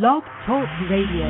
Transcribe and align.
Blog 0.00 0.22
Talk 0.46 0.66
Radio. 0.88 1.28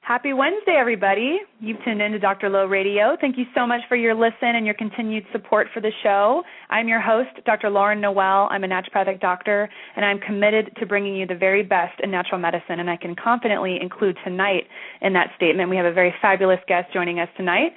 Happy 0.00 0.32
Wednesday, 0.32 0.74
everybody. 0.74 1.36
You've 1.60 1.76
tuned 1.84 2.00
in 2.00 2.12
to 2.12 2.18
Dr. 2.18 2.48
Lo 2.48 2.64
Radio. 2.64 3.14
Thank 3.20 3.36
you 3.36 3.44
so 3.54 3.66
much 3.66 3.82
for 3.90 3.96
your 3.96 4.14
listen 4.14 4.56
and 4.56 4.64
your 4.64 4.74
continued 4.74 5.24
support 5.32 5.66
for 5.74 5.80
the 5.80 5.90
show. 6.02 6.42
I'm 6.70 6.88
your 6.88 7.02
host, 7.02 7.28
Dr. 7.44 7.68
Lauren 7.68 8.00
Noel. 8.00 8.48
I'm 8.50 8.64
a 8.64 8.66
naturopathic 8.66 9.20
doctor, 9.20 9.68
and 9.96 10.04
I'm 10.06 10.18
committed 10.18 10.74
to 10.80 10.86
bringing 10.86 11.14
you 11.14 11.26
the 11.26 11.34
very 11.34 11.62
best 11.62 12.00
in 12.02 12.10
natural 12.10 12.40
medicine, 12.40 12.80
and 12.80 12.88
I 12.88 12.96
can 12.96 13.14
confidently 13.14 13.76
include 13.78 14.16
tonight 14.24 14.64
in 15.02 15.12
that 15.12 15.28
statement. 15.36 15.68
We 15.68 15.76
have 15.76 15.84
a 15.84 15.92
very 15.92 16.14
fabulous 16.22 16.60
guest 16.66 16.90
joining 16.90 17.20
us 17.20 17.28
tonight. 17.36 17.72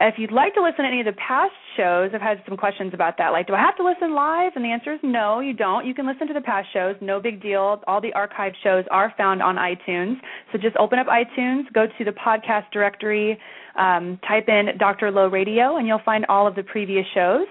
If 0.00 0.14
you'd 0.16 0.30
like 0.30 0.54
to 0.54 0.62
listen 0.62 0.84
to 0.84 0.88
any 0.88 1.00
of 1.00 1.06
the 1.06 1.18
past 1.26 1.52
shows, 1.76 2.12
I've 2.14 2.20
had 2.20 2.40
some 2.46 2.56
questions 2.56 2.94
about 2.94 3.18
that. 3.18 3.30
Like, 3.30 3.48
do 3.48 3.54
I 3.54 3.58
have 3.58 3.76
to 3.78 3.84
listen 3.84 4.14
live? 4.14 4.52
And 4.54 4.64
the 4.64 4.70
answer 4.70 4.92
is 4.92 5.00
no, 5.02 5.40
you 5.40 5.52
don't. 5.52 5.84
You 5.84 5.92
can 5.92 6.06
listen 6.06 6.28
to 6.28 6.34
the 6.34 6.40
past 6.40 6.68
shows, 6.72 6.94
no 7.00 7.20
big 7.20 7.42
deal. 7.42 7.82
All 7.88 8.00
the 8.00 8.12
archived 8.12 8.54
shows 8.62 8.84
are 8.92 9.12
found 9.18 9.42
on 9.42 9.56
iTunes. 9.56 10.14
So 10.52 10.58
just 10.58 10.76
open 10.76 11.00
up 11.00 11.08
iTunes, 11.08 11.64
go 11.72 11.86
to 11.86 12.04
the 12.04 12.12
podcast 12.12 12.70
directory, 12.72 13.38
um, 13.76 14.20
type 14.28 14.48
in 14.48 14.78
Dr. 14.78 15.10
Lo 15.10 15.26
Radio, 15.26 15.78
and 15.78 15.88
you'll 15.88 16.02
find 16.04 16.24
all 16.28 16.46
of 16.46 16.54
the 16.54 16.62
previous 16.62 17.06
shows 17.12 17.46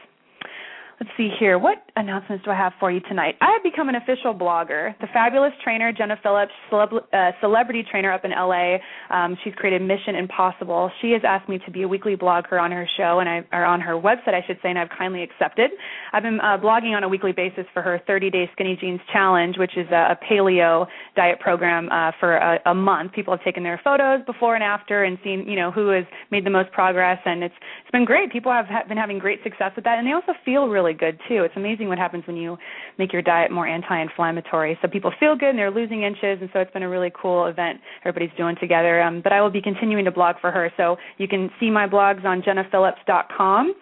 let's 1.00 1.12
see 1.16 1.30
here. 1.40 1.60
What 1.60 1.87
announcements 1.98 2.46
do 2.46 2.52
I 2.52 2.56
have 2.56 2.74
for 2.80 2.92
you 2.92 3.00
tonight? 3.02 3.36
I 3.42 3.52
have 3.54 3.64
become 3.64 3.90
an 3.90 3.96
official 3.96 4.34
blogger. 4.34 4.98
The 5.02 5.08
fabulous 5.14 5.52
trainer 5.64 5.92
Jenna 5.92 6.18
Phillips, 6.24 6.52
celeb- 6.72 7.04
uh, 7.14 7.32
celebrity 7.42 7.84
trainer 7.90 8.12
up 8.12 8.24
in 8.24 8.32
LA, 8.32 8.78
um, 9.10 9.38
she's 9.44 9.54
created 9.56 9.82
Mission 9.82 10.16
Impossible. 10.16 10.90
She 11.02 11.12
has 11.12 11.22
asked 11.28 11.50
me 11.50 11.60
to 11.66 11.72
be 11.72 11.84
a 11.84 11.88
weekly 11.88 12.16
blogger 12.16 12.60
on 12.62 12.72
her 12.72 12.88
show 12.98 13.20
and 13.20 13.30
I 13.30 13.44
or 13.52 13.66
on 13.66 13.82
her 13.82 13.94
website, 13.94 14.34
I 14.34 14.44
should 14.48 14.58
say, 14.64 14.70
and 14.70 14.80
I've 14.80 14.90
kindly 14.98 15.22
accepted. 15.22 15.72
I've 16.14 16.24
been 16.24 16.40
uh, 16.40 16.58
blogging 16.58 16.96
on 16.96 17.04
a 17.04 17.10
weekly 17.10 17.34
basis 17.34 17.66
for 17.74 17.82
her 17.82 18.02
30-day 18.08 18.50
Skinny 18.54 18.78
Jeans 18.80 19.02
Challenge, 19.12 19.58
which 19.58 19.76
is 19.76 19.88
a, 19.92 20.16
a 20.16 20.20
paleo 20.32 20.88
diet 21.16 21.40
program 21.40 21.90
uh, 21.92 22.12
for 22.20 22.38
a, 22.38 22.60
a 22.66 22.74
month. 22.74 23.12
People 23.12 23.36
have 23.36 23.44
taken 23.44 23.64
their 23.64 23.80
photos 23.84 24.22
before 24.26 24.56
and 24.56 24.64
after 24.64 25.04
and 25.04 25.18
seen, 25.24 25.46
you 25.48 25.56
know, 25.56 25.70
who 25.70 25.90
has 25.90 26.06
made 26.32 26.46
the 26.46 26.50
most 26.50 26.72
progress, 26.72 27.20
and 27.26 27.44
it's 27.44 27.56
it's 27.82 27.92
been 27.92 28.06
great. 28.06 28.32
People 28.32 28.52
have 28.52 28.66
ha- 28.66 28.84
been 28.88 28.98
having 28.98 29.20
great 29.20 29.44
success 29.44 29.72
with 29.76 29.84
that, 29.86 29.98
and 29.98 30.08
they 30.08 30.14
also 30.14 30.34
feel 30.46 30.68
really 30.68 30.78
really 30.78 30.94
good 30.94 31.20
too. 31.28 31.44
It's 31.44 31.56
amazing 31.56 31.87
what 31.90 31.98
happens 31.98 32.26
when 32.28 32.38
you 32.38 32.58
make 32.98 33.14
your 33.14 33.22
diet 33.22 33.52
more 33.52 33.68
anti-inflammatory. 33.68 34.78
So 34.82 34.88
people 34.88 35.12
feel 35.20 35.36
good 35.36 35.50
and 35.50 35.60
they're 35.60 35.72
losing 35.72 36.04
inches, 36.04 36.40
and 36.42 36.50
so 36.54 36.60
it's 36.60 36.72
been 36.72 36.84
a 36.84 36.90
really 36.90 37.12
cool 37.20 37.46
event 37.46 37.80
everybody's 38.06 38.36
doing 38.38 38.56
together. 38.60 39.02
Um, 39.02 39.22
but 39.22 39.34
I 39.34 39.42
will 39.42 39.50
be 39.50 39.62
continuing 39.62 40.06
to 40.06 40.12
blog 40.12 40.36
for 40.42 40.52
her, 40.52 40.72
so 40.78 40.98
you 41.18 41.28
can 41.28 41.50
see 41.60 41.70
my 41.70 41.88
blogs 41.88 42.26
on 42.26 42.42
jennaphillips.com. 42.42 43.74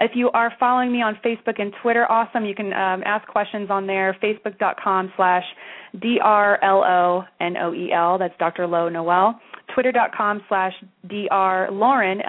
If 0.00 0.12
you 0.14 0.30
are 0.32 0.52
following 0.58 0.92
me 0.92 1.02
on 1.02 1.18
Facebook 1.24 1.60
and 1.60 1.72
Twitter, 1.82 2.10
awesome. 2.10 2.44
You 2.44 2.54
can 2.54 2.72
um, 2.72 3.02
ask 3.04 3.26
questions 3.28 3.70
on 3.70 3.86
there. 3.86 4.16
Facebook.com 4.22 5.12
slash 5.16 5.44
D 6.00 6.18
R 6.22 6.62
L 6.62 6.82
O 6.82 7.24
N 7.40 7.56
O 7.56 7.72
E 7.74 7.92
L. 7.92 8.18
That's 8.18 8.34
Dr. 8.38 8.66
Lo 8.66 8.88
Noel 8.88 9.40
twitter.com 9.74 10.42
slash 10.48 10.72
dr 11.08 11.68
lauren 11.72 12.20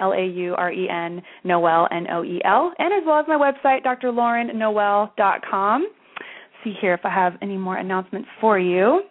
noel 1.44 1.88
n 1.90 2.06
o 2.10 2.24
e 2.24 2.40
l 2.44 2.72
and 2.78 2.92
as 2.92 3.02
well 3.06 3.18
as 3.18 3.26
my 3.28 3.36
website 3.36 3.82
drlaurennoel.com 3.84 5.86
see 6.64 6.74
here 6.80 6.94
if 6.94 7.04
i 7.04 7.10
have 7.10 7.34
any 7.42 7.56
more 7.56 7.76
announcements 7.76 8.28
for 8.40 8.58
you 8.58 9.02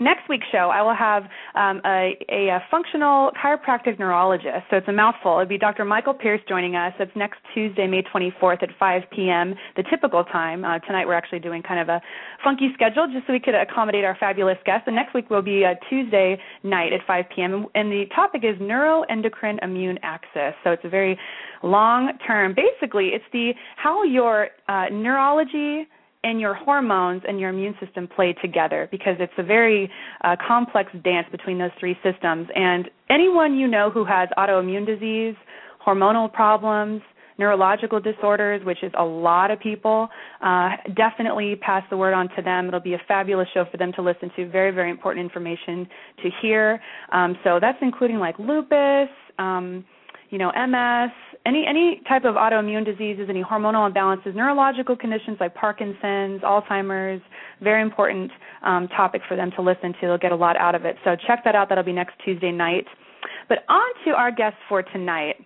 Next 0.00 0.28
week's 0.28 0.46
show, 0.50 0.70
I 0.74 0.82
will 0.82 0.94
have 0.94 1.22
um, 1.54 1.80
a, 1.84 2.18
a, 2.28 2.58
functional 2.68 3.30
chiropractic 3.40 3.96
neurologist. 3.98 4.66
So 4.68 4.78
it's 4.78 4.88
a 4.88 4.92
mouthful. 4.92 5.32
It'll 5.34 5.46
be 5.46 5.56
Dr. 5.56 5.84
Michael 5.84 6.14
Pierce 6.14 6.40
joining 6.48 6.74
us. 6.74 6.92
It's 6.98 7.12
next 7.14 7.38
Tuesday, 7.54 7.86
May 7.86 8.02
24th 8.02 8.64
at 8.64 8.70
5 8.76 9.02
p.m., 9.14 9.54
the 9.76 9.84
typical 9.84 10.24
time. 10.24 10.64
Uh, 10.64 10.80
tonight 10.80 11.06
we're 11.06 11.14
actually 11.14 11.38
doing 11.38 11.62
kind 11.62 11.78
of 11.78 11.88
a 11.88 12.02
funky 12.42 12.70
schedule 12.74 13.06
just 13.12 13.24
so 13.28 13.32
we 13.32 13.38
could 13.38 13.54
accommodate 13.54 14.04
our 14.04 14.16
fabulous 14.18 14.58
guests. 14.66 14.84
And 14.86 14.96
next 14.96 15.14
week 15.14 15.30
will 15.30 15.42
be 15.42 15.62
a 15.62 15.78
Tuesday 15.88 16.38
night 16.64 16.92
at 16.92 17.00
5 17.06 17.24
p.m. 17.34 17.66
And 17.76 17.92
the 17.92 18.06
topic 18.16 18.42
is 18.42 18.56
neuroendocrine 18.60 19.62
immune 19.62 20.00
axis. 20.02 20.54
So 20.64 20.72
it's 20.72 20.84
a 20.84 20.88
very 20.88 21.16
long 21.62 22.18
term. 22.26 22.54
Basically, 22.54 23.10
it's 23.14 23.24
the 23.32 23.52
how 23.76 24.02
your 24.02 24.48
uh, 24.68 24.86
neurology 24.90 25.86
and 26.24 26.40
your 26.40 26.54
hormones 26.54 27.22
and 27.28 27.38
your 27.38 27.50
immune 27.50 27.74
system 27.84 28.08
play 28.08 28.32
together 28.42 28.88
because 28.90 29.16
it's 29.20 29.32
a 29.38 29.42
very 29.42 29.90
uh, 30.22 30.34
complex 30.46 30.90
dance 31.04 31.26
between 31.30 31.58
those 31.58 31.70
three 31.78 31.96
systems. 32.02 32.48
And 32.56 32.90
anyone 33.10 33.54
you 33.56 33.68
know 33.68 33.90
who 33.90 34.04
has 34.04 34.28
autoimmune 34.36 34.86
disease, 34.86 35.36
hormonal 35.86 36.32
problems, 36.32 37.02
neurological 37.38 38.00
disorders, 38.00 38.64
which 38.64 38.82
is 38.82 38.92
a 38.96 39.04
lot 39.04 39.50
of 39.50 39.60
people, 39.60 40.08
uh, 40.40 40.70
definitely 40.96 41.56
pass 41.56 41.82
the 41.90 41.96
word 41.96 42.14
on 42.14 42.28
to 42.36 42.42
them. 42.42 42.68
It'll 42.68 42.80
be 42.80 42.94
a 42.94 43.02
fabulous 43.06 43.48
show 43.52 43.64
for 43.70 43.76
them 43.76 43.92
to 43.94 44.02
listen 44.02 44.30
to. 44.36 44.48
Very, 44.48 44.70
very 44.70 44.90
important 44.90 45.24
information 45.24 45.86
to 46.22 46.30
hear. 46.40 46.80
Um, 47.12 47.36
so 47.44 47.58
that's 47.60 47.78
including 47.82 48.18
like 48.18 48.38
lupus. 48.38 49.08
Um, 49.38 49.84
you 50.30 50.38
know, 50.38 50.50
MS, 50.50 51.12
any 51.46 51.64
any 51.66 52.02
type 52.08 52.24
of 52.24 52.36
autoimmune 52.36 52.84
diseases, 52.84 53.26
any 53.28 53.42
hormonal 53.42 53.90
imbalances, 53.90 54.34
neurological 54.34 54.96
conditions 54.96 55.36
like 55.40 55.54
Parkinson's, 55.54 56.40
Alzheimer's, 56.42 57.22
very 57.60 57.82
important 57.82 58.30
um, 58.62 58.88
topic 58.88 59.22
for 59.28 59.36
them 59.36 59.50
to 59.56 59.62
listen 59.62 59.92
to. 59.94 59.98
They'll 60.02 60.18
get 60.18 60.32
a 60.32 60.36
lot 60.36 60.56
out 60.56 60.74
of 60.74 60.84
it. 60.84 60.96
So 61.04 61.16
check 61.26 61.44
that 61.44 61.54
out. 61.54 61.68
That'll 61.68 61.84
be 61.84 61.92
next 61.92 62.14
Tuesday 62.24 62.50
night. 62.50 62.86
But 63.48 63.58
on 63.68 64.04
to 64.06 64.12
our 64.12 64.30
guest 64.30 64.56
for 64.68 64.82
tonight. 64.82 65.36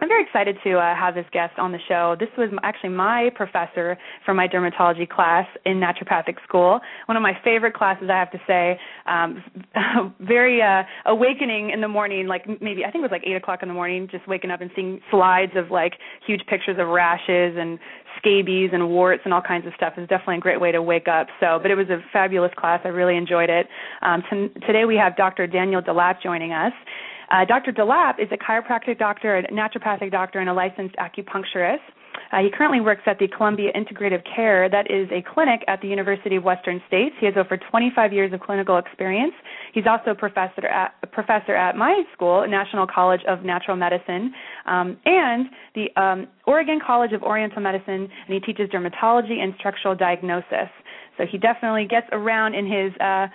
I'm 0.00 0.08
very 0.08 0.22
excited 0.22 0.56
to 0.64 0.78
uh, 0.78 0.94
have 0.94 1.14
this 1.14 1.26
guest 1.32 1.58
on 1.58 1.72
the 1.72 1.78
show. 1.88 2.16
This 2.18 2.28
was 2.38 2.50
actually 2.62 2.90
my 2.90 3.30
professor 3.34 3.98
for 4.24 4.32
my 4.32 4.46
dermatology 4.46 5.08
class 5.08 5.46
in 5.66 5.80
naturopathic 5.80 6.36
school. 6.44 6.80
One 7.06 7.16
of 7.16 7.22
my 7.22 7.32
favorite 7.42 7.74
classes, 7.74 8.08
I 8.10 8.16
have 8.18 8.30
to 8.30 8.40
say. 8.46 8.78
Um, 9.06 10.14
very 10.20 10.62
uh, 10.62 10.84
awakening 11.06 11.70
in 11.70 11.80
the 11.80 11.88
morning, 11.88 12.28
like 12.28 12.46
maybe 12.60 12.84
I 12.84 12.90
think 12.90 13.02
it 13.02 13.10
was 13.10 13.10
like 13.10 13.24
eight 13.26 13.36
o'clock 13.36 13.60
in 13.62 13.68
the 13.68 13.74
morning, 13.74 14.08
just 14.10 14.26
waking 14.28 14.50
up 14.50 14.60
and 14.60 14.70
seeing 14.76 15.00
slides 15.10 15.52
of 15.56 15.70
like 15.70 15.94
huge 16.24 16.42
pictures 16.48 16.76
of 16.78 16.86
rashes 16.86 17.56
and 17.58 17.78
scabies 18.18 18.70
and 18.72 18.88
warts 18.88 19.22
and 19.24 19.34
all 19.34 19.42
kinds 19.42 19.66
of 19.66 19.72
stuff. 19.76 19.94
is 19.96 20.08
definitely 20.08 20.36
a 20.36 20.40
great 20.40 20.60
way 20.60 20.72
to 20.72 20.82
wake 20.82 21.08
up. 21.08 21.26
So, 21.40 21.58
but 21.60 21.70
it 21.70 21.74
was 21.74 21.88
a 21.88 21.98
fabulous 22.12 22.52
class. 22.56 22.80
I 22.84 22.88
really 22.88 23.16
enjoyed 23.16 23.50
it. 23.50 23.66
Um, 24.02 24.22
t- 24.30 24.60
today 24.66 24.84
we 24.84 24.96
have 24.96 25.16
Dr. 25.16 25.46
Daniel 25.46 25.82
DeLapp 25.82 26.22
joining 26.22 26.52
us. 26.52 26.72
Uh, 27.30 27.44
Dr. 27.44 27.72
DeLapp 27.72 28.18
is 28.18 28.28
a 28.32 28.36
chiropractic 28.36 28.98
doctor, 28.98 29.36
a 29.36 29.42
naturopathic 29.48 30.10
doctor, 30.10 30.38
and 30.38 30.48
a 30.48 30.54
licensed 30.54 30.96
acupuncturist. 30.96 31.78
Uh, 32.32 32.38
he 32.42 32.50
currently 32.50 32.80
works 32.80 33.02
at 33.06 33.18
the 33.18 33.28
Columbia 33.28 33.70
Integrative 33.72 34.22
Care, 34.24 34.68
that 34.68 34.90
is 34.90 35.08
a 35.10 35.22
clinic 35.22 35.62
at 35.66 35.80
the 35.80 35.88
University 35.88 36.36
of 36.36 36.44
Western 36.44 36.82
States. 36.86 37.14
He 37.20 37.26
has 37.26 37.34
over 37.36 37.56
25 37.56 38.12
years 38.12 38.32
of 38.32 38.40
clinical 38.40 38.76
experience. 38.76 39.32
He's 39.72 39.86
also 39.86 40.10
a 40.10 40.14
professor 40.14 40.66
at, 40.66 40.94
a 41.02 41.06
professor 41.06 41.54
at 41.54 41.76
my 41.76 42.02
school, 42.12 42.46
National 42.48 42.86
College 42.86 43.20
of 43.28 43.44
Natural 43.44 43.76
Medicine, 43.76 44.34
um, 44.66 44.96
and 45.04 45.46
the 45.74 46.00
um, 46.00 46.28
Oregon 46.46 46.80
College 46.84 47.12
of 47.12 47.22
Oriental 47.22 47.62
Medicine, 47.62 48.08
and 48.26 48.28
he 48.34 48.40
teaches 48.40 48.68
dermatology 48.70 49.38
and 49.38 49.54
structural 49.58 49.94
diagnosis. 49.94 50.68
So 51.16 51.24
he 51.30 51.38
definitely 51.38 51.86
gets 51.86 52.06
around 52.12 52.54
in 52.54 52.66
his 52.66 52.92
uh, 53.00 53.26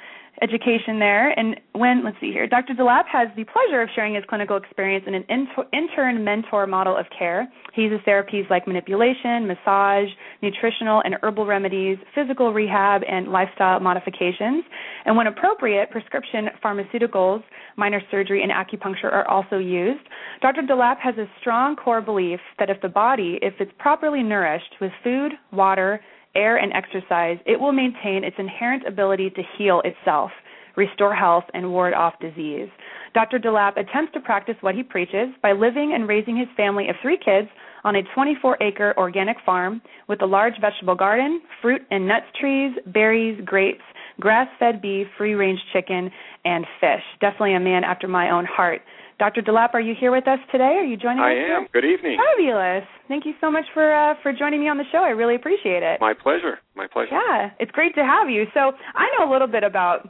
education 0.42 1.00
there. 1.00 1.38
And 1.38 1.60
when, 1.74 2.04
let's 2.04 2.18
see 2.20 2.32
here, 2.32 2.48
Dr. 2.48 2.74
DeLapp 2.74 3.06
has 3.12 3.28
the 3.36 3.46
pleasure 3.46 3.82
of 3.82 3.90
sharing 3.96 4.16
his 4.16 4.24
clinical 4.28 4.58
experience 4.58 5.06
in 5.08 5.14
an 5.14 5.26
intern 5.72 6.24
mentor 6.24 6.68
model 6.68 6.98
of 6.98 7.06
care. 7.18 7.48
He 7.74 7.84
uses 7.84 8.00
therapies 8.06 8.50
like 8.50 8.68
manipulation, 8.68 9.48
massage, 9.48 10.10
nutritional 10.42 11.02
and 11.06 11.16
herbal 11.22 11.46
remedies, 11.46 11.98
physical 12.16 12.54
rehab, 12.54 13.02
and 13.08 13.28
lifestyle 13.28 13.80
modifications. 13.80 14.64
And 15.06 15.16
when 15.16 15.28
appropriate, 15.28 15.92
prescription 15.92 16.50
pharmaceuticals, 16.64 17.44
minor 17.78 18.02
surgery, 18.12 18.44
and 18.44 18.52
acupuncture 18.52 19.12
are 19.12 19.28
also 19.28 19.58
used. 19.58 20.04
Dr. 20.42 20.62
DeLapp 20.62 21.00
has 21.00 21.16
a 21.18 21.26
strong 21.40 21.76
core 21.76 22.02
belief 22.02 22.40
that 22.60 22.70
if 22.70 22.82
the 22.82 22.90
body, 22.90 23.40
if 23.42 23.54
it's 23.60 23.72
properly 23.80 24.24
nourished 24.24 24.76
with 24.82 24.92
food, 25.04 25.34
water, 25.52 26.02
air, 26.36 26.58
and 26.58 26.72
exercise, 26.74 27.38
it 27.46 27.60
will 27.60 27.72
maintain 27.72 28.24
its 28.24 28.36
inherent 28.40 28.88
ability 28.88 29.30
to 29.32 29.42
heal 29.58 29.82
itself, 29.86 30.32
restore 30.76 31.16
health, 31.16 31.44
and 31.54 31.72
ward 31.72 31.94
off 31.94 32.14
disease. 32.20 32.70
Dr. 33.14 33.38
DeLapp 33.38 33.78
attempts 33.78 34.14
to 34.14 34.20
practice 34.20 34.56
what 34.62 34.74
he 34.74 34.82
preaches 34.82 35.30
by 35.42 35.52
living 35.52 35.92
and 35.94 36.08
raising 36.08 36.36
his 36.36 36.48
family 36.58 36.90
of 36.90 36.96
three 37.02 37.18
kids 37.24 37.48
on 37.84 37.96
a 37.96 38.02
24 38.16 38.58
acre 38.62 38.94
organic 38.98 39.38
farm 39.46 39.82
with 40.08 40.22
a 40.22 40.26
large 40.26 40.54
vegetable 40.60 40.96
garden, 40.96 41.42
fruit 41.62 41.82
and 41.92 42.08
nuts 42.08 42.26
trees, 42.40 42.76
berries, 42.88 43.40
grapes, 43.46 43.84
grass 44.20 44.48
fed 44.58 44.82
beef, 44.82 45.08
free 45.18 45.36
range 45.36 45.60
chicken, 45.72 46.10
and 46.46 46.66
fish. 46.80 47.04
Definitely 47.22 47.56
a 47.56 47.60
man 47.60 47.84
after 47.84 48.08
my 48.08 48.32
own 48.32 48.46
heart. 48.46 48.82
Dr. 49.20 49.42
DeLapp, 49.42 49.74
are 49.74 49.82
you 49.82 49.94
here 50.00 50.12
with 50.12 50.28
us 50.28 50.40
today? 50.52 50.78
Are 50.80 50.86
you 50.86 50.98
joining 50.98 51.20
I 51.20 51.34
us? 51.34 51.38
I 51.38 51.58
am. 51.58 51.68
Good 51.72 51.86
evening. 51.86 52.18
Fabulous. 52.18 52.88
Thank 53.08 53.26
you 53.26 53.34
so 53.42 53.52
much 53.52 53.66
for 53.74 53.94
uh, 53.94 54.16
for 54.24 54.32
joining 54.32 54.62
me 54.62 54.70
on 54.70 54.78
the 54.78 54.86
show. 54.92 55.00
I 55.00 55.10
really 55.10 55.36
appreciate 55.36 55.84
it. 55.84 56.00
My 56.00 56.14
pleasure. 56.14 56.60
My 56.76 56.88
pleasure. 56.88 57.12
Yeah, 57.12 57.50
it's 57.60 57.72
great 57.72 57.94
to 57.96 58.04
have 58.04 58.30
you. 58.30 58.46
So 58.54 58.72
I 58.96 59.08
know 59.18 59.30
a 59.30 59.32
little 59.32 59.48
bit 59.48 59.64
about 59.64 60.10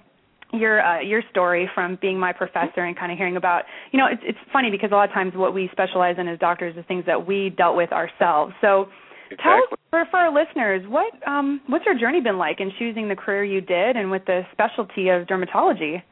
your 0.53 0.85
uh, 0.85 1.01
your 1.01 1.23
story 1.31 1.69
from 1.73 1.97
being 2.01 2.19
my 2.19 2.31
professor 2.31 2.81
and 2.81 2.97
kind 2.97 3.11
of 3.11 3.17
hearing 3.17 3.35
about 3.35 3.63
you 3.91 3.99
know 3.99 4.05
it's 4.05 4.21
it's 4.23 4.37
funny 4.51 4.69
because 4.69 4.91
a 4.91 4.95
lot 4.95 5.09
of 5.09 5.13
times 5.13 5.33
what 5.35 5.53
we 5.53 5.69
specialize 5.71 6.15
in 6.19 6.27
as 6.27 6.37
doctors 6.39 6.77
is 6.77 6.85
things 6.87 7.03
that 7.07 7.25
we 7.25 7.49
dealt 7.57 7.75
with 7.75 7.91
ourselves. 7.91 8.53
So 8.61 8.87
exactly. 9.31 9.43
tell 9.43 9.57
us 9.57 9.79
for 9.89 10.05
for 10.11 10.17
our 10.17 10.33
listeners 10.33 10.83
what 10.87 11.11
um 11.27 11.61
what's 11.67 11.85
your 11.85 11.97
journey 11.97 12.21
been 12.21 12.37
like 12.37 12.59
in 12.59 12.71
choosing 12.77 13.09
the 13.09 13.15
career 13.15 13.43
you 13.43 13.61
did 13.61 13.97
and 13.97 14.11
with 14.11 14.23
the 14.25 14.43
specialty 14.51 15.09
of 15.09 15.25
dermatology. 15.25 16.03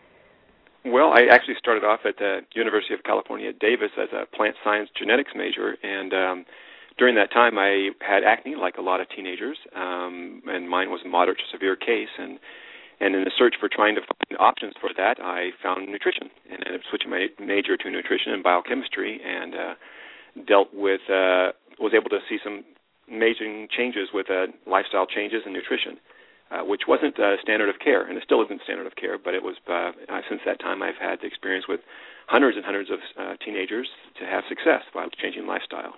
Well, 0.84 1.14
I 1.14 1.28
actually 1.30 1.56
started 1.60 1.84
off 1.84 2.00
at 2.06 2.18
the 2.18 2.40
University 2.56 2.96
of 2.96 3.04
California 3.04 3.54
Davis 3.54 3.92
as 4.02 4.10
a 4.14 4.26
plant 4.36 4.56
science 4.64 4.90
genetics 4.98 5.30
major, 5.36 5.76
and 5.84 6.12
um, 6.12 6.46
during 7.02 7.16
that 7.18 7.34
time 7.34 7.58
I 7.58 7.90
had 7.98 8.22
acne 8.24 8.54
like 8.54 8.78
a 8.78 8.86
lot 8.86 9.02
of 9.02 9.10
teenagers, 9.10 9.58
um, 9.76 10.46
and 10.46 10.70
mine 10.70 10.94
was 10.94 11.02
a 11.04 11.10
moderate 11.10 11.40
to 11.40 11.48
severe 11.52 11.76
case. 11.76 12.14
And 12.22 12.38
and 13.02 13.16
in 13.16 13.24
the 13.26 13.34
search 13.36 13.56
for 13.60 13.68
trying 13.68 13.96
to 13.96 14.02
find 14.02 14.38
options 14.40 14.76
for 14.80 14.92
that, 14.96 15.18
I 15.18 15.50
found 15.64 15.90
nutrition 15.90 16.30
and 16.46 16.62
ended 16.62 16.82
up 16.82 16.86
switching 16.88 17.10
my 17.10 17.26
major 17.42 17.76
to 17.76 17.90
nutrition 17.90 18.34
and 18.34 18.44
biochemistry, 18.44 19.20
and 19.26 19.56
uh, 19.56 19.74
dealt 20.46 20.70
with 20.78 21.02
uh, 21.10 21.58
was 21.82 21.98
able 21.98 22.14
to 22.14 22.22
see 22.30 22.38
some 22.46 22.62
amazing 23.10 23.68
changes 23.76 24.14
with 24.14 24.30
uh, 24.30 24.54
lifestyle 24.70 25.08
changes 25.08 25.42
and 25.44 25.54
nutrition 25.58 25.98
uh, 26.52 26.62
which 26.68 26.82
wasn't 26.88 27.18
uh, 27.18 27.40
standard 27.42 27.70
of 27.70 27.80
care, 27.80 28.06
and 28.06 28.18
it 28.18 28.24
still 28.24 28.44
isn't 28.44 28.62
standard 28.64 28.86
of 28.86 28.96
care. 28.96 29.18
But 29.18 29.34
it 29.34 29.42
was 29.42 29.56
uh, 29.66 29.92
since 30.30 30.42
that 30.46 30.60
time 30.60 30.84
I've 30.84 31.00
had 31.00 31.18
the 31.22 31.28
experience 31.28 31.66
with 31.68 31.80
hundreds 32.28 32.58
and 32.58 32.66
hundreds 32.66 32.92
of 32.92 33.00
uh, 33.18 33.34
teenagers 33.44 33.90
to 34.20 34.26
have 34.26 34.44
success 34.50 34.84
by 34.94 35.08
changing 35.18 35.48
lifestyle. 35.48 35.96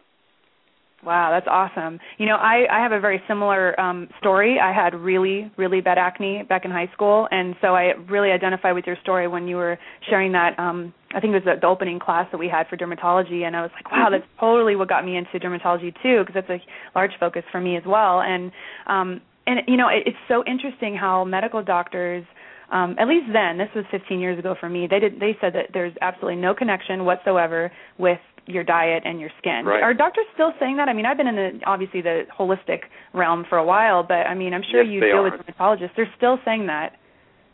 Wow, 1.05 1.31
that's 1.31 1.47
awesome. 1.50 2.00
You 2.17 2.27
know, 2.27 2.35
I 2.35 2.65
I 2.71 2.81
have 2.81 2.94
a 2.94 3.00
very 3.00 3.21
similar 3.27 3.77
um 3.79 4.07
story. 4.19 4.57
I 4.59 4.71
had 4.71 4.95
really 4.95 5.51
really 5.57 5.81
bad 5.81 5.97
acne 5.97 6.44
back 6.47 6.63
in 6.65 6.71
high 6.71 6.89
school, 6.94 7.27
and 7.31 7.55
so 7.61 7.75
I 7.75 7.91
really 8.09 8.31
identify 8.31 8.71
with 8.71 8.85
your 8.88 8.95
story 9.01 9.27
when 9.27 9.47
you 9.47 9.57
were 9.57 9.77
sharing 10.09 10.31
that 10.31 10.57
um 10.57 10.94
I 11.13 11.19
think 11.19 11.31
it 11.31 11.44
was 11.44 11.55
the, 11.55 11.59
the 11.59 11.67
opening 11.67 12.00
class 12.00 12.27
that 12.31 12.38
we 12.38 12.47
had 12.47 12.67
for 12.69 12.77
dermatology 12.77 13.44
and 13.45 13.55
I 13.55 13.61
was 13.61 13.71
like, 13.75 13.91
wow, 13.91 14.07
that's 14.09 14.23
totally 14.39 14.75
what 14.75 14.89
got 14.89 15.05
me 15.05 15.17
into 15.17 15.38
dermatology 15.39 15.94
too 16.01 16.23
because 16.25 16.33
that's 16.33 16.50
a 16.50 16.59
large 16.95 17.11
focus 17.19 17.44
for 17.51 17.59
me 17.61 17.75
as 17.77 17.83
well. 17.85 18.21
And 18.21 18.51
um 18.88 19.21
and 19.45 19.59
you 19.67 19.77
know 19.77 19.89
it, 19.89 20.03
it's 20.05 20.17
so 20.29 20.44
interesting 20.45 20.95
how 20.95 21.25
medical 21.25 21.61
doctors 21.61 22.23
um 22.71 22.95
at 22.97 23.07
least 23.09 23.25
then 23.33 23.57
this 23.57 23.69
was 23.75 23.83
15 23.91 24.19
years 24.19 24.39
ago 24.39 24.55
for 24.57 24.69
me 24.69 24.88
they 24.89 25.00
did 25.00 25.19
they 25.19 25.35
said 25.41 25.53
that 25.53 25.67
there's 25.73 25.94
absolutely 26.01 26.39
no 26.39 26.53
connection 26.55 27.03
whatsoever 27.03 27.71
with 27.97 28.19
your 28.45 28.63
diet 28.63 29.04
and 29.06 29.19
your 29.19 29.30
skin 29.40 29.66
right. 29.66 29.81
are 29.81 29.94
doctors 29.94 30.25
still 30.34 30.51
saying 30.60 30.78
that 30.78 30.90
i 30.90 30.94
mean 30.94 31.06
i've 31.06 31.18
been 31.18 31.28
in 31.28 31.36
the 31.36 31.60
obviously 31.66 32.01
the 32.01 32.24
holistic 32.38 32.81
realm 33.13 33.45
for 33.48 33.57
a 33.57 33.63
while 33.63 34.04
but 34.04 34.28
i 34.28 34.34
mean 34.34 34.54
i'm 34.54 34.63
sure 34.69 34.84
yes, 34.84 34.92
you 34.92 35.00
deal 35.00 35.18
are. 35.18 35.24
with 35.24 35.34
dermatologists 35.34 35.92
they're 35.95 36.12
still 36.18 36.38
saying 36.44 36.68
that 36.68 36.94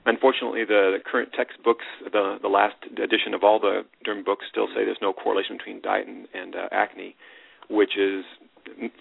unfortunately 0.05 0.65
the, 0.65 0.97
the 0.97 0.99
current 1.05 1.29
textbooks 1.35 1.85
the 2.11 2.37
the 2.41 2.47
last 2.47 2.75
edition 2.91 3.33
of 3.33 3.43
all 3.43 3.59
the 3.59 3.81
derm 4.05 4.25
books 4.25 4.45
still 4.49 4.67
say 4.67 4.85
there's 4.85 4.97
no 5.01 5.13
correlation 5.13 5.57
between 5.57 5.81
diet 5.81 6.07
and, 6.07 6.27
and 6.33 6.55
uh, 6.55 6.67
acne 6.71 7.15
which 7.69 7.97
is 7.97 8.25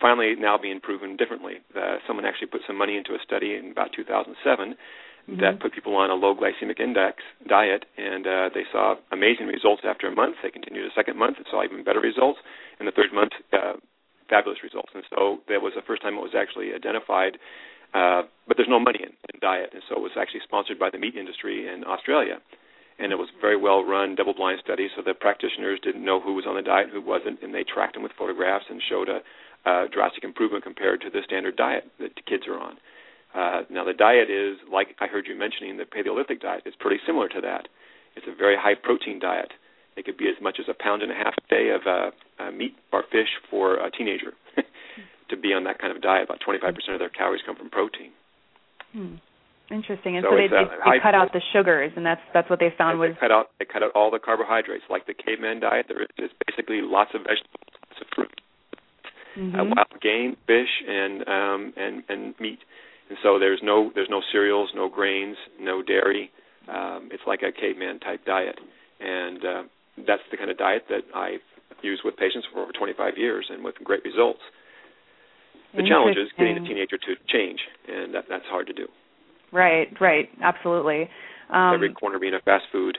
finally 0.01 0.35
now 0.39 0.57
being 0.61 0.81
proven 0.81 1.17
differently. 1.17 1.55
Uh, 1.77 1.97
someone 2.07 2.25
actually 2.25 2.49
put 2.49 2.61
some 2.67 2.77
money 2.77 2.97
into 2.97 3.13
a 3.13 3.19
study 3.25 3.55
in 3.55 3.73
about 3.73 3.91
2007 3.95 4.77
that 5.29 5.61
put 5.61 5.75
people 5.75 5.95
on 5.97 6.11
a 6.11 6.15
low 6.15 6.35
glycemic 6.35 6.81
index 6.81 7.21
diet, 7.47 7.85
and 7.97 8.27
uh, 8.27 8.49
they 8.55 8.65
saw 8.73 8.97
amazing 9.13 9.47
results 9.47 9.83
after 9.85 10.09
a 10.09 10.15
month. 10.15 10.37
They 10.43 10.51
continued 10.51 10.87
a 10.87 10.95
second 10.95 11.19
month 11.19 11.37
and 11.37 11.47
saw 11.51 11.63
even 11.63 11.85
better 11.85 12.01
results, 12.01 12.41
and 12.79 12.89
the 12.89 12.93
third 12.93 13.13
month, 13.13 13.33
uh, 13.53 13.77
fabulous 14.31 14.59
results. 14.63 14.89
And 14.95 15.05
so 15.11 15.45
that 15.49 15.61
was 15.61 15.73
the 15.77 15.85
first 15.87 16.01
time 16.01 16.15
it 16.15 16.25
was 16.25 16.37
actually 16.37 16.73
identified. 16.73 17.37
Uh, 17.93 18.23
but 18.47 18.57
there's 18.57 18.69
no 18.69 18.81
money 18.81 19.01
in, 19.01 19.13
in 19.33 19.41
diet, 19.41 19.71
and 19.73 19.83
so 19.89 19.97
it 19.97 20.03
was 20.03 20.17
actually 20.17 20.41
sponsored 20.45 20.79
by 20.79 20.89
the 20.91 20.99
meat 20.99 21.17
industry 21.17 21.69
in 21.69 21.85
Australia 21.85 22.41
and 22.99 23.13
it 23.13 23.17
was 23.17 23.29
very 23.41 23.57
well 23.57 23.85
run 23.85 24.15
double 24.15 24.35
blind 24.35 24.59
study 24.63 24.89
so 24.95 25.03
the 25.03 25.15
practitioners 25.15 25.79
didn't 25.83 26.05
know 26.05 26.21
who 26.21 26.35
was 26.35 26.45
on 26.47 26.57
the 26.57 26.63
diet 26.63 26.87
and 26.87 26.93
who 26.93 27.01
wasn't 27.01 27.41
and 27.43 27.55
they 27.55 27.63
tracked 27.63 27.95
them 27.95 28.03
with 28.03 28.13
photographs 28.19 28.65
and 28.69 28.83
showed 28.89 29.09
a 29.09 29.21
uh, 29.67 29.87
drastic 29.93 30.25
improvement 30.25 30.65
compared 30.65 31.01
to 31.01 31.11
the 31.11 31.21
standard 31.25 31.57
diet 31.57 31.85
that 31.99 32.15
the 32.15 32.23
kids 32.23 32.45
are 32.47 32.59
on. 32.59 32.77
Uh, 33.35 33.63
now, 33.71 33.85
the 33.85 33.93
diet 33.93 34.31
is, 34.31 34.57
like 34.73 34.97
I 35.01 35.07
heard 35.07 35.27
you 35.27 35.37
mentioning, 35.37 35.77
the 35.77 35.85
Paleolithic 35.85 36.41
diet 36.41 36.63
is 36.67 36.75
pretty 36.79 36.99
similar 37.07 37.29
to 37.29 37.41
that. 37.43 37.69
It's 38.17 38.27
a 38.27 38.35
very 38.35 38.57
high 38.57 38.75
protein 38.75 39.19
diet. 39.21 39.53
It 39.97 40.05
could 40.05 40.17
be 40.17 40.29
as 40.29 40.41
much 40.41 40.57
as 40.59 40.67
a 40.69 40.75
pound 40.75 41.03
and 41.03 41.13
a 41.13 41.15
half 41.15 41.35
a 41.37 41.47
day 41.51 41.71
of 41.75 41.83
uh, 41.87 42.11
uh, 42.43 42.51
meat 42.53 42.75
or 42.93 43.05
fish 43.11 43.29
for 43.51 43.77
a 43.77 43.91
teenager 43.91 44.33
to 45.31 45.37
be 45.37 45.53
on 45.53 45.65
that 45.65 45.79
kind 45.79 45.95
of 45.95 46.01
diet. 46.03 46.25
About 46.25 46.41
25% 46.41 46.71
of 46.93 46.99
their 46.99 47.11
calories 47.11 47.43
come 47.45 47.57
from 47.57 47.69
protein. 47.69 48.13
Hmm. 48.93 49.17
Interesting. 49.71 50.17
And 50.17 50.25
so, 50.25 50.33
so 50.33 50.37
they, 50.37 50.49
they, 50.49 50.65
they 50.65 50.99
cut 51.03 51.15
out 51.15 51.29
the 51.35 51.43
sugars, 51.53 51.93
and 51.95 52.07
that's 52.07 52.25
that's 52.33 52.49
what 52.49 52.59
they 52.59 52.73
found 52.79 52.99
was 52.99 53.13
they 53.13 53.21
cut 53.21 53.31
out 53.31 53.53
they 53.59 53.67
cut 53.67 53.83
out 53.83 53.93
all 53.95 54.11
the 54.11 54.19
carbohydrates. 54.19 54.85
Like 54.89 55.05
the 55.05 55.13
caveman 55.13 55.61
diet, 55.61 55.93
there 55.93 56.09
is 56.17 56.33
basically 56.49 56.81
lots 56.81 57.11
of 57.13 57.29
vegetables, 57.29 57.69
lots 57.77 58.01
of 58.01 58.07
fruit 58.17 58.33
mm-hmm. 59.39 59.57
uh, 59.57 59.65
wild 59.65 60.01
game, 60.03 60.37
fish, 60.47 60.73
and 60.87 61.23
um, 61.29 61.73
and 61.77 62.03
and 62.09 62.35
meat. 62.41 62.59
And 63.09 63.19
so 63.23 63.39
there's 63.39 63.61
no 63.63 63.91
there's 63.95 64.11
no 64.11 64.21
cereals, 64.33 64.71
no 64.75 64.89
grains, 64.89 65.37
no 65.61 65.83
dairy. 65.83 66.31
Um, 66.69 67.09
it's 67.11 67.23
like 67.27 67.41
a 67.43 67.53
caveman 67.53 67.99
type 68.01 68.25
diet, 68.27 68.59
and 69.01 69.39
uh, 69.45 69.63
that's 70.07 70.23
the 70.31 70.37
kind 70.37 70.51
of 70.51 70.59
diet 70.59 70.85
that 70.91 71.03
I 71.15 71.39
use 71.83 72.01
with 72.05 72.17
patients 72.17 72.47
for 72.53 72.61
over 72.61 72.73
25 72.73 73.17
years, 73.17 73.47
and 73.49 73.65
with 73.65 73.77
great 73.83 74.05
results. 74.05 74.41
The 75.77 75.87
challenge 75.87 76.17
is 76.17 76.29
getting 76.37 76.57
a 76.57 76.61
teenager 76.61 76.97
to 76.97 77.13
change, 77.29 77.61
and 77.87 78.15
that, 78.15 78.25
that's 78.29 78.45
hard 78.49 78.67
to 78.69 78.73
do. 78.73 78.89
Right, 79.53 79.89
right, 80.01 80.29
absolutely. 80.43 81.09
Um, 81.53 81.75
Every 81.75 81.93
corner 81.93 82.19
being 82.19 82.35
a 82.35 82.41
fast 82.41 82.65
food 82.73 82.99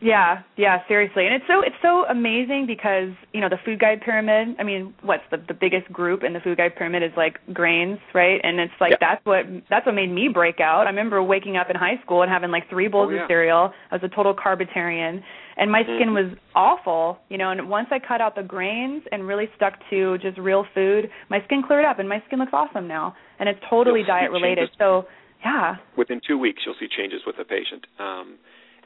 yeah, 0.00 0.42
yeah, 0.58 0.86
seriously. 0.88 1.24
And 1.24 1.34
it's 1.34 1.44
so 1.48 1.62
it's 1.62 1.76
so 1.80 2.04
amazing 2.04 2.66
because, 2.66 3.16
you 3.32 3.40
know, 3.40 3.48
the 3.48 3.56
food 3.64 3.80
guide 3.80 4.02
pyramid, 4.04 4.54
I 4.58 4.62
mean, 4.62 4.92
what's 5.02 5.22
the 5.30 5.38
the 5.38 5.54
biggest 5.54 5.90
group 5.90 6.22
in 6.22 6.34
the 6.34 6.40
food 6.40 6.58
guide 6.58 6.76
pyramid 6.76 7.02
is 7.02 7.12
like 7.16 7.38
grains, 7.54 7.98
right? 8.12 8.38
And 8.42 8.60
it's 8.60 8.74
like 8.78 8.90
yeah. 8.90 8.96
that's 9.00 9.24
what 9.24 9.46
that's 9.70 9.86
what 9.86 9.94
made 9.94 10.12
me 10.12 10.28
break 10.28 10.60
out. 10.60 10.86
I 10.86 10.90
remember 10.90 11.22
waking 11.22 11.56
up 11.56 11.70
in 11.70 11.76
high 11.76 11.98
school 12.04 12.20
and 12.20 12.30
having 12.30 12.50
like 12.50 12.68
3 12.68 12.88
bowls 12.88 13.08
oh, 13.10 13.14
yeah. 13.14 13.22
of 13.22 13.28
cereal. 13.28 13.72
I 13.90 13.94
was 13.94 14.02
a 14.04 14.14
total 14.14 14.34
carbitarian 14.34 15.22
and 15.56 15.72
my 15.72 15.82
skin 15.82 16.12
mm-hmm. 16.12 16.28
was 16.28 16.38
awful, 16.54 17.18
you 17.30 17.38
know, 17.38 17.50
and 17.50 17.70
once 17.70 17.88
I 17.90 17.98
cut 17.98 18.20
out 18.20 18.36
the 18.36 18.42
grains 18.42 19.02
and 19.10 19.26
really 19.26 19.48
stuck 19.56 19.72
to 19.88 20.18
just 20.18 20.36
real 20.36 20.66
food, 20.74 21.08
my 21.30 21.38
skin 21.46 21.62
cleared 21.66 21.86
up 21.86 21.98
and 21.98 22.06
my 22.06 22.22
skin 22.26 22.38
looks 22.38 22.52
awesome 22.52 22.86
now. 22.86 23.14
And 23.38 23.48
it's 23.48 23.60
totally 23.70 24.02
diet 24.06 24.30
related. 24.30 24.68
So, 24.78 25.06
yeah. 25.42 25.76
Within 25.96 26.20
2 26.26 26.36
weeks 26.36 26.60
you'll 26.66 26.76
see 26.78 26.88
changes 26.94 27.22
with 27.26 27.36
the 27.38 27.44
patient. 27.44 27.86
Um 27.98 28.36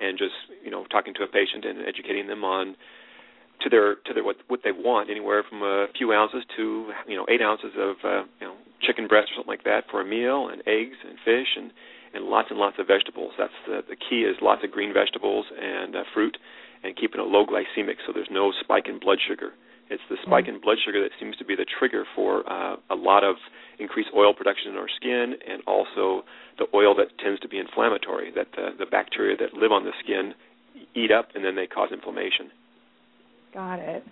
and 0.00 0.18
just 0.18 0.34
you 0.64 0.70
know 0.70 0.84
talking 0.90 1.14
to 1.14 1.22
a 1.22 1.28
patient 1.28 1.64
and 1.64 1.86
educating 1.86 2.26
them 2.26 2.44
on 2.44 2.76
to 3.60 3.68
their 3.68 3.96
to 4.06 4.14
their 4.14 4.24
what 4.24 4.36
what 4.48 4.60
they 4.64 4.72
want 4.72 5.10
anywhere 5.10 5.44
from 5.48 5.62
a 5.62 5.86
few 5.96 6.12
ounces 6.12 6.42
to 6.56 6.90
you 7.06 7.16
know 7.16 7.26
eight 7.28 7.42
ounces 7.42 7.72
of 7.76 7.96
uh, 8.04 8.22
you 8.40 8.46
know 8.46 8.54
chicken 8.80 9.06
breast 9.06 9.28
or 9.32 9.40
something 9.40 9.52
like 9.52 9.64
that 9.64 9.84
for 9.90 10.00
a 10.00 10.04
meal 10.04 10.48
and 10.48 10.62
eggs 10.66 10.96
and 11.06 11.18
fish 11.24 11.56
and 11.56 11.70
and 12.12 12.24
lots 12.24 12.48
and 12.50 12.58
lots 12.58 12.76
of 12.78 12.86
vegetables. 12.86 13.32
That's 13.38 13.58
the 13.66 13.82
the 13.88 13.96
key 13.96 14.22
is 14.22 14.36
lots 14.40 14.64
of 14.64 14.70
green 14.70 14.92
vegetables 14.92 15.46
and 15.52 15.94
uh, 15.96 16.04
fruit 16.14 16.36
and 16.82 16.96
keeping 16.96 17.20
it 17.20 17.28
low 17.28 17.44
glycemic 17.44 18.00
so 18.06 18.12
there's 18.12 18.32
no 18.32 18.52
spike 18.60 18.88
in 18.88 18.98
blood 18.98 19.18
sugar 19.28 19.52
it's 19.90 20.02
the 20.08 20.16
spike 20.24 20.46
in 20.46 20.60
blood 20.60 20.78
sugar 20.84 21.02
that 21.02 21.10
seems 21.18 21.36
to 21.36 21.44
be 21.44 21.56
the 21.56 21.66
trigger 21.66 22.04
for 22.14 22.48
uh, 22.50 22.76
a 22.90 22.94
lot 22.94 23.24
of 23.24 23.36
increased 23.78 24.10
oil 24.14 24.32
production 24.32 24.72
in 24.72 24.76
our 24.76 24.88
skin 24.96 25.34
and 25.46 25.62
also 25.66 26.22
the 26.58 26.66
oil 26.74 26.94
that 26.94 27.08
tends 27.18 27.40
to 27.40 27.48
be 27.48 27.58
inflammatory, 27.58 28.30
that 28.34 28.46
the, 28.54 28.70
the 28.78 28.86
bacteria 28.86 29.36
that 29.36 29.52
live 29.54 29.72
on 29.72 29.84
the 29.84 29.92
skin 30.02 30.32
eat 30.94 31.10
up 31.10 31.28
and 31.34 31.44
then 31.44 31.56
they 31.56 31.66
cause 31.66 31.88
inflammation. 31.92 32.50
Got 33.52 33.80
it. 33.80 34.04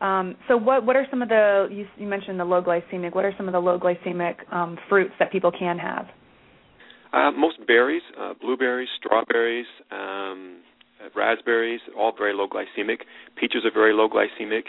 Um, 0.00 0.36
so 0.48 0.56
what 0.56 0.84
what 0.84 0.96
are 0.96 1.06
some 1.10 1.22
of 1.22 1.28
the 1.28 1.68
you, 1.70 1.86
you, 1.96 2.06
mentioned 2.06 2.38
the 2.38 2.44
low 2.44 2.62
glycemic? 2.62 3.14
What 3.14 3.24
are 3.24 3.32
some 3.36 3.48
of 3.48 3.52
the 3.52 3.58
low 3.60 3.78
glycemic 3.78 4.36
um, 4.52 4.78
fruits 4.88 5.12
that 5.18 5.32
people 5.32 5.50
can 5.50 5.78
have? 5.78 6.06
Uh, 7.12 7.30
most 7.30 7.56
berries, 7.66 8.02
uh, 8.20 8.34
blueberries, 8.40 8.88
strawberries, 8.98 9.66
um, 9.90 10.58
raspberries, 11.14 11.80
all 11.96 12.12
very 12.16 12.34
low 12.34 12.46
glycemic. 12.46 12.98
Peaches 13.40 13.62
are 13.64 13.72
very 13.72 13.94
low 13.94 14.08
glycemic. 14.08 14.64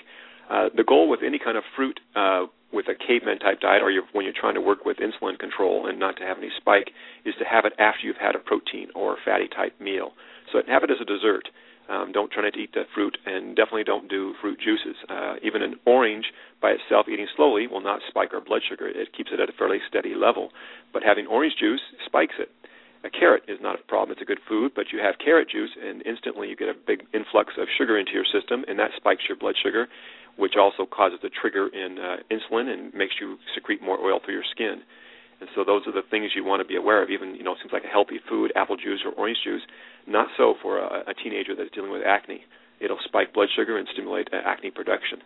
Uh, 0.50 0.70
the 0.76 0.84
goal 0.84 1.10
with 1.10 1.20
any 1.26 1.40
kind 1.40 1.58
of 1.58 1.64
fruit 1.76 2.00
uh, 2.16 2.46
with 2.72 2.88
a 2.88 2.96
caveman 2.96 3.40
type 3.40 3.60
diet, 3.60 3.82
or 3.82 3.92
you're, 3.92 4.04
when 4.14 4.26
you're 4.26 4.34
trying 4.40 4.56
to 4.56 4.62
work 4.62 4.86
with 4.86 4.98
insulin 4.98 5.38
control 5.40 5.88
and 5.88 6.00
not 6.00 6.18
to 6.18 6.24
have 6.24 6.38
any 6.38 6.50
spike, 6.58 6.92
is 7.26 7.34
to 7.40 7.46
have 7.46 7.66
it 7.66 7.74
after 7.80 8.02
you've 8.04 8.18
had 8.18 8.36
a 8.36 8.40
protein 8.40 8.88
or 8.96 9.18
fatty 9.24 9.48
type 9.48 9.80
meal. 9.80 10.12
So 10.52 10.60
have 10.68 10.84
it 10.84 10.92
as 10.92 10.98
a 11.02 11.06
dessert. 11.06 11.50
Um, 11.90 12.12
don't 12.12 12.30
try 12.32 12.50
to 12.50 12.58
eat 12.58 12.74
the 12.74 12.84
fruit, 12.94 13.18
and 13.26 13.56
definitely 13.56 13.86
don't 13.86 14.10
do 14.10 14.34
fruit 14.42 14.60
juices. 14.60 14.98
Uh, 15.08 15.36
even 15.42 15.62
an 15.62 15.76
orange 15.86 16.26
by 16.62 16.72
itself, 16.72 17.08
eating 17.08 17.28
slowly, 17.36 17.68
will 17.68 17.82
not 17.82 18.02
spike 18.10 18.34
our 18.34 18.42
blood 18.42 18.62
sugar. 18.68 18.88
It 18.88 19.16
keeps 19.16 19.32
it 19.32 19.40
at 19.40 19.48
a 19.48 19.54
fairly 19.54 19.80
steady 19.88 20.14
level. 20.14 20.50
But 20.92 21.04
having 21.04 21.28
orange 21.28 21.56
juice 21.60 21.80
spikes 22.06 22.36
it. 22.40 22.52
a 23.04 23.10
carrot 23.10 23.44
is 23.48 23.60
not 23.62 23.80
a 23.80 23.84
problem. 23.88 24.12
It's 24.12 24.22
a 24.22 24.26
good 24.26 24.44
food, 24.48 24.74
but 24.76 24.92
you 24.92 25.00
have 25.00 25.16
carrot 25.24 25.50
juice, 25.50 25.72
and 25.82 26.06
instantly 26.06 26.50
you 26.50 26.56
get 26.56 26.68
a 26.68 26.74
big 26.76 27.04
influx 27.14 27.54
of 27.58 27.68
sugar 27.78 27.98
into 27.98 28.12
your 28.12 28.26
system, 28.26 28.66
and 28.68 28.78
that 28.80 28.92
spikes 28.98 29.24
your 29.30 29.38
blood 29.38 29.56
sugar, 29.62 29.88
which 30.38 30.54
also 30.56 30.86
causes 30.86 31.20
a 31.24 31.30
trigger 31.30 31.68
in 31.68 31.98
uh, 31.98 32.18
insulin 32.32 32.72
and 32.72 32.94
makes 32.94 33.16
you 33.20 33.38
secrete 33.54 33.82
more 33.82 34.00
oil 34.00 34.20
through 34.24 34.36
your 34.36 34.48
skin. 34.52 34.82
And 35.40 35.50
so 35.54 35.64
those 35.64 35.86
are 35.86 35.92
the 35.92 36.02
things 36.10 36.32
you 36.36 36.44
want 36.44 36.62
to 36.62 36.68
be 36.68 36.76
aware 36.76 37.04
of. 37.04 37.10
Even 37.10 37.36
you 37.36 37.44
know, 37.44 37.54
it 37.54 37.60
seems 37.62 37.74
like 37.74 37.84
a 37.84 37.92
healthy 37.92 38.20
food, 38.30 38.52
apple 38.56 38.78
juice 38.78 39.02
or 39.06 39.12
orange 39.14 39.38
juice. 39.44 39.62
Not 40.08 40.28
so 40.38 40.56
for 40.62 40.80
a, 40.80 41.10
a 41.10 41.14
teenager 41.14 41.56
that's 41.56 41.70
dealing 41.74 41.92
with 41.92 42.02
acne. 42.06 42.42
It'll 42.80 43.02
spike 43.04 43.34
blood 43.34 43.50
sugar 43.56 43.78
and 43.78 43.88
stimulate 43.92 44.30
uh, 44.34 44.38
acne 44.46 44.72
production. 44.72 45.20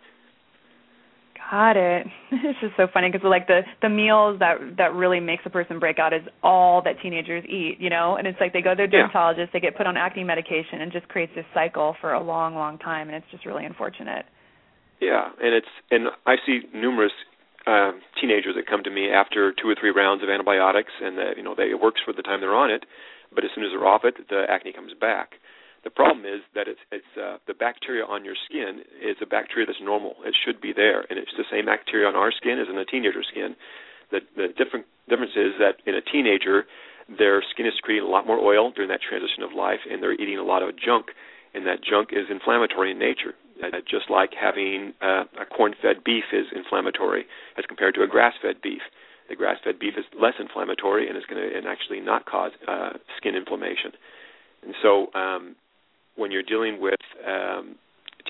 Got 1.50 1.76
it. 1.76 2.06
It's 2.44 2.58
just 2.60 2.76
so 2.76 2.86
funny 2.92 3.10
because 3.10 3.24
like 3.24 3.46
the 3.46 3.60
the 3.82 3.88
meals 3.88 4.38
that 4.40 4.56
that 4.78 4.94
really 4.94 5.20
makes 5.20 5.44
a 5.46 5.50
person 5.50 5.78
break 5.78 5.98
out 5.98 6.12
is 6.12 6.22
all 6.42 6.82
that 6.82 6.96
teenagers 7.02 7.44
eat, 7.44 7.76
you 7.78 7.90
know. 7.90 8.16
And 8.16 8.26
it's 8.26 8.38
like 8.40 8.52
they 8.52 8.62
go 8.62 8.70
to 8.70 8.76
their 8.76 8.86
dermatologist, 8.86 9.50
yeah. 9.52 9.60
they 9.60 9.60
get 9.60 9.76
put 9.76 9.86
on 9.86 9.96
acne 9.96 10.24
medication, 10.24 10.80
and 10.80 10.90
just 10.90 11.08
creates 11.08 11.32
this 11.34 11.44
cycle 11.54 11.94
for 12.00 12.14
a 12.14 12.22
long, 12.22 12.54
long 12.54 12.78
time, 12.78 13.08
and 13.08 13.16
it's 13.16 13.26
just 13.30 13.46
really 13.46 13.64
unfortunate. 13.64 14.24
Yeah, 15.02 15.34
and 15.42 15.50
it's 15.50 15.74
and 15.90 16.14
I 16.30 16.38
see 16.46 16.62
numerous 16.70 17.10
uh, 17.66 17.90
teenagers 18.14 18.54
that 18.54 18.70
come 18.70 18.86
to 18.86 18.90
me 18.90 19.10
after 19.10 19.50
two 19.50 19.66
or 19.66 19.74
three 19.74 19.90
rounds 19.90 20.22
of 20.22 20.30
antibiotics, 20.30 20.94
and 21.02 21.18
that 21.18 21.34
you 21.36 21.42
know 21.42 21.58
they 21.58 21.74
it 21.74 21.82
works 21.82 22.00
for 22.06 22.14
the 22.14 22.22
time 22.22 22.38
they're 22.38 22.54
on 22.54 22.70
it, 22.70 22.86
but 23.34 23.42
as 23.42 23.50
soon 23.52 23.64
as 23.64 23.74
they're 23.74 23.86
off 23.86 24.06
it, 24.06 24.14
the 24.30 24.46
acne 24.48 24.72
comes 24.72 24.94
back. 24.94 25.42
The 25.82 25.90
problem 25.90 26.22
is 26.22 26.46
that 26.54 26.70
it's 26.70 26.78
it's 26.94 27.18
uh, 27.18 27.42
the 27.50 27.54
bacteria 27.54 28.06
on 28.06 28.24
your 28.24 28.38
skin 28.46 28.86
is 29.02 29.18
a 29.18 29.26
bacteria 29.26 29.66
that's 29.66 29.82
normal. 29.82 30.14
It 30.22 30.38
should 30.38 30.62
be 30.62 30.70
there, 30.70 31.02
and 31.10 31.18
it's 31.18 31.34
the 31.36 31.50
same 31.50 31.66
bacteria 31.66 32.06
on 32.06 32.14
our 32.14 32.30
skin 32.30 32.62
as 32.62 32.70
in 32.70 32.78
a 32.78 32.86
teenager 32.86 33.26
skin. 33.26 33.58
The 34.14 34.22
the 34.38 34.54
different 34.54 34.86
difference 35.10 35.34
is 35.34 35.58
that 35.58 35.82
in 35.82 35.98
a 35.98 36.00
teenager, 36.00 36.70
their 37.10 37.42
skin 37.50 37.66
is 37.66 37.74
secreting 37.74 38.06
a 38.06 38.08
lot 38.08 38.22
more 38.22 38.38
oil 38.38 38.70
during 38.70 38.86
that 38.94 39.02
transition 39.02 39.42
of 39.42 39.50
life, 39.50 39.82
and 39.90 39.98
they're 39.98 40.14
eating 40.14 40.38
a 40.38 40.46
lot 40.46 40.62
of 40.62 40.78
junk, 40.78 41.10
and 41.58 41.66
that 41.66 41.82
junk 41.82 42.14
is 42.14 42.30
inflammatory 42.30 42.94
in 42.94 43.02
nature. 43.02 43.34
Uh, 43.62 43.78
just 43.88 44.10
like 44.10 44.30
having 44.34 44.92
uh, 45.00 45.24
a 45.40 45.46
corn-fed 45.46 46.02
beef 46.04 46.24
is 46.32 46.46
inflammatory 46.54 47.24
as 47.56 47.64
compared 47.66 47.94
to 47.94 48.02
a 48.02 48.08
grass-fed 48.08 48.60
beef. 48.60 48.82
The 49.28 49.36
grass-fed 49.36 49.78
beef 49.78 49.94
is 49.96 50.04
less 50.20 50.34
inflammatory 50.40 51.08
and 51.08 51.16
is 51.16 51.24
going 51.30 51.40
to 51.40 51.68
actually 51.68 52.00
not 52.00 52.26
cause 52.26 52.50
uh, 52.66 52.94
skin 53.16 53.36
inflammation. 53.36 53.92
And 54.64 54.74
so 54.82 55.12
um, 55.14 55.54
when 56.16 56.32
you're 56.32 56.42
dealing 56.42 56.80
with 56.80 57.00
um, 57.26 57.76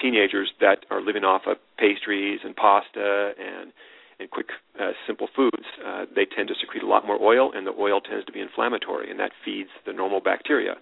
teenagers 0.01 0.53
that 0.61 0.85
are 0.91 1.01
living 1.01 1.25
off 1.25 1.43
of 1.47 1.57
pastries 1.79 2.41
and 2.45 2.55
pasta 2.55 3.33
and 3.39 3.73
and 4.21 4.31
quick, 4.31 4.51
uh, 4.79 4.93
simple 5.05 5.27
foods, 5.35 5.67
uh, 5.85 6.05
they 6.15 6.25
tend 6.25 6.47
to 6.47 6.55
secrete 6.55 6.83
a 6.83 6.87
lot 6.87 7.05
more 7.05 7.21
oil, 7.21 7.51
and 7.53 7.67
the 7.67 7.73
oil 7.73 8.01
tends 8.01 8.25
to 8.27 8.31
be 8.31 8.41
inflammatory, 8.41 9.11
and 9.11 9.19
that 9.19 9.33
feeds 9.45 9.71
the 9.85 9.93
normal 9.93 10.21
bacteria. 10.21 10.77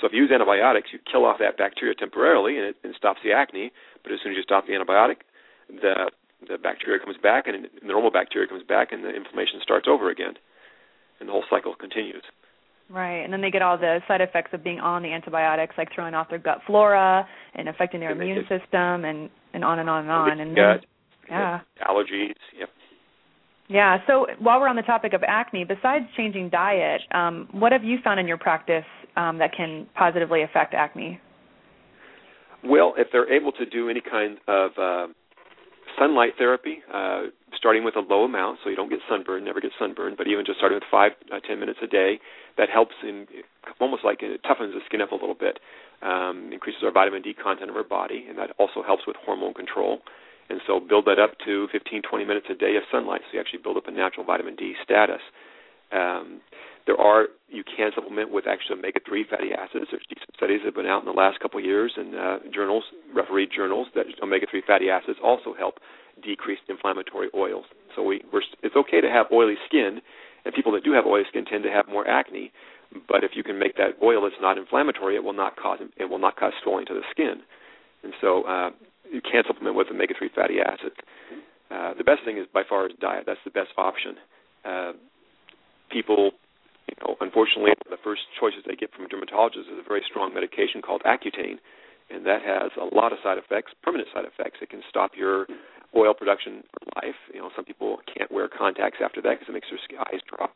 So 0.00 0.06
if 0.06 0.12
you 0.12 0.22
use 0.22 0.30
antibiotics, 0.30 0.90
you 0.92 1.00
kill 1.10 1.24
off 1.24 1.38
that 1.40 1.56
bacteria 1.56 1.94
temporarily, 1.94 2.56
and 2.56 2.66
it 2.66 2.76
and 2.84 2.94
stops 2.94 3.20
the 3.24 3.32
acne. 3.32 3.72
But 4.04 4.12
as 4.12 4.20
soon 4.22 4.32
as 4.32 4.36
you 4.36 4.42
stop 4.44 4.66
the 4.66 4.74
antibiotic, 4.74 5.24
the 5.68 6.10
the 6.46 6.58
bacteria 6.58 7.00
comes 7.02 7.16
back, 7.22 7.46
and 7.46 7.64
the 7.64 7.88
normal 7.88 8.10
bacteria 8.10 8.46
comes 8.46 8.62
back, 8.62 8.92
and 8.92 9.02
the 9.02 9.08
inflammation 9.08 9.60
starts 9.62 9.86
over 9.88 10.10
again, 10.10 10.34
and 11.18 11.28
the 11.28 11.32
whole 11.32 11.44
cycle 11.48 11.74
continues. 11.74 12.22
Right, 12.90 13.24
and 13.24 13.32
then 13.32 13.40
they 13.40 13.50
get 13.50 13.62
all 13.62 13.78
the 13.78 14.00
side 14.06 14.20
effects 14.20 14.50
of 14.52 14.62
being 14.62 14.78
on 14.78 15.02
the 15.02 15.10
antibiotics, 15.10 15.74
like 15.78 15.88
throwing 15.94 16.12
off 16.12 16.28
their 16.28 16.38
gut 16.38 16.58
flora 16.66 17.26
and 17.54 17.68
affecting 17.68 18.00
their 18.00 18.10
immune 18.10 18.42
system, 18.42 19.06
and 19.06 19.30
and 19.54 19.64
on 19.64 19.78
and 19.78 19.88
on 19.88 20.02
and 20.02 20.10
on. 20.10 20.40
And 20.40 20.54
gut, 20.54 20.80
then, 20.82 21.30
yeah, 21.30 21.60
allergies. 21.88 22.34
Yep. 22.58 22.68
Yeah. 23.68 23.98
So 24.06 24.26
while 24.38 24.60
we're 24.60 24.68
on 24.68 24.76
the 24.76 24.82
topic 24.82 25.14
of 25.14 25.22
acne, 25.26 25.64
besides 25.64 26.04
changing 26.14 26.50
diet, 26.50 27.00
um, 27.12 27.48
what 27.52 27.72
have 27.72 27.84
you 27.84 27.98
found 28.04 28.20
in 28.20 28.28
your 28.28 28.36
practice 28.36 28.84
um, 29.16 29.38
that 29.38 29.52
can 29.56 29.86
positively 29.94 30.42
affect 30.42 30.74
acne? 30.74 31.18
Well, 32.64 32.94
if 32.96 33.08
they're 33.12 33.30
able 33.32 33.52
to 33.52 33.66
do 33.66 33.90
any 33.90 34.00
kind 34.00 34.38
of 34.48 34.70
uh, 34.78 35.06
sunlight 35.98 36.32
therapy, 36.38 36.82
uh, 36.92 37.24
starting 37.56 37.84
with 37.84 37.96
a 37.96 38.00
low 38.00 38.24
amount 38.24 38.58
so 38.62 38.70
you 38.70 38.76
don't 38.76 38.88
get 38.88 39.00
sunburned, 39.08 39.44
never 39.44 39.60
get 39.60 39.70
sunburned, 39.78 40.16
but 40.16 40.26
even 40.26 40.44
just 40.44 40.58
starting 40.58 40.76
with 40.76 40.88
five, 40.90 41.12
uh, 41.32 41.40
ten 41.46 41.60
minutes 41.60 41.78
a 41.82 41.86
day, 41.86 42.18
that 42.56 42.68
helps 42.70 42.94
in 43.02 43.26
almost 43.80 44.04
like 44.04 44.22
it 44.22 44.42
toughens 44.42 44.72
the 44.72 44.80
skin 44.86 45.00
up 45.00 45.12
a 45.12 45.14
little 45.14 45.34
bit, 45.34 45.60
um, 46.02 46.50
increases 46.52 46.82
our 46.82 46.92
vitamin 46.92 47.22
D 47.22 47.34
content 47.34 47.70
of 47.70 47.76
our 47.76 47.84
body, 47.84 48.26
and 48.28 48.38
that 48.38 48.50
also 48.58 48.82
helps 48.82 49.06
with 49.06 49.16
hormone 49.24 49.54
control. 49.54 50.00
And 50.50 50.60
so 50.66 50.80
build 50.80 51.06
that 51.06 51.18
up 51.18 51.32
to 51.46 51.68
15, 51.72 52.02
20 52.02 52.24
minutes 52.24 52.46
a 52.50 52.54
day 52.54 52.76
of 52.76 52.82
sunlight, 52.92 53.22
so 53.24 53.34
you 53.34 53.40
actually 53.40 53.60
build 53.62 53.76
up 53.76 53.88
a 53.88 53.90
natural 53.90 54.26
vitamin 54.26 54.56
D 54.56 54.74
status. 54.82 55.20
Um, 55.94 56.40
there 56.86 57.00
are 57.00 57.28
you 57.48 57.62
can 57.64 57.90
supplement 57.94 58.32
with 58.32 58.46
actually 58.46 58.78
omega-3 58.78 59.28
fatty 59.30 59.52
acids. 59.54 59.86
There's 59.90 60.04
decent 60.08 60.34
studies 60.36 60.60
that 60.60 60.74
have 60.74 60.74
been 60.74 60.90
out 60.90 61.00
in 61.00 61.06
the 61.06 61.16
last 61.16 61.40
couple 61.40 61.58
of 61.58 61.64
years 61.64 61.94
in 61.96 62.14
uh, 62.14 62.38
journals, 62.52 62.84
refereed 63.14 63.50
journals, 63.54 63.86
that 63.94 64.06
omega-3 64.22 64.64
fatty 64.66 64.90
acids 64.90 65.18
also 65.22 65.54
help 65.56 65.78
decrease 66.22 66.58
inflammatory 66.68 67.28
oils. 67.34 67.64
So 67.94 68.02
we, 68.02 68.22
we're, 68.32 68.42
it's 68.62 68.76
okay 68.76 69.00
to 69.00 69.08
have 69.08 69.26
oily 69.32 69.54
skin, 69.66 70.00
and 70.44 70.54
people 70.54 70.72
that 70.72 70.84
do 70.84 70.92
have 70.92 71.06
oily 71.06 71.24
skin 71.28 71.44
tend 71.44 71.62
to 71.64 71.70
have 71.70 71.86
more 71.88 72.06
acne. 72.06 72.52
But 73.08 73.24
if 73.24 73.32
you 73.34 73.42
can 73.42 73.58
make 73.58 73.76
that 73.76 73.96
oil 74.02 74.22
that's 74.22 74.40
not 74.40 74.58
inflammatory, 74.58 75.16
it 75.16 75.24
will 75.24 75.32
not 75.32 75.56
cause 75.56 75.78
it 75.96 76.04
will 76.04 76.18
not 76.18 76.36
cause 76.36 76.52
swelling 76.62 76.86
to 76.86 76.94
the 76.94 77.02
skin. 77.10 77.42
And 78.02 78.12
so 78.20 78.42
uh, 78.44 78.70
you 79.10 79.20
can 79.20 79.42
supplement 79.46 79.74
with 79.74 79.88
omega-3 79.90 80.34
fatty 80.34 80.60
acids. 80.60 80.96
Uh, 81.70 81.94
the 81.94 82.04
best 82.04 82.20
thing 82.24 82.36
is 82.36 82.46
by 82.52 82.62
far 82.68 82.86
is 82.86 82.92
diet. 83.00 83.24
That's 83.26 83.40
the 83.44 83.50
best 83.50 83.70
option. 83.76 84.16
Uh, 84.64 84.92
people 85.90 86.32
you 86.88 86.96
know, 87.00 87.16
unfortunately, 87.20 87.72
the 87.88 88.00
first 88.04 88.28
choices 88.38 88.60
they 88.66 88.76
get 88.76 88.92
from 88.92 89.06
a 89.06 89.08
dermatologist 89.08 89.72
is 89.72 89.80
a 89.80 89.88
very 89.88 90.04
strong 90.04 90.34
medication 90.34 90.82
called 90.82 91.02
Accutane, 91.08 91.56
and 92.10 92.26
that 92.26 92.44
has 92.44 92.70
a 92.76 92.84
lot 92.94 93.12
of 93.12 93.18
side 93.24 93.38
effects, 93.38 93.72
permanent 93.82 94.08
side 94.12 94.28
effects. 94.28 94.60
It 94.60 94.68
can 94.68 94.84
stop 94.88 95.12
your 95.16 95.46
oil 95.96 96.12
production 96.12 96.62
for 96.68 96.84
life. 97.00 97.16
You 97.32 97.40
know, 97.40 97.50
some 97.56 97.64
people 97.64 98.04
can't 98.04 98.30
wear 98.30 98.48
contacts 98.48 98.98
after 99.00 99.22
that 99.22 99.40
because 99.40 99.48
it 99.48 99.56
makes 99.56 99.68
their 99.70 100.00
eyes 100.12 100.20
drop. 100.28 100.52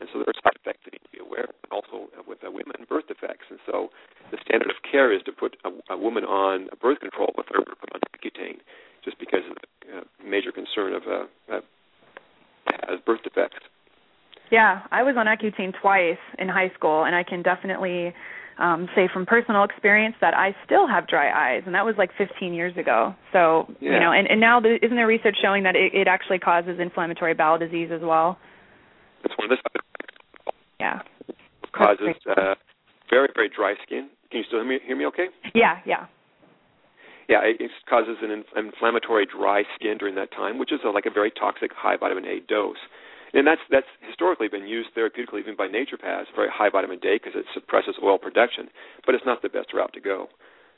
And 0.00 0.08
so 0.10 0.18
there 0.18 0.32
are 0.32 0.40
side 0.42 0.58
effects 0.58 0.80
that 0.88 0.96
need 0.96 1.04
to 1.04 1.12
be 1.12 1.22
aware 1.22 1.44
of, 1.44 1.54
and 1.62 1.70
also 1.70 2.10
with 2.26 2.42
uh, 2.42 2.50
women, 2.50 2.88
birth 2.88 3.06
defects. 3.06 3.46
And 3.52 3.60
so 3.68 3.94
the 4.32 4.38
standard 4.42 4.72
of 4.72 4.80
care 4.82 5.12
is 5.12 5.22
to 5.28 5.32
put 5.32 5.54
a, 5.62 5.70
a 5.92 5.96
woman 5.96 6.24
on 6.24 6.66
a 6.72 6.76
birth 6.76 6.98
control 6.98 7.30
with 7.36 7.46
her 7.52 7.62
put 7.62 7.92
on 7.94 8.00
Accutane, 8.16 8.64
just 9.04 9.20
because 9.20 9.44
of 9.46 9.54
the 9.60 9.68
uh, 9.98 10.04
major 10.24 10.50
concern 10.50 10.96
of 10.96 11.02
uh, 11.06 11.28
uh, 11.52 11.60
has 12.88 12.98
birth 13.04 13.22
defects. 13.22 13.60
Yeah, 14.50 14.82
I 14.90 15.02
was 15.02 15.14
on 15.16 15.26
Accutane 15.26 15.72
twice 15.80 16.18
in 16.38 16.48
high 16.48 16.72
school, 16.74 17.04
and 17.04 17.14
I 17.14 17.22
can 17.22 17.42
definitely 17.42 18.12
um, 18.58 18.88
say 18.94 19.08
from 19.12 19.24
personal 19.24 19.64
experience 19.64 20.16
that 20.20 20.34
I 20.34 20.54
still 20.66 20.86
have 20.88 21.06
dry 21.08 21.30
eyes, 21.30 21.62
and 21.66 21.74
that 21.74 21.84
was 21.84 21.94
like 21.96 22.10
15 22.18 22.52
years 22.52 22.76
ago. 22.76 23.14
So 23.32 23.66
yeah. 23.80 23.94
you 23.94 24.00
know, 24.00 24.12
and, 24.12 24.28
and 24.28 24.40
now 24.40 24.60
the, 24.60 24.76
isn't 24.82 24.96
there 24.96 25.06
research 25.06 25.36
showing 25.40 25.62
that 25.64 25.76
it, 25.76 25.94
it 25.94 26.08
actually 26.08 26.38
causes 26.38 26.78
inflammatory 26.80 27.34
bowel 27.34 27.58
disease 27.58 27.90
as 27.92 28.02
well? 28.02 28.38
That's 29.22 29.36
one 29.38 29.50
of 29.50 29.56
the 29.56 29.56
side. 29.56 30.54
Yeah. 30.80 31.00
It 31.28 31.72
causes 31.72 32.16
uh, 32.28 32.54
very 33.08 33.28
very 33.34 33.50
dry 33.54 33.74
skin. 33.86 34.10
Can 34.30 34.38
you 34.38 34.44
still 34.46 34.60
hear 34.60 34.68
me? 34.68 34.78
Hear 34.86 34.96
me 34.96 35.06
okay? 35.06 35.26
Yeah, 35.54 35.78
yeah. 35.86 36.06
Yeah, 37.28 37.44
it, 37.44 37.60
it 37.60 37.70
causes 37.88 38.16
an 38.22 38.30
in, 38.30 38.44
inflammatory 38.56 39.26
dry 39.26 39.62
skin 39.76 39.98
during 39.98 40.16
that 40.16 40.32
time, 40.32 40.58
which 40.58 40.72
is 40.72 40.80
a, 40.84 40.88
like 40.88 41.06
a 41.06 41.10
very 41.10 41.30
toxic 41.30 41.70
high 41.72 41.96
vitamin 41.96 42.24
A 42.24 42.40
dose 42.48 42.76
and 43.32 43.46
that's 43.46 43.60
that's 43.70 43.86
historically 44.06 44.48
been 44.48 44.66
used 44.66 44.90
therapeutically 44.96 45.40
even 45.40 45.56
by 45.56 45.68
naturopaths, 45.68 46.34
very 46.34 46.48
high 46.52 46.70
vitamin 46.70 46.98
D 46.98 47.18
because 47.22 47.38
it 47.38 47.46
suppresses 47.54 47.96
oil 48.02 48.18
production, 48.18 48.68
but 49.06 49.14
it's 49.14 49.26
not 49.26 49.42
the 49.42 49.48
best 49.48 49.72
route 49.72 49.92
to 49.94 50.00
go. 50.00 50.28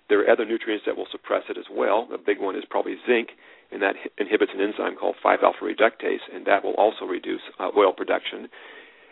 There 0.08 0.20
are 0.20 0.30
other 0.30 0.44
nutrients 0.44 0.84
that 0.86 0.96
will 0.96 1.08
suppress 1.10 1.44
it 1.48 1.56
as 1.56 1.66
well. 1.70 2.06
The 2.10 2.18
big 2.18 2.40
one 2.40 2.56
is 2.56 2.64
probably 2.68 2.96
zinc, 3.06 3.30
and 3.70 3.80
that 3.80 3.94
inhibits 4.18 4.52
an 4.54 4.60
enzyme 4.60 4.96
called 4.96 5.16
5-alpha 5.24 5.62
reductase, 5.62 6.20
and 6.34 6.44
that 6.46 6.64
will 6.64 6.74
also 6.74 7.06
reduce 7.06 7.40
uh, 7.58 7.70
oil 7.76 7.92
production. 7.92 8.48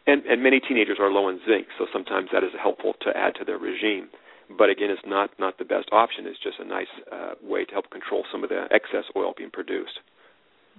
And, 0.06 0.26
and 0.26 0.42
many 0.42 0.61
teenagers 0.61 0.99
are 1.00 1.11
low 1.11 1.28
in 1.28 1.40
zinc, 1.49 1.68
so 1.78 1.87
sometimes 1.92 2.28
that 2.32 2.42
is 2.44 2.50
helpful 2.61 2.94
to 3.02 3.16
add 3.16 3.35
to 3.37 3.44
their 3.44 3.59
regime. 3.59 4.11
But 4.59 4.68
again, 4.68 4.90
it's 4.90 5.06
not 5.06 5.30
not 5.38 5.59
the 5.59 5.64
best 5.64 5.88
option. 5.92 6.26
It's 6.26 6.42
just 6.42 6.59
a 6.59 6.64
nice 6.64 6.90
uh, 7.12 7.35
way 7.40 7.64
to 7.64 7.73
help 7.73 7.90
control 7.90 8.25
some 8.32 8.42
of 8.42 8.50
the 8.50 8.66
excess 8.73 9.04
oil 9.16 9.32
being 9.37 9.50
produced. 9.50 10.00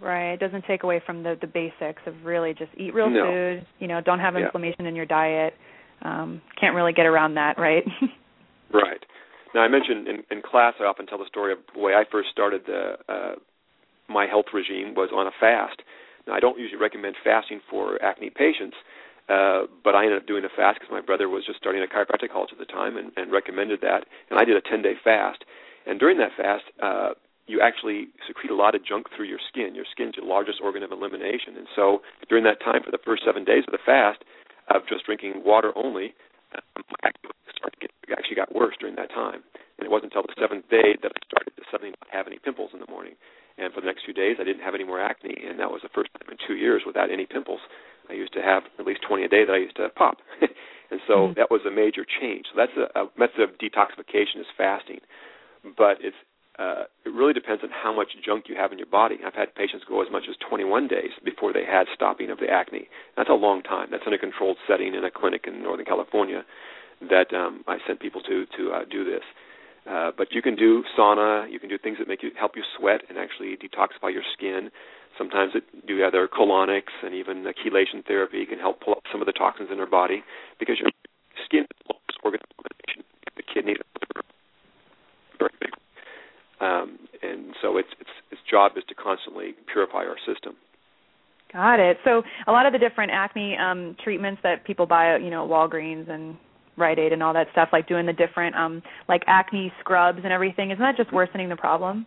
Right. 0.01 0.34
It 0.34 0.39
doesn't 0.39 0.65
take 0.65 0.84
away 0.84 1.01
from 1.05 1.22
the 1.22 1.38
the 1.39 1.48
basics 1.48 2.01
of 2.08 2.15
really 2.24 2.53
just 2.53 2.72
eat 2.75 2.93
real 2.93 3.10
no. 3.10 3.24
food. 3.24 3.67
You 3.79 3.88
know, 3.88 4.01
don't 4.01 4.20
have 4.20 4.34
yeah. 4.34 4.46
inflammation 4.46 4.88
in 4.88 4.96
your 4.96 5.05
diet. 5.05 5.53
Um, 6.01 6.41
can't 6.60 6.75
really 6.75 6.93
get 6.93 7.05
around 7.05 7.36
that, 7.36 7.60
right? 7.60 7.84
right. 8.74 9.05
Now 9.53 9.62
I 9.62 9.67
mentioned 9.67 10.08
in, 10.08 10.24
in 10.31 10.41
class, 10.41 10.74
I 10.79 10.86
often 10.86 11.05
tell 11.05 11.20
the 11.20 11.27
story 11.27 11.53
of 11.53 11.60
the 11.75 11.79
way 11.79 11.93
I 11.93 12.03
first 12.12 12.29
started 12.31 12.62
the 12.65 12.98
uh, 13.08 13.36
my 14.10 14.25
health 14.25 14.46
regime 14.53 14.96
was 14.96 15.10
on 15.13 15.27
a 15.27 15.31
fast. 15.39 15.81
Now 16.25 16.34
I 16.34 16.39
don't 16.39 16.58
usually 16.58 16.81
recommend 16.81 17.15
fasting 17.24 17.62
for 17.70 18.01
acne 18.03 18.31
patients, 18.31 18.77
uh, 19.29 19.70
but 19.84 19.93
I 19.93 20.05
ended 20.05 20.22
up 20.22 20.27
doing 20.27 20.43
a 20.46 20.50
fast 20.55 20.79
because 20.79 20.91
my 20.91 21.01
brother 21.01 21.29
was 21.29 21.46
just 21.46 21.60
starting 21.60 21.84
a 21.84 21.86
chiropractic 21.86 22.31
college 22.31 22.50
at 22.51 22.58
the 22.58 22.65
time 22.65 22.98
and, 22.98 23.12
and 23.17 23.31
recommended 23.31 23.81
that, 23.81 24.05
and 24.31 24.39
I 24.39 24.46
did 24.46 24.58
a 24.58 24.62
10 24.62 24.81
day 24.81 24.93
fast. 25.03 25.46
And 25.86 26.00
during 26.00 26.17
that 26.17 26.31
fast, 26.38 26.63
uh, 26.81 27.13
you 27.51 27.60
actually 27.60 28.08
secrete 28.24 28.50
a 28.50 28.55
lot 28.55 28.74
of 28.74 28.86
junk 28.88 29.12
through 29.12 29.27
your 29.27 29.43
skin. 29.43 29.75
Your 29.75 29.86
skin's 29.91 30.15
your 30.15 30.25
largest 30.25 30.63
organ 30.63 30.84
of 30.84 30.91
elimination, 30.96 31.60
and 31.60 31.67
so 31.75 32.00
during 32.31 32.48
that 32.48 32.63
time, 32.63 32.79
for 32.79 32.91
the 32.91 33.03
first 33.03 33.27
seven 33.27 33.43
days 33.43 33.67
of 33.67 33.75
the 33.75 33.84
fast, 33.84 34.24
of 34.72 34.88
just 34.88 35.03
drinking 35.03 35.43
water 35.43 35.75
only, 35.75 36.15
um, 36.55 36.84
actually 37.03 37.36
started 37.51 37.75
to 37.75 37.81
get, 37.84 37.91
actually 38.15 38.39
got 38.39 38.55
worse 38.55 38.75
during 38.79 38.96
that 38.96 39.12
time. 39.12 39.43
And 39.77 39.84
it 39.84 39.91
wasn't 39.91 40.15
until 40.15 40.24
the 40.24 40.38
seventh 40.39 40.70
day 40.72 40.96
that 41.03 41.12
I 41.12 41.20
started 41.27 41.51
to 41.60 41.63
suddenly 41.67 41.91
not 42.00 42.08
have 42.08 42.27
any 42.27 42.39
pimples 42.39 42.72
in 42.72 42.79
the 42.79 42.88
morning. 42.88 43.20
And 43.58 43.74
for 43.74 43.81
the 43.81 43.88
next 43.88 44.05
few 44.05 44.13
days, 44.13 44.38
I 44.39 44.46
didn't 44.48 44.63
have 44.63 44.75
any 44.75 44.86
more 44.86 45.01
acne, 45.01 45.36
and 45.36 45.60
that 45.60 45.70
was 45.70 45.84
the 45.84 45.91
first 45.91 46.10
time 46.15 46.31
in 46.31 46.38
two 46.48 46.55
years 46.55 46.84
without 46.86 47.12
any 47.12 47.25
pimples. 47.25 47.60
I 48.10 48.13
used 48.13 48.34
to 48.34 48.41
have 48.41 48.63
at 48.79 48.86
least 48.86 49.01
20 49.08 49.24
a 49.24 49.27
day 49.27 49.43
that 49.46 49.53
I 49.53 49.60
used 49.60 49.75
to 49.75 49.89
pop, 49.89 50.17
and 50.41 51.00
so 51.08 51.29
mm-hmm. 51.29 51.34
that 51.36 51.51
was 51.51 51.62
a 51.67 51.72
major 51.72 52.05
change. 52.05 52.48
So 52.51 52.55
that's 52.55 52.75
a, 52.79 52.88
a 53.00 53.03
method 53.20 53.43
of 53.43 53.60
detoxification 53.60 54.39
is 54.39 54.50
fasting, 54.58 55.00
but 55.77 56.00
it's 56.00 56.17
uh, 56.60 56.84
it 57.05 57.10
really 57.10 57.34
depends 57.34 57.63
on 57.63 57.70
how 57.72 57.96
much 57.96 58.10
junk 58.25 58.46
you 58.48 58.55
have 58.55 58.72
in 58.72 58.77
your 58.77 58.88
body. 58.88 59.17
I've 59.25 59.34
had 59.34 59.55
patients 59.55 59.86
go 59.88 60.01
as 60.01 60.12
much 60.12 60.24
as 60.29 60.36
21 60.48 60.88
days 60.88 61.12
before 61.24 61.53
they 61.53 61.63
had 61.65 61.88
stopping 61.96 62.29
of 62.29 62.39
the 62.39 62.50
acne. 62.50 62.88
That's 63.15 63.29
a 63.29 63.39
long 63.39 63.63
time. 63.63 63.88
That's 63.91 64.03
in 64.05 64.13
a 64.13 64.17
controlled 64.17 64.58
setting 64.67 64.93
in 64.93 65.03
a 65.05 65.12
clinic 65.12 65.46
in 65.48 65.63
Northern 65.63 65.86
California 65.86 66.43
that 67.10 67.34
um, 67.34 67.63
I 67.67 67.77
sent 67.88 68.00
people 68.00 68.22
to 68.22 68.46
to 68.58 68.72
uh, 68.72 68.86
do 68.89 69.03
this. 69.05 69.24
Uh, 69.89 70.12
but 70.15 70.27
you 70.31 70.41
can 70.41 70.55
do 70.55 70.84
sauna. 70.98 71.51
You 71.51 71.60
can 71.60 71.70
do 71.70 71.77
things 71.77 71.98
that 71.98 72.08
make 72.08 72.22
you 72.22 72.29
help 72.38 72.51
you 72.55 72.63
sweat 72.77 73.01
and 73.10 73.17
actually 73.17 73.58
detoxify 73.58 74.13
your 74.13 74.24
skin. 74.34 74.70
Sometimes 75.17 75.53
it 75.55 75.63
do 75.88 76.03
other 76.03 76.27
colonics 76.27 76.93
and 77.03 77.15
even 77.15 77.43
the 77.43 77.53
chelation 77.53 78.05
therapy 78.05 78.46
can 78.46 78.60
help 78.60 78.81
pull 78.81 78.93
up 78.93 79.03
some 79.12 79.22
of 79.22 79.25
the 79.25 79.34
toxins 79.34 79.70
in 79.72 79.79
our 79.79 79.89
body 79.89 80.24
because 80.60 80.77
your 80.79 80.89
skin 81.46 81.63
is 81.63 82.15
organ 82.24 82.39
the 83.36 83.43
kidney, 83.43 83.75
very 85.39 85.51
big 85.60 85.72
um, 86.62 87.00
and 87.22 87.53
so 87.62 87.77
its, 87.77 87.89
its 88.00 88.10
its 88.32 88.41
job 88.50 88.74
is 88.77 88.84
to 88.88 88.96
constantly 88.96 89.53
purify 89.72 90.06
our 90.06 90.18
system. 90.25 90.56
Got 91.51 91.82
it. 91.82 91.98
So 92.06 92.24
a 92.48 92.51
lot 92.51 92.65
of 92.65 92.72
the 92.72 92.80
different 92.80 93.12
acne 93.12 93.58
um, 93.58 93.98
treatments 94.01 94.39
that 94.44 94.63
people 94.65 94.86
buy, 94.86 95.18
you 95.18 95.30
know, 95.30 95.46
Walgreens 95.46 96.10
and 96.10 96.38
Rite 96.77 96.98
Aid 96.98 97.12
and 97.12 97.22
all 97.22 97.34
that 97.34 97.48
stuff, 97.51 97.70
like 97.74 97.88
doing 97.89 98.06
the 98.06 98.13
different 98.13 98.56
um, 98.56 98.82
like 99.10 99.24
acne 99.27 99.74
scrubs 99.82 100.20
and 100.24 100.32
everything, 100.32 100.72
isn't 100.72 100.82
that 100.82 100.96
just 100.96 101.12
worsening 101.12 101.50
the 101.50 101.58
problem? 101.58 102.06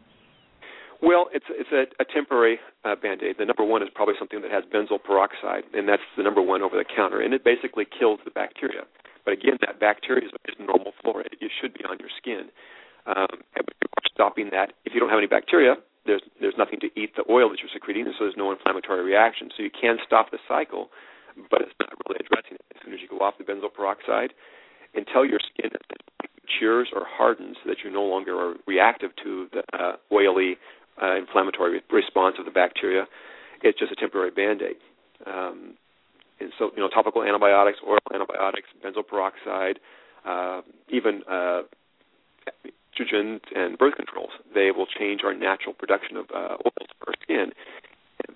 Well, 1.03 1.29
it's 1.35 1.45
it's 1.51 1.69
a, 1.71 1.85
a 2.01 2.07
temporary 2.07 2.59
uh, 2.85 2.97
band-aid. 2.97 3.37
The 3.39 3.45
number 3.45 3.65
one 3.65 3.83
is 3.83 3.89
probably 3.95 4.15
something 4.19 4.41
that 4.41 4.51
has 4.51 4.65
benzoyl 4.73 5.03
peroxide, 5.03 5.65
and 5.75 5.87
that's 5.87 6.03
the 6.17 6.23
number 6.23 6.41
one 6.41 6.63
over 6.63 6.77
the 6.77 6.85
counter, 6.85 7.21
and 7.21 7.35
it 7.35 7.45
basically 7.45 7.85
kills 7.85 8.21
the 8.25 8.31
bacteria. 8.31 8.89
But 9.27 9.35
again, 9.35 9.59
that 9.61 9.81
bacteria 9.81 10.25
is, 10.25 10.33
is 10.49 10.55
normal 10.59 10.93
flora. 11.03 11.25
It 11.29 11.51
should 11.61 11.75
be 11.75 11.85
on 11.85 11.99
your 11.99 12.09
skin. 12.17 12.49
Um, 13.07 13.45
stopping 14.13 14.49
that, 14.53 14.73
if 14.85 14.95
you 14.95 15.01
don't 15.01 15.11
have 15.11 15.19
any 15.19 15.27
bacteria, 15.27 15.75
there's 16.07 16.23
there's 16.41 16.55
nothing 16.57 16.81
to 16.81 16.89
eat 16.99 17.17
the 17.17 17.25
oil 17.29 17.49
that 17.51 17.59
you're 17.61 17.73
secreting, 17.73 18.07
and 18.07 18.15
so 18.19 18.25
there's 18.25 18.37
no 18.37 18.53
inflammatory 18.53 19.03
reaction. 19.03 19.51
So 19.57 19.63
you 19.63 19.71
can 19.71 19.97
stop 20.07 20.31
the 20.31 20.39
cycle, 20.49 20.89
but 21.51 21.61
it's 21.63 21.75
not 21.81 21.91
really 22.07 22.21
addressing 22.21 22.57
it. 22.57 22.65
As 22.77 22.83
soon 22.85 22.95
as 22.95 23.01
you 23.01 23.09
go 23.09 23.25
off 23.25 23.35
the 23.39 23.45
benzoyl 23.45 23.73
peroxide, 23.73 24.33
until 24.95 25.25
your 25.25 25.41
skin 25.53 25.71
matures 26.45 26.89
or 26.95 27.03
hardens, 27.05 27.57
so 27.63 27.71
that 27.71 27.79
you 27.85 27.91
no 27.91 28.05
longer 28.05 28.39
are 28.39 28.55
reactive 28.67 29.11
to 29.25 29.49
the 29.53 29.63
uh, 29.77 29.97
oily 30.13 30.57
uh, 31.03 31.17
inflammatory 31.17 31.83
response 31.91 32.37
of 32.39 32.45
the 32.45 32.51
bacteria, 32.51 33.07
it's 33.63 33.79
just 33.79 33.93
a 33.93 33.97
temporary 33.97 34.31
band-aid. 34.31 34.77
Um, 35.27 35.75
and 36.41 36.53
so, 36.59 36.71
you 36.77 36.83
know, 36.83 36.89
topical 36.89 37.23
antibiotics, 37.23 37.79
oral 37.87 38.01
antibiotics, 38.13 38.69
benzoyl 38.85 39.07
peroxide, 39.07 39.79
uh, 40.27 40.61
even 40.89 41.23
uh, 41.31 41.63
estrogen 42.95 43.41
and 43.55 43.79
birth 43.79 43.97
controls. 43.97 44.31
They 44.55 44.71
will 44.71 44.87
change 44.87 45.23
our 45.25 45.35
natural 45.35 45.75
production 45.75 46.17
of 46.17 46.27
uh, 46.35 46.57
oils 46.65 46.91
for 46.99 47.09
our 47.09 47.15
skin, 47.23 47.53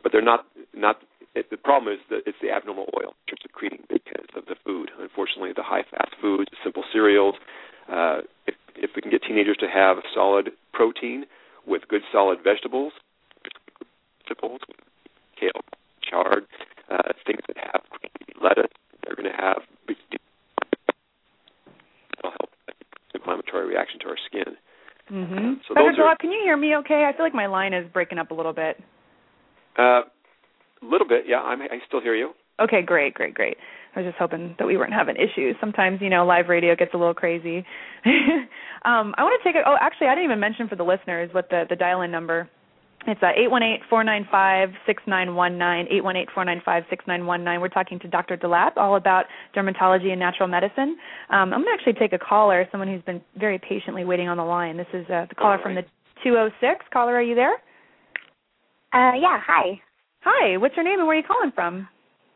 but 0.03 0.13
they're 0.13 0.23
not 0.23 0.47
not. 0.75 1.01
It, 1.35 1.51
the 1.51 1.57
problem 1.57 1.93
is 1.93 2.01
that 2.11 2.23
it's 2.27 2.39
the 2.43 2.51
abnormal 2.51 2.89
oil 2.97 3.15
which 3.23 3.33
are 3.33 3.43
secreting 3.43 3.81
because 3.89 4.27
of 4.35 4.47
the 4.47 4.57
food. 4.65 4.91
Unfortunately, 4.99 5.53
the 5.55 5.63
high 5.63 5.85
fast 5.91 6.15
foods, 6.21 6.51
simple 6.65 6.85
cereals. 6.93 7.35
Uh, 7.89 8.21
if, 8.47 8.55
if 8.77 8.91
we 8.97 9.03
can 9.03 9.11
get 9.11 9.23
teenagers 9.23 9.57
to 9.59 9.69
have 9.69 9.99
solid 10.15 10.51
protein 10.73 11.25
with 11.67 11.83
good 11.89 12.03
solid 12.13 12.39
vegetables, 12.43 12.93
vegetables, 14.25 14.61
kale, 15.39 15.63
chard, 16.03 16.45
uh, 16.91 17.13
things 17.27 17.41
that 17.47 17.57
have 17.57 17.83
lettuce, 18.43 18.73
they're 19.05 19.17
going 19.17 19.31
to 19.31 19.37
have 19.37 19.63
inflammatory 23.29 23.69
reaction 23.69 24.01
to 24.01 24.07
our 24.09 24.17
skin. 24.27 24.57
Mm-hmm. 25.11 25.55
So 25.67 25.75
Dr. 25.75 25.93
DeLapp, 26.01 26.19
can 26.19 26.31
you 26.31 26.41
hear 26.45 26.57
me 26.57 26.77
okay? 26.77 27.09
I 27.09 27.17
feel 27.17 27.25
like 27.25 27.35
my 27.35 27.47
line 27.47 27.73
is 27.73 27.87
breaking 27.93 28.19
up 28.19 28.31
a 28.31 28.35
little 28.35 28.53
bit. 28.53 28.77
Uh, 29.79 30.03
a 30.83 30.87
little 30.87 31.09
bit, 31.09 31.25
yeah. 31.27 31.41
I'm, 31.41 31.63
I 31.63 31.79
still 31.87 32.01
hear 32.01 32.15
you. 32.15 32.33
Okay, 32.61 32.83
great, 32.85 33.15
great, 33.15 33.35
great. 33.35 33.57
I 33.95 34.01
was 34.01 34.09
just 34.09 34.19
hoping 34.19 34.55
that 34.59 34.67
we 34.67 34.77
weren't 34.77 34.93
having 34.93 35.17
issues. 35.17 35.57
Sometimes, 35.61 36.01
you 36.01 36.11
know, 36.11 36.27
live 36.27 36.49
radio 36.49 36.75
gets 36.77 36.93
a 36.93 36.97
little 36.97 37.15
crazy. 37.15 37.59
um, 38.85 39.15
I 39.17 39.23
want 39.23 39.41
to 39.43 39.49
take 39.49 39.57
it. 39.57 39.65
Oh, 39.67 39.77
actually, 39.81 40.09
I 40.09 40.15
didn't 40.15 40.25
even 40.31 40.41
mention 40.41 40.69
for 40.69 40.77
the 40.77 40.85
listeners 40.85 41.31
what 41.33 41.49
the 41.51 41.65
the 41.69 41.77
dial-in 41.77 42.11
number 42.11 42.49
it's 43.07 43.23
uh, 43.23 43.33
818-495-6919, 43.91 46.03
818-495-6919. 46.37 47.61
We're 47.61 47.69
talking 47.69 47.99
to 48.01 48.09
Dr. 48.09 48.37
DeLapp 48.37 48.73
all 48.77 48.97
about 48.97 49.27
dermatology 49.57 50.11
and 50.11 50.19
natural 50.19 50.49
medicine. 50.49 50.99
Um, 51.31 51.55
I'm 51.55 51.63
going 51.63 51.65
to 51.65 51.71
actually 51.73 51.95
take 51.95 52.13
a 52.13 52.19
caller, 52.19 52.67
someone 52.71 52.89
who's 52.89 53.03
been 53.03 53.23
very 53.39 53.59
patiently 53.59 54.05
waiting 54.05 54.29
on 54.29 54.37
the 54.37 54.45
line. 54.45 54.77
This 54.77 54.89
is 54.93 55.09
uh, 55.09 55.25
the 55.29 55.35
caller 55.37 55.57
right. 55.57 55.63
from 55.63 55.75
the 55.77 55.83
206. 56.25 56.85
Caller, 56.93 57.15
are 57.15 57.23
you 57.23 57.35
there? 57.35 57.55
Uh, 58.93 59.15
yeah, 59.21 59.41
hi. 59.47 59.81
Hi, 60.23 60.57
what's 60.57 60.75
your 60.77 60.85
name 60.85 60.99
and 60.99 61.07
where 61.07 61.17
are 61.17 61.21
you 61.21 61.27
calling 61.27 61.53
from? 61.55 61.89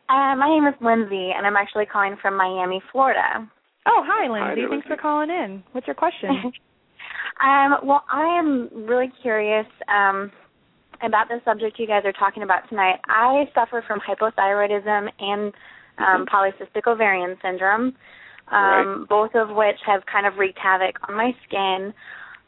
Uh, 0.08 0.36
my 0.36 0.48
name 0.48 0.66
is 0.66 0.74
Lindsay, 0.80 1.32
and 1.36 1.46
I'm 1.46 1.56
actually 1.56 1.86
calling 1.86 2.16
from 2.20 2.36
Miami, 2.36 2.82
Florida. 2.92 3.48
Oh, 3.86 4.04
hi, 4.06 4.30
Lindsay. 4.30 4.62
Hi 4.62 4.68
Thanks 4.68 4.86
for 4.86 4.96
calling 4.96 5.30
in. 5.30 5.64
What's 5.72 5.86
your 5.86 5.96
question? 5.96 6.30
um, 7.42 7.76
well, 7.82 8.04
I 8.10 8.38
am 8.38 8.68
really 8.86 9.10
curious. 9.22 9.66
Um, 9.88 10.30
about 11.02 11.28
the 11.28 11.40
subject 11.44 11.78
you 11.78 11.86
guys 11.86 12.02
are 12.04 12.12
talking 12.12 12.42
about 12.42 12.68
tonight. 12.68 13.00
I 13.08 13.44
suffer 13.54 13.84
from 13.86 14.00
hypothyroidism 14.00 15.08
and 15.18 15.52
um, 15.98 16.26
polycystic 16.26 16.86
ovarian 16.86 17.36
syndrome, 17.42 17.94
um, 18.50 18.52
right. 18.52 19.06
both 19.08 19.34
of 19.34 19.54
which 19.54 19.78
have 19.86 20.02
kind 20.06 20.26
of 20.26 20.34
wreaked 20.38 20.58
havoc 20.58 20.96
on 21.08 21.16
my 21.16 21.32
skin. 21.46 21.92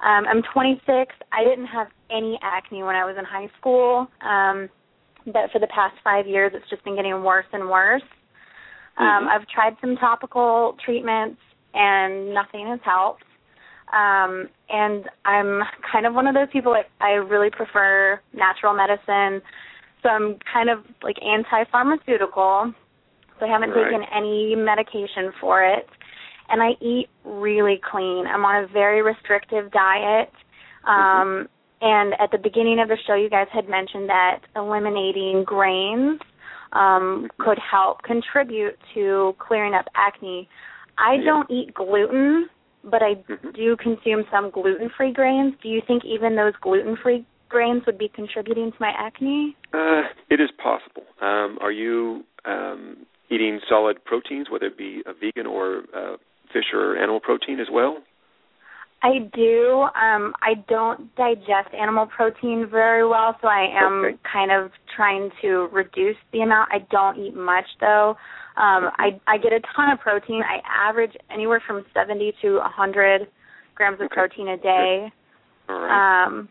Um, 0.00 0.24
I'm 0.28 0.42
26. 0.52 1.14
I 1.32 1.44
didn't 1.44 1.66
have 1.66 1.88
any 2.10 2.38
acne 2.42 2.82
when 2.82 2.96
I 2.96 3.04
was 3.04 3.16
in 3.18 3.24
high 3.24 3.48
school, 3.58 4.08
um, 4.20 4.68
but 5.26 5.50
for 5.52 5.58
the 5.58 5.68
past 5.68 5.96
five 6.02 6.26
years, 6.26 6.52
it's 6.54 6.68
just 6.68 6.84
been 6.84 6.96
getting 6.96 7.22
worse 7.22 7.46
and 7.52 7.68
worse. 7.68 8.02
Um, 8.96 9.06
mm-hmm. 9.06 9.28
I've 9.28 9.48
tried 9.48 9.76
some 9.80 9.96
topical 9.96 10.76
treatments, 10.84 11.40
and 11.72 12.34
nothing 12.34 12.66
has 12.68 12.80
helped. 12.84 13.24
Um, 13.92 14.48
and 14.68 15.04
I'm 15.24 15.62
kind 15.90 16.06
of 16.06 16.14
one 16.14 16.26
of 16.26 16.34
those 16.34 16.48
people 16.52 16.72
that 16.72 16.86
I 17.00 17.12
really 17.12 17.50
prefer 17.50 18.20
natural 18.32 18.74
medicine. 18.74 19.42
So 20.02 20.08
I'm 20.08 20.38
kind 20.52 20.70
of 20.70 20.84
like 21.02 21.16
anti-pharmaceutical. 21.22 22.72
So 23.38 23.46
I 23.46 23.48
haven't 23.48 23.70
right. 23.70 23.84
taken 23.84 24.02
any 24.14 24.54
medication 24.56 25.32
for 25.40 25.62
it. 25.62 25.86
And 26.48 26.62
I 26.62 26.70
eat 26.80 27.08
really 27.24 27.80
clean. 27.90 28.26
I'm 28.26 28.44
on 28.44 28.64
a 28.64 28.66
very 28.66 29.02
restrictive 29.02 29.70
diet. 29.70 30.30
Um, 30.86 30.94
mm-hmm. 30.94 31.46
And 31.80 32.14
at 32.14 32.30
the 32.30 32.38
beginning 32.38 32.80
of 32.80 32.88
the 32.88 32.96
show, 33.06 33.14
you 33.14 33.28
guys 33.28 33.48
had 33.52 33.68
mentioned 33.68 34.08
that 34.08 34.40
eliminating 34.56 35.44
grains 35.44 36.20
um, 36.72 37.28
could 37.38 37.58
help 37.58 38.02
contribute 38.02 38.76
to 38.94 39.34
clearing 39.38 39.74
up 39.74 39.86
acne. 39.94 40.48
I 40.98 41.14
yeah. 41.14 41.24
don't 41.24 41.50
eat 41.50 41.74
gluten, 41.74 42.48
but 42.90 43.02
I 43.02 43.14
mm-hmm. 43.14 43.50
do 43.54 43.76
consume 43.76 44.24
some 44.30 44.50
gluten-free 44.50 45.12
grains. 45.12 45.54
Do 45.62 45.68
you 45.68 45.80
think 45.86 46.04
even 46.04 46.36
those 46.36 46.54
gluten-free 46.60 47.26
grains 47.48 47.82
would 47.86 47.98
be 47.98 48.08
contributing 48.08 48.72
to 48.72 48.76
my 48.80 48.92
acne? 48.96 49.56
Uh, 49.72 50.02
it 50.30 50.40
is 50.40 50.50
possible. 50.62 51.04
Um, 51.20 51.58
are 51.60 51.72
you 51.72 52.24
um, 52.44 53.06
eating 53.30 53.60
solid 53.68 54.04
proteins, 54.04 54.50
whether 54.50 54.66
it 54.66 54.78
be 54.78 55.02
a 55.06 55.12
vegan 55.12 55.46
or 55.46 55.84
uh, 55.96 56.16
fish 56.52 56.72
or 56.72 56.96
animal 56.96 57.20
protein 57.20 57.60
as 57.60 57.68
well? 57.72 57.98
I 59.04 59.18
do. 59.34 59.82
Um, 59.94 60.32
I 60.40 60.54
don't 60.66 61.14
digest 61.14 61.74
animal 61.78 62.06
protein 62.06 62.66
very 62.70 63.06
well, 63.06 63.36
so 63.42 63.48
I 63.48 63.68
am 63.70 64.04
okay. 64.06 64.16
kind 64.32 64.50
of 64.50 64.70
trying 64.96 65.28
to 65.42 65.68
reduce 65.72 66.16
the 66.32 66.40
amount. 66.40 66.70
I 66.72 66.78
don't 66.90 67.18
eat 67.18 67.36
much 67.36 67.66
though. 67.80 68.16
Um, 68.56 68.88
I 68.96 69.20
I 69.26 69.36
get 69.36 69.52
a 69.52 69.60
ton 69.76 69.90
of 69.90 70.00
protein. 70.00 70.42
I 70.42 70.62
average 70.88 71.12
anywhere 71.30 71.62
from 71.66 71.84
70 71.92 72.32
to 72.40 72.48
a 72.56 72.60
100 72.60 73.28
grams 73.74 74.00
of 74.00 74.08
protein 74.08 74.48
a 74.48 74.56
day. 74.56 75.12
Right. 75.68 76.24
Um, 76.24 76.48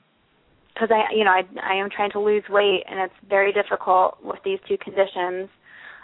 because 0.75 0.89
I, 0.91 1.11
you 1.15 1.23
know, 1.23 1.31
I 1.31 1.41
I 1.61 1.75
am 1.75 1.89
trying 1.89 2.11
to 2.11 2.19
lose 2.19 2.43
weight, 2.49 2.83
and 2.87 2.99
it's 2.99 3.13
very 3.29 3.51
difficult 3.51 4.17
with 4.23 4.39
these 4.45 4.59
two 4.67 4.77
conditions. 4.77 5.49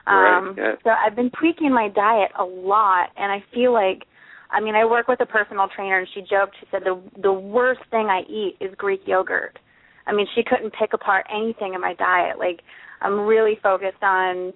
Right, 0.08 0.38
Um, 0.38 0.56
yeah. 0.58 0.76
So 0.84 0.90
I've 0.90 1.16
been 1.16 1.32
tweaking 1.40 1.72
my 1.74 1.90
diet 1.90 2.32
a 2.40 2.44
lot, 2.44 3.10
and 3.18 3.32
I 3.32 3.44
feel 3.54 3.74
like, 3.74 4.04
I 4.52 4.62
mean, 4.62 4.76
I 4.76 4.86
work 4.86 5.08
with 5.08 5.20
a 5.22 5.26
personal 5.26 5.68
trainer, 5.74 6.00
and 6.00 6.08
she 6.14 6.22
joked. 6.22 6.56
She 6.60 6.68
said 6.72 6.82
the 6.84 7.02
the 7.22 7.34
worst 7.34 7.82
thing 7.92 8.08
I 8.10 8.22
eat 8.30 8.58
is 8.60 8.74
Greek 8.78 9.02
yogurt. 9.06 9.60
I 10.08 10.14
mean, 10.14 10.28
she 10.36 10.42
couldn't 10.44 10.74
pick 10.74 10.94
apart 10.94 11.26
anything 11.32 11.76
in 11.76 11.82
my 11.82 11.94
diet. 11.94 12.40
Like, 12.40 12.62
I'm 13.02 13.20
really 13.22 13.60
focused 13.62 14.02
on 14.02 14.54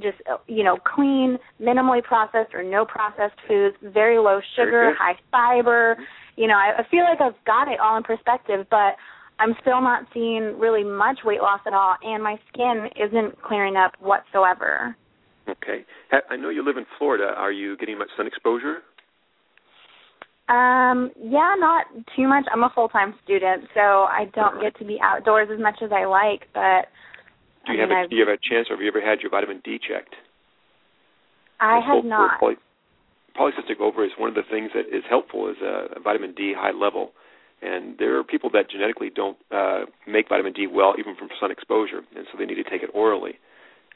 just 0.00 0.18
you 0.46 0.64
know 0.64 0.76
clean, 0.76 1.38
minimally 1.60 2.02
processed 2.02 2.54
or 2.54 2.62
no 2.62 2.84
processed 2.84 3.38
foods, 3.46 3.76
very 3.82 4.18
low 4.18 4.40
sugar, 4.56 4.94
high 4.98 5.18
fiber. 5.30 5.96
You 6.36 6.48
know, 6.48 6.54
I, 6.54 6.80
I 6.80 6.88
feel 6.90 7.04
like 7.04 7.20
I've 7.20 7.44
got 7.46 7.68
it 7.68 7.78
all 7.80 7.96
in 7.96 8.02
perspective, 8.02 8.66
but 8.68 8.96
I'm 9.38 9.54
still 9.60 9.80
not 9.80 10.06
seeing 10.12 10.58
really 10.58 10.84
much 10.84 11.20
weight 11.24 11.40
loss 11.40 11.60
at 11.66 11.72
all, 11.72 11.96
and 12.02 12.22
my 12.22 12.36
skin 12.52 12.88
isn't 12.96 13.40
clearing 13.42 13.76
up 13.76 13.92
whatsoever. 14.00 14.96
Okay. 15.48 15.84
I 16.28 16.36
know 16.36 16.48
you 16.48 16.64
live 16.64 16.76
in 16.76 16.86
Florida. 16.98 17.34
Are 17.36 17.52
you 17.52 17.76
getting 17.76 17.98
much 17.98 18.08
sun 18.16 18.26
exposure? 18.26 18.78
Um, 20.48 21.10
yeah, 21.20 21.54
not 21.58 21.86
too 22.14 22.28
much. 22.28 22.44
I'm 22.52 22.62
a 22.62 22.70
full 22.74 22.88
time 22.88 23.14
student, 23.24 23.64
so 23.74 23.80
I 23.80 24.30
don't 24.34 24.60
get 24.60 24.78
to 24.78 24.84
be 24.84 24.98
outdoors 25.02 25.48
as 25.52 25.58
much 25.58 25.82
as 25.82 25.90
I 25.92 26.04
like. 26.04 26.46
But 26.54 26.86
Do 27.66 27.72
I 27.72 27.74
you 27.74 27.80
have 27.80 27.90
a, 27.90 27.94
I've, 27.94 28.10
do 28.10 28.16
you 28.16 28.24
have 28.26 28.32
a 28.32 28.38
chance, 28.38 28.68
or 28.70 28.76
have 28.76 28.82
you 28.82 28.88
ever 28.88 29.00
had 29.00 29.20
your 29.20 29.30
vitamin 29.30 29.60
D 29.64 29.78
checked? 29.78 30.14
I 31.58 31.80
have 31.80 32.04
not. 32.04 32.38
Poly- 32.38 32.62
polycystic 33.38 33.80
ovary 33.80 34.06
is 34.06 34.12
one 34.16 34.28
of 34.28 34.34
the 34.34 34.46
things 34.48 34.70
that 34.74 34.86
is 34.86 35.02
helpful 35.08 35.48
is 35.50 35.56
a, 35.62 35.98
a 35.98 36.00
vitamin 36.00 36.32
D 36.32 36.54
high 36.56 36.70
level, 36.70 37.10
and 37.60 37.98
there 37.98 38.16
are 38.16 38.22
people 38.22 38.48
that 38.52 38.70
genetically 38.70 39.10
don't 39.10 39.36
uh, 39.50 39.86
make 40.06 40.28
vitamin 40.28 40.52
D 40.52 40.68
well 40.70 40.94
even 40.96 41.16
from 41.16 41.28
sun 41.40 41.50
exposure, 41.50 42.02
and 42.14 42.26
so 42.30 42.38
they 42.38 42.46
need 42.46 42.62
to 42.62 42.70
take 42.70 42.82
it 42.82 42.90
orally, 42.94 43.34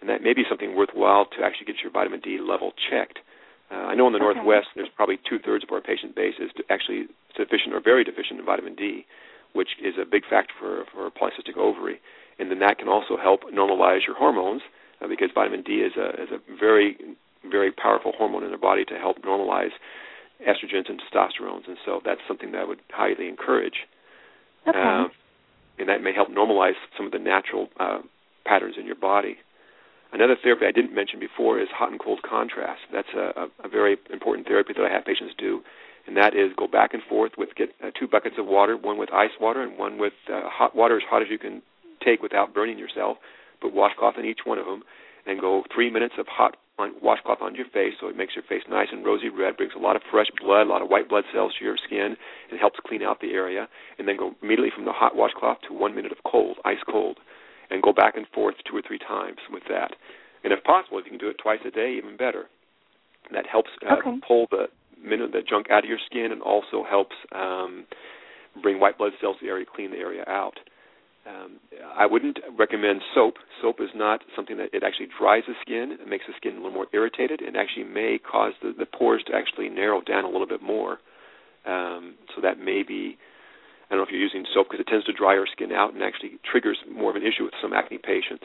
and 0.01 0.11
that 0.11 0.21
may 0.21 0.35
be 0.35 0.43
something 0.49 0.75
worthwhile 0.75 1.27
to 1.27 1.45
actually 1.45 1.67
get 1.67 1.77
your 1.83 1.93
vitamin 1.93 2.21
D 2.21 2.39
level 2.43 2.73
checked. 2.91 3.21
Uh, 3.71 3.87
I 3.87 3.95
know 3.95 4.07
in 4.07 4.13
the 4.13 4.19
Okay. 4.19 4.35
Northwest 4.35 4.69
there's 4.75 4.89
probably 4.97 5.19
two 5.29 5.39
thirds 5.39 5.65
of 5.65 5.71
our 5.71 5.81
patient 5.81 6.15
base 6.15 6.35
is 6.41 6.51
actually 6.71 7.07
sufficient 7.37 7.75
or 7.75 7.81
very 7.81 8.05
deficient 8.05 8.41
in 8.41 8.45
vitamin 8.47 8.75
D, 8.75 9.07
which 9.53 9.71
is 9.83 9.95
a 10.01 10.05
big 10.05 10.25
factor 10.27 10.55
for 10.59 10.85
for 10.93 11.11
polycystic 11.11 11.57
ovary, 11.57 12.01
and 12.39 12.51
then 12.51 12.59
that 12.61 12.79
can 12.79 12.89
also 12.89 13.17
help 13.17 13.43
normalize 13.53 14.07
your 14.07 14.17
hormones 14.17 14.63
uh, 15.01 15.07
because 15.07 15.31
vitamin 15.35 15.63
D 15.63 15.83
is 15.83 15.93
a 15.97 16.09
is 16.23 16.31
a 16.31 16.41
very 16.59 16.97
very 17.49 17.73
powerful 17.73 18.13
hormone 18.17 18.45
in 18.45 18.51
the 18.51 18.59
body 18.59 18.85
to 18.85 18.99
help 18.99 19.23
normalize 19.23 19.73
estrogens 20.47 20.89
and 20.89 21.01
testosterones, 21.01 21.67
and 21.69 21.77
so 21.85 22.01
that's 22.05 22.21
something 22.27 22.53
that 22.53 22.63
I 22.63 22.65
would 22.65 22.81
highly 22.91 23.29
encourage. 23.29 23.87
Okay. 24.67 24.79
Uh, 24.79 25.09
and 25.79 25.89
that 25.89 26.03
may 26.03 26.13
help 26.13 26.29
normalize 26.29 26.75
some 26.97 27.07
of 27.07 27.13
the 27.13 27.19
natural 27.19 27.69
uh, 27.79 28.01
patterns 28.45 28.77
in 28.79 28.85
your 28.85 28.97
body. 28.97 29.39
Another 30.13 30.37
therapy 30.43 30.67
I 30.67 30.73
didn't 30.73 30.95
mention 30.95 31.21
before 31.21 31.61
is 31.61 31.69
hot 31.73 31.91
and 31.91 32.01
cold 32.01 32.21
contrast. 32.29 32.81
That's 32.93 33.09
a, 33.15 33.47
a, 33.63 33.67
a 33.67 33.69
very 33.69 33.97
important 34.13 34.47
therapy 34.47 34.73
that 34.77 34.85
I 34.85 34.93
have 34.93 35.05
patients 35.05 35.35
do, 35.39 35.63
and 36.07 36.17
that 36.17 36.35
is 36.35 36.51
go 36.57 36.67
back 36.67 36.95
and 36.95 37.03
forth 37.09 37.33
with 37.39 37.51
get 37.55 37.71
uh, 37.83 37.91
two 37.99 38.09
buckets 38.09 38.37
of 38.39 38.47
water, 38.47 38.77
one 38.77 38.99
with 38.99 39.13
ice 39.13 39.31
water 39.41 39.63
and 39.63 39.79
one 39.79 39.99
with 39.99 40.15
uh, 40.33 40.43
hot 40.45 40.75
water 40.75 40.97
as 40.97 41.03
hot 41.09 41.23
as 41.23 41.29
you 41.31 41.39
can 41.39 41.63
take 42.05 42.23
without 42.23 42.53
burning 42.53 42.79
yourself. 42.79 43.19
Put 43.61 43.75
washcloth 43.75 44.15
in 44.19 44.25
each 44.25 44.41
one 44.45 44.59
of 44.59 44.67
them, 44.67 44.83
and 45.27 45.41
go 45.41 45.63
three 45.73 45.91
minutes 45.91 46.15
of 46.19 46.27
hot 46.27 46.57
on, 46.79 46.95
washcloth 47.03 47.39
on 47.41 47.55
your 47.55 47.67
face, 47.67 47.95
so 48.01 48.09
it 48.09 48.17
makes 48.17 48.35
your 48.35 48.45
face 48.49 48.63
nice 48.69 48.89
and 48.91 49.05
rosy 49.05 49.29
red, 49.29 49.57
brings 49.57 49.75
a 49.77 49.79
lot 49.79 49.97
of 49.97 50.03
fresh 50.11 50.29
blood, 50.43 50.67
a 50.67 50.71
lot 50.71 50.83
of 50.83 50.89
white 50.89 51.09
blood 51.09 51.25
cells 51.33 51.53
to 51.59 51.65
your 51.65 51.77
skin, 51.77 52.17
and 52.51 52.59
helps 52.59 52.81
clean 52.87 53.03
out 53.03 53.21
the 53.21 53.33
area. 53.33 53.69
And 53.99 54.09
then 54.09 54.17
go 54.17 54.33
immediately 54.43 54.73
from 54.75 54.87
the 54.87 54.93
hot 54.93 55.15
washcloth 55.15 55.59
to 55.69 55.75
one 55.75 55.95
minute 55.95 56.11
of 56.11 56.19
cold, 56.25 56.57
ice 56.65 56.83
cold, 56.91 57.19
and 57.71 57.83
go 57.83 57.93
back 57.93 58.17
and 58.17 58.27
forth 58.35 58.57
two 58.69 58.77
or 58.77 58.83
three 58.87 58.99
times 58.99 59.39
with 59.51 59.63
that. 59.69 59.93
And 60.43 60.53
if 60.53 60.63
possible, 60.65 60.99
if 60.99 61.05
you 61.05 61.11
can 61.11 61.19
do 61.21 61.29
it 61.29 61.37
twice 61.43 61.61
a 61.67 61.71
day, 61.71 61.95
even 61.97 62.17
better. 62.17 62.47
That 63.33 63.47
helps 63.47 63.71
uh, 63.89 63.97
Okay. 63.97 64.19
pull 64.27 64.47
the 64.51 64.67
minute 65.03 65.33
the 65.33 65.43
junk 65.43 65.71
out 65.71 65.85
of 65.85 65.89
your 65.89 65.99
skin, 66.07 66.33
and 66.33 66.43
also 66.43 66.85
helps 66.89 67.15
um, 67.33 67.85
bring 68.63 68.81
white 68.81 68.99
blood 68.99 69.13
cells 69.21 69.37
to 69.39 69.45
the 69.45 69.51
area, 69.51 69.65
clean 69.65 69.91
the 69.91 69.99
area 69.99 70.25
out. 70.27 70.59
Um, 71.27 71.61
I 71.97 72.07
wouldn't 72.07 72.39
recommend 72.59 73.03
soap. 73.15 73.35
Soap 73.61 73.77
is 73.81 73.91
not 73.95 74.23
something 74.35 74.57
that 74.57 74.71
it 74.73 74.83
actually 74.83 75.09
dries 75.19 75.43
the 75.47 75.55
skin. 75.61 75.99
It 76.01 76.09
makes 76.09 76.25
the 76.27 76.33
skin 76.37 76.55
a 76.55 76.57
little 76.57 76.73
more 76.73 76.87
irritated, 76.93 77.41
and 77.43 77.57
actually 77.57 77.85
may 77.85 78.19
cause 78.19 78.55
the, 78.63 78.73
the 78.77 78.87
pores 78.87 79.23
to 79.27 79.35
actually 79.35 79.69
narrow 79.69 80.01
down 80.01 80.25
a 80.25 80.29
little 80.29 80.47
bit 80.47 80.63
more. 80.63 80.99
Um, 81.67 82.15
so 82.35 82.41
that 82.41 82.59
may 82.59 82.83
be. 82.83 83.19
I 83.91 83.95
don't 83.95 83.99
know 83.99 84.05
if 84.05 84.11
you're 84.13 84.21
using 84.21 84.45
soap 84.55 84.69
because 84.71 84.81
it 84.81 84.89
tends 84.89 85.05
to 85.07 85.13
dry 85.13 85.35
your 85.35 85.49
skin 85.51 85.73
out 85.73 85.93
and 85.93 86.03
actually 86.03 86.39
triggers 86.51 86.79
more 86.91 87.11
of 87.11 87.17
an 87.17 87.23
issue 87.23 87.43
with 87.43 87.55
some 87.61 87.73
acne 87.73 87.99
patients, 87.99 88.45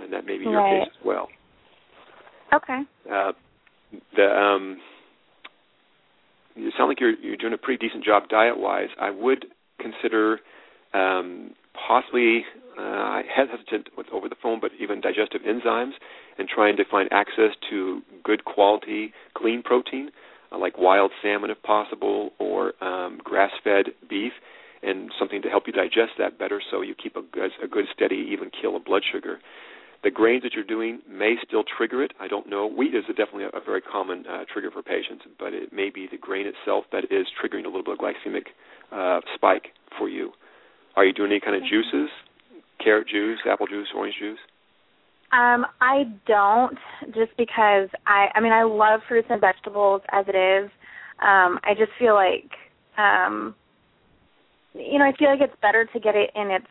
and 0.00 0.12
that 0.12 0.24
may 0.24 0.38
be 0.38 0.44
your 0.44 0.60
Right. 0.60 0.82
case 0.82 0.88
as 0.88 1.04
well. 1.04 1.28
Okay. 2.52 2.82
Uh, 3.10 3.32
the 4.14 4.26
um, 4.26 4.80
you 6.54 6.70
sound 6.76 6.88
like 6.88 7.00
you're 7.00 7.14
you're 7.14 7.36
doing 7.36 7.52
a 7.52 7.58
pretty 7.58 7.84
decent 7.84 8.04
job 8.04 8.28
diet 8.28 8.58
wise. 8.58 8.88
I 9.00 9.10
would 9.10 9.46
consider 9.80 10.38
um, 10.94 11.54
possibly 11.74 12.44
uh, 12.78 12.82
I 12.82 13.22
hesitant 13.34 13.88
with 13.96 14.06
over 14.12 14.28
the 14.28 14.36
phone, 14.40 14.60
but 14.60 14.70
even 14.78 15.00
digestive 15.00 15.42
enzymes, 15.42 15.92
and 16.38 16.48
trying 16.48 16.76
to 16.76 16.84
find 16.88 17.08
access 17.12 17.50
to 17.70 18.02
good 18.22 18.44
quality 18.44 19.12
clean 19.34 19.62
protein, 19.62 20.10
like 20.58 20.78
wild 20.78 21.10
salmon 21.22 21.50
if 21.50 21.62
possible, 21.62 22.30
or 22.38 22.72
um, 22.82 23.18
grass-fed 23.22 23.86
beef, 24.08 24.32
and 24.82 25.10
something 25.18 25.42
to 25.42 25.48
help 25.48 25.64
you 25.66 25.72
digest 25.72 26.12
that 26.18 26.38
better, 26.38 26.60
so 26.70 26.80
you 26.80 26.94
keep 26.94 27.16
a 27.16 27.22
good, 27.22 27.50
a 27.62 27.68
good 27.68 27.84
steady 27.94 28.28
even 28.32 28.50
kill 28.50 28.76
of 28.76 28.84
blood 28.84 29.02
sugar. 29.12 29.38
The 30.02 30.10
grains 30.10 30.42
that 30.44 30.54
you're 30.54 30.64
doing 30.64 31.00
may 31.06 31.34
still 31.46 31.62
trigger 31.62 32.02
it. 32.02 32.12
I 32.18 32.26
don't 32.26 32.48
know. 32.48 32.66
Wheat 32.66 32.94
is 32.94 33.04
a 33.10 33.12
definitely 33.12 33.44
a, 33.44 33.48
a 33.48 33.60
very 33.62 33.82
common 33.82 34.24
uh, 34.26 34.44
trigger 34.50 34.70
for 34.70 34.82
patients, 34.82 35.24
but 35.38 35.52
it 35.52 35.72
may 35.74 35.90
be 35.90 36.08
the 36.10 36.16
grain 36.16 36.46
itself 36.46 36.84
that 36.92 37.04
is 37.10 37.26
triggering 37.36 37.64
a 37.64 37.68
little 37.68 37.84
bit 37.84 37.92
of 37.92 37.98
glycemic 37.98 38.46
uh, 38.90 39.20
spike 39.34 39.68
for 39.98 40.08
you. 40.08 40.32
Are 40.96 41.04
you 41.04 41.12
doing 41.12 41.30
any 41.30 41.40
kind 41.40 41.54
of 41.54 41.62
juices? 41.68 42.08
Carrot 42.82 43.08
juice, 43.08 43.40
apple 43.44 43.66
juice, 43.66 43.88
orange 43.94 44.14
juice? 44.18 44.38
Um, 45.32 45.66
I 45.80 46.04
don't 46.26 46.76
just 47.14 47.36
because 47.38 47.88
I 48.06 48.28
I 48.34 48.40
mean 48.40 48.52
I 48.52 48.64
love 48.64 49.00
fruits 49.08 49.28
and 49.30 49.40
vegetables 49.40 50.02
as 50.12 50.26
it 50.28 50.36
is. 50.36 50.70
Um, 51.22 51.60
I 51.62 51.74
just 51.78 51.92
feel 51.98 52.14
like 52.14 52.50
um 52.98 53.54
you 54.74 54.98
know, 54.98 55.04
I 55.04 55.12
feel 55.18 55.30
like 55.30 55.40
it's 55.40 55.54
better 55.62 55.84
to 55.92 56.00
get 56.00 56.14
it 56.14 56.30
in 56.34 56.50
its 56.50 56.66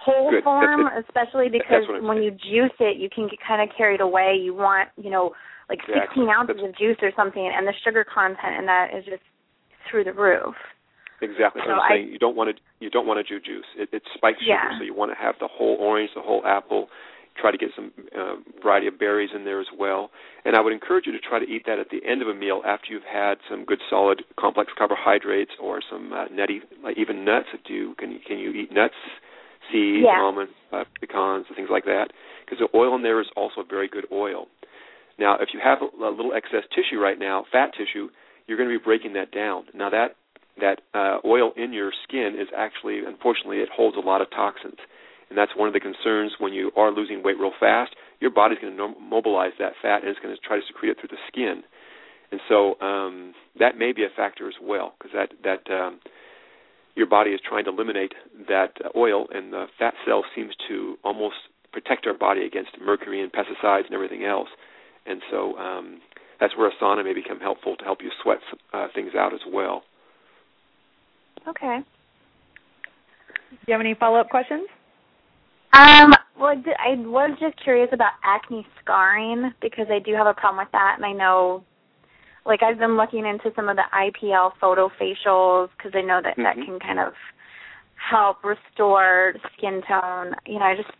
whole 0.00 0.30
Good. 0.30 0.44
form, 0.44 0.86
especially 1.06 1.48
because 1.48 1.82
when 2.00 2.22
you 2.22 2.30
juice 2.30 2.74
it 2.80 2.96
you 2.98 3.08
can 3.12 3.28
get 3.28 3.38
kind 3.46 3.60
of 3.62 3.74
carried 3.76 4.00
away. 4.00 4.38
You 4.40 4.54
want, 4.54 4.88
you 4.96 5.10
know, 5.10 5.32
like 5.68 5.80
Exactly. 5.88 6.24
16 6.24 6.28
ounces 6.30 6.62
of 6.64 6.76
juice 6.78 6.96
or 7.02 7.10
something 7.16 7.42
and 7.54 7.66
the 7.66 7.74
sugar 7.84 8.04
content 8.04 8.56
in 8.58 8.66
that 8.66 8.94
is 8.96 9.04
just 9.04 9.22
through 9.90 10.04
the 10.04 10.12
roof. 10.12 10.54
Exactly. 11.20 11.62
So 11.64 11.70
So 11.70 11.72
I'm 11.74 11.80
I- 11.80 11.88
saying 11.98 12.08
you 12.12 12.18
don't 12.18 12.36
want 12.36 12.54
to 12.54 12.62
you 12.78 12.90
don't 12.90 13.06
want 13.06 13.18
to 13.18 13.26
do 13.26 13.42
juice. 13.44 13.66
It, 13.76 13.88
it 13.92 14.02
spikes 14.14 14.38
sugar, 14.38 14.54
Yeah. 14.54 14.78
so 14.78 14.84
you 14.84 14.94
want 14.94 15.10
to 15.10 15.18
have 15.18 15.34
the 15.40 15.48
whole 15.48 15.74
orange, 15.80 16.10
the 16.14 16.22
whole 16.22 16.46
apple. 16.46 16.88
Try 17.40 17.52
to 17.52 17.58
get 17.58 17.70
some 17.76 17.92
uh, 18.18 18.34
variety 18.62 18.88
of 18.88 18.98
berries 18.98 19.30
in 19.34 19.44
there 19.44 19.60
as 19.60 19.68
well. 19.78 20.10
And 20.44 20.56
I 20.56 20.60
would 20.60 20.72
encourage 20.72 21.06
you 21.06 21.12
to 21.12 21.18
try 21.20 21.38
to 21.38 21.46
eat 21.46 21.62
that 21.66 21.78
at 21.78 21.88
the 21.90 22.00
end 22.08 22.20
of 22.22 22.28
a 22.28 22.34
meal 22.34 22.62
after 22.66 22.86
you've 22.90 23.06
had 23.10 23.38
some 23.48 23.64
good 23.64 23.80
solid 23.88 24.22
complex 24.38 24.72
carbohydrates 24.76 25.52
or 25.62 25.80
some 25.88 26.12
uh, 26.12 26.24
nutty, 26.32 26.60
like 26.82 26.98
even 26.98 27.24
nuts. 27.24 27.46
Do 27.66 27.72
you 27.72 27.94
can 27.98 28.10
you, 28.12 28.18
can 28.26 28.38
you 28.38 28.50
eat 28.50 28.72
nuts, 28.72 28.94
seeds, 29.70 30.06
Yeah. 30.06 30.20
almonds, 30.20 30.52
uh, 30.72 30.84
pecans, 31.00 31.46
and 31.48 31.56
things 31.56 31.68
like 31.70 31.84
that? 31.84 32.12
Because 32.44 32.58
the 32.58 32.76
oil 32.76 32.96
in 32.96 33.02
there 33.02 33.20
is 33.20 33.28
also 33.36 33.60
a 33.60 33.64
very 33.64 33.88
good 33.88 34.06
oil. 34.10 34.46
Now, 35.18 35.36
if 35.40 35.50
you 35.52 35.60
have 35.62 35.78
a, 35.82 36.04
a 36.04 36.10
little 36.10 36.32
excess 36.34 36.64
tissue 36.74 36.98
right 36.98 37.18
now, 37.18 37.44
fat 37.52 37.70
tissue, 37.76 38.08
you're 38.46 38.56
going 38.56 38.70
to 38.70 38.78
be 38.78 38.82
breaking 38.82 39.12
that 39.14 39.30
down. 39.32 39.64
Now 39.74 39.90
that 39.90 40.16
that 40.60 40.80
uh, 40.92 41.18
oil 41.24 41.52
in 41.56 41.72
your 41.72 41.92
skin 42.04 42.34
is 42.36 42.48
actually, 42.56 43.00
unfortunately, 43.06 43.58
it 43.58 43.68
holds 43.72 43.96
a 43.96 44.00
lot 44.00 44.20
of 44.20 44.28
toxins, 44.30 44.78
and 45.28 45.38
that's 45.38 45.52
one 45.56 45.68
of 45.68 45.74
the 45.74 45.80
concerns 45.80 46.32
when 46.38 46.52
you 46.52 46.70
are 46.76 46.90
losing 46.90 47.22
weight 47.22 47.38
real 47.38 47.52
fast. 47.58 47.94
Your 48.20 48.30
body's 48.30 48.58
going 48.60 48.76
to 48.76 48.88
mobilize 49.00 49.52
that 49.58 49.72
fat, 49.80 50.02
and 50.02 50.08
it's 50.08 50.18
going 50.20 50.34
to 50.34 50.40
try 50.40 50.56
to 50.56 50.62
secrete 50.66 50.90
it 50.90 50.96
through 51.00 51.10
the 51.10 51.22
skin, 51.28 51.62
and 52.32 52.40
so 52.48 52.80
um, 52.80 53.34
that 53.58 53.78
may 53.78 53.92
be 53.92 54.04
a 54.04 54.08
factor 54.14 54.48
as 54.48 54.54
well, 54.62 54.94
because 54.98 55.12
that 55.14 55.30
that 55.44 55.72
um, 55.72 56.00
your 56.94 57.06
body 57.06 57.30
is 57.30 57.40
trying 57.46 57.64
to 57.64 57.70
eliminate 57.70 58.12
that 58.48 58.72
oil, 58.96 59.26
and 59.32 59.52
the 59.52 59.66
fat 59.78 59.94
cell 60.06 60.24
seems 60.34 60.52
to 60.68 60.96
almost 61.04 61.36
protect 61.72 62.06
our 62.06 62.16
body 62.16 62.44
against 62.44 62.70
mercury 62.80 63.22
and 63.22 63.30
pesticides 63.30 63.84
and 63.84 63.94
everything 63.94 64.24
else, 64.24 64.48
and 65.06 65.22
so 65.30 65.56
um, 65.58 66.00
that's 66.40 66.56
where 66.56 66.68
a 66.68 66.72
sauna 66.82 67.04
may 67.04 67.14
become 67.14 67.40
helpful 67.40 67.76
to 67.76 67.84
help 67.84 67.98
you 68.02 68.10
sweat 68.22 68.38
uh, 68.72 68.88
things 68.94 69.12
out 69.16 69.32
as 69.32 69.40
well. 69.52 69.82
Okay. 71.46 71.78
Do 73.50 73.56
you 73.66 73.72
have 73.72 73.80
any 73.80 73.94
follow-up 73.94 74.28
questions? 74.28 74.68
Um, 75.72 76.14
well, 76.38 76.54
I 76.78 76.92
I 76.92 76.96
was 76.96 77.36
just 77.40 77.60
curious 77.62 77.90
about 77.92 78.12
acne 78.24 78.66
scarring 78.82 79.52
because 79.60 79.86
I 79.90 79.98
do 79.98 80.14
have 80.14 80.26
a 80.26 80.34
problem 80.34 80.58
with 80.64 80.72
that, 80.72 80.94
and 80.96 81.04
I 81.04 81.12
know, 81.12 81.64
like, 82.46 82.62
I've 82.62 82.78
been 82.78 82.96
looking 82.96 83.26
into 83.26 83.52
some 83.54 83.68
of 83.68 83.76
the 83.76 83.82
IPL 83.92 84.52
photo 84.60 84.90
facials 85.00 85.68
because 85.76 85.92
I 85.94 86.00
know 86.02 86.20
that 86.22 86.36
that 86.36 86.56
Mhm. 86.56 86.64
can 86.64 86.80
kind 86.80 86.98
of 86.98 87.14
help 87.96 88.44
restore 88.44 89.34
skin 89.56 89.82
tone. 89.82 90.34
You 90.46 90.58
know, 90.60 90.64
I 90.64 90.76
just, 90.76 90.90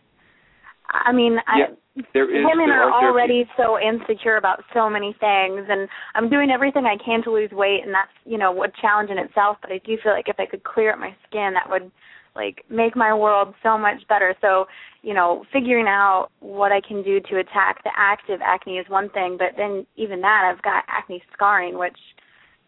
I 0.89 1.11
mean, 1.11 1.41
I, 1.47 1.59
Yeah, 1.59 2.03
there 2.13 2.29
is. 2.29 2.45
women 2.45 2.69
are 2.69 2.91
therapies- 2.91 3.03
already 3.03 3.49
so 3.55 3.79
insecure 3.79 4.35
about 4.37 4.63
so 4.73 4.89
many 4.89 5.13
things 5.13 5.67
and 5.69 5.87
I'm 6.13 6.29
doing 6.29 6.51
everything 6.51 6.85
I 6.85 6.97
can 6.97 7.23
to 7.23 7.31
lose 7.31 7.51
weight 7.51 7.83
and 7.85 7.93
that's, 7.93 8.11
you 8.25 8.37
know, 8.37 8.63
a 8.63 8.67
challenge 8.69 9.09
in 9.09 9.17
itself, 9.17 9.57
but 9.61 9.71
I 9.71 9.77
do 9.79 9.97
feel 9.97 10.11
like 10.11 10.27
if 10.27 10.39
I 10.39 10.45
could 10.45 10.63
clear 10.63 10.91
up 10.91 10.99
my 10.99 11.15
skin 11.25 11.53
that 11.53 11.69
would 11.69 11.89
like 12.35 12.63
make 12.69 12.95
my 12.95 13.13
world 13.13 13.53
so 13.63 13.77
much 13.77 14.07
better. 14.07 14.35
So, 14.41 14.65
you 15.01 15.13
know, 15.13 15.45
figuring 15.51 15.87
out 15.87 16.29
what 16.39 16.71
I 16.71 16.81
can 16.81 17.03
do 17.03 17.19
to 17.19 17.39
attack 17.39 17.83
the 17.83 17.91
active 17.95 18.39
acne 18.43 18.77
is 18.77 18.85
one 18.89 19.09
thing, 19.09 19.37
but 19.37 19.49
then 19.57 19.85
even 19.95 20.21
that 20.21 20.51
I've 20.51 20.61
got 20.61 20.83
acne 20.87 21.21
scarring, 21.33 21.77
which 21.77 21.97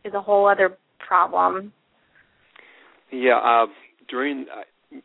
is 0.03 0.13
a 0.13 0.21
whole 0.21 0.47
other 0.47 0.77
problem. 0.99 1.73
Yeah, 3.11 3.37
uh, 3.37 3.65
during 4.09 4.45
uh, 4.49 4.97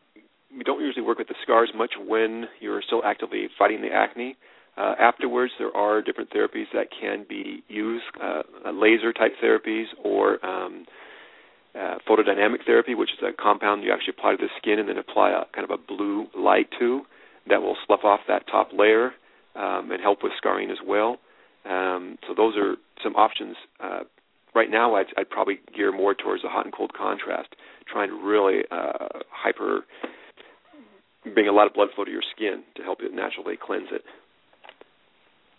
we 0.55 0.63
don't 0.63 0.81
usually 0.81 1.05
work 1.05 1.17
with 1.17 1.27
the 1.27 1.35
scars 1.43 1.69
much 1.75 1.91
when 2.05 2.45
you're 2.59 2.81
still 2.81 3.01
actively 3.03 3.47
fighting 3.59 3.81
the 3.81 3.93
acne. 3.93 4.35
Uh, 4.77 4.93
afterwards, 4.99 5.51
there 5.57 5.75
are 5.75 6.01
different 6.01 6.29
therapies 6.29 6.65
that 6.73 6.87
can 7.01 7.25
be 7.27 7.63
used, 7.67 8.03
uh, 8.21 8.43
laser 8.71 9.11
type 9.11 9.31
therapies 9.43 9.85
or 10.03 10.43
um, 10.45 10.85
uh, 11.77 11.95
photodynamic 12.09 12.65
therapy, 12.65 12.95
which 12.95 13.09
is 13.11 13.19
a 13.23 13.31
compound 13.41 13.83
you 13.83 13.91
actually 13.91 14.13
apply 14.17 14.31
to 14.31 14.37
the 14.37 14.49
skin 14.57 14.79
and 14.79 14.89
then 14.89 14.97
apply 14.97 15.29
a 15.29 15.43
kind 15.53 15.69
of 15.69 15.71
a 15.71 15.77
blue 15.77 16.27
light 16.35 16.67
to 16.79 17.01
that 17.49 17.61
will 17.61 17.77
slough 17.85 18.03
off 18.03 18.21
that 18.27 18.47
top 18.47 18.69
layer 18.73 19.11
um, 19.55 19.91
and 19.91 20.01
help 20.01 20.19
with 20.23 20.31
scarring 20.37 20.71
as 20.71 20.77
well. 20.85 21.17
Um, 21.65 22.17
so 22.27 22.33
those 22.35 22.55
are 22.57 22.75
some 23.03 23.15
options. 23.15 23.55
Uh, 23.79 24.01
right 24.55 24.71
now, 24.71 24.95
I'd, 24.95 25.07
I'd 25.17 25.29
probably 25.29 25.59
gear 25.75 25.91
more 25.91 26.15
towards 26.15 26.43
the 26.43 26.49
hot 26.49 26.65
and 26.65 26.73
cold 26.73 26.93
contrast, 26.93 27.49
trying 27.91 28.09
to 28.09 28.15
really 28.15 28.61
uh, 28.71 29.19
hyper 29.29 29.81
bring 31.33 31.47
a 31.47 31.51
lot 31.51 31.67
of 31.67 31.73
blood 31.73 31.89
flow 31.93 32.05
to 32.05 32.11
your 32.11 32.23
skin 32.35 32.63
to 32.75 32.83
help 32.83 32.99
it 33.01 33.13
naturally 33.13 33.57
cleanse 33.61 33.89
it. 33.91 34.01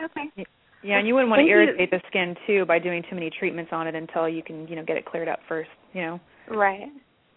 Okay. 0.03 0.47
Yeah, 0.83 0.99
and 0.99 1.09
you 1.09 1.15
wouldn't 1.15 1.29
want 1.29 1.41
Thank 1.41 1.49
to 1.49 1.51
you. 1.51 1.57
irritate 1.57 1.91
the 1.91 2.01
skin 2.09 2.37
too 2.47 2.65
by 2.65 2.79
doing 2.79 3.03
too 3.09 3.17
many 3.17 3.31
treatments 3.37 3.73
on 3.73 3.87
it 3.89 3.95
until 3.95 4.29
you 4.29 4.43
can, 4.43 4.69
you 4.69 4.77
know, 4.77 4.85
get 4.85 4.97
it 4.97 5.05
cleared 5.05 5.29
up 5.29 5.41
first. 5.49 5.69
You 5.93 6.01
know. 6.03 6.21
Right. 6.51 6.89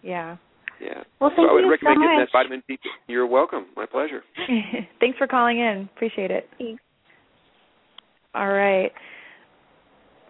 Yeah. 0.02 0.36
Yeah. 0.80 1.02
Well, 1.20 1.30
so 1.30 1.42
thank 1.42 1.50
I 1.50 1.52
would 1.52 1.64
you 1.64 1.70
recommend 1.70 1.96
so 1.96 2.02
getting 2.02 2.18
much. 2.18 2.28
that 2.32 2.38
vitamin 2.38 2.62
D. 2.66 2.78
You're 3.06 3.26
welcome. 3.26 3.66
My 3.76 3.86
pleasure. 3.86 4.22
Thanks 5.00 5.16
for 5.18 5.26
calling 5.26 5.58
in. 5.58 5.88
Appreciate 5.94 6.30
it. 6.30 6.48
Thanks. 6.58 6.82
All 8.34 8.48
right. 8.48 8.90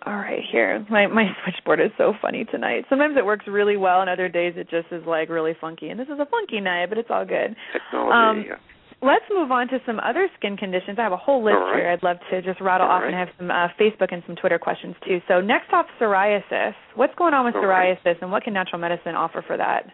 All 0.05 0.17
right, 0.17 0.41
here. 0.51 0.85
My 0.91 1.07
my 1.07 1.27
switchboard 1.45 1.81
is 1.81 1.93
so 1.97 2.13
funny 2.21 2.45
tonight. 2.45 2.85
Sometimes 2.89 3.17
it 3.17 3.25
works 3.25 3.45
really 3.47 3.77
well 3.77 4.01
and 4.01 4.11
other 4.11 4.29
days 4.29 4.55
it 4.57 4.69
just 4.69 4.89
is 4.91 5.07
like 5.07 5.29
really 5.29 5.55
funky. 5.61 5.89
And 5.89 5.99
this 5.99 6.09
is 6.09 6.19
a 6.19 6.27
funky 6.27 6.61
night, 6.61 6.89
but 6.89 6.99
it's 6.99 7.09
all 7.11 7.25
good. 7.25 7.55
Technology. 7.73 8.41
Um, 8.41 8.45
yeah. 8.49 8.57
Let's 9.03 9.25
move 9.35 9.51
on 9.51 9.67
to 9.69 9.79
some 9.85 9.99
other 9.99 10.29
skin 10.39 10.57
conditions. 10.57 10.97
I 10.99 11.03
have 11.03 11.13
a 11.13 11.17
whole 11.17 11.43
list 11.45 11.59
right. 11.59 11.77
here. 11.77 11.91
I'd 11.91 12.05
love 12.05 12.19
to 12.31 12.41
just 12.41 12.61
rattle 12.61 12.87
All 12.87 12.99
off 12.99 13.03
and 13.05 13.15
have 13.15 13.29
some 13.37 13.51
uh, 13.51 13.67
Facebook 13.75 14.15
and 14.15 14.23
some 14.27 14.37
Twitter 14.37 14.61
questions 14.61 14.95
too. 15.05 15.19
So 15.27 15.41
next 15.41 15.73
off, 15.73 15.87
psoriasis. 16.01 16.75
What's 16.95 17.15
going 17.17 17.35
on 17.35 17.45
with 17.45 17.57
All 17.57 17.67
right. 17.67 17.99
psoriasis, 17.99 18.23
and 18.23 18.31
what 18.31 18.45
can 18.45 18.55
natural 18.55 18.81
medicine 18.81 19.17
offer 19.17 19.43
for 19.45 19.57
that? 19.57 19.91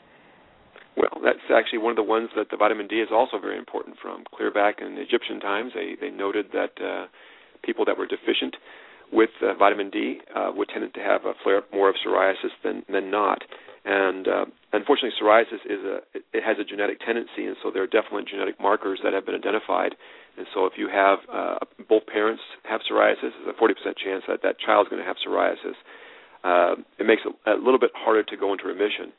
Well, 0.98 1.22
that's 1.24 1.46
actually 1.48 1.78
one 1.78 1.92
of 1.92 1.96
the 1.96 2.02
ones 2.02 2.28
that 2.36 2.50
the 2.50 2.58
vitamin 2.58 2.86
D 2.86 2.96
is 2.96 3.08
also 3.10 3.38
very 3.38 3.56
important 3.56 3.96
from. 4.02 4.24
Clear 4.34 4.52
back 4.52 4.76
in 4.82 4.98
Egyptian 4.98 5.40
times, 5.40 5.72
they 5.74 5.96
they 5.98 6.10
noted 6.10 6.46
that 6.52 6.76
uh, 6.76 7.06
people 7.64 7.84
that 7.86 7.96
were 7.96 8.06
deficient 8.06 8.56
with 9.12 9.30
uh, 9.40 9.54
vitamin 9.54 9.88
D 9.88 10.20
uh, 10.34 10.50
would 10.54 10.68
tend 10.68 10.92
to 10.92 11.00
have 11.00 11.24
a 11.24 11.32
flare 11.42 11.58
up 11.58 11.72
more 11.72 11.88
of 11.88 11.96
psoriasis 12.04 12.52
than 12.62 12.84
than 12.92 13.10
not. 13.10 13.42
And 13.84 14.28
uh, 14.28 14.44
unfortunately, 14.72 15.16
psoriasis 15.20 15.62
is 15.64 15.80
a 15.84 15.98
it- 16.14 16.44
has 16.44 16.58
a 16.58 16.64
genetic 16.64 17.00
tendency, 17.00 17.46
and 17.46 17.56
so 17.62 17.70
there 17.70 17.82
are 17.82 17.86
definitely 17.90 18.24
genetic 18.30 18.60
markers 18.60 19.00
that 19.04 19.12
have 19.12 19.24
been 19.24 19.34
identified. 19.34 19.94
And 20.36 20.46
so, 20.54 20.66
if 20.66 20.74
you 20.76 20.88
have 20.88 21.18
uh, 21.32 21.58
both 21.88 22.06
parents 22.06 22.42
have 22.64 22.80
psoriasis, 22.90 23.34
there's 23.44 23.48
a 23.48 23.58
40% 23.60 23.74
chance 23.96 24.24
that 24.28 24.42
that 24.42 24.58
child's 24.58 24.88
going 24.90 25.02
to 25.02 25.06
have 25.06 25.16
psoriasis. 25.18 25.78
Uh, 26.44 26.74
it 26.98 27.06
makes 27.06 27.22
it 27.26 27.34
a 27.46 27.54
little 27.54 27.78
bit 27.78 27.90
harder 27.94 28.22
to 28.22 28.36
go 28.36 28.52
into 28.52 28.64
remission. 28.64 29.12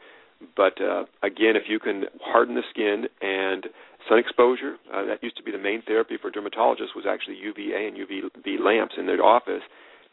But 0.55 0.79
uh, 0.81 1.03
again, 1.23 1.55
if 1.55 1.63
you 1.67 1.79
can 1.79 2.05
harden 2.21 2.55
the 2.55 2.63
skin 2.69 3.07
and 3.21 3.67
sun 4.07 4.19
exposure, 4.19 4.77
uh, 4.93 5.03
that 5.05 5.21
used 5.21 5.35
to 5.37 5.43
be 5.43 5.51
the 5.51 5.57
main 5.57 5.81
therapy 5.81 6.15
for 6.21 6.31
dermatologists 6.31 6.95
was 6.95 7.05
actually 7.07 7.35
UVA 7.35 7.87
and 7.87 7.97
UVB 7.97 8.59
lamps 8.63 8.95
in 8.97 9.05
their 9.05 9.21
office 9.23 9.63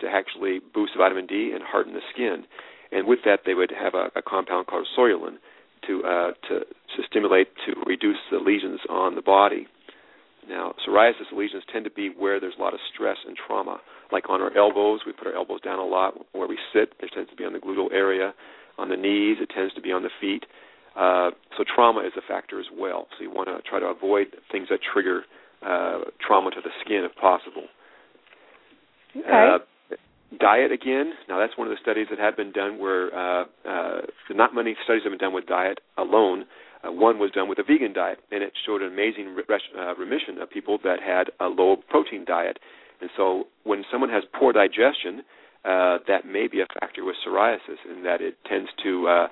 to 0.01 0.07
actually 0.09 0.61
boost 0.75 0.93
vitamin 0.99 1.27
D 1.27 1.53
and 1.55 1.63
harden 1.63 1.95
the 1.95 2.01
skin. 2.13 2.45
And 2.92 3.07
with 3.07 3.20
that, 3.25 3.40
they 3.44 3.55
would 3.55 3.72
have 3.72 3.94
a, 3.94 4.11
a 4.16 4.22
compound 4.22 4.66
called 4.66 4.87
psoralen 4.96 5.37
to, 5.87 6.03
uh, 6.05 6.31
to 6.49 6.61
to 6.61 7.03
stimulate 7.09 7.49
to 7.66 7.75
reduce 7.87 8.16
the 8.31 8.38
lesions 8.38 8.81
on 8.88 9.14
the 9.14 9.22
body. 9.22 9.66
Now, 10.49 10.75
psoriasis 10.87 11.37
lesions 11.37 11.64
tend 11.72 11.85
to 11.85 11.90
be 11.90 12.09
where 12.09 12.38
there's 12.40 12.55
a 12.59 12.62
lot 12.62 12.72
of 12.72 12.81
stress 12.94 13.16
and 13.27 13.37
trauma. 13.37 13.81
Like 14.12 14.31
on 14.31 14.40
our 14.40 14.57
elbows, 14.57 15.01
we 15.05 15.12
put 15.12 15.27
our 15.27 15.35
elbows 15.35 15.61
down 15.61 15.79
a 15.79 15.85
lot. 15.85 16.14
Where 16.33 16.46
we 16.46 16.59
sit, 16.72 16.94
it 17.01 17.11
tends 17.12 17.31
to 17.31 17.37
be 17.37 17.44
on 17.44 17.53
the 17.53 17.59
gluteal 17.59 17.92
area. 17.92 18.33
On 18.79 18.88
the 18.88 18.96
knees, 18.96 19.38
it 19.40 19.51
tends 19.55 19.75
to 19.75 19.81
be 19.81 19.90
on 19.90 20.03
the 20.03 20.11
feet. 20.20 20.44
Uh, 20.94 21.31
so 21.59 21.64
trauma 21.75 22.01
is 22.01 22.12
a 22.16 22.22
factor 22.27 22.61
as 22.61 22.66
well. 22.72 23.09
So 23.18 23.25
you 23.25 23.31
want 23.31 23.49
to 23.49 23.61
try 23.68 23.81
to 23.81 23.87
avoid 23.87 24.29
things 24.53 24.68
that 24.70 24.79
trigger 24.92 25.22
uh, 25.62 26.11
trauma 26.25 26.51
to 26.51 26.61
the 26.62 26.70
skin 26.85 27.03
if 27.05 27.14
possible. 27.16 27.64
Okay. 29.16 29.29
Uh, 29.29 29.59
diet 30.41 30.73
again. 30.73 31.12
Now 31.29 31.39
that's 31.39 31.57
one 31.57 31.67
of 31.69 31.71
the 31.71 31.81
studies 31.81 32.07
that 32.11 32.19
had 32.19 32.37
been 32.37 32.53
done 32.53 32.79
where 32.79 33.15
uh, 33.15 33.45
uh, 33.69 34.01
not 34.31 34.55
many 34.55 34.77
studies 34.85 35.03
have 35.05 35.12
been 35.12 35.19
done 35.19 35.35
with 35.35 35.47
diet 35.47 35.79
alone. 35.97 36.45
Uh, 36.85 36.93
one 36.93 37.19
was 37.19 37.31
done 37.31 37.49
with 37.49 37.59
a 37.59 37.62
vegan 37.62 37.93
diet, 37.93 38.19
and 38.31 38.43
it 38.43 38.53
showed 38.67 38.83
an 38.83 38.93
amazing 38.93 39.35
re- 39.35 39.45
uh, 39.79 39.95
remission 39.95 40.39
of 40.41 40.51
people 40.51 40.79
that 40.85 41.01
had 41.01 41.31
a 41.41 41.49
low 41.49 41.77
protein 41.89 42.25
diet. 42.25 42.59
And 43.01 43.11
so 43.17 43.45
when 43.65 43.85
someone 43.91 44.11
has 44.11 44.25
poor 44.39 44.53
digestion, 44.53 45.23
uh, 45.65 45.99
that 46.07 46.27
may 46.27 46.47
be 46.49 46.61
a 46.61 46.67
factor 46.81 47.05
with 47.05 47.17
psoriasis, 47.27 47.81
in 47.91 48.03
that 48.05 48.21
it 48.21 48.37
tends 48.49 48.71
to 48.83 49.09
uh, 49.09 49.27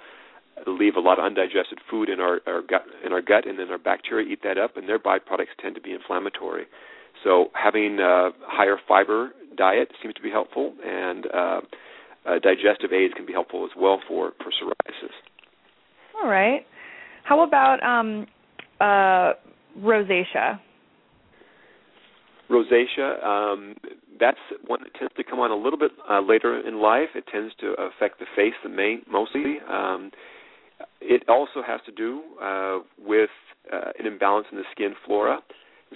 leave 0.66 0.96
a 0.96 1.00
lot 1.00 1.18
of 1.18 1.24
undigested 1.24 1.78
food 1.90 2.08
in 2.08 2.20
our, 2.20 2.40
our 2.46 2.62
gut, 2.62 2.82
in 3.04 3.12
our 3.12 3.22
gut, 3.22 3.46
and 3.46 3.58
then 3.58 3.70
our 3.70 3.78
bacteria 3.78 4.30
eat 4.30 4.40
that 4.42 4.58
up, 4.58 4.76
and 4.76 4.88
their 4.88 4.98
byproducts 4.98 5.54
tend 5.60 5.74
to 5.74 5.80
be 5.80 5.92
inflammatory. 5.92 6.64
So 7.24 7.46
having 7.54 7.98
a 7.98 8.30
higher 8.42 8.76
fiber 8.86 9.30
diet 9.56 9.88
seems 10.02 10.14
to 10.14 10.22
be 10.22 10.30
helpful, 10.30 10.74
and 10.84 11.26
uh, 11.26 11.60
uh, 12.26 12.38
digestive 12.40 12.92
aids 12.92 13.14
can 13.16 13.26
be 13.26 13.32
helpful 13.32 13.64
as 13.64 13.70
well 13.76 14.00
for, 14.06 14.32
for 14.38 14.50
psoriasis. 14.50 15.12
All 16.22 16.28
right. 16.28 16.66
How 17.24 17.42
about 17.42 17.82
um, 17.82 18.26
uh, 18.80 19.32
rosacea? 19.80 20.60
Rosacea, 22.50 23.24
um, 23.24 23.74
that's 24.20 24.38
one 24.66 24.80
that 24.82 24.94
tends 24.98 25.14
to 25.16 25.24
come 25.24 25.40
on 25.40 25.50
a 25.50 25.56
little 25.56 25.78
bit 25.78 25.92
uh, 26.10 26.20
later 26.20 26.60
in 26.66 26.80
life. 26.80 27.08
It 27.14 27.24
tends 27.32 27.54
to 27.60 27.74
affect 27.78 28.18
the 28.18 28.26
face 28.36 28.52
the 28.62 28.68
main, 28.68 29.02
mostly. 29.10 29.56
Um, 29.68 30.10
it 31.00 31.22
also 31.28 31.62
has 31.66 31.80
to 31.86 31.92
do 31.92 32.22
uh, 32.42 32.80
with 32.98 33.30
uh, 33.72 33.92
an 33.98 34.06
imbalance 34.06 34.46
in 34.52 34.58
the 34.58 34.64
skin 34.72 34.94
flora. 35.06 35.38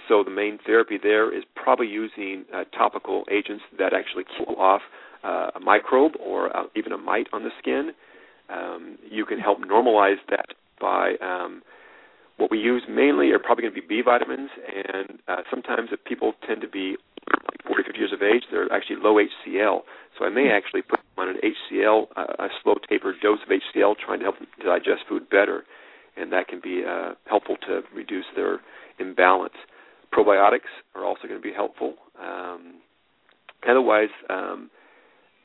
So 0.07 0.23
the 0.23 0.31
main 0.31 0.59
therapy 0.65 0.97
there 1.01 1.35
is 1.35 1.43
probably 1.55 1.87
using 1.87 2.45
uh, 2.53 2.63
topical 2.75 3.23
agents 3.31 3.63
that 3.77 3.93
actually 3.93 4.25
kill 4.37 4.55
off 4.55 4.81
uh, 5.23 5.51
a 5.55 5.59
microbe 5.59 6.13
or 6.19 6.55
uh, 6.55 6.63
even 6.75 6.91
a 6.91 6.97
mite 6.97 7.27
on 7.33 7.43
the 7.43 7.51
skin. 7.59 7.91
Um, 8.49 8.97
you 9.09 9.25
can 9.25 9.39
help 9.39 9.59
normalize 9.59 10.17
that 10.29 10.47
by 10.79 11.13
um, 11.21 11.61
what 12.37 12.49
we 12.49 12.57
use 12.57 12.83
mainly 12.89 13.31
are 13.31 13.39
probably 13.39 13.63
going 13.63 13.75
to 13.75 13.81
be 13.81 13.87
B 13.87 14.01
vitamins, 14.01 14.49
and 14.65 15.19
uh, 15.27 15.43
sometimes 15.49 15.89
if 15.91 16.03
people 16.05 16.33
tend 16.47 16.61
to 16.61 16.67
be 16.69 16.95
like 17.29 17.67
40, 17.67 17.83
50 17.83 17.99
years 17.99 18.13
of 18.13 18.23
age, 18.23 18.43
they're 18.49 18.71
actually 18.71 18.95
low 18.95 19.15
HCl. 19.15 19.81
So 20.17 20.25
I 20.25 20.29
may 20.29 20.49
actually 20.49 20.81
put 20.81 20.99
them 20.99 21.27
on 21.27 21.29
an 21.29 21.37
HCl, 21.43 22.07
uh, 22.15 22.45
a 22.45 22.47
slow 22.63 22.75
tapered 22.89 23.15
dose 23.21 23.39
of 23.43 23.49
HCl, 23.49 23.95
trying 23.97 24.19
to 24.19 24.25
help 24.25 24.39
them 24.39 24.47
to 24.59 24.65
digest 24.65 25.03
food 25.07 25.29
better, 25.29 25.63
and 26.17 26.31
that 26.31 26.47
can 26.47 26.59
be 26.63 26.83
uh, 26.87 27.13
helpful 27.25 27.57
to 27.67 27.81
reduce 27.93 28.25
their 28.35 28.59
imbalance. 28.99 29.55
Probiotics 30.13 30.71
are 30.95 31.05
also 31.05 31.27
going 31.27 31.39
to 31.39 31.47
be 31.47 31.53
helpful. 31.53 31.95
Um, 32.21 32.75
otherwise, 33.67 34.09
um, 34.29 34.69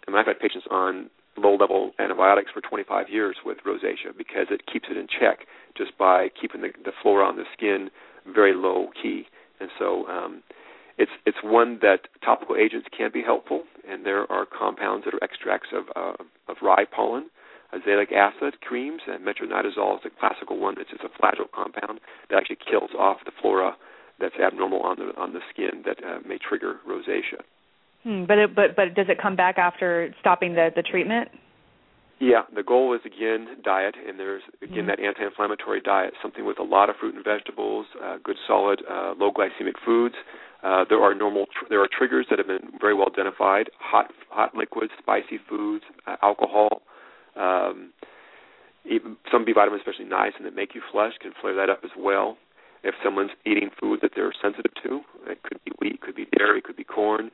and 0.06 0.16
I've 0.16 0.26
had 0.26 0.40
patients 0.40 0.66
on 0.70 1.10
low-level 1.36 1.92
antibiotics 1.98 2.50
for 2.52 2.60
25 2.60 3.08
years 3.08 3.36
with 3.44 3.58
rosacea 3.66 4.16
because 4.16 4.46
it 4.50 4.62
keeps 4.70 4.86
it 4.90 4.96
in 4.96 5.06
check 5.08 5.46
just 5.76 5.96
by 5.98 6.28
keeping 6.40 6.60
the, 6.60 6.68
the 6.84 6.92
flora 7.02 7.26
on 7.26 7.36
the 7.36 7.44
skin 7.52 7.90
very 8.32 8.54
low 8.54 8.88
key. 9.00 9.24
And 9.60 9.70
so 9.78 10.06
um, 10.06 10.42
it's 10.98 11.10
it's 11.26 11.38
one 11.42 11.78
that 11.82 12.08
topical 12.24 12.56
agents 12.56 12.86
can 12.96 13.10
be 13.12 13.22
helpful, 13.22 13.62
and 13.88 14.04
there 14.04 14.30
are 14.30 14.46
compounds 14.46 15.04
that 15.04 15.14
are 15.14 15.22
extracts 15.24 15.68
of 15.72 15.84
uh, 15.96 16.22
of 16.48 16.56
rye 16.62 16.84
pollen, 16.84 17.30
azelaic 17.74 18.12
acid 18.12 18.60
creams, 18.60 19.02
and 19.06 19.24
metronidazole 19.24 19.96
is 19.96 20.02
a 20.06 20.20
classical 20.20 20.58
one 20.58 20.74
that's 20.76 20.90
just 20.90 21.02
a 21.02 21.22
Flagyl 21.22 21.50
compound 21.54 22.00
that 22.30 22.36
actually 22.36 22.58
kills 22.70 22.90
off 22.98 23.18
the 23.24 23.32
flora 23.40 23.76
that's 24.24 24.40
abnormal 24.40 24.80
on 24.80 24.96
the 24.96 25.12
on 25.20 25.32
the 25.34 25.40
skin 25.52 25.84
that 25.84 26.02
uh, 26.02 26.18
may 26.26 26.38
trigger 26.38 26.76
rosacea. 26.88 27.44
Hmm, 28.02 28.24
but 28.24 28.38
it, 28.38 28.54
but 28.54 28.74
but 28.74 28.94
does 28.94 29.06
it 29.08 29.20
come 29.20 29.36
back 29.36 29.58
after 29.58 30.14
stopping 30.20 30.54
the 30.54 30.70
the 30.74 30.82
treatment? 30.82 31.28
Yeah, 32.20 32.42
the 32.54 32.62
goal 32.62 32.94
is 32.94 33.00
again 33.04 33.60
diet, 33.62 33.96
and 34.06 34.18
there's 34.18 34.42
again 34.62 34.84
Mhm. 34.84 34.86
that 34.86 35.00
anti-inflammatory 35.00 35.80
diet, 35.80 36.14
something 36.22 36.46
with 36.46 36.58
a 36.58 36.62
lot 36.62 36.88
of 36.88 36.96
fruit 36.96 37.14
and 37.14 37.24
vegetables, 37.24 37.86
uh, 38.00 38.16
good 38.22 38.38
solid 38.46 38.82
uh, 38.88 39.14
low 39.18 39.30
glycemic 39.30 39.76
foods. 39.84 40.14
Uh, 40.62 40.84
there 40.88 41.02
are 41.02 41.12
normal 41.14 41.46
tr- 41.46 41.66
there 41.68 41.82
are 41.82 41.88
triggers 41.88 42.26
that 42.30 42.38
have 42.38 42.46
been 42.46 42.72
very 42.80 42.94
well 42.94 43.08
identified: 43.08 43.68
hot 43.78 44.10
hot 44.30 44.54
liquids, 44.56 44.92
spicy 44.98 45.38
foods, 45.48 45.84
uh, 46.06 46.16
alcohol. 46.22 46.82
Um, 47.36 47.92
even 48.86 49.16
some 49.32 49.44
B 49.44 49.52
vitamins, 49.52 49.80
especially 49.80 50.04
niacin, 50.04 50.44
that 50.44 50.54
make 50.54 50.74
you 50.74 50.82
flush, 50.92 51.14
can 51.18 51.32
flare 51.40 51.54
that 51.54 51.70
up 51.70 51.80
as 51.84 51.90
well. 51.98 52.36
If 52.84 52.94
someone's 53.02 53.32
eating 53.46 53.70
food 53.80 54.00
that 54.02 54.12
they're 54.14 54.32
sensitive 54.40 54.72
to, 54.84 55.00
it 55.26 55.42
could 55.42 55.58
be 55.64 55.72
wheat, 55.80 56.00
could 56.02 56.14
be 56.14 56.26
dairy, 56.36 56.60
could 56.60 56.76
be 56.76 56.84
corn, 56.84 57.30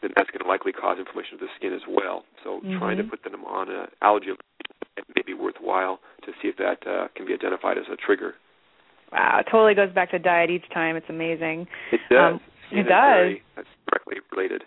then 0.00 0.10
that's 0.16 0.30
going 0.30 0.42
to 0.42 0.48
likely 0.48 0.72
cause 0.72 0.98
inflammation 0.98 1.34
of 1.34 1.40
the 1.40 1.52
skin 1.56 1.72
as 1.72 1.84
well. 1.88 2.24
So 2.42 2.60
mm-hmm. 2.60 2.78
trying 2.78 2.96
to 2.98 3.04
put 3.04 3.22
them 3.22 3.44
on 3.44 3.70
an 3.70 3.86
allergy 4.02 4.32
it 4.96 5.04
may 5.14 5.22
be 5.26 5.34
worthwhile 5.34 5.98
to 6.24 6.32
see 6.40 6.48
if 6.48 6.56
that 6.56 6.86
uh, 6.86 7.08
can 7.16 7.26
be 7.26 7.34
identified 7.34 7.78
as 7.78 7.84
a 7.92 7.96
trigger. 7.96 8.34
Wow, 9.12 9.40
it 9.40 9.46
totally 9.50 9.74
goes 9.74 9.92
back 9.92 10.10
to 10.12 10.18
diet 10.18 10.50
each 10.50 10.68
time. 10.72 10.96
It's 10.96 11.06
amazing. 11.08 11.66
It 11.92 12.00
does. 12.10 12.34
Um, 12.34 12.40
it 12.70 12.82
does. 12.84 12.88
Very, 12.88 13.42
that's 13.56 13.68
directly 13.90 14.16
related. 14.32 14.62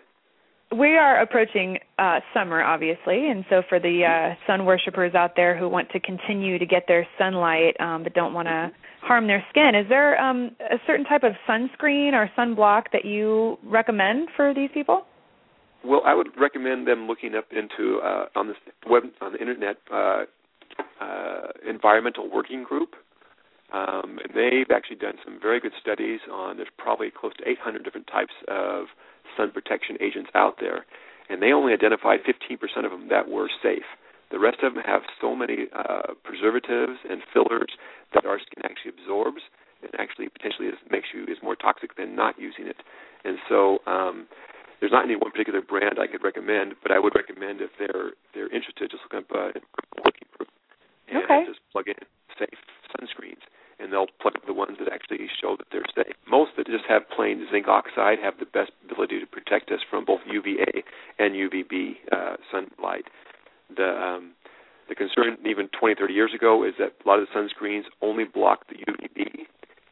We 0.70 0.96
are 0.96 1.20
approaching 1.20 1.78
uh, 1.98 2.20
summer, 2.34 2.62
obviously, 2.62 3.30
and 3.30 3.44
so 3.48 3.62
for 3.68 3.80
the 3.80 4.04
uh, 4.04 4.34
sun 4.46 4.66
worshippers 4.66 5.14
out 5.14 5.32
there 5.34 5.56
who 5.56 5.68
want 5.68 5.90
to 5.90 6.00
continue 6.00 6.58
to 6.58 6.66
get 6.66 6.84
their 6.86 7.06
sunlight 7.18 7.74
um, 7.80 8.02
but 8.02 8.12
don't 8.12 8.34
want 8.34 8.48
to 8.48 8.70
harm 9.02 9.26
their 9.26 9.44
skin, 9.50 9.72
is 9.74 9.88
there 9.88 10.20
um, 10.20 10.50
a 10.60 10.76
certain 10.86 11.04
type 11.04 11.22
of 11.22 11.32
sunscreen 11.48 12.12
or 12.12 12.30
sunblock 12.36 12.84
that 12.92 13.04
you 13.04 13.58
recommend 13.64 14.28
for 14.36 14.54
these 14.54 14.70
people? 14.72 15.04
Well, 15.84 16.02
I 16.04 16.14
would 16.14 16.28
recommend 16.38 16.86
them 16.86 17.06
looking 17.06 17.34
up 17.34 17.46
into 17.52 18.00
uh, 18.00 18.26
on 18.34 18.48
the 18.48 18.54
web 18.90 19.04
on 19.20 19.32
the 19.32 19.38
internet 19.38 19.76
uh, 19.92 20.24
uh, 21.00 21.48
environmental 21.68 22.30
working 22.30 22.64
group. 22.64 22.94
Um, 23.72 24.18
and 24.24 24.32
they've 24.34 24.74
actually 24.74 24.96
done 24.96 25.16
some 25.22 25.38
very 25.40 25.60
good 25.60 25.72
studies 25.78 26.20
on. 26.32 26.56
There's 26.56 26.72
probably 26.78 27.10
close 27.10 27.32
to 27.38 27.48
800 27.48 27.84
different 27.84 28.06
types 28.06 28.32
of 28.48 28.86
sun 29.36 29.50
protection 29.52 29.96
agents 30.00 30.30
out 30.34 30.56
there, 30.58 30.86
and 31.28 31.42
they 31.42 31.52
only 31.52 31.74
identified 31.74 32.20
15% 32.24 32.84
of 32.84 32.90
them 32.90 33.08
that 33.10 33.28
were 33.28 33.50
safe. 33.62 33.84
The 34.30 34.38
rest 34.38 34.58
of 34.62 34.74
them 34.74 34.82
have 34.84 35.02
so 35.20 35.36
many 35.36 35.66
uh, 35.76 36.14
preservatives 36.24 36.98
and 37.08 37.22
fillers 37.32 37.68
that 38.14 38.24
our 38.24 38.38
skin 38.38 38.64
actually 38.64 38.92
absorbs 38.96 39.42
and 39.82 39.92
actually 39.98 40.28
potentially 40.28 40.68
is, 40.68 40.78
makes 40.90 41.08
you 41.14 41.24
is 41.24 41.38
more 41.42 41.56
toxic 41.56 41.96
than 41.96 42.16
not 42.16 42.38
using 42.38 42.66
it. 42.66 42.76
And 43.24 43.38
so 43.48 43.78
um, 43.86 44.26
there's 44.80 44.92
not 44.92 45.04
any 45.04 45.16
one 45.16 45.30
particular 45.30 45.60
brand 45.60 45.98
I 45.98 46.06
could 46.06 46.22
recommend, 46.22 46.74
but 46.82 46.92
I 46.92 46.98
would 46.98 47.14
recommend 47.14 47.60
if 47.60 47.70
they're 47.78 48.14
they're 48.34 48.50
interested, 48.50 48.90
just 48.90 49.02
look 49.06 49.24
up 49.24 49.30
uh, 49.34 49.58
working 50.04 50.28
group 50.36 50.50
and 51.08 51.24
okay. 51.24 51.44
just 51.46 51.60
plug 51.72 51.88
in 51.88 51.98
safe 52.38 52.58
sunscreens, 52.94 53.42
and 53.78 53.92
they'll 53.92 54.10
plug 54.20 54.36
up 54.36 54.46
the 54.46 54.54
ones 54.54 54.78
that 54.78 54.88
actually 54.92 55.26
show 55.40 55.56
that 55.56 55.66
they're 55.72 55.88
safe. 55.94 56.14
Most 56.28 56.52
that 56.56 56.66
just 56.66 56.84
have 56.88 57.02
plain 57.10 57.46
zinc 57.50 57.66
oxide 57.66 58.18
have 58.22 58.38
the 58.38 58.46
best 58.46 58.70
ability 58.84 59.20
to 59.20 59.26
protect 59.26 59.70
us 59.70 59.80
from 59.88 60.04
both 60.04 60.20
UVA 60.26 60.84
and 61.18 61.34
UVB 61.34 61.96
uh, 62.12 62.36
sunlight. 62.50 63.06
The 63.74 63.90
um, 63.90 64.32
the 64.88 64.94
concern 64.94 65.36
even 65.44 65.68
20, 65.78 65.94
30 65.94 66.14
years 66.14 66.32
ago 66.34 66.64
is 66.64 66.74
that 66.78 66.92
a 67.04 67.08
lot 67.08 67.18
of 67.18 67.28
the 67.28 67.32
sunscreens 67.36 67.84
only 68.02 68.24
block 68.24 68.66
the 68.68 68.76
UVB, 68.76 69.46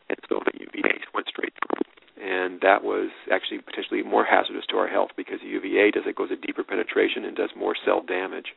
and 0.08 0.18
so 0.28 0.40
the 0.44 0.58
UVA 0.60 1.00
went 1.14 1.28
straight 1.28 1.52
through 1.52 1.86
and 2.26 2.60
that 2.60 2.82
was 2.82 3.10
actually 3.30 3.58
potentially 3.58 4.02
more 4.02 4.24
hazardous 4.24 4.64
to 4.66 4.76
our 4.76 4.88
health 4.88 5.10
because 5.16 5.38
the 5.40 5.48
UVA 5.48 5.90
does 5.90 6.04
it 6.06 6.16
goes 6.16 6.30
a 6.32 6.36
deeper 6.36 6.64
penetration 6.64 7.24
and 7.24 7.36
does 7.36 7.50
more 7.56 7.74
cell 7.84 8.02
damage. 8.02 8.56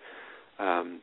Um, 0.57 1.01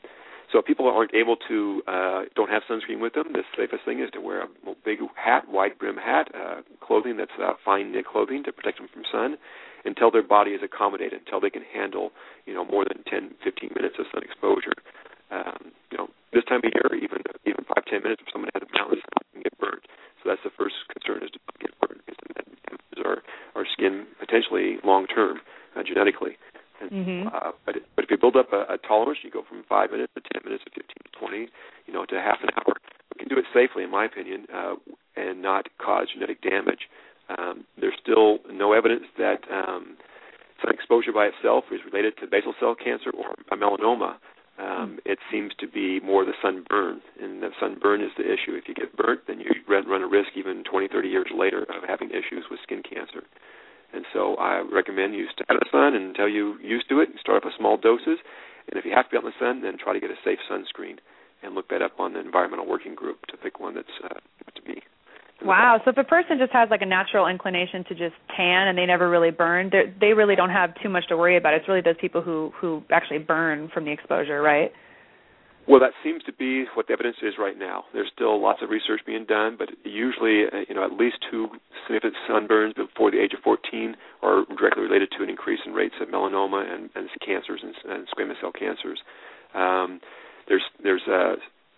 so 0.50 0.58
if 0.60 0.64
people 0.64 0.88
aren't 0.88 1.14
able 1.14 1.36
to 1.48 1.82
uh, 1.86 2.22
don't 2.34 2.50
have 2.50 2.62
sunscreen 2.70 3.00
with 3.00 3.14
them, 3.14 3.32
the 3.32 3.42
safest 3.56 3.84
thing 3.84 4.00
is 4.00 4.10
to 4.12 4.20
wear 4.20 4.42
a 4.42 4.48
big 4.84 4.98
hat, 5.14 5.44
wide 5.48 5.78
brim 5.78 5.96
hat, 5.96 6.28
uh, 6.34 6.62
clothing 6.80 7.16
that's 7.16 7.34
uh, 7.42 7.54
fine 7.64 7.92
knit 7.92 8.06
clothing 8.06 8.42
to 8.44 8.52
protect 8.52 8.78
them 8.78 8.88
from 8.92 9.02
sun, 9.10 9.36
until 9.84 10.10
their 10.10 10.22
body 10.22 10.52
is 10.52 10.60
accommodated, 10.62 11.20
until 11.26 11.40
they 11.40 11.50
can 11.50 11.62
handle 11.62 12.10
you 12.46 12.54
know 12.54 12.64
more 12.64 12.84
than 12.84 13.02
10, 13.10 13.34
15 13.42 13.70
minutes 13.74 13.96
of 13.98 14.06
sun 14.12 14.22
exposure. 14.22 14.74
Um, 15.30 15.72
you 15.90 15.98
know, 15.98 16.08
this 16.32 16.44
time 16.44 16.62
of 16.62 16.70
year, 16.70 16.88
even 16.98 17.22
even 17.46 17.64
five, 17.66 17.84
ten 17.86 18.02
minutes, 18.02 18.22
if 18.22 18.32
someone 18.32 18.50
has 18.54 18.62
a 18.62 18.70
mountain 18.78 19.02
can 19.34 19.42
get 19.42 19.58
burned. 19.58 19.84
So 20.22 20.30
that's 20.30 20.42
the 20.44 20.54
first 20.54 20.74
concern 20.90 21.22
is 21.22 21.30
to 21.34 21.40
get 21.60 21.74
burned 21.80 22.00
because 22.04 22.18
then 22.22 22.32
that 22.38 22.46
damages 22.66 23.00
our 23.04 23.18
our 23.54 23.66
skin 23.66 24.06
potentially 24.18 24.78
long 24.84 25.06
term 25.06 25.40
uh, 25.74 25.82
genetically. 25.82 26.38
And, 26.80 26.90
mm-hmm. 26.90 27.28
uh, 27.32 27.52
but 27.64 27.76
but 27.94 28.04
if 28.04 28.10
you 28.10 28.18
build 28.18 28.36
up 28.36 28.52
a, 28.52 28.74
a 28.74 28.78
tolerance, 28.78 29.20
you 29.22 29.30
go 29.30 29.42
from 29.48 29.64
five 29.68 29.90
minutes 29.90 30.12
to 30.14 30.22
ten 30.32 30.42
minutes 30.44 30.64
to 30.64 30.70
fifteen 30.70 31.02
to 31.04 31.12
twenty, 31.18 31.48
you 31.86 31.92
know, 31.92 32.04
to 32.06 32.16
half 32.20 32.38
an 32.42 32.50
hour. 32.56 32.74
We 33.14 33.24
can 33.24 33.28
do 33.28 33.38
it 33.38 33.46
safely, 33.54 33.82
in 33.82 33.90
my 33.90 34.04
opinion, 34.04 34.46
uh, 34.52 34.74
and 35.16 35.40
not 35.40 35.68
cause 35.78 36.08
genetic 36.12 36.42
damage. 36.42 36.88
Um, 37.26 37.64
there's 37.80 37.96
still 38.00 38.38
no 38.52 38.72
evidence 38.72 39.04
that 39.18 39.42
um, 39.50 39.96
sun 40.62 40.72
exposure 40.72 41.12
by 41.12 41.26
itself 41.26 41.64
is 41.72 41.80
related 41.84 42.14
to 42.20 42.26
basal 42.26 42.54
cell 42.60 42.76
cancer 42.76 43.10
or 43.10 43.34
a 43.50 43.56
melanoma. 43.56 44.16
Um, 44.58 44.98
it 45.04 45.18
seems 45.30 45.52
to 45.60 45.68
be 45.68 46.00
more 46.00 46.24
the 46.24 46.32
sunburn, 46.40 47.02
and 47.20 47.42
the 47.42 47.50
sunburn 47.60 48.00
is 48.00 48.10
the 48.16 48.24
issue. 48.24 48.56
If 48.56 48.68
you 48.68 48.74
get 48.74 48.96
burnt, 48.96 49.20
then 49.28 49.38
you 49.38 49.50
run 49.68 50.02
a 50.02 50.08
risk 50.08 50.30
even 50.34 50.64
20, 50.64 50.88
30 50.88 51.08
years 51.08 51.28
later 51.36 51.62
of 51.62 51.84
having 51.86 52.08
issues 52.10 52.48
with 52.50 52.60
skin 52.62 52.82
cancer. 52.82 53.22
And 53.92 54.04
so 54.12 54.34
I 54.36 54.64
recommend 54.72 55.14
you 55.14 55.26
stay 55.32 55.44
out 55.50 55.56
of 55.56 55.60
the 55.60 55.70
sun 55.70 55.94
until 55.94 56.28
you're 56.28 56.60
used 56.60 56.88
to 56.88 57.00
it. 57.00 57.10
And 57.10 57.18
start 57.20 57.38
off 57.38 57.44
with 57.44 57.54
small 57.58 57.76
doses, 57.76 58.18
and 58.68 58.78
if 58.78 58.84
you 58.84 58.92
have 58.96 59.06
to 59.06 59.10
be 59.10 59.16
out 59.18 59.24
in 59.24 59.30
the 59.30 59.44
sun, 59.44 59.62
then 59.62 59.76
try 59.78 59.92
to 59.92 60.00
get 60.00 60.10
a 60.10 60.18
safe 60.24 60.40
sunscreen 60.50 60.98
and 61.42 61.54
look 61.54 61.68
that 61.68 61.82
up 61.82 62.00
on 62.00 62.14
the 62.14 62.20
environmental 62.20 62.66
working 62.66 62.94
group 62.94 63.26
to 63.26 63.36
pick 63.36 63.60
one 63.60 63.74
that's 63.74 63.96
uh, 64.04 64.18
Wow. 65.46 65.80
So 65.84 65.90
if 65.90 65.98
a 65.98 66.04
person 66.04 66.38
just 66.38 66.52
has 66.52 66.68
like 66.70 66.82
a 66.82 66.86
natural 66.86 67.26
inclination 67.26 67.84
to 67.84 67.94
just 67.94 68.14
tan 68.36 68.68
and 68.68 68.76
they 68.76 68.86
never 68.86 69.08
really 69.08 69.30
burn, 69.30 69.70
they 69.70 70.12
really 70.12 70.36
don't 70.36 70.50
have 70.50 70.70
too 70.82 70.88
much 70.88 71.06
to 71.08 71.16
worry 71.16 71.36
about. 71.36 71.54
It's 71.54 71.68
really 71.68 71.80
those 71.80 71.96
people 72.00 72.22
who 72.22 72.52
who 72.60 72.82
actually 72.90 73.18
burn 73.18 73.70
from 73.72 73.84
the 73.84 73.92
exposure, 73.92 74.42
right? 74.42 74.72
Well, 75.68 75.80
that 75.80 75.90
seems 76.04 76.22
to 76.24 76.32
be 76.32 76.64
what 76.74 76.86
the 76.86 76.92
evidence 76.92 77.16
is 77.22 77.34
right 77.38 77.58
now. 77.58 77.84
There's 77.92 78.10
still 78.14 78.40
lots 78.40 78.62
of 78.62 78.70
research 78.70 79.00
being 79.04 79.26
done, 79.26 79.56
but 79.58 79.68
usually, 79.82 80.44
uh, 80.46 80.62
you 80.68 80.76
know, 80.76 80.84
at 80.84 80.92
least 80.92 81.16
two 81.28 81.48
significant 81.86 82.14
sunburns 82.30 82.76
before 82.76 83.10
the 83.10 83.18
age 83.18 83.32
of 83.34 83.40
14 83.42 83.96
are 84.22 84.44
directly 84.56 84.84
related 84.84 85.10
to 85.18 85.24
an 85.24 85.28
increase 85.28 85.58
in 85.66 85.72
rates 85.72 85.96
of 86.00 86.06
melanoma 86.06 86.62
and, 86.72 86.88
and 86.94 87.08
cancers 87.24 87.62
and, 87.64 87.74
and 87.90 88.06
squamous 88.06 88.40
cell 88.40 88.52
cancers. 88.52 89.00
Um, 89.54 90.00
there's 90.46 90.62
there's 90.84 91.02
uh, 91.10 91.34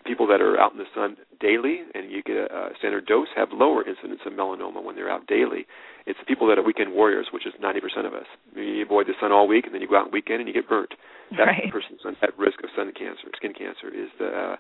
people 0.09 0.27
that 0.27 0.41
are 0.41 0.59
out 0.59 0.73
in 0.73 0.79
the 0.79 0.89
sun 0.97 1.17
daily 1.39 1.85
and 1.95 2.11
you 2.11 2.23
get 2.25 2.37
a, 2.37 2.73
a 2.73 2.77
standard 2.79 3.07
dose 3.07 3.29
have 3.37 3.53
lower 3.53 3.87
incidence 3.87 4.21
of 4.25 4.33
melanoma 4.33 4.83
when 4.83 4.97
they're 4.97 5.11
out 5.11 5.27
daily. 5.29 5.69
It's 6.07 6.19
the 6.19 6.25
people 6.25 6.49
that 6.49 6.59
are 6.59 6.65
weekend 6.65 6.95
warriors, 6.97 7.29
which 7.33 7.47
is 7.47 7.53
90% 7.61 8.07
of 8.07 8.15
us. 8.15 8.25
You 8.57 8.83
avoid 8.83 9.07
the 9.07 9.15
sun 9.21 9.31
all 9.31 9.47
week 9.47 9.67
and 9.67 9.75
then 9.75 9.83
you 9.83 9.89
go 9.89 10.01
out 10.01 10.07
on 10.07 10.13
weekend 10.13 10.41
and 10.41 10.49
you 10.49 10.55
get 10.55 10.69
burnt. 10.69 10.95
That's 11.31 11.45
right. 11.45 11.69
the 11.69 11.71
person's 11.71 12.01
at 12.23 12.33
risk 12.39 12.65
of 12.65 12.71
sun 12.75 12.91
cancer, 12.97 13.29
skin 13.37 13.53
cancer, 13.53 13.93
is 13.93 14.09
the, 14.19 14.29
uh, 14.33 14.57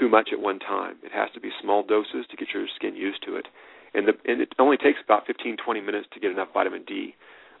too 0.00 0.08
much 0.08 0.30
at 0.32 0.40
one 0.40 0.58
time. 0.58 0.96
It 1.04 1.12
has 1.12 1.28
to 1.34 1.40
be 1.40 1.50
small 1.60 1.84
doses 1.84 2.24
to 2.30 2.36
get 2.36 2.48
your 2.54 2.64
skin 2.74 2.96
used 2.96 3.22
to 3.28 3.36
it. 3.36 3.46
And, 3.92 4.08
the, 4.08 4.16
and 4.24 4.40
it 4.40 4.56
only 4.58 4.76
takes 4.76 4.98
about 5.04 5.26
15, 5.26 5.56
20 5.62 5.80
minutes 5.80 6.08
to 6.14 6.20
get 6.20 6.30
enough 6.32 6.48
vitamin 6.52 6.84
D. 6.88 7.14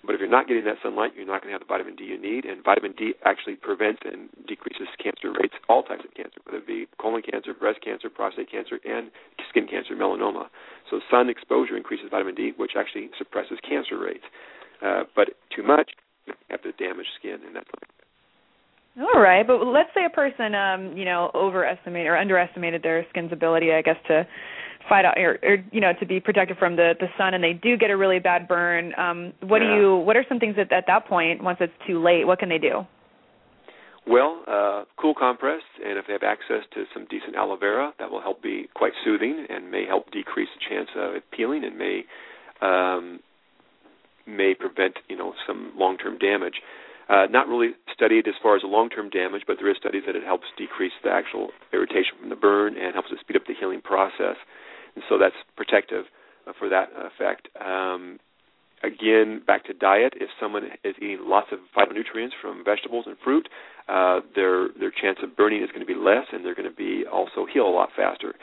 But 0.06 0.14
if 0.14 0.20
you're 0.20 0.30
not 0.30 0.46
getting 0.46 0.64
that 0.64 0.78
sunlight, 0.82 1.12
you're 1.16 1.26
not 1.26 1.42
going 1.42 1.50
to 1.50 1.58
have 1.58 1.66
the 1.66 1.68
vitamin 1.68 1.96
D 1.96 2.04
you 2.04 2.20
need. 2.20 2.46
And 2.46 2.62
vitamin 2.62 2.94
D 2.96 3.14
actually 3.26 3.56
prevents 3.56 4.00
and 4.06 4.30
decreases 4.46 4.86
cancer 5.02 5.34
rates, 5.34 5.54
all 5.68 5.82
types 5.82 6.06
of 6.06 6.14
cancer, 6.14 6.38
whether 6.46 6.58
it 6.58 6.66
be 6.66 6.86
colon 7.02 7.22
cancer, 7.22 7.52
breast 7.52 7.82
cancer, 7.82 8.08
prostate 8.08 8.50
cancer, 8.50 8.78
and 8.86 9.10
skin 9.50 9.66
cancer, 9.66 9.98
melanoma. 9.98 10.46
So 10.88 11.00
sun 11.10 11.28
exposure 11.28 11.76
increases 11.76 12.06
vitamin 12.10 12.34
D, 12.34 12.52
which 12.56 12.78
actually 12.78 13.10
suppresses 13.18 13.58
cancer 13.66 13.98
rates. 13.98 14.24
Uh, 14.80 15.04
but 15.14 15.34
too 15.50 15.62
much, 15.62 15.92
you 16.26 16.34
have 16.50 16.62
to 16.62 16.72
damage 16.72 17.10
skin, 17.18 17.42
and 17.44 17.56
that's 17.56 17.68
all 18.98 19.20
right, 19.20 19.46
but 19.46 19.62
let's 19.62 19.90
say 19.94 20.06
a 20.06 20.10
person, 20.10 20.54
um, 20.54 20.96
you 20.96 21.04
know, 21.04 21.30
overestimated 21.34 22.06
or 22.06 22.16
underestimated 22.16 22.82
their 22.82 23.04
skin's 23.10 23.30
ability, 23.30 23.70
I 23.72 23.82
guess, 23.82 23.98
to 24.08 24.26
fight 24.88 25.04
out 25.04 25.18
or, 25.18 25.38
or 25.42 25.56
you 25.72 25.80
know 25.80 25.92
to 25.98 26.06
be 26.06 26.20
protected 26.20 26.56
from 26.58 26.76
the 26.76 26.94
the 27.00 27.06
sun 27.18 27.34
and 27.34 27.42
they 27.42 27.52
do 27.52 27.76
get 27.76 27.90
a 27.90 27.96
really 27.96 28.18
bad 28.18 28.48
burn. 28.48 28.92
Um 28.98 29.32
what 29.40 29.62
yeah. 29.62 29.68
do 29.68 29.80
you 29.80 29.96
what 29.96 30.16
are 30.16 30.24
some 30.28 30.38
things 30.38 30.56
that 30.56 30.72
at 30.72 30.84
that 30.86 31.06
point 31.06 31.42
once 31.42 31.58
it's 31.60 31.72
too 31.86 32.02
late 32.02 32.26
what 32.26 32.38
can 32.38 32.48
they 32.48 32.58
do? 32.58 32.86
Well 34.06 34.42
uh 34.46 34.84
cool 35.00 35.14
compress 35.14 35.62
and 35.84 35.98
if 35.98 36.06
they 36.06 36.12
have 36.12 36.22
access 36.22 36.64
to 36.74 36.84
some 36.94 37.06
decent 37.10 37.36
aloe 37.36 37.56
vera 37.56 37.92
that 37.98 38.10
will 38.10 38.20
help 38.20 38.42
be 38.42 38.68
quite 38.74 38.92
soothing 39.04 39.46
and 39.48 39.70
may 39.70 39.84
help 39.86 40.10
decrease 40.10 40.48
the 40.54 40.74
chance 40.74 40.88
of 40.96 41.14
it 41.14 41.24
peeling 41.30 41.64
and 41.64 41.76
may 41.76 42.04
um 42.62 43.20
may 44.26 44.54
prevent 44.54 44.94
you 45.08 45.16
know 45.16 45.32
some 45.46 45.72
long 45.76 45.96
term 45.96 46.18
damage. 46.18 46.60
Uh, 47.08 47.26
not 47.30 47.46
really 47.46 47.70
studied 47.94 48.26
as 48.26 48.34
far 48.42 48.56
as 48.56 48.62
the 48.62 48.66
long-term 48.66 49.08
damage, 49.10 49.42
but 49.46 49.56
there 49.60 49.70
is 49.70 49.76
studies 49.78 50.02
that 50.06 50.16
it 50.16 50.24
helps 50.24 50.42
decrease 50.58 50.90
the 51.04 51.08
actual 51.08 51.50
irritation 51.72 52.18
from 52.18 52.30
the 52.30 52.34
burn 52.34 52.76
and 52.76 52.94
helps 52.94 53.08
to 53.10 53.16
speed 53.20 53.36
up 53.36 53.46
the 53.46 53.54
healing 53.54 53.80
process 53.80 54.34
and 54.96 55.04
so 55.08 55.18
that's 55.18 55.36
protective 55.56 56.06
uh, 56.46 56.52
for 56.58 56.68
that 56.68 56.88
effect. 56.96 57.48
Um, 57.64 58.18
again, 58.82 59.42
back 59.46 59.64
to 59.66 59.74
diet. 59.74 60.14
If 60.16 60.30
someone 60.40 60.64
is 60.84 60.94
eating 60.98 61.20
lots 61.22 61.48
of 61.52 61.60
phytonutrients 61.76 62.32
from 62.40 62.64
vegetables 62.64 63.04
and 63.06 63.16
fruit, 63.22 63.48
uh, 63.88 64.20
their 64.34 64.68
their 64.78 64.90
chance 64.90 65.18
of 65.22 65.36
burning 65.36 65.62
is 65.62 65.68
going 65.68 65.86
to 65.86 65.86
be 65.86 65.98
less, 65.98 66.26
and 66.32 66.44
they're 66.44 66.54
going 66.54 66.68
to 66.68 66.74
be 66.74 67.04
also 67.10 67.46
heal 67.46 67.66
a 67.66 67.70
lot 67.70 67.90
faster. 67.94 68.34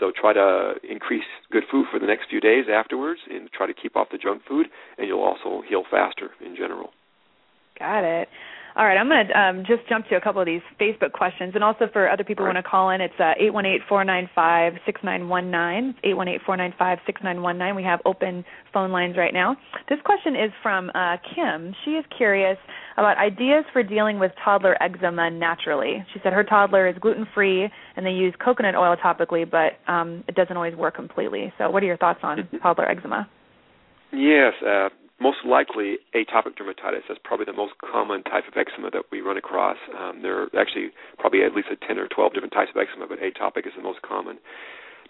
So 0.00 0.12
try 0.14 0.32
to 0.32 0.74
increase 0.88 1.24
good 1.50 1.64
food 1.70 1.86
for 1.90 1.98
the 1.98 2.06
next 2.06 2.28
few 2.30 2.40
days 2.40 2.66
afterwards, 2.72 3.20
and 3.30 3.50
try 3.52 3.66
to 3.66 3.74
keep 3.74 3.96
off 3.96 4.08
the 4.10 4.18
junk 4.18 4.42
food, 4.48 4.66
and 4.96 5.06
you'll 5.06 5.22
also 5.22 5.62
heal 5.68 5.84
faster 5.90 6.30
in 6.44 6.56
general. 6.56 6.90
Got 7.78 8.04
it. 8.04 8.28
All 8.78 8.84
right, 8.84 8.96
I'm 8.96 9.08
going 9.08 9.26
to 9.26 9.36
um, 9.36 9.64
just 9.66 9.88
jump 9.88 10.06
to 10.06 10.14
a 10.14 10.20
couple 10.20 10.40
of 10.40 10.46
these 10.46 10.60
Facebook 10.80 11.10
questions, 11.10 11.50
and 11.56 11.64
also 11.64 11.88
for 11.92 12.08
other 12.08 12.22
people 12.22 12.44
who 12.44 12.52
want 12.52 12.64
to 12.64 12.70
call 12.70 12.90
in, 12.90 13.00
it's 13.00 13.18
uh, 13.18 13.32
eight 13.36 13.52
one 13.52 13.66
eight 13.66 13.80
four 13.88 14.04
nine 14.04 14.30
five 14.36 14.74
six 14.86 15.00
nine 15.02 15.28
one 15.28 15.50
nine. 15.50 15.96
Eight 16.04 16.16
one 16.16 16.28
eight 16.28 16.42
four 16.46 16.56
nine 16.56 16.72
five 16.78 16.98
six 17.04 17.20
nine 17.24 17.42
one 17.42 17.58
nine. 17.58 17.74
We 17.74 17.82
have 17.82 17.98
open 18.04 18.44
phone 18.72 18.92
lines 18.92 19.16
right 19.16 19.34
now. 19.34 19.56
This 19.88 19.98
question 20.04 20.36
is 20.36 20.52
from 20.62 20.92
uh, 20.94 21.16
Kim. 21.34 21.74
She 21.84 21.92
is 21.92 22.04
curious 22.16 22.56
about 22.96 23.18
ideas 23.18 23.64
for 23.72 23.82
dealing 23.82 24.20
with 24.20 24.30
toddler 24.44 24.80
eczema 24.80 25.28
naturally. 25.28 26.06
She 26.14 26.20
said 26.22 26.32
her 26.32 26.44
toddler 26.44 26.86
is 26.86 26.94
gluten 27.00 27.26
free, 27.34 27.68
and 27.96 28.06
they 28.06 28.12
use 28.12 28.32
coconut 28.38 28.76
oil 28.76 28.94
topically, 28.94 29.44
but 29.50 29.72
um, 29.92 30.22
it 30.28 30.36
doesn't 30.36 30.56
always 30.56 30.76
work 30.76 30.94
completely. 30.94 31.52
So, 31.58 31.68
what 31.68 31.82
are 31.82 31.86
your 31.86 31.96
thoughts 31.96 32.20
on 32.22 32.48
toddler 32.62 32.88
eczema? 32.88 33.28
Yes, 34.12 34.52
uh, 34.64 34.88
most 35.20 35.38
likely 35.44 35.98
atopic 36.14 36.54
dermatitis. 36.54 37.02
That's 37.08 37.20
probably 37.24 37.46
the 37.46 37.52
most 37.52 37.74
common 37.82 38.22
type 38.22 38.44
of 38.46 38.54
eczema 38.56 38.90
that 38.90 39.04
we 39.10 39.20
run 39.20 39.36
across. 39.36 39.76
Um, 39.98 40.22
there 40.22 40.42
are 40.42 40.48
actually 40.58 40.90
probably 41.18 41.42
at 41.42 41.54
least 41.54 41.68
a 41.72 41.76
10 41.86 41.98
or 41.98 42.06
12 42.08 42.34
different 42.34 42.54
types 42.54 42.70
of 42.74 42.80
eczema, 42.80 43.06
but 43.08 43.18
atopic 43.18 43.66
is 43.66 43.72
the 43.76 43.82
most 43.82 44.02
common. 44.02 44.38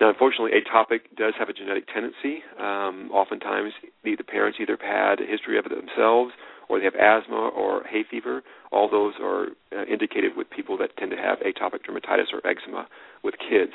Now, 0.00 0.08
unfortunately, 0.08 0.52
atopic 0.52 1.00
does 1.16 1.34
have 1.38 1.48
a 1.48 1.52
genetic 1.52 1.84
tendency. 1.92 2.42
Um, 2.58 3.10
oftentimes, 3.12 3.72
the, 4.04 4.16
parents 4.16 4.58
either 4.60 4.78
have 4.80 5.18
had 5.18 5.20
a 5.20 5.26
history 5.28 5.58
of 5.58 5.66
it 5.66 5.72
themselves, 5.74 6.32
or 6.68 6.78
they 6.78 6.84
have 6.84 6.94
asthma 6.94 7.48
or 7.48 7.82
hay 7.84 8.04
fever. 8.08 8.42
All 8.70 8.88
those 8.88 9.14
are 9.20 9.48
uh, 9.76 9.84
indicated 9.90 10.36
with 10.36 10.48
people 10.50 10.78
that 10.78 10.96
tend 10.96 11.10
to 11.10 11.16
have 11.16 11.38
atopic 11.40 11.80
dermatitis 11.88 12.32
or 12.32 12.46
eczema 12.46 12.86
with 13.24 13.34
kids. 13.38 13.72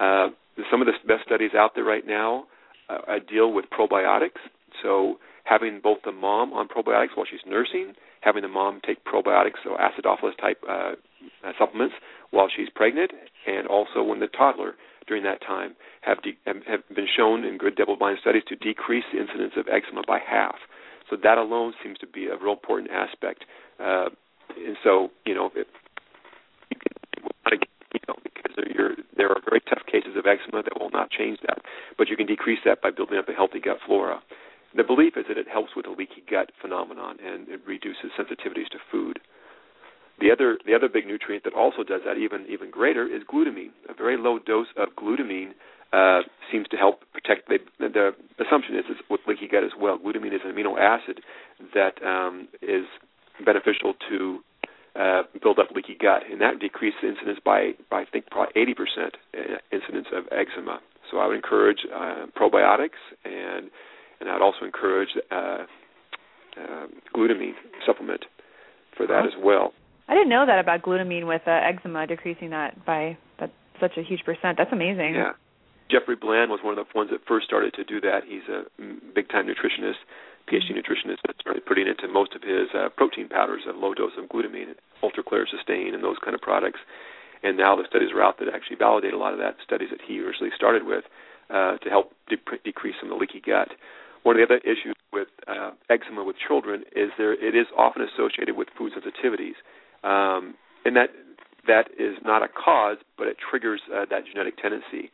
Uh, 0.00 0.28
some 0.70 0.82
of 0.82 0.86
the 0.86 0.92
best 1.06 1.24
studies 1.24 1.52
out 1.56 1.74
there 1.74 1.84
right 1.84 2.06
now 2.06 2.44
uh, 2.88 3.18
deal 3.30 3.52
with 3.52 3.66
probiotics. 3.70 4.42
So 4.82 5.18
having 5.44 5.80
both 5.82 5.98
the 6.04 6.12
mom 6.12 6.52
on 6.52 6.68
probiotics 6.68 7.16
while 7.16 7.26
she's 7.28 7.40
nursing, 7.46 7.94
having 8.20 8.42
the 8.42 8.48
mom 8.48 8.80
take 8.86 9.04
probiotics, 9.04 9.58
so 9.64 9.76
acidophilus 9.76 10.36
type 10.40 10.62
uh, 10.68 10.92
uh, 11.44 11.52
supplements 11.58 11.94
while 12.30 12.48
she's 12.54 12.68
pregnant, 12.74 13.10
and 13.46 13.66
also 13.66 14.02
when 14.02 14.20
the 14.20 14.28
toddler 14.28 14.74
during 15.06 15.24
that 15.24 15.40
time 15.42 15.74
have 16.02 16.22
de- 16.22 16.38
have 16.46 16.80
been 16.94 17.08
shown 17.14 17.44
in 17.44 17.58
good 17.58 17.74
double-blind 17.74 18.18
studies 18.20 18.42
to 18.48 18.56
decrease 18.56 19.04
the 19.12 19.20
incidence 19.20 19.52
of 19.56 19.66
eczema 19.68 20.02
by 20.06 20.18
half. 20.18 20.56
So 21.10 21.16
that 21.22 21.38
alone 21.38 21.74
seems 21.82 21.98
to 21.98 22.06
be 22.06 22.26
a 22.26 22.36
real 22.36 22.52
important 22.52 22.90
aspect. 22.90 23.44
Uh, 23.80 24.08
and 24.56 24.76
so, 24.84 25.10
you 25.26 25.34
know, 25.34 25.50
it, 25.56 25.66
you 27.50 28.00
know, 28.08 28.14
because 28.22 28.54
there 29.16 29.28
are 29.28 29.40
very 29.48 29.60
tough 29.68 29.84
cases 29.90 30.16
of 30.16 30.24
eczema 30.26 30.62
that 30.62 30.80
will 30.80 30.90
not 30.90 31.10
change 31.10 31.38
that, 31.46 31.58
but 31.98 32.08
you 32.08 32.16
can 32.16 32.26
decrease 32.26 32.60
that 32.64 32.80
by 32.80 32.90
building 32.90 33.18
up 33.18 33.28
a 33.28 33.32
healthy 33.32 33.60
gut 33.60 33.78
flora 33.84 34.22
the 34.76 34.84
belief 34.84 35.14
is 35.16 35.24
that 35.28 35.38
it 35.38 35.48
helps 35.48 35.76
with 35.76 35.86
the 35.86 35.92
leaky 35.92 36.22
gut 36.30 36.50
phenomenon 36.60 37.16
and 37.24 37.48
it 37.48 37.60
reduces 37.66 38.10
sensitivities 38.18 38.68
to 38.70 38.78
food. 38.90 39.20
The 40.20 40.30
other 40.30 40.58
the 40.64 40.74
other 40.74 40.88
big 40.88 41.06
nutrient 41.06 41.44
that 41.44 41.54
also 41.54 41.82
does 41.82 42.02
that 42.04 42.16
even 42.16 42.46
even 42.48 42.70
greater 42.70 43.06
is 43.06 43.22
glutamine. 43.24 43.72
A 43.88 43.94
very 43.94 44.16
low 44.16 44.38
dose 44.38 44.68
of 44.76 44.90
glutamine 44.96 45.52
uh, 45.92 46.20
seems 46.50 46.68
to 46.68 46.76
help 46.76 47.02
protect. 47.12 47.48
The, 47.48 47.58
the 47.78 48.12
assumption 48.44 48.76
is, 48.76 48.84
is 48.90 48.96
with 49.10 49.20
leaky 49.26 49.48
gut 49.48 49.64
as 49.64 49.72
well. 49.78 49.98
Glutamine 49.98 50.34
is 50.34 50.40
an 50.44 50.52
amino 50.52 50.78
acid 50.78 51.20
that 51.74 52.02
um, 52.06 52.48
is 52.62 52.84
beneficial 53.44 53.94
to 54.08 54.38
uh, 54.94 55.22
build 55.42 55.58
up 55.58 55.68
leaky 55.74 55.96
gut, 56.00 56.22
and 56.30 56.40
that 56.40 56.60
decreases 56.60 57.00
incidence 57.02 57.38
by, 57.44 57.72
by 57.90 58.02
I 58.02 58.04
think 58.10 58.26
probably 58.30 58.52
80% 58.62 58.74
uh, 58.76 59.38
incidence 59.72 60.06
of 60.14 60.24
eczema. 60.30 60.80
So 61.10 61.18
I 61.18 61.26
would 61.26 61.36
encourage 61.36 61.86
uh, 61.92 62.26
probiotics 62.38 63.00
and 63.24 63.70
and 64.22 64.30
I'd 64.30 64.40
also 64.40 64.64
encourage 64.64 65.10
uh, 65.30 65.66
uh, 66.56 66.86
glutamine 67.14 67.58
supplement 67.84 68.24
for 68.96 69.06
that 69.06 69.26
as 69.26 69.32
well. 69.42 69.74
I 70.08 70.14
didn't 70.14 70.30
know 70.30 70.46
that 70.46 70.58
about 70.58 70.82
glutamine 70.82 71.26
with 71.26 71.42
uh, 71.46 71.50
eczema 71.50 72.06
decreasing 72.06 72.50
that 72.50 72.84
by 72.86 73.18
that 73.40 73.50
such 73.80 73.98
a 73.98 74.02
huge 74.02 74.22
percent. 74.24 74.58
That's 74.58 74.72
amazing. 74.72 75.14
Yeah. 75.14 75.32
Jeffrey 75.90 76.16
Bland 76.16 76.50
was 76.50 76.60
one 76.62 76.78
of 76.78 76.80
the 76.80 76.88
ones 76.96 77.10
that 77.10 77.20
first 77.26 77.44
started 77.44 77.74
to 77.74 77.84
do 77.84 78.00
that. 78.00 78.24
He's 78.24 78.46
a 78.48 78.64
big 79.12 79.28
time 79.28 79.44
nutritionist, 79.44 80.00
PhD 80.48 80.70
mm-hmm. 80.70 80.78
nutritionist 80.78 81.20
that 81.26 81.36
started 81.40 81.66
putting 81.66 81.86
into 81.86 82.08
most 82.08 82.32
of 82.34 82.42
his 82.42 82.70
uh, 82.72 82.88
protein 82.96 83.28
powders 83.28 83.62
a 83.68 83.76
low 83.76 83.92
dose 83.92 84.16
of 84.16 84.30
glutamine, 84.30 84.72
UltraClear 85.02 85.44
Sustain, 85.50 85.92
and 85.92 86.02
those 86.02 86.16
kind 86.24 86.34
of 86.34 86.40
products. 86.40 86.80
And 87.42 87.58
now 87.58 87.74
the 87.74 87.84
studies 87.90 88.10
are 88.14 88.22
out 88.22 88.38
that 88.38 88.48
actually 88.54 88.76
validate 88.76 89.12
a 89.12 89.18
lot 89.18 89.34
of 89.34 89.38
that 89.40 89.56
studies 89.64 89.90
that 89.90 90.00
he 90.06 90.20
originally 90.20 90.52
started 90.54 90.86
with 90.86 91.04
uh, 91.50 91.76
to 91.78 91.88
help 91.90 92.12
de- 92.28 92.38
decrease 92.64 92.94
some 93.00 93.10
of 93.10 93.18
the 93.18 93.20
leaky 93.20 93.42
gut. 93.44 93.68
One 94.22 94.38
of 94.38 94.48
the 94.48 94.54
other 94.54 94.62
issues 94.64 94.94
with 95.12 95.28
uh, 95.48 95.72
eczema 95.90 96.24
with 96.24 96.36
children 96.36 96.84
is 96.94 97.10
there 97.18 97.32
it 97.32 97.56
is 97.56 97.66
often 97.76 98.02
associated 98.02 98.56
with 98.56 98.68
food 98.78 98.92
sensitivities, 98.92 99.58
um, 100.04 100.54
and 100.84 100.94
that 100.96 101.10
that 101.66 101.88
is 101.98 102.16
not 102.24 102.42
a 102.42 102.48
cause, 102.48 102.98
but 103.18 103.26
it 103.26 103.36
triggers 103.38 103.80
uh, 103.94 104.04
that 104.10 104.24
genetic 104.26 104.56
tendency. 104.58 105.10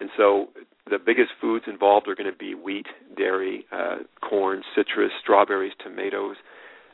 And 0.00 0.08
so 0.16 0.48
the 0.88 0.98
biggest 0.98 1.30
foods 1.40 1.66
involved 1.66 2.08
are 2.08 2.14
going 2.14 2.30
to 2.30 2.36
be 2.36 2.54
wheat, 2.54 2.86
dairy, 3.16 3.66
uh, 3.70 3.98
corn, 4.20 4.62
citrus, 4.74 5.12
strawberries, 5.20 5.72
tomatoes. 5.82 6.36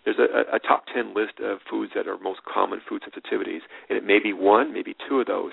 There's 0.05 0.19
a, 0.19 0.57
a 0.57 0.59
top 0.59 0.85
10 0.93 1.15
list 1.15 1.41
of 1.43 1.59
foods 1.69 1.93
that 1.95 2.07
are 2.07 2.19
most 2.19 2.41
common 2.45 2.81
food 2.87 3.03
sensitivities, 3.03 3.61
and 3.89 3.97
it 3.97 4.05
may 4.05 4.19
be 4.19 4.33
one, 4.33 4.73
maybe 4.73 4.95
two 5.09 5.21
of 5.21 5.27
those. 5.27 5.53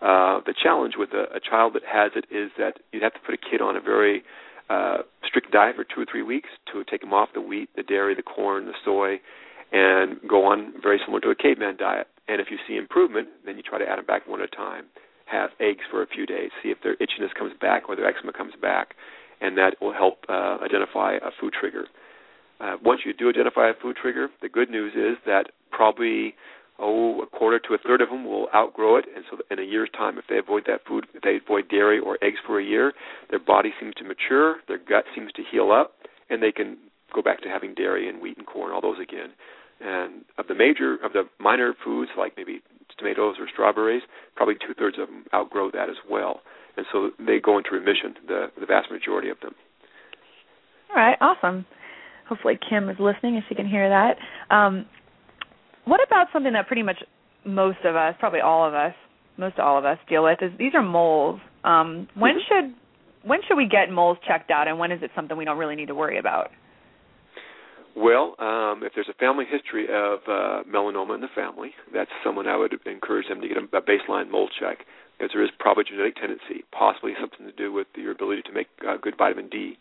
Uh, 0.00 0.40
the 0.44 0.54
challenge 0.54 0.94
with 0.98 1.10
a, 1.12 1.24
a 1.34 1.40
child 1.40 1.74
that 1.74 1.82
has 1.84 2.12
it 2.14 2.26
is 2.30 2.50
that 2.58 2.78
you 2.92 3.00
have 3.00 3.14
to 3.14 3.20
put 3.24 3.34
a 3.34 3.38
kid 3.38 3.60
on 3.60 3.76
a 3.76 3.80
very 3.80 4.22
uh, 4.68 4.98
strict 5.24 5.52
diet 5.52 5.76
for 5.76 5.84
two 5.84 6.00
or 6.02 6.06
three 6.10 6.22
weeks 6.22 6.48
to 6.72 6.84
take 6.84 7.00
them 7.00 7.12
off 7.12 7.28
the 7.34 7.40
wheat, 7.40 7.68
the 7.76 7.82
dairy, 7.82 8.14
the 8.14 8.22
corn, 8.22 8.66
the 8.66 8.74
soy, 8.84 9.20
and 9.72 10.18
go 10.28 10.44
on 10.44 10.72
very 10.82 10.98
similar 11.04 11.20
to 11.20 11.30
a 11.30 11.34
caveman 11.34 11.76
diet. 11.76 12.06
And 12.28 12.40
if 12.40 12.48
you 12.50 12.58
see 12.66 12.76
improvement, 12.76 13.28
then 13.44 13.56
you 13.56 13.62
try 13.62 13.78
to 13.78 13.86
add 13.88 13.98
them 13.98 14.06
back 14.06 14.26
one 14.26 14.40
at 14.40 14.52
a 14.52 14.56
time. 14.56 14.86
Have 15.26 15.50
eggs 15.60 15.84
for 15.90 16.02
a 16.02 16.06
few 16.06 16.26
days, 16.26 16.50
see 16.62 16.70
if 16.70 16.78
their 16.82 16.96
itchiness 16.96 17.34
comes 17.36 17.52
back 17.60 17.88
or 17.88 17.96
their 17.96 18.06
eczema 18.06 18.32
comes 18.32 18.54
back, 18.60 18.94
and 19.40 19.58
that 19.58 19.76
will 19.80 19.92
help 19.92 20.24
uh, 20.28 20.58
identify 20.64 21.14
a 21.14 21.30
food 21.40 21.52
trigger. 21.58 21.86
Uh, 22.60 22.76
once 22.82 23.00
you 23.04 23.12
do 23.12 23.28
identify 23.28 23.68
a 23.68 23.74
food 23.74 23.96
trigger, 24.00 24.28
the 24.40 24.48
good 24.48 24.70
news 24.70 24.92
is 24.94 25.18
that 25.26 25.50
probably 25.70 26.34
oh, 26.78 27.22
a 27.22 27.26
quarter 27.26 27.58
to 27.58 27.74
a 27.74 27.78
third 27.78 28.00
of 28.00 28.08
them 28.08 28.24
will 28.24 28.48
outgrow 28.54 28.96
it, 28.96 29.04
and 29.14 29.24
so 29.30 29.38
in 29.50 29.58
a 29.58 29.62
year's 29.62 29.90
time, 29.96 30.18
if 30.18 30.24
they 30.28 30.38
avoid 30.38 30.64
that 30.66 30.80
food, 30.86 31.06
if 31.14 31.22
they 31.22 31.38
avoid 31.44 31.68
dairy 31.68 31.98
or 31.98 32.18
eggs 32.22 32.38
for 32.46 32.60
a 32.60 32.64
year, 32.64 32.92
their 33.30 33.38
body 33.38 33.70
seems 33.80 33.94
to 33.94 34.04
mature, 34.04 34.56
their 34.68 34.78
gut 34.78 35.04
seems 35.14 35.32
to 35.32 35.42
heal 35.50 35.72
up, 35.72 35.94
and 36.30 36.42
they 36.42 36.52
can 36.52 36.76
go 37.14 37.22
back 37.22 37.40
to 37.42 37.48
having 37.48 37.74
dairy 37.74 38.08
and 38.08 38.20
wheat 38.20 38.36
and 38.36 38.46
corn, 38.46 38.72
all 38.72 38.80
those 38.80 38.98
again. 39.00 39.30
And 39.80 40.24
of 40.38 40.46
the 40.48 40.54
major, 40.54 40.94
of 41.04 41.12
the 41.12 41.24
minor 41.38 41.74
foods 41.84 42.10
like 42.16 42.32
maybe 42.36 42.60
tomatoes 42.98 43.36
or 43.38 43.46
strawberries, 43.52 44.02
probably 44.34 44.54
two 44.54 44.74
thirds 44.74 44.96
of 44.98 45.08
them 45.08 45.24
outgrow 45.34 45.70
that 45.70 45.90
as 45.90 45.96
well, 46.10 46.40
and 46.76 46.86
so 46.92 47.10
they 47.18 47.38
go 47.40 47.58
into 47.58 47.70
remission. 47.72 48.14
The 48.26 48.46
the 48.58 48.66
vast 48.66 48.90
majority 48.90 49.28
of 49.28 49.40
them. 49.40 49.54
All 50.90 50.96
right, 50.96 51.16
awesome. 51.20 51.66
Hopefully 52.28 52.58
Kim 52.68 52.88
is 52.88 52.96
listening 52.98 53.36
and 53.36 53.44
she 53.48 53.54
can 53.54 53.68
hear 53.68 53.88
that. 53.88 54.16
Um, 54.54 54.86
what 55.86 56.00
about 56.06 56.26
something 56.32 56.52
that 56.52 56.66
pretty 56.66 56.82
much 56.82 56.98
most 57.44 57.78
of 57.84 57.96
us, 57.96 58.14
probably 58.18 58.40
all 58.40 58.66
of 58.66 58.74
us, 58.74 58.92
most 59.38 59.58
all 59.58 59.78
of 59.78 59.84
us 59.84 59.98
deal 60.08 60.24
with 60.24 60.38
is 60.42 60.50
these 60.58 60.72
are 60.74 60.82
moles. 60.82 61.40
Um, 61.64 62.08
when 62.14 62.38
should 62.48 62.74
when 63.24 63.40
should 63.48 63.56
we 63.56 63.66
get 63.66 63.90
moles 63.90 64.18
checked 64.26 64.50
out, 64.50 64.68
and 64.68 64.78
when 64.78 64.92
is 64.92 65.02
it 65.02 65.10
something 65.16 65.36
we 65.36 65.44
don't 65.44 65.58
really 65.58 65.74
need 65.74 65.88
to 65.88 65.94
worry 65.94 66.18
about? 66.18 66.50
Well, 67.96 68.36
um, 68.38 68.82
if 68.84 68.92
there's 68.94 69.08
a 69.08 69.14
family 69.14 69.46
history 69.50 69.86
of 69.88 70.20
uh, 70.28 70.62
melanoma 70.68 71.14
in 71.14 71.22
the 71.22 71.32
family, 71.34 71.70
that's 71.94 72.10
someone 72.22 72.46
I 72.46 72.56
would 72.56 72.74
encourage 72.84 73.26
them 73.28 73.40
to 73.40 73.48
get 73.48 73.56
a, 73.56 73.64
a 73.76 73.80
baseline 73.80 74.30
mole 74.30 74.50
check 74.60 74.84
because 75.16 75.32
there 75.32 75.42
is 75.42 75.50
probably 75.58 75.84
genetic 75.84 76.16
tendency, 76.16 76.64
possibly 76.76 77.12
something 77.18 77.46
to 77.46 77.52
do 77.52 77.72
with 77.72 77.86
your 77.96 78.12
ability 78.12 78.42
to 78.42 78.52
make 78.52 78.68
uh, 78.86 78.96
good 79.00 79.16
vitamin 79.16 79.48
D. 79.48 79.78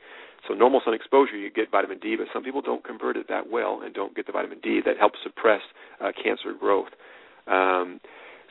So 0.47 0.53
normal 0.53 0.81
sun 0.83 0.93
exposure, 0.93 1.37
you 1.37 1.49
get 1.49 1.71
vitamin 1.71 1.99
D, 1.99 2.15
but 2.17 2.27
some 2.33 2.43
people 2.43 2.61
don't 2.61 2.83
convert 2.83 3.17
it 3.17 3.27
that 3.29 3.49
well 3.49 3.81
and 3.83 3.93
don't 3.93 4.15
get 4.15 4.25
the 4.27 4.31
vitamin 4.31 4.59
D 4.61 4.81
that 4.85 4.97
helps 4.97 5.19
suppress 5.23 5.61
uh, 6.01 6.11
cancer 6.21 6.53
growth. 6.59 6.89
Um, 7.47 7.99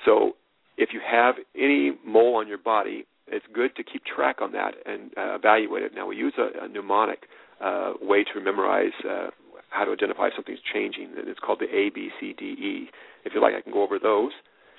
so 0.05 0.33
if 0.77 0.91
you 0.93 1.01
have 1.09 1.37
any 1.57 1.93
mole 2.05 2.37
on 2.37 2.49
your 2.49 2.59
body, 2.59 3.07
it's 3.29 3.47
good 3.55 3.75
to 3.77 3.83
keep 3.83 4.05
track 4.05 4.43
on 4.43 4.53
that 4.53 4.75
and 4.85 5.11
uh, 5.17 5.37
evaluate 5.37 5.83
it. 5.83 5.93
Now 5.95 6.07
we 6.07 6.17
use 6.17 6.35
a, 6.39 6.65
a 6.65 6.69
mnemonic 6.69 7.21
uh, 7.65 7.93
way 8.03 8.25
to 8.35 8.41
memorize 8.41 8.93
uh, 9.09 9.29
how 9.71 9.85
to 9.85 9.93
identify 9.93 10.29
if 10.29 10.35
something's 10.37 10.61
changing, 10.73 11.11
and 11.17 11.29
it's 11.29 11.41
called 11.41 11.61
the 11.61 11.75
A 11.75 11.91
B 11.91 12.11
C 12.21 12.35
D 12.37 12.45
E. 12.45 12.91
If 13.25 13.33
you 13.35 13.41
like, 13.41 13.55
I 13.55 13.61
can 13.61 13.73
go 13.73 13.83
over 13.83 13.99
those. 13.99 14.33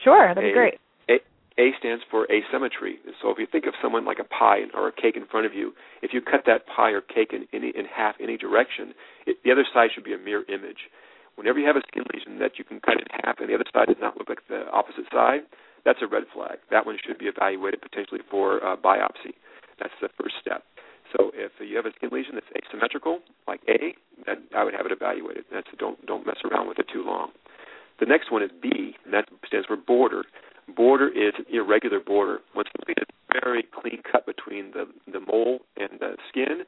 Sure, 0.03 0.27
that'd 0.27 0.43
be 0.43 0.51
a, 0.51 0.53
great. 0.53 0.79
A 1.57 1.71
stands 1.79 2.03
for 2.11 2.27
asymmetry. 2.31 2.99
So 3.21 3.31
if 3.31 3.37
you 3.39 3.47
think 3.49 3.65
of 3.65 3.73
someone 3.81 4.03
like 4.03 4.19
a 4.19 4.27
pie 4.27 4.67
or 4.73 4.89
a 4.89 4.91
cake 4.91 5.15
in 5.15 5.25
front 5.25 5.45
of 5.45 5.53
you, 5.53 5.73
if 6.01 6.11
you 6.13 6.21
cut 6.21 6.43
that 6.45 6.67
pie 6.67 6.91
or 6.91 7.01
cake 7.01 7.31
in, 7.31 7.47
in, 7.55 7.63
in 7.63 7.85
half 7.85 8.15
any 8.21 8.35
direction, 8.37 8.93
it, 9.25 9.37
the 9.43 9.51
other 9.51 9.65
side 9.73 9.89
should 9.93 10.03
be 10.03 10.13
a 10.13 10.17
mirror 10.17 10.43
image. 10.49 10.91
Whenever 11.35 11.59
you 11.59 11.67
have 11.67 11.75
a 11.75 11.83
skin 11.87 12.03
lesion 12.13 12.39
that 12.39 12.59
you 12.59 12.63
can 12.63 12.79
cut 12.79 12.95
in 12.95 13.07
half 13.23 13.39
and 13.39 13.49
the 13.49 13.55
other 13.55 13.67
side 13.71 13.87
does 13.87 13.99
not 14.01 14.17
look 14.17 14.27
like 14.27 14.43
the 14.49 14.67
opposite 14.71 15.05
side, 15.11 15.41
that's 15.85 15.99
a 16.01 16.07
red 16.07 16.23
flag. 16.33 16.59
That 16.71 16.85
one 16.85 16.97
should 17.05 17.19
be 17.19 17.25
evaluated 17.27 17.81
potentially 17.81 18.21
for 18.29 18.63
uh, 18.65 18.75
biopsy. 18.75 19.35
That's 19.79 19.93
the 20.01 20.09
first 20.19 20.35
step. 20.41 20.63
So 21.15 21.31
if 21.33 21.51
you 21.59 21.77
have 21.77 21.85
a 21.85 21.93
skin 21.95 22.09
lesion 22.11 22.35
that's 22.35 22.51
asymmetrical, 22.51 23.19
like 23.47 23.61
A, 23.69 23.95
that 24.25 24.39
I 24.55 24.63
would 24.63 24.73
have 24.73 24.85
it 24.85 24.91
evaluated. 24.91 25.45
That's 25.53 25.67
don't 25.77 26.03
don't 26.05 26.25
mess 26.25 26.37
around 26.43 26.67
with 26.67 26.79
it 26.79 26.87
too 26.91 27.03
long. 27.05 27.31
The 27.99 28.05
next 28.05 28.31
one 28.31 28.43
is 28.43 28.51
B, 28.61 28.95
and 29.05 29.13
that 29.13 29.29
stands 29.47 29.67
for 29.67 29.77
border. 29.77 30.23
Border 30.73 31.07
is 31.07 31.33
an 31.37 31.45
irregular 31.53 31.99
border. 31.99 32.39
When 32.53 32.65
something 32.77 32.95
is 32.97 33.07
very 33.43 33.63
clean 33.63 34.01
cut 34.09 34.25
between 34.25 34.71
the 34.71 34.85
the 35.11 35.19
mole 35.19 35.59
and 35.77 35.99
the 35.99 36.17
skin, 36.29 36.65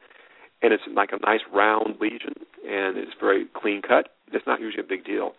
and 0.62 0.74
it's 0.74 0.84
like 0.94 1.10
a 1.12 1.26
nice 1.26 1.42
round 1.54 1.96
lesion 2.00 2.34
and 2.68 2.98
it's 2.98 3.12
very 3.20 3.46
clean 3.56 3.82
cut, 3.82 4.10
it's 4.32 4.46
not 4.46 4.60
usually 4.60 4.84
a 4.84 4.88
big 4.88 5.06
deal. 5.06 5.34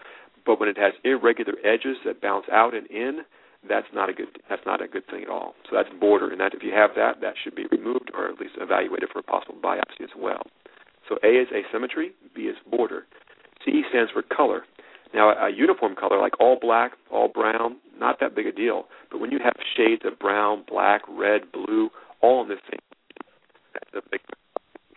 But 0.47 0.59
when 0.61 0.69
it 0.69 0.79
has 0.79 0.95
irregular 1.05 1.55
edges 1.65 1.99
that 2.05 2.23
bounce 2.23 2.47
out 2.51 2.75
and 2.75 2.87
in, 2.89 3.21
that's 3.69 3.87
not 3.93 4.09
a 4.09 4.13
good 4.13 4.29
that's 4.49 4.63
not 4.65 4.83
a 4.83 4.89
good 4.89 5.07
thing 5.07 5.23
at 5.23 5.29
all. 5.29 5.55
So 5.69 5.77
that's 5.77 5.89
border, 6.01 6.31
and 6.31 6.41
that 6.41 6.55
if 6.55 6.63
you 6.63 6.73
have 6.73 6.91
that, 6.97 7.21
that 7.21 7.35
should 7.43 7.55
be 7.55 7.67
removed 7.71 8.11
or 8.15 8.29
at 8.29 8.41
least 8.41 8.55
evaluated 8.61 9.11
for 9.13 9.19
a 9.19 9.23
possible 9.23 9.59
biopsy 9.63 10.03
as 10.03 10.11
well. 10.17 10.43
So 11.09 11.17
A 11.25 11.29
is 11.29 11.49
asymmetry, 11.53 12.13
B 12.35 12.43
is 12.43 12.57
border. 12.71 13.07
C 13.65 13.83
stands 13.91 14.11
for 14.13 14.23
color. 14.23 14.63
Now, 15.15 15.31
a 15.31 15.51
uniform 15.51 15.95
color 15.97 16.21
like 16.21 16.39
all 16.39 16.59
black, 16.61 16.93
all 17.11 17.29
brown, 17.29 17.77
not 17.99 18.21
that 18.21 18.35
big 18.35 18.47
a 18.47 18.53
deal. 18.53 18.85
But 19.11 19.21
when 19.21 19.31
you 19.31 19.39
have 19.43 19.55
shades 19.77 20.03
of 20.05 20.19
brown, 20.19 20.65
black, 20.69 21.03
red, 21.09 21.53
blue, 21.53 21.91
all 22.21 22.43
in 22.43 22.49
the 22.49 22.57
same, 22.71 22.81
that's 23.75 23.93
a 23.95 24.11
big. 24.11 24.21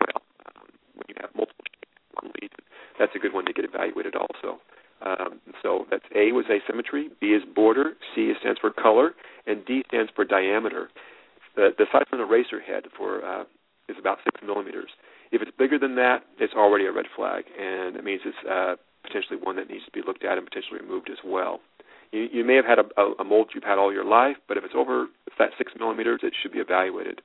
Well, 0.00 0.22
um, 0.46 0.68
when 0.94 1.04
you 1.08 1.14
have 1.20 1.30
multiple 1.34 1.64
shades, 2.40 2.54
that's 2.98 3.12
a 3.14 3.18
good 3.18 3.32
one 3.32 3.46
to 3.46 3.52
get 3.52 3.64
evaluated 3.64 4.14
also. 4.14 4.60
Um, 5.04 5.40
so 5.62 5.86
that's 5.90 6.04
A 6.14 6.32
was 6.32 6.44
asymmetry, 6.46 7.10
B 7.20 7.28
is 7.28 7.42
border, 7.54 7.94
C 8.14 8.32
stands 8.40 8.60
for 8.60 8.70
color, 8.70 9.12
and 9.46 9.64
D 9.66 9.82
stands 9.88 10.12
for 10.14 10.24
diameter. 10.24 10.90
The, 11.56 11.70
the 11.76 11.86
size 11.90 12.06
of 12.12 12.20
an 12.20 12.24
eraser 12.24 12.60
head 12.60 12.84
for 12.96 13.24
uh, 13.24 13.44
is 13.88 13.96
about 13.98 14.18
six 14.24 14.40
millimeters. 14.46 14.90
If 15.32 15.42
it's 15.42 15.50
bigger 15.58 15.78
than 15.78 15.96
that, 15.96 16.22
it's 16.38 16.54
already 16.54 16.86
a 16.86 16.92
red 16.92 17.06
flag, 17.16 17.44
and 17.58 17.96
it 17.96 18.04
means 18.04 18.20
it's 18.24 18.36
uh, 18.48 18.76
potentially 19.02 19.38
one 19.42 19.56
that 19.56 19.68
needs 19.68 19.84
to 19.84 19.90
be 19.90 20.02
looked 20.06 20.24
at 20.24 20.38
and 20.38 20.46
potentially 20.46 20.80
removed 20.80 21.10
as 21.10 21.18
well. 21.24 21.60
You, 22.12 22.28
you 22.32 22.44
may 22.44 22.54
have 22.54 22.64
had 22.64 22.78
a, 22.78 23.00
a, 23.00 23.12
a 23.20 23.24
mold 23.24 23.50
you've 23.54 23.64
had 23.64 23.78
all 23.78 23.92
your 23.92 24.04
life, 24.04 24.36
but 24.46 24.56
if 24.56 24.64
it's 24.64 24.74
over 24.76 25.06
if 25.26 25.32
that 25.38 25.50
six 25.58 25.72
millimeters, 25.78 26.20
it 26.22 26.34
should 26.40 26.52
be 26.52 26.58
evaluated. 26.58 27.20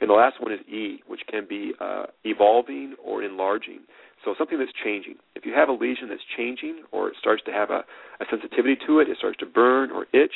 And 0.00 0.08
the 0.08 0.14
last 0.14 0.40
one 0.40 0.52
is 0.52 0.60
E, 0.60 1.02
which 1.06 1.20
can 1.30 1.46
be 1.48 1.72
uh, 1.80 2.04
evolving 2.24 2.94
or 3.04 3.22
enlarging. 3.22 3.80
So 4.24 4.34
something 4.36 4.58
that's 4.58 4.72
changing. 4.84 5.16
If 5.34 5.44
you 5.44 5.52
have 5.54 5.68
a 5.68 5.72
lesion 5.72 6.08
that's 6.08 6.22
changing 6.36 6.84
or 6.92 7.08
it 7.08 7.14
starts 7.18 7.42
to 7.46 7.52
have 7.52 7.70
a, 7.70 7.84
a 8.20 8.24
sensitivity 8.30 8.76
to 8.86 9.00
it, 9.00 9.08
it 9.08 9.18
starts 9.18 9.38
to 9.38 9.46
burn 9.46 9.90
or 9.90 10.06
itch, 10.12 10.32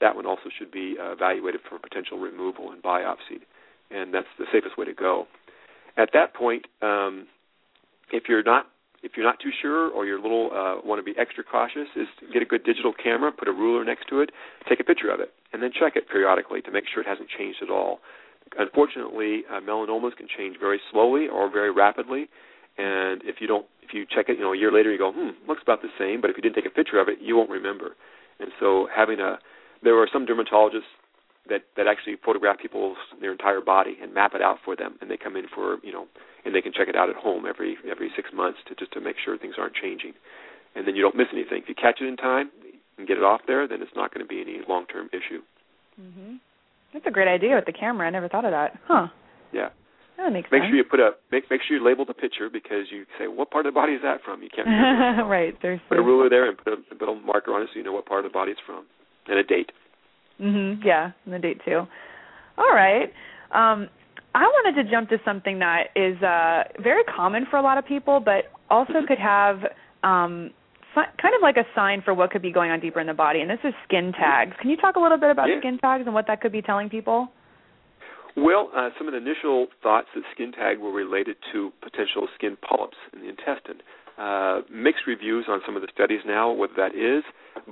that 0.00 0.16
one 0.16 0.26
also 0.26 0.50
should 0.58 0.70
be 0.70 0.96
uh, 1.00 1.12
evaluated 1.12 1.60
for 1.68 1.78
potential 1.78 2.18
removal 2.18 2.72
and 2.72 2.82
biopsy. 2.82 3.40
And 3.90 4.12
that's 4.12 4.26
the 4.38 4.46
safest 4.52 4.76
way 4.76 4.84
to 4.84 4.94
go. 4.94 5.26
At 5.96 6.10
that 6.12 6.34
point, 6.34 6.66
um, 6.82 7.26
if 8.12 8.24
you're 8.28 8.42
not 8.42 8.66
if 9.02 9.12
you're 9.16 9.26
not 9.26 9.40
too 9.40 9.50
sure 9.62 9.90
or 9.90 10.06
you're 10.06 10.18
a 10.18 10.22
little 10.22 10.50
uh, 10.52 10.86
want 10.86 10.98
to 10.98 11.02
be 11.04 11.18
extra 11.18 11.44
cautious, 11.44 11.88
is 11.96 12.08
get 12.32 12.42
a 12.42 12.46
good 12.46 12.64
digital 12.64 12.92
camera, 12.92 13.32
put 13.32 13.48
a 13.48 13.52
ruler 13.52 13.84
next 13.84 14.08
to 14.08 14.20
it, 14.20 14.30
take 14.68 14.80
a 14.80 14.84
picture 14.84 15.10
of 15.10 15.20
it, 15.20 15.32
and 15.52 15.62
then 15.62 15.70
check 15.72 15.96
it 15.96 16.08
periodically 16.08 16.60
to 16.62 16.70
make 16.70 16.84
sure 16.92 17.02
it 17.02 17.08
hasn't 17.08 17.28
changed 17.28 17.58
at 17.62 17.70
all. 17.70 18.00
Unfortunately, 18.58 19.42
uh, 19.50 19.60
melanomas 19.60 20.16
can 20.16 20.28
change 20.38 20.56
very 20.60 20.80
slowly 20.90 21.26
or 21.28 21.50
very 21.50 21.70
rapidly, 21.70 22.28
and 22.78 23.22
if 23.24 23.36
you 23.40 23.46
don't, 23.46 23.66
if 23.82 23.94
you 23.94 24.04
check 24.04 24.28
it, 24.28 24.36
you 24.36 24.44
know, 24.44 24.52
a 24.52 24.56
year 24.56 24.72
later, 24.72 24.92
you 24.92 24.98
go, 24.98 25.12
hmm, 25.12 25.30
looks 25.48 25.62
about 25.62 25.80
the 25.82 25.88
same. 25.98 26.20
But 26.20 26.30
if 26.30 26.36
you 26.36 26.42
didn't 26.42 26.56
take 26.56 26.66
a 26.66 26.74
picture 26.74 27.00
of 27.00 27.08
it, 27.08 27.18
you 27.20 27.36
won't 27.36 27.50
remember. 27.50 27.96
And 28.38 28.50
so, 28.60 28.88
having 28.94 29.20
a, 29.20 29.38
there 29.82 29.98
are 29.98 30.08
some 30.12 30.26
dermatologists 30.26 30.90
that 31.48 31.62
that 31.76 31.86
actually 31.86 32.16
photograph 32.24 32.58
people's 32.58 32.96
their 33.20 33.32
entire 33.32 33.60
body 33.60 33.96
and 34.02 34.12
map 34.14 34.32
it 34.34 34.42
out 34.42 34.58
for 34.64 34.74
them, 34.76 34.96
and 35.00 35.10
they 35.10 35.16
come 35.16 35.36
in 35.36 35.46
for 35.54 35.78
you 35.82 35.92
know, 35.92 36.06
and 36.44 36.54
they 36.54 36.60
can 36.62 36.72
check 36.72 36.88
it 36.88 36.96
out 36.96 37.08
at 37.10 37.16
home 37.16 37.44
every 37.46 37.76
every 37.90 38.10
six 38.16 38.30
months 38.34 38.58
to 38.68 38.74
just 38.74 38.92
to 38.92 39.00
make 39.00 39.16
sure 39.24 39.36
things 39.38 39.54
aren't 39.58 39.74
changing, 39.74 40.12
and 40.74 40.86
then 40.86 40.96
you 40.96 41.02
don't 41.02 41.16
miss 41.16 41.28
anything. 41.32 41.62
If 41.62 41.68
you 41.68 41.74
catch 41.74 42.00
it 42.00 42.06
in 42.06 42.16
time 42.16 42.50
and 42.98 43.06
get 43.06 43.16
it 43.18 43.24
off 43.24 43.42
there, 43.46 43.66
then 43.68 43.82
it's 43.82 43.94
not 43.94 44.12
going 44.12 44.24
to 44.24 44.28
be 44.28 44.40
any 44.40 44.60
long 44.68 44.86
term 44.86 45.08
issue. 45.12 45.42
Mhm. 46.00 46.38
That's 46.92 47.06
a 47.06 47.10
great 47.10 47.28
idea 47.28 47.54
with 47.56 47.66
the 47.66 47.72
camera. 47.72 48.06
I 48.06 48.10
never 48.10 48.28
thought 48.28 48.44
of 48.44 48.52
that. 48.52 48.78
Huh. 48.86 49.08
Yeah. 49.52 49.68
That 50.16 50.32
makes 50.32 50.50
make 50.50 50.62
sense. 50.62 50.70
sure 50.70 50.76
you 50.76 50.84
put 50.84 50.98
a 51.00 51.10
make 51.30 51.44
make 51.50 51.60
sure 51.62 51.76
you 51.76 51.84
label 51.84 52.06
the 52.06 52.14
picture 52.14 52.48
because 52.48 52.90
you 52.90 53.04
say 53.18 53.28
what 53.28 53.50
part 53.50 53.66
of 53.66 53.74
the 53.74 53.78
body 53.78 53.92
is 53.92 54.02
that 54.02 54.22
from. 54.24 54.42
You 54.42 54.48
can't 54.48 54.66
remember. 54.70 55.24
right. 55.28 55.54
There's 55.60 55.80
put 55.90 55.98
a 55.98 56.02
ruler 56.02 56.30
there 56.30 56.48
and 56.48 56.56
put 56.56 56.72
a, 56.72 56.76
put 56.94 57.08
a 57.08 57.14
marker 57.20 57.52
on 57.52 57.60
it 57.62 57.68
so 57.72 57.76
you 57.78 57.84
know 57.84 57.92
what 57.92 58.06
part 58.06 58.24
of 58.24 58.30
the 58.32 58.34
body 58.34 58.52
it's 58.52 58.60
from 58.64 58.86
and 59.28 59.38
a 59.38 59.42
date. 59.44 59.72
Mhm. 60.40 60.84
Yeah, 60.84 61.12
and 61.24 61.34
the 61.34 61.38
date 61.38 61.60
too. 61.64 61.86
All 62.58 62.74
right. 62.74 63.12
Um, 63.52 63.88
I 64.34 64.42
wanted 64.42 64.82
to 64.82 64.90
jump 64.90 65.08
to 65.10 65.18
something 65.24 65.58
that 65.60 65.88
is 65.96 66.20
uh, 66.22 66.64
very 66.80 67.04
common 67.04 67.46
for 67.46 67.56
a 67.56 67.62
lot 67.62 67.78
of 67.78 67.86
people, 67.86 68.20
but 68.20 68.52
also 68.68 69.04
could 69.06 69.18
have 69.18 69.60
um, 70.02 70.50
kind 70.94 71.34
of 71.34 71.42
like 71.42 71.56
a 71.56 71.64
sign 71.74 72.02
for 72.02 72.12
what 72.14 72.30
could 72.30 72.42
be 72.42 72.52
going 72.52 72.70
on 72.70 72.80
deeper 72.80 73.00
in 73.00 73.06
the 73.06 73.14
body, 73.14 73.40
and 73.40 73.50
this 73.50 73.58
is 73.64 73.72
skin 73.84 74.12
tags. 74.12 74.52
Can 74.60 74.70
you 74.70 74.76
talk 74.76 74.96
a 74.96 75.00
little 75.00 75.18
bit 75.18 75.30
about 75.30 75.48
Yeah. 75.48 75.58
skin 75.58 75.78
tags 75.78 76.04
and 76.06 76.14
what 76.14 76.26
that 76.26 76.40
could 76.40 76.52
be 76.52 76.62
telling 76.62 76.88
people? 76.90 77.32
Well, 78.36 78.70
uh, 78.74 78.90
some 78.98 79.08
of 79.08 79.12
the 79.12 79.18
initial 79.18 79.68
thoughts 79.82 80.08
that 80.14 80.22
skin 80.32 80.52
tag 80.52 80.78
were 80.78 80.92
related 80.92 81.36
to 81.52 81.72
potential 81.80 82.28
skin 82.34 82.56
polyps 82.60 82.98
in 83.14 83.22
the 83.22 83.28
intestine. 83.28 83.80
Uh, 84.18 84.60
mixed 84.72 85.02
reviews 85.06 85.44
on 85.48 85.60
some 85.66 85.76
of 85.76 85.82
the 85.82 85.88
studies 85.92 86.20
now, 86.26 86.50
whether 86.50 86.72
that 86.76 86.94
is, 86.94 87.22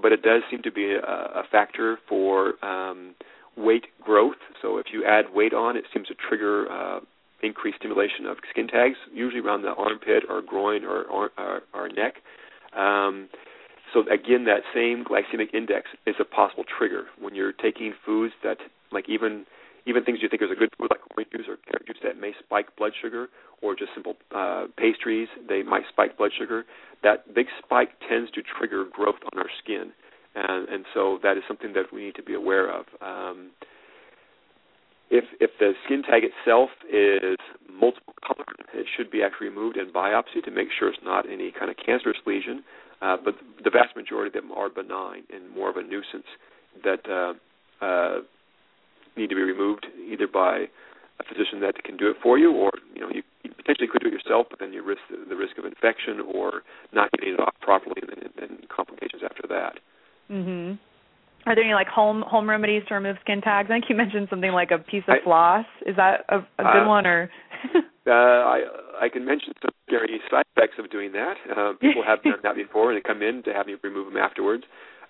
but 0.02 0.12
it 0.12 0.22
does 0.22 0.42
seem 0.50 0.60
to 0.62 0.70
be 0.70 0.92
a, 0.92 0.98
a 1.00 1.42
factor 1.50 1.98
for 2.06 2.62
um, 2.62 3.14
weight 3.56 3.86
growth. 4.02 4.36
So 4.60 4.76
if 4.76 4.86
you 4.92 5.04
add 5.06 5.26
weight 5.32 5.54
on, 5.54 5.76
it 5.76 5.84
seems 5.92 6.08
to 6.08 6.14
trigger 6.28 6.70
uh, 6.70 7.00
increased 7.42 7.78
stimulation 7.78 8.26
of 8.26 8.36
skin 8.50 8.68
tags, 8.68 8.96
usually 9.12 9.40
around 9.40 9.62
the 9.62 9.74
armpit 9.74 10.24
or 10.28 10.42
groin 10.42 10.84
or, 10.84 11.04
or, 11.04 11.30
or, 11.38 11.62
or 11.72 11.88
neck. 11.88 12.16
Um, 12.76 13.28
so 13.92 14.00
again, 14.12 14.44
that 14.44 14.62
same 14.74 15.04
glycemic 15.04 15.54
index 15.54 15.86
is 16.06 16.16
a 16.20 16.24
possible 16.24 16.64
trigger 16.76 17.04
when 17.20 17.34
you're 17.34 17.52
taking 17.52 17.94
foods 18.04 18.34
that, 18.42 18.58
like 18.92 19.08
even 19.08 19.46
even 19.86 20.04
things 20.04 20.18
you 20.22 20.28
think 20.28 20.42
is 20.42 20.50
a 20.50 20.58
good 20.58 20.70
food, 20.78 20.88
like 20.90 21.00
orange 21.16 21.30
juice 21.32 21.46
or 21.48 21.56
carrot 21.68 21.86
juice, 21.86 21.96
that 22.02 22.18
may 22.18 22.32
spike 22.42 22.74
blood 22.76 22.92
sugar, 23.00 23.28
or 23.62 23.74
just 23.74 23.90
simple 23.94 24.14
uh, 24.34 24.66
pastries, 24.76 25.28
they 25.48 25.62
might 25.62 25.82
spike 25.90 26.16
blood 26.16 26.30
sugar. 26.36 26.64
That 27.02 27.34
big 27.34 27.46
spike 27.62 27.90
tends 28.08 28.30
to 28.32 28.42
trigger 28.42 28.84
growth 28.90 29.20
on 29.32 29.38
our 29.38 29.50
skin, 29.62 29.92
and, 30.34 30.68
and 30.68 30.84
so 30.94 31.18
that 31.22 31.36
is 31.36 31.42
something 31.46 31.72
that 31.74 31.92
we 31.92 32.04
need 32.04 32.14
to 32.16 32.22
be 32.22 32.34
aware 32.34 32.70
of. 32.72 32.86
Um, 33.00 33.50
if 35.10 35.24
if 35.38 35.50
the 35.60 35.72
skin 35.84 36.02
tag 36.02 36.22
itself 36.24 36.70
is 36.90 37.36
multiple 37.70 38.14
colored, 38.26 38.64
it 38.72 38.86
should 38.96 39.10
be 39.10 39.22
actually 39.22 39.48
removed 39.48 39.76
in 39.76 39.92
biopsy 39.92 40.42
to 40.44 40.50
make 40.50 40.68
sure 40.76 40.88
it's 40.88 40.98
not 41.04 41.30
any 41.30 41.52
kind 41.52 41.70
of 41.70 41.76
cancerous 41.76 42.16
lesion. 42.26 42.64
Uh, 43.02 43.16
but 43.22 43.34
the 43.62 43.70
vast 43.70 43.94
majority 43.96 44.28
of 44.28 44.42
them 44.42 44.50
are 44.52 44.70
benign 44.70 45.24
and 45.34 45.50
more 45.54 45.68
of 45.68 45.76
a 45.76 45.82
nuisance 45.82 46.24
that 46.82 47.04
uh, 47.10 47.34
uh, 47.84 48.20
need 49.16 49.28
to 49.30 49.34
be 49.36 49.42
removed 49.42 49.86
either 50.10 50.26
by 50.26 50.66
a 51.20 51.24
physician 51.28 51.60
that 51.60 51.82
can 51.84 51.96
do 51.96 52.10
it 52.10 52.16
for 52.22 52.38
you, 52.38 52.50
or 52.52 52.72
you 52.94 53.00
know 53.00 53.08
you, 53.08 53.22
you 53.42 53.50
potentially 53.56 53.86
could 53.86 54.02
do 54.02 54.08
it 54.08 54.12
yourself, 54.12 54.46
but 54.50 54.58
then 54.58 54.72
you 54.72 54.82
risk 54.82 55.00
the, 55.10 55.16
the 55.28 55.36
risk 55.36 55.56
of 55.58 55.64
infection 55.64 56.20
or 56.34 56.62
not 56.92 57.10
getting 57.12 57.34
it 57.34 57.40
off 57.40 57.54
properly, 57.60 58.02
and 58.02 58.30
then, 58.38 58.58
complications 58.74 59.22
after 59.24 59.46
that. 59.48 59.78
Mhm. 60.30 60.78
Are 61.46 61.54
there 61.54 61.62
any 61.64 61.74
like 61.74 61.88
home 61.88 62.22
home 62.22 62.48
remedies 62.48 62.82
to 62.88 62.94
remove 62.94 63.16
skin 63.20 63.40
tags? 63.42 63.68
I 63.70 63.74
think 63.74 63.84
you 63.88 63.94
mentioned 63.94 64.28
something 64.30 64.52
like 64.52 64.70
a 64.70 64.78
piece 64.78 65.04
of 65.06 65.14
I- 65.14 65.22
floss. 65.22 65.66
Is 65.86 65.94
that 65.96 66.24
a, 66.28 66.38
a 66.38 66.64
good 66.64 66.84
Uh, 66.84 66.88
one 66.88 67.06
or? 67.06 67.30
Uh, 68.06 68.12
I 68.12 68.60
I 69.00 69.08
can 69.08 69.24
mention 69.24 69.54
some 69.62 69.72
scary 69.88 70.20
side 70.30 70.44
effects 70.54 70.76
of 70.78 70.90
doing 70.90 71.12
that. 71.12 71.36
Uh, 71.48 71.72
people 71.80 72.02
have 72.04 72.22
done 72.22 72.36
that 72.42 72.54
before, 72.54 72.92
and 72.92 72.98
they 72.98 73.00
come 73.00 73.22
in 73.22 73.42
to 73.44 73.54
have 73.54 73.66
me 73.66 73.76
remove 73.82 74.12
them 74.12 74.20
afterwards. 74.20 74.64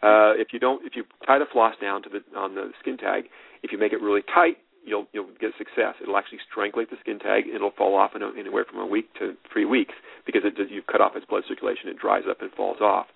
Uh, 0.04 0.36
if 0.36 0.52
you 0.52 0.60
don't, 0.60 0.84
if 0.84 0.92
you 0.94 1.04
tie 1.26 1.38
the 1.38 1.48
floss 1.50 1.74
down 1.80 2.02
to 2.02 2.10
the 2.12 2.20
on 2.36 2.54
the 2.54 2.70
skin 2.80 2.98
tag, 2.98 3.24
if 3.62 3.72
you 3.72 3.78
make 3.78 3.92
it 3.92 4.02
really 4.04 4.20
tight, 4.34 4.58
you'll 4.84 5.06
you'll 5.12 5.32
get 5.40 5.56
success. 5.56 5.96
It'll 6.02 6.18
actually 6.18 6.44
strangulate 6.44 6.90
the 6.90 7.00
skin 7.00 7.18
tag. 7.18 7.44
and 7.48 7.54
It'll 7.54 7.72
fall 7.72 7.96
off 7.96 8.12
in 8.14 8.20
a, 8.22 8.28
anywhere 8.38 8.66
from 8.68 8.80
a 8.80 8.86
week 8.86 9.08
to 9.18 9.32
three 9.50 9.64
weeks 9.64 9.94
because 10.26 10.42
it 10.44 10.56
does, 10.56 10.66
you've 10.68 10.86
cut 10.86 11.00
off 11.00 11.16
its 11.16 11.24
blood 11.24 11.44
circulation. 11.48 11.88
It 11.88 11.98
dries 11.98 12.24
up 12.28 12.42
and 12.42 12.52
falls 12.52 12.80
off. 12.80 13.06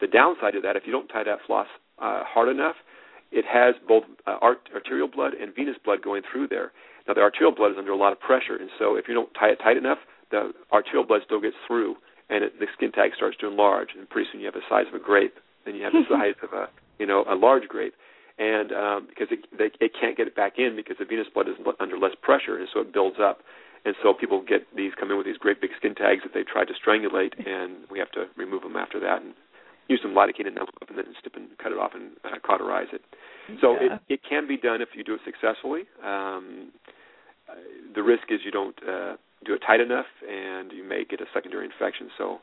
The 0.00 0.06
downside 0.06 0.54
of 0.56 0.62
that, 0.62 0.76
if 0.76 0.82
you 0.84 0.92
don't 0.92 1.08
tie 1.08 1.24
that 1.24 1.38
floss 1.46 1.68
uh, 1.98 2.20
hard 2.28 2.50
enough, 2.50 2.76
it 3.32 3.44
has 3.48 3.74
both 3.88 4.04
uh, 4.26 4.36
art- 4.42 4.68
arterial 4.74 5.08
blood 5.08 5.32
and 5.32 5.54
venous 5.54 5.76
blood 5.84 6.02
going 6.04 6.22
through 6.30 6.48
there. 6.48 6.72
Now, 7.08 7.14
the 7.14 7.22
arterial 7.22 7.54
blood 7.54 7.72
is 7.72 7.78
under 7.78 7.92
a 7.92 7.96
lot 7.96 8.12
of 8.12 8.20
pressure, 8.20 8.56
and 8.60 8.68
so 8.78 8.96
if 8.96 9.08
you 9.08 9.14
don't 9.14 9.32
tie 9.32 9.48
it 9.48 9.58
tight 9.62 9.76
enough, 9.78 9.98
the 10.30 10.52
arterial 10.72 11.06
blood 11.06 11.22
still 11.24 11.40
gets 11.40 11.56
through, 11.66 11.96
and 12.28 12.44
it, 12.44 12.58
the 12.60 12.66
skin 12.76 12.92
tag 12.92 13.12
starts 13.16 13.36
to 13.38 13.46
enlarge, 13.46 13.88
and 13.96 14.08
pretty 14.10 14.28
soon 14.30 14.40
you 14.40 14.46
have 14.46 14.54
the 14.54 14.66
size 14.68 14.84
of 14.88 14.94
a 14.94 15.02
grape. 15.02 15.34
Then 15.66 15.74
you 15.74 15.82
have 15.84 15.92
the 15.92 16.06
size 16.08 16.34
of 16.42 16.52
a, 16.54 16.68
you 16.98 17.04
know, 17.06 17.24
a 17.28 17.34
large 17.34 17.68
grape, 17.68 17.94
and 18.38 18.72
um, 18.72 19.06
because 19.08 19.28
it, 19.30 19.44
they, 19.58 19.68
it 19.84 19.92
can't 19.98 20.16
get 20.16 20.26
it 20.26 20.36
back 20.36 20.54
in 20.58 20.76
because 20.76 20.96
the 20.98 21.04
venous 21.04 21.26
blood 21.34 21.48
is 21.48 21.56
under 21.80 21.98
less 21.98 22.14
pressure, 22.22 22.56
and 22.56 22.68
so 22.72 22.80
it 22.80 22.92
builds 22.94 23.16
up. 23.20 23.40
And 23.84 23.94
so 24.02 24.12
people 24.12 24.42
get 24.42 24.66
these 24.74 24.92
come 24.98 25.10
in 25.12 25.16
with 25.16 25.26
these 25.26 25.36
great 25.38 25.60
big 25.60 25.70
skin 25.76 25.94
tags 25.94 26.22
that 26.24 26.34
they 26.34 26.42
tried 26.42 26.66
to 26.66 26.74
strangulate, 26.74 27.34
and 27.46 27.86
we 27.90 27.98
have 28.00 28.10
to 28.12 28.26
remove 28.36 28.62
them 28.62 28.74
after 28.76 28.98
that 28.98 29.22
and 29.22 29.34
use 29.88 30.00
some 30.02 30.10
lidocaine 30.10 30.48
and 30.50 30.58
envelope 30.58 30.88
and 30.88 30.98
then 30.98 31.06
snip 31.22 31.36
and 31.36 31.46
cut 31.62 31.70
it 31.70 31.78
off 31.78 31.92
and 31.94 32.10
uh, 32.24 32.38
cauterize 32.44 32.88
it. 32.92 33.02
So 33.60 33.74
Yeah. 33.78 33.94
it, 34.08 34.14
it 34.14 34.20
can 34.28 34.48
be 34.48 34.56
done 34.56 34.82
if 34.82 34.88
you 34.96 35.04
do 35.04 35.14
it 35.14 35.20
successfully. 35.24 35.82
Um, 36.02 36.72
the 37.94 38.02
risk 38.02 38.24
is 38.30 38.40
you 38.44 38.50
don't 38.50 38.74
uh, 38.82 39.14
do 39.44 39.54
it 39.54 39.62
tight 39.64 39.78
enough, 39.80 40.06
and 40.28 40.72
you 40.72 40.82
may 40.82 41.04
get 41.08 41.20
a 41.20 41.26
secondary 41.32 41.64
infection. 41.64 42.10
So, 42.18 42.38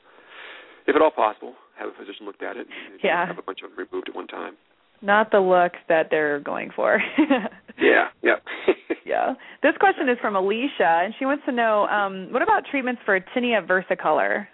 if 0.88 0.96
at 0.96 1.02
all 1.02 1.12
possible, 1.12 1.56
have 1.78 1.90
a 1.90 1.94
physician 1.94 2.26
looked 2.26 2.44
at 2.44 2.58
it. 2.58 2.68
And 2.68 3.00
yeah. 3.04 3.26
Have 3.26 3.38
a 3.38 3.42
bunch 3.42 3.60
of 3.64 3.70
them 3.70 3.80
removed 3.80 4.10
at 4.10 4.16
one 4.16 4.28
time. 4.28 4.56
Not 5.02 5.32
the 5.32 5.40
look 5.40 5.74
that 5.90 6.08
they're 6.10 6.40
going 6.40 6.72
for. 6.76 7.02
yeah. 7.78 8.08
Yeah. 8.22 8.36
yeah. 9.06 9.34
This 9.62 9.74
question 9.80 10.08
is 10.08 10.18
from 10.22 10.36
Alicia, 10.36 11.02
and 11.04 11.14
she 11.20 11.26
wants 11.26 11.44
to 11.46 11.52
know 11.52 11.86
um, 11.88 12.32
what 12.32 12.42
about 12.42 12.64
treatments 12.70 13.02
for 13.06 13.20
tinea 13.36 13.66
versicolor? 13.66 14.48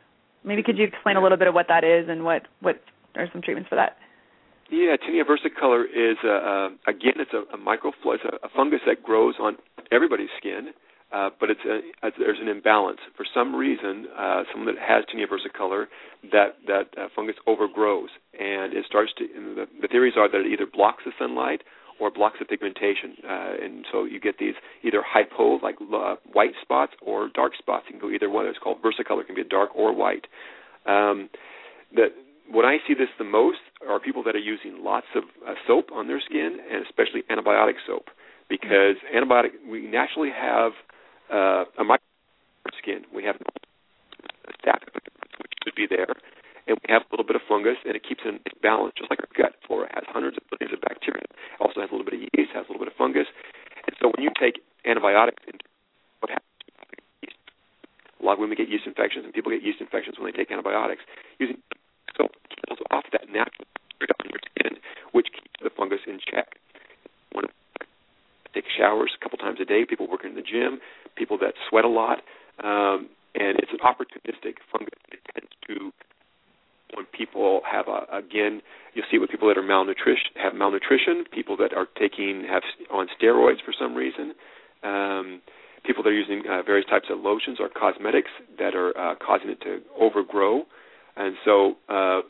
Maybe 0.44 0.64
could 0.64 0.78
you 0.78 0.86
explain 0.86 1.18
a 1.18 1.22
little 1.22 1.38
bit 1.38 1.48
of 1.48 1.54
what 1.54 1.68
that 1.68 1.84
is 1.84 2.10
and 2.10 2.24
what 2.24 2.44
what 2.62 2.82
are 3.16 3.28
some 3.32 3.42
treatments 3.42 3.70
for 3.70 3.76
that? 3.76 3.98
Yeah, 4.72 4.96
tinea 4.98 5.24
versicolor 5.24 5.84
is 5.86 6.18
a, 6.24 6.34
uh, 6.34 6.68
again 6.88 7.18
it's 7.18 7.34
a, 7.34 7.44
a 7.54 7.58
microflora, 7.58 8.16
it's 8.16 8.24
a, 8.24 8.46
a 8.46 8.50
fungus 8.56 8.82
that 8.88 9.04
grows 9.04 9.36
on 9.40 9.58
everybody's 9.92 10.30
skin, 10.38 10.70
uh, 11.12 11.30
but 11.40 11.50
it's 11.50 11.62
a, 11.66 12.08
a, 12.08 12.12
there's 12.18 12.40
an 12.42 12.48
imbalance 12.48 13.00
for 13.18 13.26
some 13.34 13.56
reason. 13.56 14.08
Uh, 14.18 14.44
someone 14.52 14.74
that 14.74 14.82
has 14.82 15.04
tinea 15.06 15.26
versicolor, 15.26 15.86
that 16.32 16.58
that 16.68 16.88
uh, 16.98 17.08
fungus 17.16 17.36
overgrows 17.48 18.10
and 18.40 18.74
it 18.74 18.86
starts 18.88 19.12
to. 19.18 19.28
the, 19.28 19.66
the 19.82 19.88
theories 19.88 20.14
are 20.18 20.30
that 20.30 20.42
it 20.42 20.48
either 20.48 20.66
blocks 20.66 21.04
the 21.06 21.12
sunlight 21.20 21.62
or 22.00 22.10
blocks 22.10 22.38
the 22.40 22.46
pigmentation, 22.46 23.16
uh, 23.28 23.54
and 23.62 23.86
so 23.92 24.06
you 24.06 24.20
get 24.20 24.38
these 24.40 24.54
either 24.84 25.04
hypo 25.06 25.60
like 25.60 25.76
uh, 25.94 26.16
white 26.32 26.54
spots 26.62 26.94
or 27.02 27.30
dark 27.34 27.54
spots. 27.58 27.86
You 27.88 28.00
can 28.00 28.10
go 28.10 28.14
either 28.14 28.30
one. 28.30 28.46
It's 28.46 28.58
called 28.58 28.78
versicolor. 28.82 29.22
It 29.22 29.28
can 29.28 29.36
be 29.36 29.42
a 29.42 29.46
dark 29.46 29.76
or 29.76 29.94
white. 29.94 30.26
Um, 30.86 31.30
the 31.94 32.08
when 32.50 32.66
I 32.66 32.78
see 32.88 32.94
this 32.94 33.10
the 33.18 33.26
most 33.26 33.60
are 33.88 34.00
people 34.00 34.24
that 34.24 34.36
are 34.36 34.40
using 34.40 34.84
lots 34.84 35.08
of 35.16 35.24
uh, 35.48 35.54
soap 35.68 35.90
on 35.94 36.08
their 36.08 36.22
skin, 36.22 36.58
and 36.72 36.86
especially 36.86 37.24
antibiotic 37.30 37.76
soap, 37.86 38.06
because 38.50 38.96
antibiotic 39.14 39.50
we 39.70 39.86
naturally 39.88 40.32
have 40.34 40.72
uh, 41.32 41.66
a 41.78 41.84
micro 41.84 42.06
skin. 42.78 43.06
We 43.14 43.24
have 43.24 43.38
a 43.38 44.52
staph 44.62 44.84
which 44.94 45.54
should 45.64 45.76
be 45.76 45.88
there, 45.88 46.12
and 46.68 46.78
we 46.82 46.88
have 46.90 47.04
a 47.04 47.10
little 47.12 47.26
bit 47.26 47.36
of 47.36 47.44
fungus, 47.48 47.78
and 47.86 47.96
it 47.96 48.04
keeps 48.04 48.22
it 48.26 48.30
in 48.34 48.40
balance, 48.62 48.94
just 48.98 49.10
like 49.10 49.20
our 49.22 49.32
gut 49.36 49.56
flora 49.66 49.88
has 49.94 50.04
hundreds 50.08 50.38
of 50.38 50.44
billions 50.50 50.74
of 50.74 50.82
bacteria. 50.82 51.24
It 51.24 51.62
also 51.62 51.82
has 51.82 51.90
a 51.90 51.94
little 51.94 52.06
bit 52.06 52.18
of 52.18 52.22
yeast, 52.34 52.52
has 52.54 52.66
a 52.68 52.72
little 52.72 52.86
bit 52.86 52.92
of 52.92 52.98
fungus, 52.98 53.28
and 53.88 53.96
so 54.02 54.12
when 54.16 54.24
you 54.24 54.32
take 54.40 54.62
antibiotics, 54.86 55.42
what 56.20 56.30
happens? 56.30 56.50
Yeast 57.22 57.38
a 58.20 58.26
lot 58.26 58.34
of 58.36 58.40
women 58.40 58.58
get 58.58 58.70
yeast 58.70 58.86
infections, 58.86 59.26
and 59.26 59.34
people 59.34 59.52
get 59.52 59.64
yeast 59.64 59.80
infections 59.80 60.20
when 60.20 60.28
they 60.32 60.36
take 60.36 60.52
antibiotics. 60.52 61.04
Using 61.40 61.58
soap 62.18 62.36
kills 62.52 62.80
off 62.92 63.06
that 63.12 63.28
natural 63.32 63.68
on 64.20 64.28
your 64.32 64.40
skin, 64.52 64.80
which 65.12 65.28
keeps 65.32 65.60
the 65.62 65.70
fungus 65.70 66.00
in 66.08 66.20
check. 66.20 66.60
Take 68.54 68.66
showers 68.78 69.12
a 69.16 69.24
couple 69.24 69.38
times 69.38 69.60
a 69.62 69.66
day, 69.66 69.86
people 69.88 70.08
working 70.10 70.32
in 70.32 70.36
the 70.36 70.42
gym, 70.42 70.80
people 71.16 71.38
that 71.40 71.54
sweat 71.70 71.86
a 71.86 71.90
lot, 71.90 72.20
um, 72.64 73.10
and 73.36 73.60
it's 73.60 73.72
an 73.72 73.80
opportunistic 73.86 74.56
fungus. 74.72 75.00
It 75.12 75.20
tends 75.34 75.52
to 75.68 75.92
when 76.96 77.06
people 77.06 77.62
have 77.70 77.88
a, 77.88 78.06
again, 78.12 78.62
you'll 78.94 79.06
see 79.12 79.18
with 79.18 79.30
people 79.30 79.48
that 79.48 79.58
are 79.58 79.64
malnutrition 79.64 80.32
have 80.42 80.54
malnutrition, 80.56 81.26
people 81.32 81.56
that 81.58 81.74
are 81.74 81.88
taking 82.00 82.46
have 82.50 82.64
on 82.92 83.08
steroids 83.22 83.64
for 83.64 83.74
some 83.78 83.94
reason, 83.94 84.34
um, 84.84 85.42
people 85.86 86.04
that 86.04 86.10
are 86.10 86.18
using 86.18 86.44
uh, 86.50 86.64
various 86.64 86.88
types 86.90 87.08
of 87.10 87.20
lotions 87.20 87.58
or 87.60 87.70
cosmetics 87.70 88.32
that 88.58 88.76
are 88.76 88.98
uh, 88.98 89.16
causing 89.16 89.50
it 89.50 89.62
to 89.62 89.82
overgrow, 90.00 90.64
and 91.16 91.36
so 91.46 91.76
uh, 91.90 92.22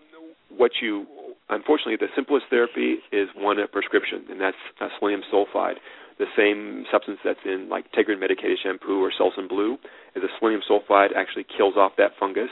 what 0.55 0.72
you 0.82 1.05
unfortunately 1.49 1.95
the 1.95 2.11
simplest 2.15 2.45
therapy 2.49 2.97
is 3.11 3.28
one 3.36 3.57
prescription, 3.72 4.26
and 4.30 4.41
that's 4.41 4.57
uh, 4.82 4.88
selenium 4.99 5.24
sulfide. 5.32 5.76
The 6.20 6.28
same 6.36 6.86
substance 6.91 7.20
that's 7.24 7.39
in 7.45 7.70
like 7.70 7.91
Tegrin 7.93 8.20
medicated 8.20 8.59
shampoo 8.61 9.01
or 9.01 9.11
Selsun 9.11 9.47
Blue 9.47 9.78
is 10.15 10.24
a 10.24 10.28
selenium 10.38 10.61
sulfide 10.70 11.15
actually 11.15 11.45
kills 11.57 11.76
off 11.78 11.93
that 11.97 12.11
fungus 12.20 12.49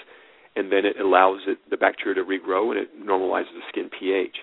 and 0.55 0.72
then 0.72 0.86
it 0.86 0.99
allows 0.99 1.41
it, 1.47 1.59
the 1.70 1.78
bacteria 1.78 2.15
to 2.15 2.24
regrow 2.24 2.72
and 2.72 2.80
it 2.80 2.89
normalizes 2.97 3.53
the 3.53 3.61
skin 3.70 3.89
pH. 3.91 4.38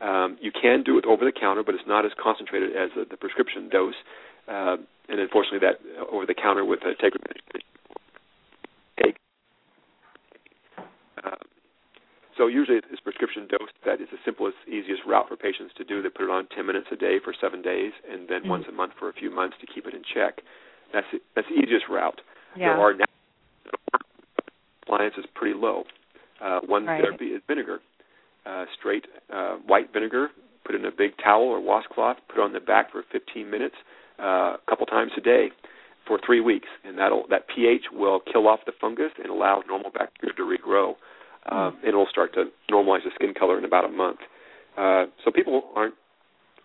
Um, 0.00 0.38
you 0.40 0.52
can 0.52 0.84
do 0.84 0.96
it 0.96 1.04
over 1.04 1.24
the 1.24 1.32
counter, 1.32 1.62
but 1.62 1.74
it's 1.74 1.84
not 1.86 2.06
as 2.06 2.12
concentrated 2.22 2.70
as 2.76 2.90
the, 2.96 3.04
the 3.04 3.16
prescription 3.16 3.68
dose. 3.68 3.98
Uh, 4.46 4.76
and 5.08 5.20
unfortunately, 5.20 5.58
that 5.58 5.82
uh, 6.00 6.14
over 6.14 6.24
the 6.24 6.34
counter 6.34 6.64
with 6.64 6.80
a 6.82 6.94
Tegrin 7.02 7.18
uh, 11.24 11.30
so 12.38 12.46
usually 12.46 12.78
it's 12.78 13.00
prescription 13.00 13.48
dose 13.50 13.68
that 13.84 14.00
is 14.00 14.08
the 14.10 14.18
simplest, 14.24 14.56
easiest 14.66 15.02
route 15.04 15.26
for 15.28 15.36
patients 15.36 15.74
to 15.76 15.84
do. 15.84 16.00
They 16.00 16.08
put 16.08 16.24
it 16.24 16.30
on 16.30 16.46
10 16.54 16.64
minutes 16.64 16.86
a 16.92 16.96
day 16.96 17.18
for 17.22 17.34
seven 17.38 17.60
days, 17.60 17.92
and 18.08 18.28
then 18.28 18.42
mm-hmm. 18.42 18.62
once 18.62 18.64
a 18.68 18.72
month 18.72 18.92
for 18.98 19.10
a 19.10 19.12
few 19.12 19.30
months 19.34 19.56
to 19.60 19.66
keep 19.66 19.86
it 19.86 19.92
in 19.92 20.02
check. 20.02 20.40
That's 20.94 21.06
the, 21.12 21.18
that's 21.34 21.48
the 21.48 21.60
easiest 21.60 21.90
route. 21.90 22.20
Yeah. 22.56 22.72
There 22.72 22.80
are 22.80 22.94
now 22.94 23.04
compliance 24.86 25.16
is 25.18 25.26
pretty 25.34 25.58
low. 25.58 25.84
Uh, 26.42 26.60
one 26.66 26.86
right. 26.86 27.02
therapy 27.02 27.26
is 27.26 27.42
vinegar, 27.46 27.80
uh, 28.46 28.64
straight 28.78 29.04
uh, 29.32 29.56
white 29.66 29.92
vinegar. 29.92 30.28
Put 30.64 30.74
in 30.74 30.84
a 30.84 30.90
big 30.90 31.12
towel 31.22 31.42
or 31.42 31.60
washcloth. 31.60 32.16
Put 32.28 32.40
on 32.40 32.52
the 32.52 32.60
back 32.60 32.92
for 32.92 33.02
15 33.12 33.50
minutes, 33.50 33.74
uh, 34.18 34.56
a 34.56 34.58
couple 34.68 34.86
times 34.86 35.12
a 35.16 35.20
day, 35.20 35.48
for 36.06 36.18
three 36.24 36.40
weeks, 36.40 36.68
and 36.84 36.96
that'll 36.98 37.26
that 37.28 37.46
pH 37.54 37.86
will 37.92 38.20
kill 38.20 38.46
off 38.48 38.60
the 38.66 38.72
fungus 38.80 39.12
and 39.18 39.30
allow 39.30 39.62
normal 39.66 39.90
bacteria 39.90 40.34
to 40.36 40.42
regrow. 40.42 40.94
Uh, 41.50 41.70
mm. 41.70 41.74
It'll 41.86 42.06
start 42.10 42.34
to 42.34 42.44
normalize 42.70 43.04
the 43.04 43.10
skin 43.14 43.34
color 43.34 43.58
in 43.58 43.64
about 43.64 43.84
a 43.84 43.88
month. 43.88 44.20
Uh, 44.76 45.06
so 45.24 45.30
people 45.30 45.62
aren't 45.74 45.94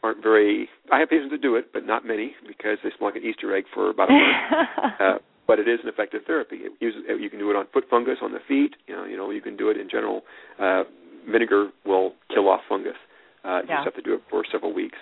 aren't 0.03 0.21
very. 0.21 0.69
I 0.91 0.99
have 0.99 1.09
patients 1.09 1.31
that 1.31 1.41
do 1.41 1.55
it, 1.55 1.71
but 1.73 1.85
not 1.85 2.05
many 2.05 2.35
because 2.47 2.77
they 2.83 2.89
smell 2.97 3.09
like 3.09 3.15
an 3.15 3.23
Easter 3.23 3.55
egg 3.55 3.63
for 3.73 3.89
about 3.89 4.09
a 4.09 4.13
month. 4.13 4.69
uh, 4.99 5.17
but 5.47 5.59
it 5.59 5.67
is 5.67 5.79
an 5.83 5.89
effective 5.89 6.21
therapy. 6.25 6.57
It 6.57 6.71
uses, 6.79 7.01
you 7.19 7.29
can 7.29 7.39
do 7.39 7.49
it 7.49 7.55
on 7.55 7.65
foot 7.73 7.85
fungus 7.89 8.17
on 8.21 8.31
the 8.31 8.39
feet. 8.47 8.75
You 8.87 8.95
know, 8.95 9.05
you 9.05 9.17
know, 9.17 9.29
you 9.31 9.41
can 9.41 9.57
do 9.57 9.69
it 9.69 9.77
in 9.77 9.89
general. 9.89 10.21
Uh, 10.59 10.83
vinegar 11.29 11.69
will 11.85 12.13
kill 12.33 12.49
off 12.49 12.61
fungus. 12.67 12.95
Uh, 13.43 13.59
you 13.59 13.69
yeah. 13.69 13.77
just 13.77 13.85
have 13.85 13.95
to 13.95 14.01
do 14.01 14.13
it 14.13 14.21
for 14.29 14.43
several 14.51 14.73
weeks. 14.73 14.97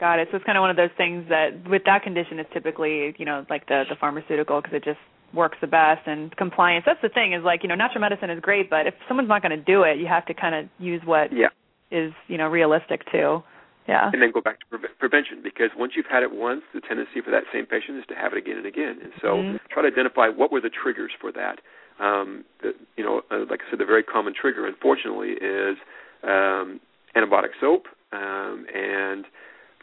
Got 0.00 0.18
it. 0.18 0.28
So 0.30 0.36
it's 0.36 0.46
kind 0.46 0.58
of 0.58 0.62
one 0.62 0.70
of 0.70 0.76
those 0.76 0.90
things 0.96 1.26
that, 1.28 1.68
with 1.68 1.82
that 1.86 2.02
condition, 2.02 2.40
is 2.40 2.46
typically, 2.52 3.14
you 3.18 3.24
know, 3.24 3.46
like 3.48 3.66
the 3.68 3.84
the 3.88 3.94
pharmaceutical 4.00 4.60
because 4.60 4.74
it 4.74 4.84
just 4.84 4.98
works 5.34 5.58
the 5.60 5.66
best 5.66 6.06
and 6.06 6.34
compliance. 6.36 6.84
That's 6.86 7.00
the 7.02 7.08
thing 7.08 7.32
is 7.32 7.42
like, 7.44 7.62
you 7.62 7.68
know, 7.68 7.74
natural 7.74 8.00
medicine 8.00 8.30
is 8.30 8.40
great, 8.40 8.68
but 8.68 8.86
if 8.86 8.94
someone's 9.08 9.28
not 9.28 9.42
going 9.42 9.56
to 9.56 9.64
do 9.64 9.82
it, 9.82 9.98
you 9.98 10.06
have 10.06 10.26
to 10.26 10.34
kind 10.34 10.54
of 10.54 10.68
use 10.78 11.02
what 11.04 11.32
yeah. 11.32 11.48
is, 11.90 12.12
you 12.28 12.38
know, 12.38 12.48
realistic 12.48 13.02
too. 13.10 13.42
Yeah. 13.88 14.10
And 14.12 14.22
then 14.22 14.30
go 14.30 14.40
back 14.40 14.60
to 14.60 14.66
pre- 14.78 14.88
prevention 14.98 15.42
because 15.42 15.70
once 15.76 15.92
you've 15.96 16.06
had 16.10 16.22
it 16.22 16.32
once, 16.32 16.62
the 16.72 16.80
tendency 16.80 17.20
for 17.24 17.30
that 17.30 17.44
same 17.52 17.66
patient 17.66 17.98
is 17.98 18.04
to 18.08 18.14
have 18.14 18.32
it 18.32 18.38
again 18.38 18.56
and 18.58 18.66
again. 18.66 18.98
And 19.02 19.12
so 19.20 19.28
mm-hmm. 19.28 19.56
try 19.70 19.82
to 19.82 19.88
identify 19.88 20.28
what 20.28 20.52
were 20.52 20.60
the 20.60 20.70
triggers 20.70 21.10
for 21.20 21.32
that. 21.32 21.58
Um, 21.98 22.44
the, 22.62 22.72
you 22.96 23.04
know, 23.04 23.22
uh, 23.30 23.44
like 23.50 23.60
I 23.66 23.70
said, 23.70 23.80
the 23.80 23.84
very 23.84 24.02
common 24.02 24.34
trigger, 24.38 24.66
unfortunately, 24.66 25.30
is 25.30 25.76
um, 26.22 26.80
antibiotic 27.16 27.58
soap 27.60 27.86
um, 28.12 28.66
and 28.72 29.24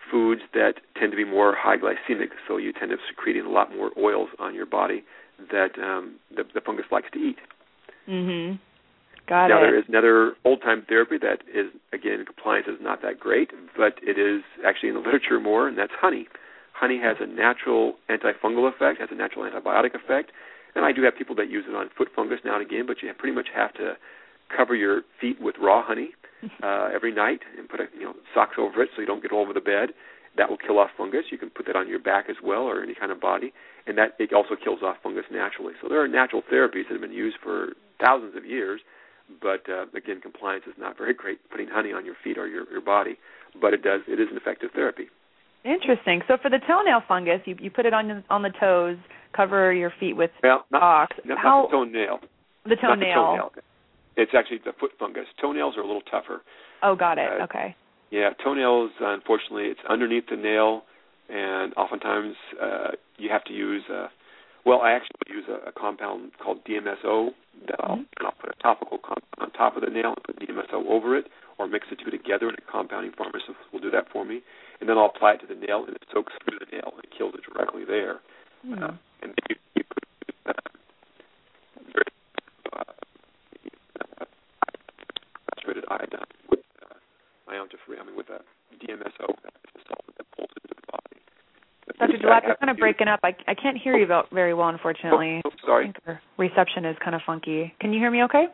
foods 0.10 0.42
that 0.54 0.76
tend 0.98 1.12
to 1.12 1.18
be 1.18 1.26
more 1.26 1.56
high 1.56 1.78
glycemic. 1.78 2.30
So 2.48 2.58
you 2.58 2.74
tend 2.74 2.92
to 2.92 2.98
secreting 3.10 3.46
a 3.46 3.50
lot 3.50 3.76
more 3.76 3.92
oils 3.98 4.30
on 4.40 4.56
your 4.56 4.66
body 4.66 5.04
that 5.52 5.78
um, 5.82 6.16
the, 6.36 6.44
the 6.54 6.62
fungus 6.62 6.86
likes 6.92 7.08
to 7.14 7.20
eat. 7.20 7.38
Mm-hmm. 8.08 8.56
Got 9.28 9.46
it. 9.46 9.50
now 9.50 9.58
it. 9.60 9.62
there 9.62 9.78
is 9.78 9.86
another 9.88 10.34
old 10.44 10.62
time 10.62 10.84
therapy 10.88 11.18
that 11.22 11.44
is 11.54 11.68
again 11.94 12.26
compliance 12.26 12.68
is 12.68 12.82
not 12.82 13.02
that 13.02 13.20
great, 13.20 13.52
but 13.78 14.00
it 14.02 14.18
is 14.18 14.42
actually 14.66 14.90
in 14.90 14.96
the 14.96 15.02
literature 15.06 15.40
more, 15.40 15.68
and 15.68 15.78
that's 15.78 15.94
honey. 16.00 16.28
Honey 16.74 17.00
has 17.02 17.18
a 17.20 17.28
natural 17.28 17.96
antifungal 18.10 18.68
effect, 18.68 19.00
has 19.00 19.10
a 19.12 19.16
natural 19.16 19.44
antibiotic 19.44 19.94
effect, 19.94 20.32
and 20.76 20.86
I 20.86 20.92
do 20.92 21.04
have 21.04 21.16
people 21.16 21.36
that 21.36 21.50
use 21.50 21.66
it 21.68 21.76
on 21.76 21.90
foot 21.98 22.08
fungus 22.16 22.40
now 22.46 22.56
and 22.56 22.66
again, 22.66 22.86
but 22.88 22.98
you 23.02 23.12
pretty 23.18 23.36
much 23.36 23.50
have 23.54 23.74
to 23.74 23.94
cover 24.56 24.76
your 24.76 25.02
feet 25.20 25.42
with 25.42 25.56
raw 25.62 25.84
honey 25.86 26.12
uh, 26.64 26.90
every 26.94 27.14
night 27.14 27.42
and 27.58 27.70
put 27.70 27.80
a, 27.80 27.86
you 27.94 28.06
know 28.06 28.14
socks 28.34 28.56
over 28.58 28.82
it 28.82 28.90
so 28.96 29.02
you 29.02 29.08
don't 29.08 29.22
get 29.22 29.32
all 29.32 29.42
over 29.42 29.54
the 29.54 29.62
bed. 29.62 29.90
That 30.38 30.50
will 30.50 30.58
kill 30.58 30.80
off 30.80 30.92
fungus. 30.98 31.26
You 31.32 31.38
can 31.38 31.50
put 31.50 31.66
that 31.68 31.76
on 31.76 31.88
your 31.88 32.00
back 32.00 32.26
as 32.30 32.38
well 32.44 32.64
or 32.64 32.82
any 32.82 32.96
kind 32.96 33.12
of 33.12 33.20
body, 33.20 33.54
and 33.88 33.98
that 33.98 34.16
it 34.20 34.32
also 34.34 34.56
kills 34.56 34.80
off 34.84 34.98
fungus 35.04 35.26
naturally. 35.32 35.74
So 35.82 35.90
there 35.90 36.02
are 36.02 36.08
natural 36.08 36.42
therapies 36.42 36.88
that 36.88 36.94
have 36.94 37.02
been 37.02 37.12
used 37.12 37.38
for 37.44 37.74
thousands 38.00 38.36
of 38.36 38.46
years 38.46 38.82
but 39.42 39.64
uh, 39.70 39.86
again, 39.96 40.22
compliance 40.22 40.64
is 40.68 40.74
not 40.78 40.98
very 40.98 41.14
great 41.22 41.40
putting 41.50 41.68
honey 41.68 41.94
on 41.94 42.06
your 42.06 42.16
feet 42.24 42.38
or 42.38 42.48
your, 42.48 42.70
your 42.72 42.82
body, 42.82 43.18
but 43.60 43.74
it 43.74 43.84
does. 43.84 44.02
It 44.08 44.20
is 44.20 44.28
an 44.32 44.38
effective 44.38 44.72
therapy. 44.74 45.08
Interesting. 45.66 46.22
So 46.28 46.38
for 46.42 46.50
the 46.50 46.60
toenail 46.66 47.02
fungus, 47.08 47.42
you 47.46 47.56
you 47.60 47.70
put 47.70 47.86
it 47.86 47.94
on 47.94 48.24
on 48.30 48.44
the 48.44 48.52
toes, 48.60 48.98
cover 49.36 49.74
your 49.74 49.92
feet 50.00 50.16
with 50.16 50.32
well, 50.42 50.66
not, 50.72 50.80
socks. 50.80 51.18
Not, 51.26 51.38
How, 51.38 51.62
not 51.64 51.72
the 51.72 51.78
toenail. 51.78 52.20
The 52.64 52.76
toenail. 52.76 52.90
Not 52.90 53.00
the 53.00 53.06
toenail. 53.06 53.52
It's 54.16 54.32
actually 54.38 54.60
the 54.64 54.72
foot 54.80 54.92
fungus. 54.98 55.26
Toenails 55.42 55.76
are 55.78 55.82
a 55.82 55.86
little 55.86 56.02
tougher. 56.02 56.42
Oh, 56.82 56.96
got 56.96 57.18
it. 57.18 57.30
Uh, 57.30 57.44
okay. 57.44 57.76
Yeah, 58.12 58.32
toenails. 58.44 58.92
Uh, 59.02 59.14
unfortunately, 59.14 59.66
it's 59.66 59.80
underneath 59.88 60.26
the 60.30 60.36
nail, 60.36 60.84
and 61.30 61.74
oftentimes 61.76 62.36
uh, 62.62 62.92
you 63.18 63.30
have 63.30 63.44
to 63.46 63.54
use. 63.54 63.84
Uh, 63.92 64.08
well, 64.66 64.82
I 64.82 64.92
actually 64.92 65.16
use 65.30 65.46
a, 65.48 65.70
a 65.70 65.72
compound 65.72 66.32
called 66.44 66.64
DMSO 66.66 67.30
that 67.68 67.80
I'll, 67.80 67.98
mm-hmm. 67.98 68.12
and 68.18 68.26
I'll 68.26 68.34
put 68.40 68.50
a 68.50 68.62
topical 68.62 68.98
compound 68.98 69.24
on 69.40 69.52
top 69.52 69.78
of 69.78 69.84
the 69.84 69.90
nail 69.90 70.14
and 70.16 70.24
put 70.24 70.40
DMSO 70.40 70.86
over 70.90 71.18
it, 71.18 71.28
or 71.58 71.68
mix 71.68 71.88
the 71.90 71.96
two 71.96 72.10
together, 72.10 72.50
and 72.50 72.58
a 72.58 72.72
compounding 72.72 73.12
pharmacist 73.18 73.58
will 73.72 73.80
do 73.80 73.92
that 73.92 74.06
for 74.12 74.26
me. 74.26 74.42
And 74.80 74.90
then 74.90 74.98
I'll 74.98 75.12
apply 75.16 75.34
it 75.34 75.42
to 75.42 75.48
the 75.48 75.56
nail, 75.56 75.86
and 75.86 75.96
it 75.96 76.04
soaks 76.14 76.34
through 76.44 76.60
the 76.60 76.76
nail 76.76 76.94
and 76.96 77.06
kills 77.16 77.34
it 77.36 77.42
directly 77.52 77.84
there. 77.86 78.20
Mm. 78.66 78.82
Uh, 78.82 78.92
and 79.22 79.34
you, 79.50 79.56
you 79.76 79.84
could 79.84 80.36
uh, 80.46 80.54
very 81.94 82.06
uh, 82.74 82.94
concentrated 85.54 85.84
iodine 85.90 86.26
with 86.50 86.60
uh, 87.50 87.54
iontophoresis, 87.54 88.02
I 88.02 88.06
mean 88.06 88.16
with 88.16 88.30
a 88.30 88.40
DMSO, 88.78 89.26
solvent 89.88 90.18
that 90.18 90.26
pulls 90.36 90.50
into 90.56 90.70
the 90.70 90.82
body. 90.92 91.18
Dr. 91.98 92.18
DeLapp, 92.26 92.46
you're 92.46 92.56
kind 92.56 92.70
of 92.70 92.78
breaking 92.78 93.08
up. 93.08 93.20
I 93.24 93.36
I 93.48 93.56
can't 93.56 93.78
hear 93.78 93.98
you 93.98 94.08
very 94.32 94.54
well, 94.54 94.70
unfortunately. 94.70 95.42
Oh, 95.46 95.50
oh, 95.50 95.66
sorry. 95.66 95.94
reception 96.38 96.86
is 96.86 96.96
kind 97.04 97.16
of 97.16 97.22
funky. 97.26 97.74
Can 97.80 97.94
you 97.94 98.00
hear 98.00 98.12
me 98.12 98.24
okay? 98.24 98.46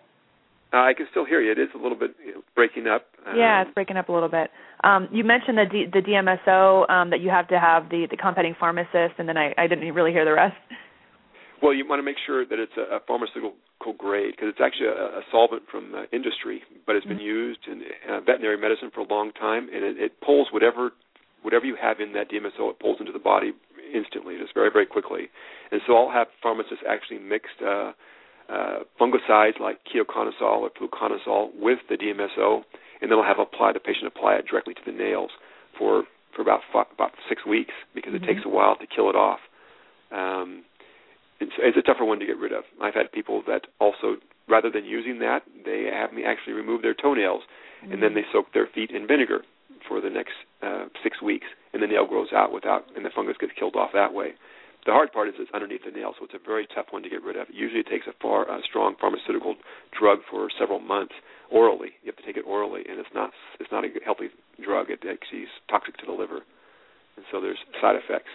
Uh, 0.73 0.77
I 0.77 0.93
can 0.93 1.07
still 1.11 1.25
hear 1.25 1.41
you. 1.41 1.51
It 1.51 1.59
is 1.59 1.69
a 1.75 1.77
little 1.77 1.97
bit 1.97 2.15
you 2.25 2.33
know, 2.33 2.41
breaking 2.55 2.87
up. 2.87 3.05
Um, 3.25 3.37
yeah, 3.37 3.61
it's 3.61 3.73
breaking 3.73 3.97
up 3.97 4.09
a 4.09 4.11
little 4.11 4.29
bit. 4.29 4.49
Um, 4.83 5.07
you 5.11 5.23
mentioned 5.23 5.57
the 5.57 5.65
D, 5.71 5.85
the 5.91 6.01
DMSO 6.01 6.89
um, 6.89 7.09
that 7.11 7.21
you 7.21 7.29
have 7.29 7.47
to 7.49 7.59
have 7.59 7.89
the 7.89 8.07
the 8.09 8.17
compounding 8.17 8.55
pharmacist, 8.59 9.15
and 9.17 9.29
then 9.29 9.37
I, 9.37 9.53
I 9.57 9.67
didn't 9.67 9.93
really 9.93 10.11
hear 10.11 10.25
the 10.25 10.33
rest. 10.33 10.57
Well, 11.61 11.73
you 11.73 11.87
want 11.87 11.99
to 11.99 12.03
make 12.03 12.17
sure 12.25 12.45
that 12.45 12.59
it's 12.59 12.75
a, 12.77 12.97
a 12.97 12.99
pharmaceutical 13.07 13.53
grade 13.93 14.33
because 14.35 14.49
it's 14.49 14.61
actually 14.63 14.87
a, 14.87 15.19
a 15.19 15.21
solvent 15.31 15.63
from 15.69 15.93
uh, 15.95 16.03
industry, 16.11 16.61
but 16.85 16.95
it's 16.95 17.05
been 17.05 17.17
mm-hmm. 17.17 17.53
used 17.53 17.59
in 17.67 17.83
uh, 18.09 18.19
veterinary 18.21 18.57
medicine 18.57 18.91
for 18.93 19.01
a 19.01 19.07
long 19.07 19.31
time, 19.33 19.69
and 19.73 19.83
it, 19.83 19.97
it 19.97 20.21
pulls 20.21 20.47
whatever 20.51 20.91
whatever 21.41 21.65
you 21.65 21.77
have 21.79 21.99
in 21.99 22.13
that 22.13 22.29
DMSO, 22.31 22.71
it 22.71 22.79
pulls 22.79 22.97
into 22.99 23.11
the 23.11 23.19
body 23.19 23.53
instantly, 23.93 24.35
just 24.41 24.53
very 24.53 24.69
very 24.71 24.85
quickly. 24.85 25.29
And 25.71 25.81
so 25.85 25.95
I'll 25.95 26.11
have 26.11 26.27
pharmacists 26.41 26.83
actually 26.87 27.19
mixed. 27.19 27.61
Uh, 27.65 27.93
uh, 28.47 28.85
fungicides 29.01 29.59
like 29.59 29.79
ketoconazole 29.89 30.61
or 30.61 30.69
fluconazole 30.79 31.49
with 31.59 31.79
the 31.89 31.95
DMSO, 31.95 32.61
and 33.01 33.09
then 33.09 33.17
I'll 33.17 33.25
have 33.25 33.39
apply 33.39 33.73
the 33.73 33.79
patient 33.79 34.05
apply 34.05 34.35
it 34.35 34.45
directly 34.47 34.75
to 34.75 34.81
the 34.85 34.91
nails 34.91 35.31
for 35.79 36.03
for 36.35 36.41
about 36.41 36.59
five, 36.71 36.85
about 36.93 37.11
six 37.29 37.45
weeks 37.45 37.73
because 37.93 38.13
it 38.13 38.17
mm-hmm. 38.21 38.27
takes 38.27 38.41
a 38.45 38.49
while 38.49 38.75
to 38.75 38.85
kill 38.85 39.09
it 39.09 39.15
off. 39.15 39.39
Um, 40.11 40.63
it's, 41.39 41.53
it's 41.59 41.77
a 41.77 41.81
tougher 41.81 42.05
one 42.05 42.19
to 42.19 42.25
get 42.25 42.37
rid 42.37 42.53
of. 42.53 42.63
I've 42.81 42.93
had 42.93 43.11
people 43.11 43.43
that 43.47 43.67
also, 43.79 44.17
rather 44.47 44.69
than 44.69 44.85
using 44.85 45.19
that, 45.19 45.43
they 45.65 45.89
have 45.91 46.13
me 46.13 46.23
actually 46.23 46.53
remove 46.53 46.81
their 46.81 46.93
toenails, 46.93 47.43
mm-hmm. 47.83 47.93
and 47.93 48.03
then 48.03 48.13
they 48.13 48.23
soak 48.31 48.53
their 48.53 48.67
feet 48.73 48.91
in 48.91 49.07
vinegar 49.07 49.41
for 49.87 50.01
the 50.01 50.09
next 50.09 50.33
uh, 50.63 50.85
six 51.03 51.21
weeks, 51.21 51.47
and 51.73 51.81
the 51.81 51.87
nail 51.87 52.07
grows 52.07 52.29
out 52.33 52.51
without, 52.51 52.85
and 52.95 53.05
the 53.05 53.11
fungus 53.13 53.37
gets 53.39 53.53
killed 53.57 53.75
off 53.75 53.89
that 53.93 54.13
way. 54.13 54.33
The 54.85 54.93
hard 54.93 55.11
part 55.11 55.27
is 55.27 55.33
it's 55.39 55.49
underneath 55.53 55.81
the 55.83 55.91
nail, 55.91 56.13
so 56.17 56.25
it's 56.25 56.37
a 56.37 56.45
very 56.45 56.67
tough 56.69 56.85
one 56.91 57.01
to 57.01 57.09
get 57.09 57.23
rid 57.23 57.35
of. 57.35 57.47
Usually, 57.51 57.81
it 57.81 57.89
takes 57.89 58.05
a 58.05 58.13
far 58.21 58.49
uh, 58.49 58.61
strong 58.61 58.93
pharmaceutical 59.01 59.55
drug 59.97 60.19
for 60.29 60.47
several 60.59 60.79
months 60.79 61.13
orally. 61.49 61.97
You 62.03 62.13
have 62.13 62.17
to 62.17 62.25
take 62.25 62.37
it 62.37 62.45
orally, 62.45 62.83
and 62.87 62.99
it's 62.99 63.09
not 63.13 63.31
it's 63.59 63.71
not 63.71 63.83
a 63.83 63.89
healthy 64.05 64.29
drug. 64.61 64.91
It 64.91 65.01
actually 65.01 65.49
is 65.49 65.53
toxic 65.69 65.97
to 65.97 66.05
the 66.05 66.13
liver, 66.13 66.45
and 67.17 67.25
so 67.31 67.41
there's 67.41 67.57
side 67.81 67.97
effects. 67.97 68.29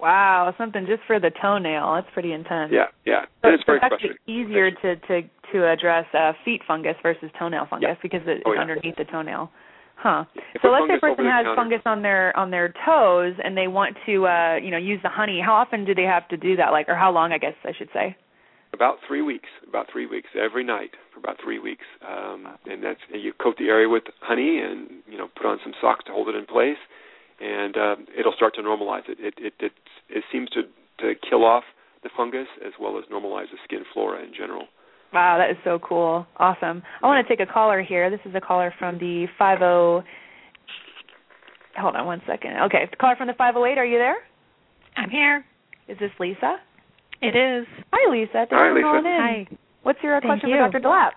Wow, 0.00 0.54
something 0.56 0.86
just 0.86 1.02
for 1.06 1.18
the 1.18 1.30
toenail. 1.42 1.94
That's 1.94 2.12
pretty 2.14 2.32
intense. 2.32 2.72
Yeah, 2.72 2.86
yeah. 3.04 3.26
So, 3.42 3.50
it's 3.50 3.64
very 3.66 3.80
actually 3.82 4.14
easier 4.26 4.70
to 4.70 4.96
to 4.96 5.22
to 5.52 5.70
address 5.70 6.06
uh, 6.14 6.32
feet 6.44 6.62
fungus 6.66 6.94
versus 7.02 7.30
toenail 7.38 7.66
fungus 7.68 7.90
yeah. 7.90 8.02
because 8.02 8.20
it's 8.26 8.42
oh, 8.46 8.52
yeah. 8.52 8.60
underneath 8.60 8.96
the 8.96 9.04
toenail. 9.04 9.50
Huh. 9.96 10.24
If 10.54 10.62
so 10.62 10.68
let's 10.68 10.86
say 10.86 10.94
a 10.94 11.00
person 11.00 11.24
has 11.24 11.42
counter, 11.42 11.56
fungus 11.56 11.82
on 11.84 12.02
their 12.02 12.36
on 12.36 12.50
their 12.52 12.72
toes 12.86 13.34
and 13.42 13.56
they 13.56 13.66
want 13.66 13.96
to 14.06 14.26
uh, 14.28 14.56
you 14.62 14.70
know, 14.70 14.78
use 14.78 15.00
the 15.02 15.08
honey. 15.08 15.42
How 15.44 15.54
often 15.54 15.84
do 15.84 15.94
they 15.94 16.04
have 16.04 16.28
to 16.28 16.36
do 16.36 16.54
that? 16.56 16.70
Like 16.70 16.88
or 16.88 16.94
how 16.94 17.10
long 17.10 17.32
I 17.32 17.38
guess 17.38 17.54
I 17.64 17.72
should 17.76 17.88
say? 17.92 18.16
About 18.72 18.98
three 19.08 19.22
weeks. 19.22 19.48
About 19.66 19.86
three 19.90 20.06
weeks 20.06 20.28
every 20.38 20.62
night 20.62 20.90
for 21.12 21.18
about 21.18 21.38
three 21.42 21.58
weeks. 21.58 21.84
Um 22.06 22.46
and 22.66 22.82
that's 22.84 23.00
and 23.12 23.20
you 23.20 23.32
coat 23.42 23.56
the 23.58 23.66
area 23.66 23.88
with 23.88 24.04
honey 24.20 24.60
and, 24.62 25.02
you 25.10 25.18
know, 25.18 25.26
put 25.36 25.46
on 25.46 25.58
some 25.64 25.72
socks 25.80 26.04
to 26.06 26.12
hold 26.12 26.28
it 26.28 26.36
in 26.36 26.46
place 26.46 26.78
and 27.40 27.76
um 27.76 28.06
it'll 28.18 28.32
start 28.32 28.54
to 28.54 28.62
normalize 28.62 29.08
it. 29.08 29.18
It 29.20 29.34
it 29.38 29.54
it, 29.60 29.72
it 30.08 30.24
seems 30.32 30.48
to 30.50 30.62
to 31.00 31.14
kill 31.28 31.44
off 31.44 31.64
the 32.02 32.10
fungus 32.16 32.48
as 32.64 32.72
well 32.80 32.98
as 32.98 33.04
normalize 33.12 33.50
the 33.50 33.58
skin 33.64 33.84
flora 33.92 34.22
in 34.22 34.32
general. 34.36 34.66
Wow, 35.12 35.38
that 35.38 35.50
is 35.50 35.56
so 35.64 35.78
cool. 35.78 36.26
Awesome. 36.36 36.82
I 37.02 37.06
want 37.06 37.26
to 37.26 37.36
take 37.36 37.46
a 37.46 37.50
caller 37.50 37.82
here. 37.82 38.10
This 38.10 38.20
is 38.26 38.34
a 38.34 38.40
caller 38.40 38.74
from 38.78 38.98
the 38.98 39.26
50 39.38 40.06
Hold 41.80 41.94
on 41.94 42.06
one 42.06 42.20
second. 42.26 42.58
Okay, 42.66 42.90
caller 43.00 43.16
from 43.16 43.28
the 43.28 43.34
508. 43.34 43.78
Are 43.78 43.86
you 43.86 43.98
there? 43.98 44.16
I'm 44.96 45.08
here. 45.08 45.44
Is 45.86 45.96
this 45.98 46.10
Lisa? 46.20 46.56
It 47.22 47.34
is. 47.36 47.66
Hi, 47.92 48.10
Lisa. 48.10 48.32
Thanks 48.32 48.52
Hi, 48.52 48.72
for 48.74 48.82
calling 48.82 49.06
in. 49.06 49.20
Hi. 49.20 49.56
What's 49.82 50.00
your 50.02 50.20
Thank 50.20 50.40
question 50.40 50.50
you. 50.50 50.56
for 50.56 50.70
Dr. 50.70 50.80
DeLapp? 50.80 51.12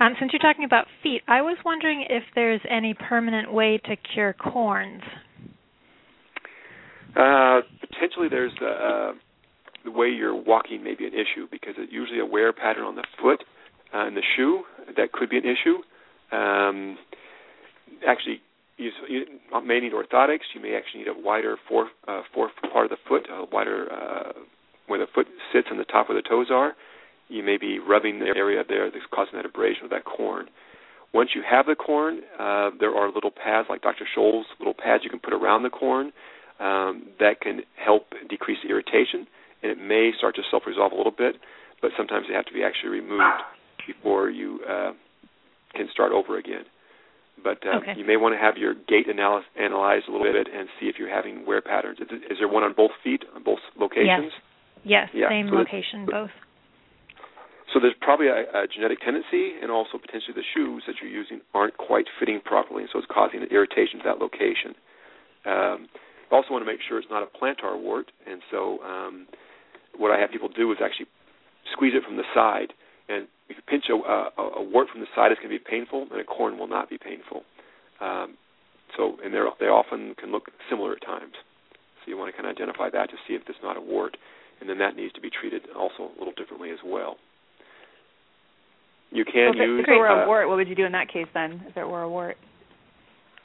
Um, 0.00 0.14
since 0.18 0.32
you're 0.32 0.40
talking 0.40 0.64
about 0.64 0.86
feet, 1.02 1.22
I 1.28 1.42
was 1.42 1.56
wondering 1.64 2.04
if 2.10 2.24
there's 2.34 2.60
any 2.68 2.94
permanent 2.94 3.52
way 3.52 3.80
to 3.86 3.96
cure 3.96 4.32
corns. 4.32 5.02
Uh, 7.16 7.60
potentially, 7.80 8.28
there's 8.28 8.52
uh, 8.60 9.12
the 9.84 9.90
way 9.90 10.08
you're 10.08 10.34
walking 10.34 10.82
may 10.82 10.94
be 10.94 11.06
an 11.06 11.12
issue 11.12 11.46
because 11.50 11.74
it's 11.76 11.92
usually 11.92 12.20
a 12.20 12.26
wear 12.26 12.52
pattern 12.52 12.84
on 12.84 12.94
the 12.94 13.04
foot 13.20 13.44
uh, 13.94 14.06
and 14.06 14.16
the 14.16 14.22
shoe 14.36 14.62
that 14.96 15.12
could 15.12 15.28
be 15.28 15.36
an 15.36 15.44
issue. 15.44 15.78
Um, 16.34 16.96
actually, 18.06 18.40
you, 18.78 18.90
you 19.08 19.24
may 19.64 19.80
need 19.80 19.92
orthotics. 19.92 20.48
You 20.54 20.62
may 20.62 20.74
actually 20.74 21.00
need 21.00 21.08
a 21.08 21.14
wider 21.18 21.56
fourth 21.68 21.90
uh, 22.08 22.22
fourth 22.34 22.52
part 22.72 22.86
of 22.86 22.90
the 22.90 22.96
foot, 23.08 23.26
a 23.30 23.44
wider 23.52 23.92
uh, 23.92 24.32
where 24.86 24.98
the 24.98 25.06
foot 25.14 25.26
sits 25.52 25.68
and 25.70 25.78
the 25.78 25.84
top 25.84 26.08
where 26.08 26.20
the 26.20 26.26
toes 26.26 26.46
are. 26.50 26.72
You 27.28 27.42
may 27.42 27.56
be 27.56 27.78
rubbing 27.78 28.18
the 28.18 28.32
area 28.36 28.62
there 28.66 28.90
that's 28.90 29.04
causing 29.12 29.36
that 29.36 29.46
abrasion 29.46 29.84
of 29.84 29.90
that 29.90 30.04
corn. 30.04 30.46
Once 31.14 31.30
you 31.34 31.42
have 31.48 31.66
the 31.66 31.74
corn, 31.74 32.20
uh, 32.38 32.70
there 32.80 32.94
are 32.94 33.12
little 33.12 33.30
pads 33.30 33.68
like 33.68 33.82
Dr. 33.82 34.06
Scholl's 34.16 34.46
little 34.58 34.74
pads 34.74 35.04
you 35.04 35.10
can 35.10 35.20
put 35.20 35.34
around 35.34 35.62
the 35.62 35.70
corn 35.70 36.12
um, 36.60 37.08
that 37.18 37.40
can 37.40 37.62
help 37.76 38.12
decrease 38.28 38.58
the 38.62 38.70
irritation 38.70 39.26
and 39.62 39.70
it 39.70 39.78
may 39.78 40.10
start 40.16 40.34
to 40.36 40.42
self-resolve 40.50 40.92
a 40.92 40.96
little 40.96 41.14
bit, 41.16 41.36
but 41.80 41.92
sometimes 41.96 42.26
they 42.28 42.34
have 42.34 42.46
to 42.46 42.52
be 42.52 42.62
actually 42.62 42.90
removed 42.90 43.42
before 43.86 44.28
you 44.30 44.60
uh, 44.68 44.92
can 45.74 45.88
start 45.92 46.12
over 46.12 46.38
again. 46.38 46.64
But 47.42 47.58
uh, 47.66 47.78
okay. 47.78 47.94
you 47.96 48.04
may 48.04 48.16
want 48.16 48.34
to 48.34 48.38
have 48.38 48.56
your 48.56 48.74
gait 48.74 49.08
analysis 49.08 49.48
analyzed 49.58 50.06
a 50.08 50.12
little 50.12 50.30
bit 50.30 50.46
and 50.52 50.68
see 50.78 50.86
if 50.86 50.96
you're 50.98 51.10
having 51.10 51.46
wear 51.46 51.62
patterns. 51.62 51.98
Is, 51.98 52.08
is 52.30 52.38
there 52.38 52.48
one 52.48 52.62
on 52.62 52.74
both 52.76 52.90
feet, 53.02 53.24
on 53.34 53.42
both 53.42 53.58
locations? 53.78 54.30
Yes. 54.30 54.42
Yes, 54.84 55.08
yeah. 55.14 55.30
same 55.30 55.46
so 55.48 55.62
location, 55.62 56.06
both. 56.10 56.34
So 57.72 57.78
there's 57.80 57.94
probably 58.02 58.26
a, 58.26 58.42
a 58.50 58.66
genetic 58.66 58.98
tendency, 59.00 59.54
and 59.62 59.70
also 59.70 59.96
potentially 59.96 60.34
the 60.34 60.44
shoes 60.54 60.82
that 60.86 60.98
you're 61.00 61.10
using 61.10 61.40
aren't 61.54 61.78
quite 61.78 62.04
fitting 62.18 62.40
properly, 62.44 62.82
and 62.82 62.90
so 62.92 62.98
it's 62.98 63.06
causing 63.06 63.42
an 63.42 63.48
irritation 63.50 64.02
to 64.02 64.04
that 64.10 64.18
location. 64.18 64.74
Um, 65.46 65.86
also 66.32 66.50
want 66.50 66.62
to 66.64 66.70
make 66.70 66.80
sure 66.86 66.98
it's 66.98 67.10
not 67.10 67.22
a 67.22 67.30
plantar 67.30 67.80
wart, 67.80 68.10
and 68.26 68.40
so 68.50 68.78
um, 68.82 69.26
what 69.96 70.10
I 70.10 70.18
have 70.20 70.30
people 70.30 70.48
do 70.48 70.72
is 70.72 70.78
actually 70.82 71.06
squeeze 71.72 71.92
it 71.94 72.02
from 72.04 72.16
the 72.16 72.24
side. 72.34 72.72
And 73.08 73.28
if 73.48 73.56
you 73.56 73.62
pinch 73.66 73.84
a, 73.90 73.94
a, 73.94 74.60
a 74.60 74.62
wart 74.62 74.88
from 74.90 75.00
the 75.00 75.10
side, 75.14 75.32
it's 75.32 75.40
going 75.40 75.52
to 75.52 75.58
be 75.58 75.64
painful, 75.64 76.06
and 76.10 76.20
a 76.20 76.24
corn 76.24 76.58
will 76.58 76.68
not 76.68 76.88
be 76.88 76.98
painful. 76.98 77.42
Um, 78.00 78.36
so, 78.96 79.16
and 79.24 79.32
they're, 79.32 79.48
they 79.60 79.66
often 79.66 80.14
can 80.18 80.32
look 80.32 80.50
similar 80.68 80.92
at 80.92 81.02
times. 81.02 81.34
So 82.02 82.10
you 82.10 82.16
want 82.16 82.34
to 82.34 82.36
kind 82.36 82.50
of 82.50 82.56
identify 82.56 82.90
that 82.90 83.10
to 83.10 83.16
see 83.26 83.34
if 83.34 83.42
it's 83.48 83.58
not 83.62 83.76
a 83.76 83.80
wart, 83.80 84.16
and 84.60 84.68
then 84.68 84.78
that 84.78 84.96
needs 84.96 85.12
to 85.14 85.20
be 85.20 85.30
treated 85.30 85.62
also 85.76 86.10
a 86.10 86.18
little 86.18 86.34
differently 86.36 86.70
as 86.70 86.78
well. 86.84 87.16
You 89.10 89.24
can 89.24 89.52
well, 89.56 89.68
use. 89.68 89.84
If 89.86 89.92
it 89.92 89.98
were 89.98 90.08
uh, 90.08 90.24
a 90.24 90.26
wart, 90.26 90.48
what 90.48 90.56
would 90.56 90.68
you 90.68 90.74
do 90.74 90.86
in 90.86 90.92
that 90.92 91.12
case 91.12 91.28
then? 91.34 91.62
If 91.68 91.76
it 91.76 91.84
were 91.84 92.02
a 92.02 92.08
wart? 92.08 92.36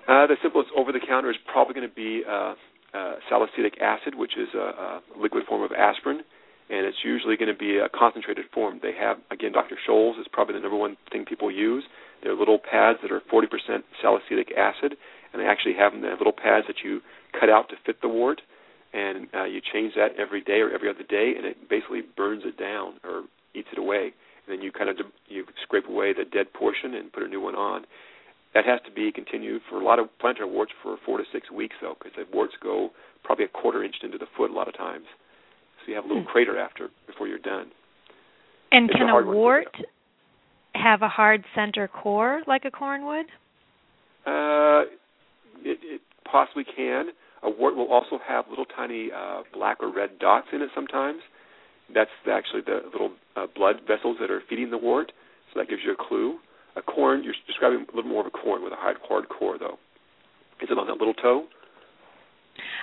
Uh, 0.08 0.26
the 0.26 0.38
simplest 0.42 0.70
over 0.78 0.94
the 0.94 1.04
counter 1.06 1.30
is 1.30 1.36
probably 1.52 1.74
going 1.74 1.88
to 1.88 1.94
be 1.94 2.24
uh, 2.24 2.56
uh, 2.98 3.16
salicylic 3.30 3.80
acid, 3.82 4.16
which 4.16 4.38
is 4.38 4.50
a, 4.56 4.58
a 4.58 5.02
liquid 5.22 5.44
form 5.48 5.62
of 5.62 5.72
aspirin 5.72 6.22
and 6.70 6.86
it's 6.86 6.98
usually 7.04 7.38
going 7.38 7.52
to 7.52 7.58
be 7.58 7.78
a 7.78 7.88
concentrated 7.90 8.46
form. 8.54 8.80
They 8.82 8.94
have, 9.00 9.18
again, 9.32 9.54
Dr. 9.54 9.78
Scholl's 9.88 10.20
is 10.20 10.28
probably 10.32 10.56
the 10.56 10.60
number 10.60 10.78
one 10.78 10.98
thing 11.12 11.24
people 11.24 11.50
use. 11.50 11.84
They're 12.24 12.36
little 12.36 12.60
pads 12.60 13.00
that 13.02 13.12
are 13.12 13.22
40% 13.32 13.48
salicylic 14.02 14.52
acid, 14.52 14.98
and 15.32 15.42
they 15.42 15.48
actually 15.48 15.76
have 15.80 15.94
them, 15.94 16.02
they 16.02 16.10
have 16.10 16.20
little 16.20 16.34
pads 16.34 16.68
that 16.68 16.84
you 16.84 17.02
cut 17.40 17.50
out 17.50 17.70
to 17.70 17.76
fit 17.86 18.02
the 18.02 18.10
wart, 18.10 18.42
and 18.94 19.28
uh, 19.34 19.46
you 19.46 19.62
change 19.62 19.94
that 19.96 20.20
every 20.20 20.42
day 20.42 20.60
or 20.60 20.70
every 20.72 20.90
other 20.90 21.04
day, 21.08 21.34
and 21.38 21.46
it 21.46 21.70
basically 21.70 22.02
burns 22.16 22.44
it 22.46 22.58
down 22.58 22.96
or 23.04 23.24
eats 23.54 23.70
it 23.72 23.80
away. 23.80 24.12
And 24.46 24.58
then 24.58 24.62
you 24.62 24.72
kind 24.72 24.90
of 24.90 24.98
you 25.28 25.46
scrape 25.64 25.88
away 25.88 26.14
the 26.14 26.26
dead 26.26 26.52
portion 26.54 26.96
and 26.96 27.12
put 27.12 27.24
a 27.24 27.28
new 27.28 27.42
one 27.42 27.56
on. 27.56 27.86
That 28.54 28.66
has 28.66 28.80
to 28.86 28.92
be 28.92 29.12
continued 29.12 29.62
for 29.70 29.80
a 29.80 29.84
lot 29.84 30.00
of 30.00 30.08
plantar 30.24 30.50
warts 30.50 30.72
for 30.82 30.98
four 31.06 31.18
to 31.18 31.24
six 31.32 31.52
weeks, 31.52 31.76
though, 31.82 31.96
because 32.00 32.14
the 32.16 32.26
warts 32.34 32.54
go 32.64 32.90
probably 33.24 33.46
a 33.46 33.50
quarter 33.50 33.84
inch 33.84 33.96
into 34.02 34.18
the 34.18 34.26
foot 34.36 34.50
a 34.50 34.54
lot 34.54 34.68
of 34.68 34.76
times 34.76 35.06
so 35.88 35.92
you 35.92 35.96
have 35.96 36.04
a 36.04 36.08
little 36.08 36.24
hmm. 36.24 36.27
Crater 36.38 36.60
after 36.60 36.90
before 37.08 37.28
you're 37.28 37.40
done. 37.40 37.72
And 38.72 38.90
it's 38.90 39.00
can 39.00 39.10
a, 39.10 39.16
a 39.16 39.26
wart 39.26 39.76
have 40.76 41.02
a 41.02 41.08
hard 41.08 41.44
center 41.56 41.88
core 41.88 42.44
like 42.46 42.64
a 42.64 42.70
corn 42.70 43.08
would? 43.08 43.26
Uh, 44.28 44.86
it, 45.66 45.80
it 45.82 46.02
possibly 46.32 46.64
can. 46.64 47.08
A 47.42 47.50
wart 47.50 47.76
will 47.76 47.92
also 47.92 48.20
have 48.28 48.46
little 48.52 48.66
tiny 48.66 49.10
uh, 49.12 49.42
black 49.52 49.78
or 49.82 49.92
red 49.92 50.20
dots 50.20 50.46
in 50.54 50.62
it 50.62 50.70
sometimes. 50.76 51.22
That's 51.96 52.12
actually 52.32 52.62
the 52.68 52.82
little 52.92 53.14
uh, 53.36 53.48
blood 53.56 53.78
vessels 53.88 54.18
that 54.20 54.30
are 54.30 54.44
feeding 54.48 54.70
the 54.70 54.78
wart, 54.78 55.12
so 55.52 55.60
that 55.60 55.70
gives 55.70 55.82
you 55.84 55.94
a 55.94 56.08
clue. 56.08 56.38
A 56.76 56.84
corn, 56.84 57.24
you're 57.24 57.34
describing 57.48 57.88
a 57.92 57.96
little 57.96 58.12
more 58.12 58.22
of 58.22 58.28
a 58.28 58.30
corn 58.30 58.64
with 58.64 58.74
a 58.74 58.76
hard, 58.76 58.98
hard 59.08 59.28
core, 59.30 59.58
though. 59.58 59.80
Is 60.62 60.70
it 60.70 60.78
on 60.78 60.86
that 60.86 60.98
little 60.98 61.16
toe? 61.16 61.46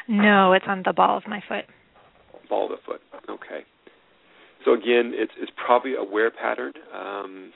No, 0.08 0.52
it's 0.54 0.64
on 0.66 0.82
the 0.84 0.92
ball 0.92 1.16
of 1.16 1.28
my 1.28 1.40
foot 1.46 1.66
follow 2.48 2.68
the 2.68 2.78
foot. 2.84 3.00
Okay. 3.28 3.64
So 4.64 4.72
again, 4.72 5.12
it's 5.14 5.32
it's 5.36 5.52
probably 5.56 5.94
a 5.94 6.04
wear 6.04 6.30
pattern 6.30 6.72
um, 6.94 7.52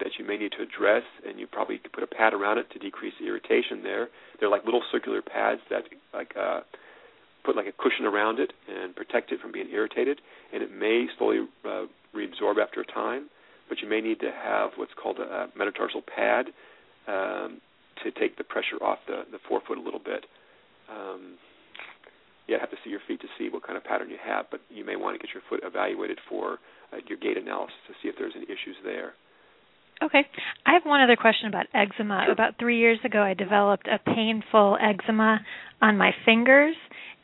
that 0.00 0.18
you 0.18 0.26
may 0.26 0.36
need 0.36 0.52
to 0.52 0.62
address, 0.62 1.04
and 1.26 1.38
you 1.38 1.46
probably 1.46 1.78
could 1.78 1.92
put 1.92 2.02
a 2.02 2.06
pad 2.06 2.32
around 2.34 2.58
it 2.58 2.70
to 2.72 2.78
decrease 2.78 3.14
the 3.20 3.26
irritation 3.26 3.82
there. 3.82 4.08
They're 4.40 4.48
like 4.48 4.64
little 4.64 4.82
circular 4.90 5.22
pads 5.22 5.60
that 5.70 5.84
like 6.12 6.34
uh, 6.38 6.60
put 7.44 7.56
like 7.56 7.66
a 7.66 7.72
cushion 7.72 8.06
around 8.06 8.40
it 8.40 8.52
and 8.68 8.94
protect 8.94 9.32
it 9.32 9.40
from 9.40 9.52
being 9.52 9.68
irritated, 9.70 10.20
and 10.52 10.62
it 10.62 10.72
may 10.72 11.06
slowly 11.18 11.46
uh, 11.64 11.84
reabsorb 12.14 12.58
after 12.60 12.80
a 12.80 12.86
time. 12.86 13.28
But 13.68 13.80
you 13.80 13.88
may 13.88 14.00
need 14.00 14.20
to 14.20 14.30
have 14.30 14.70
what's 14.76 14.92
called 15.00 15.18
a, 15.18 15.48
metatarsal 15.56 16.02
pad 16.02 16.46
um, 17.08 17.60
to 18.02 18.10
take 18.10 18.36
the 18.36 18.44
pressure 18.44 18.82
off 18.82 18.98
the, 19.06 19.22
the 19.30 19.38
forefoot 19.48 19.78
a 19.78 19.80
little 19.80 20.00
bit. 20.00 20.26
Um, 20.90 21.38
you 22.46 22.58
have 22.58 22.70
to 22.70 22.76
see 22.84 22.90
your 22.90 23.00
feet 23.06 23.20
to 23.20 23.28
see 23.38 23.48
what 23.48 23.64
kind 23.66 23.76
of 23.76 23.84
pattern 23.84 24.10
you 24.10 24.18
have, 24.24 24.46
but 24.50 24.60
you 24.68 24.84
may 24.84 24.96
want 24.96 25.18
to 25.18 25.24
get 25.24 25.32
your 25.34 25.42
foot 25.48 25.60
evaluated 25.62 26.18
for 26.28 26.58
uh, 26.92 26.96
your 27.08 27.18
gait 27.18 27.36
analysis 27.36 27.76
to 27.86 27.94
see 28.02 28.08
if 28.08 28.16
there's 28.18 28.34
any 28.36 28.46
issues 28.46 28.76
there. 28.84 29.14
Okay. 30.02 30.26
I 30.66 30.72
have 30.72 30.82
one 30.84 31.00
other 31.00 31.16
question 31.16 31.48
about 31.48 31.66
eczema. 31.74 32.22
Sure. 32.24 32.32
About 32.32 32.58
three 32.58 32.78
years 32.78 32.98
ago, 33.04 33.22
I 33.22 33.34
developed 33.34 33.86
a 33.86 33.98
painful 33.98 34.76
eczema 34.80 35.40
on 35.80 35.96
my 35.96 36.10
fingers, 36.24 36.74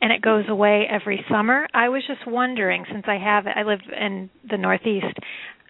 and 0.01 0.13
it 0.13 0.21
goes 0.21 0.45
away 0.47 0.85
every 0.89 1.25
summer. 1.29 1.67
I 1.73 1.89
was 1.89 2.03
just 2.07 2.25
wondering, 2.25 2.85
since 2.91 3.03
I 3.07 3.17
have 3.17 3.47
it, 3.47 3.53
I 3.55 3.63
live 3.63 3.81
in 3.99 4.29
the 4.49 4.57
Northeast, 4.57 5.17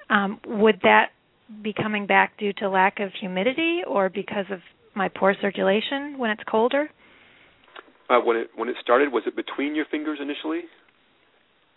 um, 0.10 0.40
would 0.46 0.80
that 0.84 1.10
be 1.64 1.74
coming 1.74 2.06
back 2.06 2.38
due 2.38 2.54
to 2.54 2.70
lack 2.70 3.00
of 3.00 3.10
humidity 3.20 3.82
or 3.88 4.10
because 4.10 4.46
of 4.52 4.60
my 4.96 5.08
poor 5.08 5.36
circulation 5.42 6.18
when 6.18 6.30
it's 6.30 6.44
colder? 6.50 6.90
Uh, 8.10 8.20
when 8.20 8.38
it 8.38 8.50
when 8.56 8.70
it 8.70 8.76
started, 8.82 9.12
was 9.12 9.24
it 9.28 9.36
between 9.36 9.76
your 9.76 9.86
fingers 9.86 10.20
initially, 10.22 10.62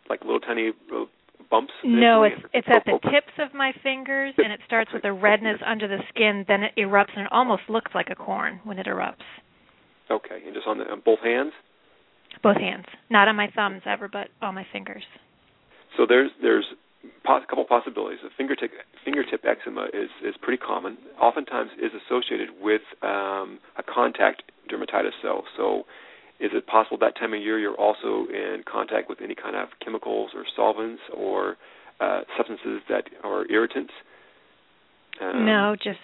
like 0.08 0.20
little 0.22 0.40
tiny 0.40 0.72
little 0.90 1.08
bumps? 1.50 1.72
No, 1.84 2.22
it's 2.22 2.40
it's 2.54 2.68
at 2.70 2.84
the 2.86 2.92
Oh, 2.92 3.10
tips 3.10 3.32
of 3.38 3.52
my 3.54 3.72
fingers, 3.82 4.32
and 4.38 4.50
it 4.52 4.60
starts 4.66 4.90
with 4.94 5.04
a 5.04 5.12
redness 5.12 5.58
under 5.66 5.86
the 5.86 5.98
skin. 6.08 6.44
Then 6.48 6.62
it 6.62 6.72
erupts, 6.78 7.12
and 7.14 7.26
it 7.26 7.32
almost 7.32 7.62
looks 7.68 7.92
like 7.94 8.08
a 8.10 8.14
corn 8.14 8.60
when 8.64 8.78
it 8.78 8.86
erupts. 8.86 9.26
Okay, 10.10 10.42
and 10.44 10.54
just 10.54 10.66
on, 10.66 10.78
the, 10.78 10.84
on 10.84 11.02
both 11.04 11.20
hands. 11.20 11.52
Both 12.42 12.56
hands, 12.56 12.86
not 13.10 13.28
on 13.28 13.36
my 13.36 13.48
thumbs 13.54 13.82
ever, 13.84 14.08
but 14.08 14.28
on 14.40 14.54
my 14.54 14.66
fingers. 14.72 15.04
So 15.98 16.06
there's 16.08 16.30
there's 16.40 16.64
a 17.26 17.46
couple 17.46 17.64
possibilities. 17.66 18.20
The 18.22 18.30
fingertip 18.38 18.70
fingertip 19.04 19.44
eczema 19.44 19.88
is 19.92 20.08
is 20.24 20.34
pretty 20.40 20.62
common. 20.64 20.96
Oftentimes 21.20 21.70
is 21.78 21.92
associated 22.06 22.48
with 22.58 22.80
um, 23.02 23.58
a 23.76 23.82
contact 23.82 24.44
dermatitis 24.72 25.12
cell. 25.20 25.44
So 25.58 25.84
is 26.42 26.50
it 26.52 26.66
possible 26.66 26.98
that 26.98 27.16
time 27.16 27.32
of 27.32 27.40
year 27.40 27.58
you're 27.58 27.78
also 27.78 28.26
in 28.28 28.64
contact 28.70 29.08
with 29.08 29.20
any 29.22 29.34
kind 29.34 29.54
of 29.54 29.68
chemicals 29.82 30.32
or 30.34 30.44
solvents 30.56 31.00
or 31.14 31.56
uh, 32.00 32.22
substances 32.36 32.82
that 32.88 33.04
are 33.22 33.48
irritants? 33.50 33.92
Um, 35.20 35.46
no, 35.46 35.76
just 35.76 36.00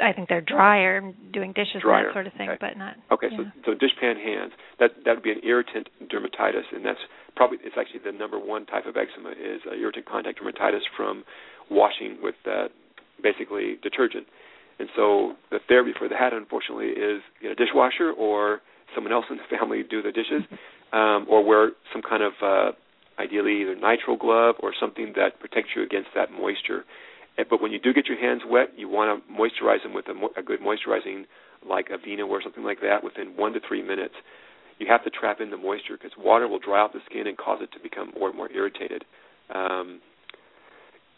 I 0.00 0.12
think 0.12 0.28
they're 0.28 0.40
drier, 0.40 1.12
doing 1.32 1.52
dishes 1.52 1.74
and 1.74 1.82
Drier, 1.82 2.06
that 2.06 2.12
sort 2.14 2.26
of 2.26 2.32
thing, 2.34 2.48
okay. 2.48 2.58
but 2.60 2.78
not. 2.78 2.94
Okay, 3.10 3.28
so 3.36 3.44
so 3.66 3.70
dishpan 3.72 4.22
hands 4.22 4.52
that 4.78 4.92
that 5.04 5.14
would 5.16 5.24
be 5.24 5.32
an 5.32 5.42
irritant 5.42 5.88
dermatitis, 6.08 6.70
and 6.72 6.84
that's 6.84 7.00
probably 7.36 7.58
it's 7.62 7.76
actually 7.78 8.00
the 8.04 8.16
number 8.16 8.38
one 8.38 8.66
type 8.66 8.86
of 8.86 8.96
eczema 8.96 9.30
is 9.30 9.60
uh, 9.66 9.74
irritant 9.74 10.06
contact 10.06 10.40
dermatitis 10.40 10.86
from 10.96 11.24
washing 11.70 12.18
with 12.22 12.36
uh, 12.46 12.68
basically 13.22 13.76
detergent. 13.82 14.26
And 14.78 14.88
so 14.96 15.34
the 15.50 15.58
therapy 15.68 15.92
for 15.96 16.08
that, 16.08 16.32
unfortunately, 16.32 16.88
is 16.88 17.22
get 17.42 17.52
a 17.52 17.54
dishwasher 17.54 18.10
or 18.10 18.60
someone 18.94 19.12
else 19.12 19.24
in 19.30 19.36
the 19.36 19.56
family 19.56 19.82
do 19.88 20.02
the 20.02 20.12
dishes, 20.12 20.42
um, 20.92 21.26
or 21.28 21.44
wear 21.44 21.72
some 21.92 22.02
kind 22.02 22.22
of 22.22 22.32
uh, 22.42 22.72
ideally 23.18 23.62
either 23.62 23.76
nitrile 23.76 24.18
glove 24.18 24.56
or 24.60 24.72
something 24.78 25.12
that 25.16 25.40
protects 25.40 25.70
you 25.76 25.82
against 25.82 26.08
that 26.14 26.30
moisture. 26.30 26.84
But 27.36 27.60
when 27.60 27.72
you 27.72 27.80
do 27.80 27.92
get 27.92 28.06
your 28.06 28.18
hands 28.18 28.42
wet, 28.48 28.68
you 28.76 28.88
want 28.88 29.10
to 29.10 29.32
moisturize 29.32 29.82
them 29.82 29.92
with 29.92 30.08
a, 30.08 30.14
mo- 30.14 30.30
a 30.36 30.42
good 30.42 30.60
moisturizing 30.60 31.24
like 31.68 31.88
Aveeno 31.88 32.28
or 32.28 32.42
something 32.42 32.62
like 32.62 32.80
that 32.82 33.02
within 33.02 33.36
one 33.36 33.52
to 33.54 33.60
three 33.66 33.82
minutes. 33.82 34.14
You 34.78 34.86
have 34.88 35.04
to 35.04 35.10
trap 35.10 35.40
in 35.40 35.50
the 35.50 35.56
moisture 35.56 35.96
because 35.96 36.12
water 36.18 36.46
will 36.46 36.58
dry 36.58 36.80
out 36.80 36.92
the 36.92 37.00
skin 37.08 37.26
and 37.26 37.36
cause 37.36 37.58
it 37.62 37.70
to 37.72 37.80
become 37.80 38.12
more 38.18 38.28
and 38.28 38.36
more 38.36 38.50
irritated. 38.52 39.04
Um, 39.54 40.00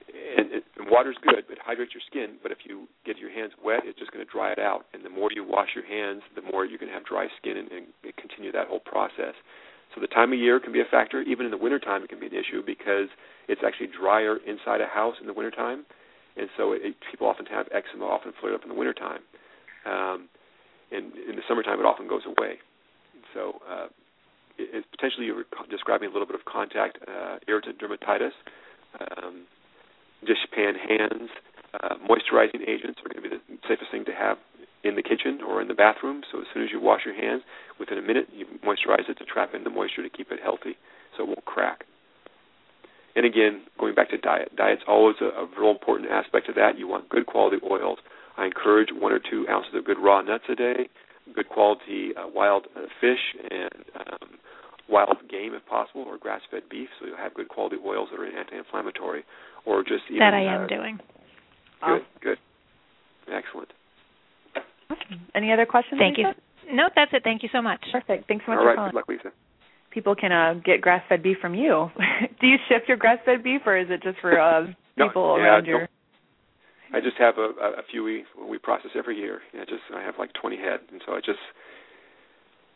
and, 0.08 0.52
it, 0.52 0.64
and 0.78 0.90
water's 0.90 1.16
good, 1.22 1.44
but 1.48 1.58
hydrate 1.58 1.90
your 1.94 2.02
skin. 2.06 2.36
But 2.42 2.52
if 2.52 2.58
you 2.64 2.86
get 3.04 3.18
your 3.18 3.30
hands 3.30 3.52
wet, 3.62 3.80
it's 3.84 3.98
just 3.98 4.12
going 4.12 4.24
to 4.24 4.30
dry 4.30 4.52
it 4.52 4.58
out. 4.58 4.86
And 4.94 5.04
the 5.04 5.10
more 5.10 5.30
you 5.32 5.44
wash 5.44 5.70
your 5.74 5.86
hands, 5.86 6.22
the 6.34 6.42
more 6.42 6.64
you're 6.64 6.78
going 6.78 6.90
to 6.90 6.94
have 6.94 7.04
dry 7.04 7.26
skin 7.40 7.56
and, 7.56 7.70
and 7.70 7.86
continue 8.16 8.52
that 8.52 8.68
whole 8.68 8.80
process. 8.80 9.34
So 9.94 10.00
the 10.00 10.06
time 10.08 10.32
of 10.32 10.38
year 10.38 10.60
can 10.60 10.72
be 10.72 10.80
a 10.80 10.90
factor. 10.90 11.22
Even 11.22 11.46
in 11.46 11.50
the 11.50 11.56
wintertime, 11.56 12.02
it 12.02 12.08
can 12.08 12.20
be 12.20 12.26
an 12.26 12.34
issue 12.34 12.62
because 12.64 13.08
it's 13.48 13.62
actually 13.64 13.88
drier 13.88 14.36
inside 14.46 14.80
a 14.80 14.86
house 14.86 15.14
in 15.20 15.26
the 15.26 15.32
wintertime. 15.32 15.86
And 16.36 16.48
so 16.56 16.72
it, 16.72 16.94
people 17.10 17.26
often 17.26 17.46
have 17.46 17.66
eczema, 17.72 18.04
often 18.04 18.32
flare 18.40 18.54
up 18.54 18.62
in 18.62 18.68
the 18.68 18.74
wintertime. 18.74 19.20
Um, 19.86 20.28
and 20.92 21.12
in 21.16 21.36
the 21.36 21.42
summertime, 21.48 21.80
it 21.80 21.86
often 21.86 22.08
goes 22.08 22.22
away. 22.26 22.58
So 23.32 23.58
uh, 23.68 23.86
it, 24.58 24.82
it's 24.82 24.86
potentially 24.90 25.26
you're 25.26 25.44
describing 25.70 26.10
a 26.10 26.12
little 26.12 26.26
bit 26.26 26.36
of 26.36 26.44
contact 26.44 26.98
uh, 27.08 27.38
irritant 27.48 27.80
dermatitis. 27.80 28.36
Um, 29.00 29.46
dishpan 30.24 30.74
hands, 30.78 31.30
uh, 31.82 31.94
moisturizing 32.08 32.62
agents 32.66 33.00
are 33.04 33.12
going 33.12 33.22
to 33.22 33.28
be 33.28 33.36
the 33.36 33.42
safest 33.68 33.90
thing 33.90 34.04
to 34.04 34.12
have 34.12 34.38
in 34.84 34.94
the 34.94 35.02
kitchen 35.02 35.40
or 35.46 35.60
in 35.60 35.68
the 35.68 35.74
bathroom. 35.74 36.22
So 36.30 36.40
as 36.40 36.46
soon 36.54 36.62
as 36.62 36.70
you 36.70 36.80
wash 36.80 37.02
your 37.04 37.14
hands, 37.14 37.42
within 37.78 37.98
a 37.98 38.02
minute 38.02 38.28
you 38.32 38.46
moisturize 38.64 39.08
it 39.08 39.18
to 39.18 39.24
trap 39.24 39.54
in 39.54 39.64
the 39.64 39.70
moisture 39.70 40.02
to 40.02 40.10
keep 40.10 40.30
it 40.30 40.38
healthy, 40.42 40.76
so 41.16 41.24
it 41.24 41.26
won't 41.26 41.44
crack. 41.44 41.84
And 43.16 43.24
again, 43.24 43.62
going 43.80 43.94
back 43.94 44.10
to 44.10 44.18
diet, 44.18 44.54
diet's 44.56 44.82
always 44.86 45.16
a, 45.20 45.26
a 45.26 45.48
real 45.58 45.70
important 45.70 46.10
aspect 46.10 46.48
of 46.48 46.54
that. 46.56 46.78
You 46.78 46.86
want 46.86 47.08
good 47.08 47.26
quality 47.26 47.56
oils. 47.64 47.98
I 48.36 48.44
encourage 48.44 48.90
one 48.92 49.12
or 49.12 49.18
two 49.18 49.46
ounces 49.48 49.72
of 49.74 49.86
good 49.86 49.98
raw 49.98 50.20
nuts 50.20 50.44
a 50.50 50.54
day, 50.54 50.88
good 51.34 51.48
quality 51.48 52.10
uh, 52.14 52.28
wild 52.28 52.66
uh, 52.76 52.82
fish, 53.00 53.34
and 53.50 53.84
um, 53.96 54.28
wild 54.88 55.16
game 55.30 55.54
if 55.54 55.64
possible, 55.66 56.02
or 56.02 56.18
grass-fed 56.18 56.62
beef, 56.70 56.88
so 57.00 57.06
you'll 57.06 57.16
have 57.16 57.34
good 57.34 57.48
quality 57.48 57.76
oils 57.84 58.08
that 58.12 58.20
are 58.20 58.26
anti-inflammatory, 58.26 59.24
or 59.64 59.82
just 59.82 60.04
even, 60.08 60.20
that 60.20 60.34
I 60.34 60.42
am 60.42 60.64
uh, 60.64 60.66
doing. 60.66 60.98
Good, 61.84 62.02
good, 62.22 62.38
excellent. 63.32 63.68
Awesome. 64.88 65.20
Any 65.34 65.52
other 65.52 65.66
questions? 65.66 65.98
Thank 66.00 66.18
you. 66.18 66.28
Lisa? 66.28 66.40
No, 66.72 66.88
that's 66.94 67.10
it. 67.12 67.22
Thank 67.24 67.42
you 67.42 67.48
so 67.52 67.60
much. 67.62 67.80
Perfect. 67.92 68.28
Thanks 68.28 68.44
so 68.46 68.52
much 68.52 68.58
All 68.58 68.64
for 68.64 68.68
right, 68.68 68.76
calling. 68.76 68.90
good 68.92 68.96
luck, 68.96 69.08
Lisa. 69.08 69.30
People 69.90 70.14
can 70.14 70.30
uh, 70.32 70.54
get 70.64 70.80
grass-fed 70.80 71.22
beef 71.22 71.38
from 71.40 71.54
you. 71.54 71.90
Do 72.40 72.46
you 72.46 72.56
ship 72.68 72.84
your 72.86 72.96
grass-fed 72.96 73.42
beef, 73.42 73.62
or 73.66 73.76
is 73.78 73.88
it 73.90 74.02
just 74.02 74.18
for 74.20 74.38
uh, 74.38 74.66
No, 74.96 75.08
people 75.08 75.36
yeah, 75.38 75.44
around 75.44 75.64
don't- 75.64 75.66
your? 75.66 75.88
I 76.94 77.00
just 77.00 77.16
have 77.18 77.34
a, 77.36 77.50
a, 77.60 77.68
a 77.80 77.82
few 77.90 78.04
we 78.04 78.24
we 78.48 78.58
process 78.58 78.92
every 78.96 79.16
year. 79.18 79.40
Yeah, 79.52 79.64
just 79.64 79.82
I 79.92 80.02
have 80.02 80.14
like 80.20 80.30
20 80.40 80.56
head, 80.56 80.78
and 80.92 81.02
so 81.04 81.14
I 81.14 81.18
just 81.18 81.40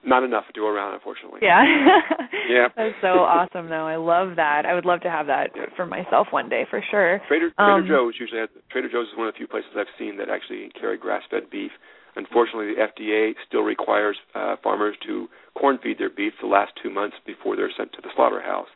not 0.04 0.22
enough 0.24 0.44
to 0.54 0.60
go 0.60 0.68
around, 0.68 0.94
unfortunately. 0.94 1.40
Yeah. 1.42 1.62
Yeah. 2.50 2.66
That's 2.74 2.98
so 3.00 3.22
awesome, 3.22 3.68
though. 3.70 3.86
I 3.86 3.94
love 3.94 4.34
that. 4.34 4.66
I 4.66 4.74
would 4.74 4.84
love 4.84 5.00
to 5.02 5.10
have 5.10 5.26
that 5.28 5.50
Yeah. 5.54 5.66
for 5.76 5.86
myself 5.86 6.26
one 6.32 6.48
day, 6.48 6.66
for 6.68 6.82
sure. 6.90 7.20
Trader 7.28 7.50
Trader 7.54 7.72
Um, 7.72 7.86
Joe's 7.86 8.14
usually 8.18 8.40
has, 8.40 8.48
Trader 8.72 8.88
Joe's 8.90 9.06
is 9.06 9.14
one 9.16 9.28
of 9.28 9.34
the 9.34 9.38
few 9.38 9.46
places 9.46 9.70
I've 9.78 9.86
seen 9.96 10.16
that 10.16 10.28
actually 10.28 10.68
carry 10.74 10.96
grass-fed 10.98 11.48
beef. 11.48 11.70
Unfortunately, 12.16 12.74
the 12.74 12.80
FDA 12.82 13.34
still 13.46 13.62
requires 13.62 14.16
uh, 14.34 14.56
farmers 14.64 14.96
to 15.06 15.28
corn 15.54 15.78
feed 15.80 15.98
their 15.98 16.10
beef 16.10 16.32
the 16.40 16.48
last 16.48 16.72
two 16.82 16.90
months 16.90 17.16
before 17.24 17.54
they're 17.54 17.70
sent 17.76 17.92
to 17.92 18.00
the 18.02 18.10
slaughterhouse, 18.16 18.66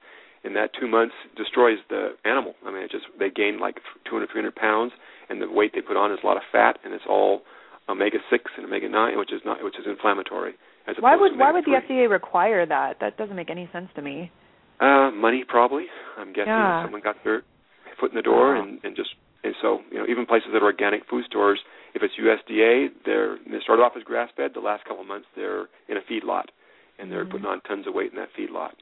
and 0.45 0.55
that 0.55 0.71
two 0.79 0.87
months 0.87 1.15
destroys 1.37 1.79
the 1.91 2.15
animal. 2.25 2.55
I 2.65 2.71
mean, 2.71 2.83
it 2.85 2.93
just 2.93 3.07
they 3.19 3.31
gain 3.31 3.59
like 3.59 3.81
200, 4.09 4.31
300 4.31 4.55
pounds, 4.55 4.93
and 5.29 5.43
the 5.43 5.51
weight 5.51 5.73
they 5.75 5.81
put 5.81 5.97
on 5.97 6.13
is 6.13 6.21
a 6.23 6.27
lot 6.27 6.37
of 6.37 6.45
fat, 6.53 6.79
and 6.85 6.95
it's 6.95 7.09
all 7.09 7.43
omega 7.89 8.19
six 8.31 8.53
and 8.57 8.67
omega 8.67 8.89
nine, 8.89 9.19
which 9.19 9.33
is 9.33 9.41
not 9.45 9.65
which 9.65 9.79
is 9.81 9.87
inflammatory. 9.87 10.55
Why 11.01 11.17
would 11.17 11.39
why 11.39 11.53
would 11.53 11.65
the 11.65 11.81
FDA 11.81 12.09
require 12.11 12.67
that? 12.67 12.99
That 13.01 13.17
doesn't 13.17 13.37
make 13.37 13.51
any 13.51 13.69
sense 13.73 13.89
to 13.97 14.03
me. 14.03 14.31
Uh, 14.81 15.11
money 15.11 15.45
probably. 15.47 15.87
I'm 16.19 16.33
guessing 16.33 16.53
Yeah. 16.53 16.83
someone 16.83 17.01
got 17.01 17.17
their 17.25 17.43
foot 17.99 18.11
in 18.11 18.17
the 18.17 18.23
door 18.23 18.55
Wow. 18.55 18.63
and, 18.63 18.81
and 18.85 18.97
just 18.97 19.15
and 19.45 19.55
so 19.63 19.81
you 19.91 19.99
know 19.99 20.07
even 20.07 20.27
places 20.27 20.49
that 20.53 20.63
are 20.63 20.67
organic 20.67 21.07
food 21.07 21.25
stores, 21.27 21.61
if 21.95 22.03
it's 22.03 22.15
USDA, 22.19 22.89
they're 23.05 23.39
they 23.51 23.61
start 23.61 23.81
off 23.81 23.93
as 23.97 24.03
grass 24.03 24.31
fed. 24.37 24.53
The 24.55 24.61
last 24.61 24.85
couple 24.85 25.01
of 25.03 25.07
months 25.09 25.27
they're 25.37 25.69
in 25.89 25.97
a 25.97 26.03
feedlot, 26.03 26.47
and 26.99 27.11
they're 27.11 27.25
Mhm. 27.25 27.31
putting 27.31 27.47
on 27.47 27.61
tons 27.63 27.87
of 27.87 27.95
weight 27.95 28.11
in 28.11 28.17
that 28.19 28.33
feedlot. 28.35 28.75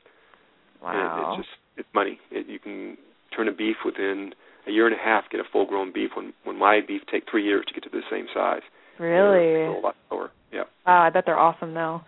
And 0.82 0.98
Wow. 0.98 1.36
it's 1.36 1.36
just 1.46 1.56
it's 1.76 1.94
money. 1.94 2.18
It, 2.30 2.46
you 2.48 2.58
can 2.58 2.96
turn 3.30 3.48
a 3.48 3.52
beef 3.52 3.76
within 3.84 4.34
a 4.66 4.70
year 4.70 4.86
and 4.86 4.94
a 4.94 4.98
half, 4.98 5.28
get 5.30 5.40
a 5.40 5.44
full 5.44 5.66
grown 5.66 5.92
beef. 5.92 6.16
When 6.16 6.32
when 6.44 6.56
my 6.58 6.80
beef 6.80 7.02
take 7.06 7.28
three 7.30 7.44
years 7.44 7.64
to 7.66 7.74
get 7.74 7.82
to 7.84 7.90
the 7.90 8.02
same 8.10 8.26
size. 8.34 8.62
Really? 8.98 9.76
A 9.76 9.80
lot 9.80 9.96
slower. 10.08 10.30
Yeah. 10.52 10.64
Wow, 10.86 11.02
I 11.02 11.10
bet 11.10 11.24
they're 11.26 11.38
awesome 11.38 11.74
though. 11.74 12.02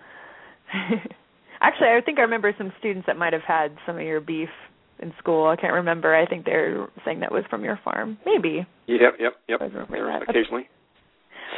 Actually, 1.61 1.89
I 1.89 2.01
think 2.05 2.19
I 2.19 2.23
remember 2.23 2.55
some 2.59 2.73
students 2.79 3.07
that 3.07 3.17
might 3.17 3.33
have 3.33 3.43
had 3.47 3.77
some 3.87 3.97
of 3.97 4.03
your 4.03 4.21
beef 4.21 4.51
in 4.99 5.13
school. 5.19 5.47
I 5.49 5.57
can't 5.57 5.73
remember. 5.73 6.15
I 6.15 6.27
think 6.27 6.45
they're 6.45 6.89
saying 7.05 7.21
that 7.21 7.33
was 7.33 7.45
from 7.49 7.65
your 7.65 7.79
farm. 7.85 8.19
Maybe. 8.27 8.67
Yep. 8.87 9.15
Yep. 9.19 9.33
Yep. 9.49 9.61
I 9.61 9.65
remember 9.65 10.07
that. 10.07 10.23
Occasionally. 10.29 10.69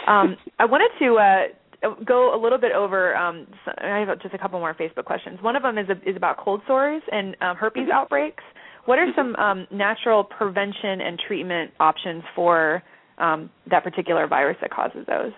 Um, 0.06 0.36
I 0.58 0.64
wanted 0.66 0.90
to 1.00 1.16
uh, 1.16 1.94
go 2.04 2.34
a 2.34 2.40
little 2.40 2.58
bit 2.58 2.72
over. 2.72 3.16
Um, 3.16 3.46
I 3.78 4.04
have 4.06 4.20
just 4.20 4.34
a 4.34 4.38
couple 4.38 4.58
more 4.60 4.74
Facebook 4.74 5.04
questions. 5.04 5.38
One 5.42 5.56
of 5.56 5.62
them 5.62 5.78
is 5.78 5.86
a, 5.88 6.08
is 6.08 6.16
about 6.16 6.38
cold 6.38 6.60
sores 6.66 7.02
and 7.10 7.36
um, 7.40 7.56
herpes 7.56 7.82
mm-hmm. 7.84 7.92
outbreaks. 7.92 8.44
What 8.84 8.98
are 8.98 9.08
some 9.16 9.34
um, 9.36 9.66
natural 9.72 10.22
prevention 10.22 11.00
and 11.00 11.20
treatment 11.26 11.72
options 11.80 12.22
for 12.34 12.82
um, 13.18 13.50
that 13.70 13.84
particular 13.84 14.26
virus 14.26 14.56
that 14.60 14.70
causes 14.70 15.06
those? 15.06 15.32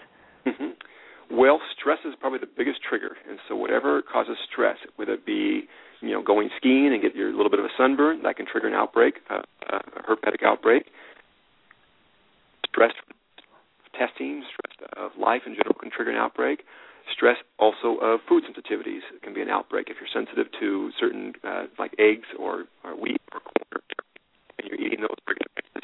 Mm-hmm. 0.47 1.37
Well, 1.37 1.61
stress 1.79 1.99
is 2.07 2.15
probably 2.19 2.39
the 2.39 2.49
biggest 2.57 2.81
trigger, 2.89 3.17
and 3.29 3.39
so 3.49 3.55
whatever 3.55 4.03
causes 4.03 4.37
stress, 4.51 4.79
whether 4.97 5.13
it 5.13 5.27
be 5.27 5.69
you 6.01 6.11
know 6.11 6.23
going 6.23 6.49
skiing 6.57 6.93
and 6.93 7.03
get 7.03 7.15
your 7.15 7.33
little 7.33 7.51
bit 7.51 7.59
of 7.59 7.67
a 7.67 7.75
sunburn, 7.77 8.23
that 8.23 8.37
can 8.37 8.47
trigger 8.47 8.69
an 8.69 8.75
outbreak, 8.75 9.17
uh, 9.31 9.43
a 9.69 10.03
herpetic 10.09 10.43
outbreak. 10.45 10.87
Stress 12.69 12.93
testing, 13.99 14.45
stress 14.49 14.89
of 14.97 15.11
life 15.21 15.43
in 15.45 15.55
general 15.55 15.75
can 15.79 15.91
trigger 15.91 16.11
an 16.11 16.17
outbreak. 16.17 16.63
Stress 17.13 17.37
also 17.59 17.99
of 18.01 18.21
food 18.29 18.45
sensitivities 18.45 19.01
can 19.23 19.35
be 19.35 19.43
an 19.43 19.49
outbreak 19.49 19.89
if 19.91 19.97
you're 20.01 20.13
sensitive 20.13 20.47
to 20.61 20.91
certain 21.01 21.33
uh, 21.43 21.65
like 21.79 21.93
eggs 21.99 22.29
or, 22.39 22.65
or 22.85 22.95
wheat 22.95 23.21
or 23.33 23.41
corn, 23.41 23.83
and 24.59 24.69
you're 24.69 24.81
eating 24.81 25.01
those 25.01 25.17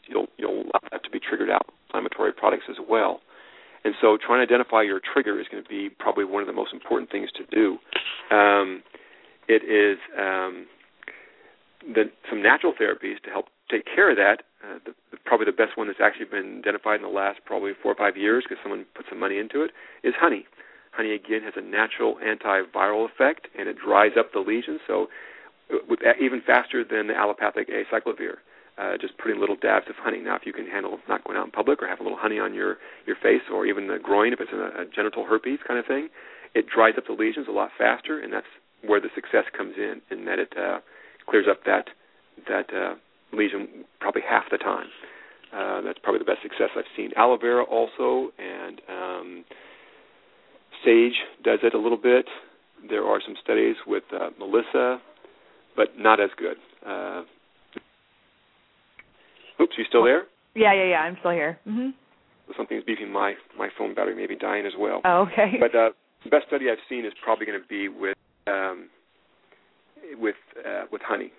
you'll 0.08 0.26
you'll 0.36 0.62
allow 0.62 0.82
that 0.90 1.02
to 1.04 1.10
be 1.10 1.18
triggered 1.18 1.50
out 1.50 1.66
inflammatory 1.88 2.32
products 2.32 2.64
as 2.68 2.76
well. 2.88 3.20
And 3.84 3.94
so, 4.00 4.16
trying 4.16 4.40
to 4.40 4.52
identify 4.52 4.82
your 4.82 5.00
trigger 5.00 5.38
is 5.38 5.46
going 5.50 5.62
to 5.62 5.68
be 5.68 5.90
probably 5.90 6.24
one 6.24 6.42
of 6.42 6.46
the 6.46 6.54
most 6.54 6.72
important 6.72 7.10
things 7.10 7.28
to 7.36 7.44
do. 7.52 7.76
Um, 8.34 8.82
it 9.46 9.60
is 9.60 9.98
um, 10.18 10.66
the, 11.92 12.04
some 12.30 12.42
natural 12.42 12.72
therapies 12.72 13.20
to 13.24 13.30
help 13.30 13.46
take 13.70 13.84
care 13.84 14.10
of 14.10 14.16
that. 14.16 14.44
Uh, 14.64 14.78
the, 14.86 15.18
probably 15.26 15.44
the 15.44 15.52
best 15.52 15.76
one 15.76 15.86
that's 15.86 16.00
actually 16.02 16.24
been 16.24 16.60
identified 16.60 16.96
in 16.96 17.02
the 17.02 17.12
last 17.12 17.40
probably 17.44 17.72
four 17.82 17.92
or 17.92 17.94
five 17.94 18.16
years 18.16 18.44
because 18.48 18.56
someone 18.62 18.86
put 18.94 19.04
some 19.10 19.20
money 19.20 19.38
into 19.38 19.60
it 19.60 19.70
is 20.02 20.14
honey. 20.18 20.46
Honey 20.92 21.12
again 21.12 21.42
has 21.44 21.52
a 21.56 21.60
natural 21.60 22.16
antiviral 22.24 23.04
effect 23.04 23.48
and 23.58 23.68
it 23.68 23.76
dries 23.76 24.12
up 24.18 24.32
the 24.32 24.40
lesions, 24.40 24.80
so 24.86 25.08
uh, 25.70 25.76
with, 25.88 26.00
even 26.18 26.40
faster 26.40 26.84
than 26.84 27.08
the 27.08 27.14
allopathic 27.14 27.68
acyclovir 27.68 28.40
uh, 28.78 28.96
just 29.00 29.16
putting 29.18 29.40
little 29.40 29.56
dabs 29.56 29.86
of 29.88 29.96
honey. 29.98 30.20
Now, 30.20 30.36
if 30.36 30.42
you 30.44 30.52
can 30.52 30.66
handle 30.66 30.98
not 31.08 31.24
going 31.24 31.38
out 31.38 31.46
in 31.46 31.52
public 31.52 31.82
or 31.82 31.88
have 31.88 32.00
a 32.00 32.02
little 32.02 32.18
honey 32.18 32.38
on 32.38 32.54
your 32.54 32.78
your 33.06 33.16
face 33.16 33.42
or 33.52 33.66
even 33.66 33.86
the 33.88 33.98
groin, 34.02 34.32
if 34.32 34.40
it's 34.40 34.52
a, 34.52 34.82
a 34.82 34.84
genital 34.94 35.24
herpes 35.24 35.60
kind 35.66 35.78
of 35.78 35.86
thing, 35.86 36.08
it 36.54 36.66
dries 36.68 36.94
up 36.96 37.04
the 37.06 37.12
lesions 37.12 37.46
a 37.48 37.52
lot 37.52 37.70
faster, 37.78 38.20
and 38.20 38.32
that's 38.32 38.46
where 38.86 39.00
the 39.00 39.08
success 39.14 39.44
comes 39.56 39.74
in, 39.76 40.00
in 40.10 40.24
that 40.24 40.38
it 40.38 40.52
uh, 40.58 40.78
clears 41.28 41.46
up 41.50 41.64
that 41.64 41.88
that 42.48 42.66
uh, 42.74 42.94
lesion 43.32 43.84
probably 44.00 44.22
half 44.28 44.44
the 44.50 44.58
time. 44.58 44.86
Uh, 45.54 45.80
that's 45.82 45.98
probably 46.02 46.18
the 46.18 46.24
best 46.24 46.42
success 46.42 46.70
I've 46.76 46.84
seen. 46.96 47.10
Aloe 47.16 47.38
vera 47.38 47.62
also, 47.62 48.32
and 48.38 48.80
um, 48.88 49.44
sage 50.84 51.14
does 51.44 51.60
it 51.62 51.74
a 51.74 51.78
little 51.78 51.98
bit. 51.98 52.26
There 52.88 53.04
are 53.04 53.20
some 53.24 53.36
studies 53.42 53.76
with 53.86 54.02
uh, 54.12 54.30
melissa, 54.38 54.98
but 55.76 55.96
not 55.96 56.20
as 56.20 56.30
good. 56.36 56.56
Uh, 56.84 57.22
Oops, 59.60 59.72
you 59.76 59.84
still 59.88 60.04
there? 60.04 60.24
Yeah, 60.54 60.72
yeah, 60.72 60.84
yeah. 60.84 61.00
I'm 61.00 61.16
still 61.20 61.32
here. 61.32 61.58
Mm-hmm. 61.66 61.90
Something's 62.56 62.84
beeping. 62.84 63.10
My 63.10 63.34
my 63.58 63.68
phone 63.78 63.94
battery 63.94 64.14
may 64.14 64.26
be 64.26 64.36
dying 64.36 64.66
as 64.66 64.72
well. 64.78 65.00
Oh, 65.04 65.26
okay. 65.30 65.56
But 65.58 65.74
uh, 65.74 65.90
the 66.24 66.30
best 66.30 66.46
study 66.46 66.66
I've 66.70 66.82
seen 66.88 67.04
is 67.04 67.12
probably 67.22 67.46
going 67.46 67.60
to 67.60 67.66
be 67.66 67.88
with 67.88 68.16
um, 68.46 68.88
with 70.18 70.36
uh, 70.58 70.84
with 70.92 71.00
honey. 71.02 71.32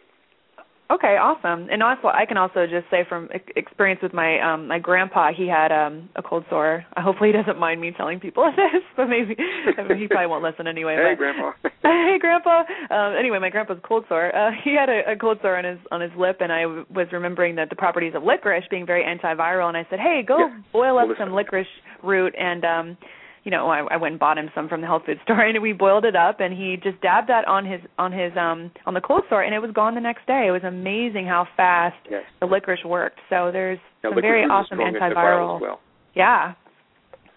Okay, 0.92 1.18
awesome. 1.18 1.68
And 1.72 1.82
also, 1.82 2.10
I 2.14 2.26
can 2.28 2.38
also 2.38 2.68
just 2.68 2.86
say 2.92 3.06
from 3.10 3.28
experience 3.56 4.02
with 4.04 4.14
my 4.14 4.40
um 4.40 4.68
my 4.68 4.78
grandpa, 4.78 5.32
he 5.36 5.48
had 5.48 5.72
um 5.72 6.10
a 6.16 6.22
cold 6.22 6.46
sore. 6.48 6.86
Hopefully, 6.96 7.32
he 7.32 7.34
doesn't 7.34 7.60
mind 7.60 7.82
me 7.82 7.92
telling 7.98 8.20
people 8.20 8.52
this, 8.56 8.84
but 8.96 9.08
maybe 9.08 9.36
I 9.78 9.84
mean, 9.84 9.98
he 9.98 10.08
probably 10.08 10.28
won't 10.28 10.44
listen 10.44 10.68
anyway. 10.68 10.96
hey, 10.96 11.14
but, 11.14 11.18
grandpa. 11.18 11.52
hey, 11.82 12.18
grandpa. 12.20 12.64
Um, 12.92 13.16
anyway, 13.18 13.40
my 13.40 13.50
grandpa's 13.50 13.80
cold 13.84 14.06
sore. 14.08 14.36
Uh, 14.36 14.52
he 14.64 14.76
had 14.76 14.90
a, 14.90 15.14
a 15.14 15.16
cold 15.16 15.40
sore 15.42 15.58
on 15.58 15.66
his 15.66 15.80
on 15.92 16.02
his 16.02 16.12
lip, 16.18 16.38
and 16.40 16.52
I 16.52 16.62
w- 16.64 16.86
was 16.94 17.08
remembering 17.12 17.56
that 17.56 17.70
the 17.72 17.76
properties 17.76 18.14
of 18.16 18.24
licorice 18.24 18.66
being 18.70 18.86
very 18.86 19.04
antiviral, 19.04 19.68
and 19.68 19.78
I 19.78 19.88
said, 19.90 20.00
hey, 20.00 20.22
go 20.26 20.38
yeah. 20.38 20.60
boil 20.72 21.00
up 21.00 21.08
some 21.18 21.34
licorice 21.34 21.68
root 22.04 22.36
and 22.38 22.64
um 22.64 22.98
you 23.46 23.52
know, 23.52 23.70
I, 23.70 23.86
I 23.92 23.98
went 23.98 24.14
and 24.14 24.20
bought 24.20 24.38
him 24.38 24.50
some 24.54 24.68
from 24.68 24.82
the 24.82 24.88
health 24.88 25.04
food 25.06 25.20
store, 25.24 25.40
and 25.46 25.62
we 25.62 25.72
boiled 25.72 26.04
it 26.04 26.16
up, 26.16 26.42
and 26.42 26.52
he 26.52 26.78
just 26.84 27.00
dabbed 27.02 27.30
that 27.30 27.48
on 27.48 27.66
his 27.66 27.80
on 27.98 28.12
his 28.12 28.34
um 28.36 28.72
on 28.86 28.94
the 28.94 29.02
cold 29.02 29.22
sore, 29.30 29.44
and 29.44 29.56
it 29.56 29.60
was 29.60 29.72
gone 29.72 29.96
the 29.96 30.02
next 30.02 30.28
day. 30.28 30.48
It 30.50 30.52
was 30.52 30.64
amazing 30.66 31.28
how 31.28 31.48
fast 31.56 31.96
yes. 32.10 32.24
the 32.42 32.48
licorice 32.48 32.84
worked. 32.84 33.20
So 33.30 33.52
there's 33.54 33.80
yeah, 34.04 34.10
some 34.10 34.22
very 34.22 34.44
awesome 34.44 34.80
antiviral. 34.80 35.62
Well. 35.62 35.80
Yeah. 36.16 36.54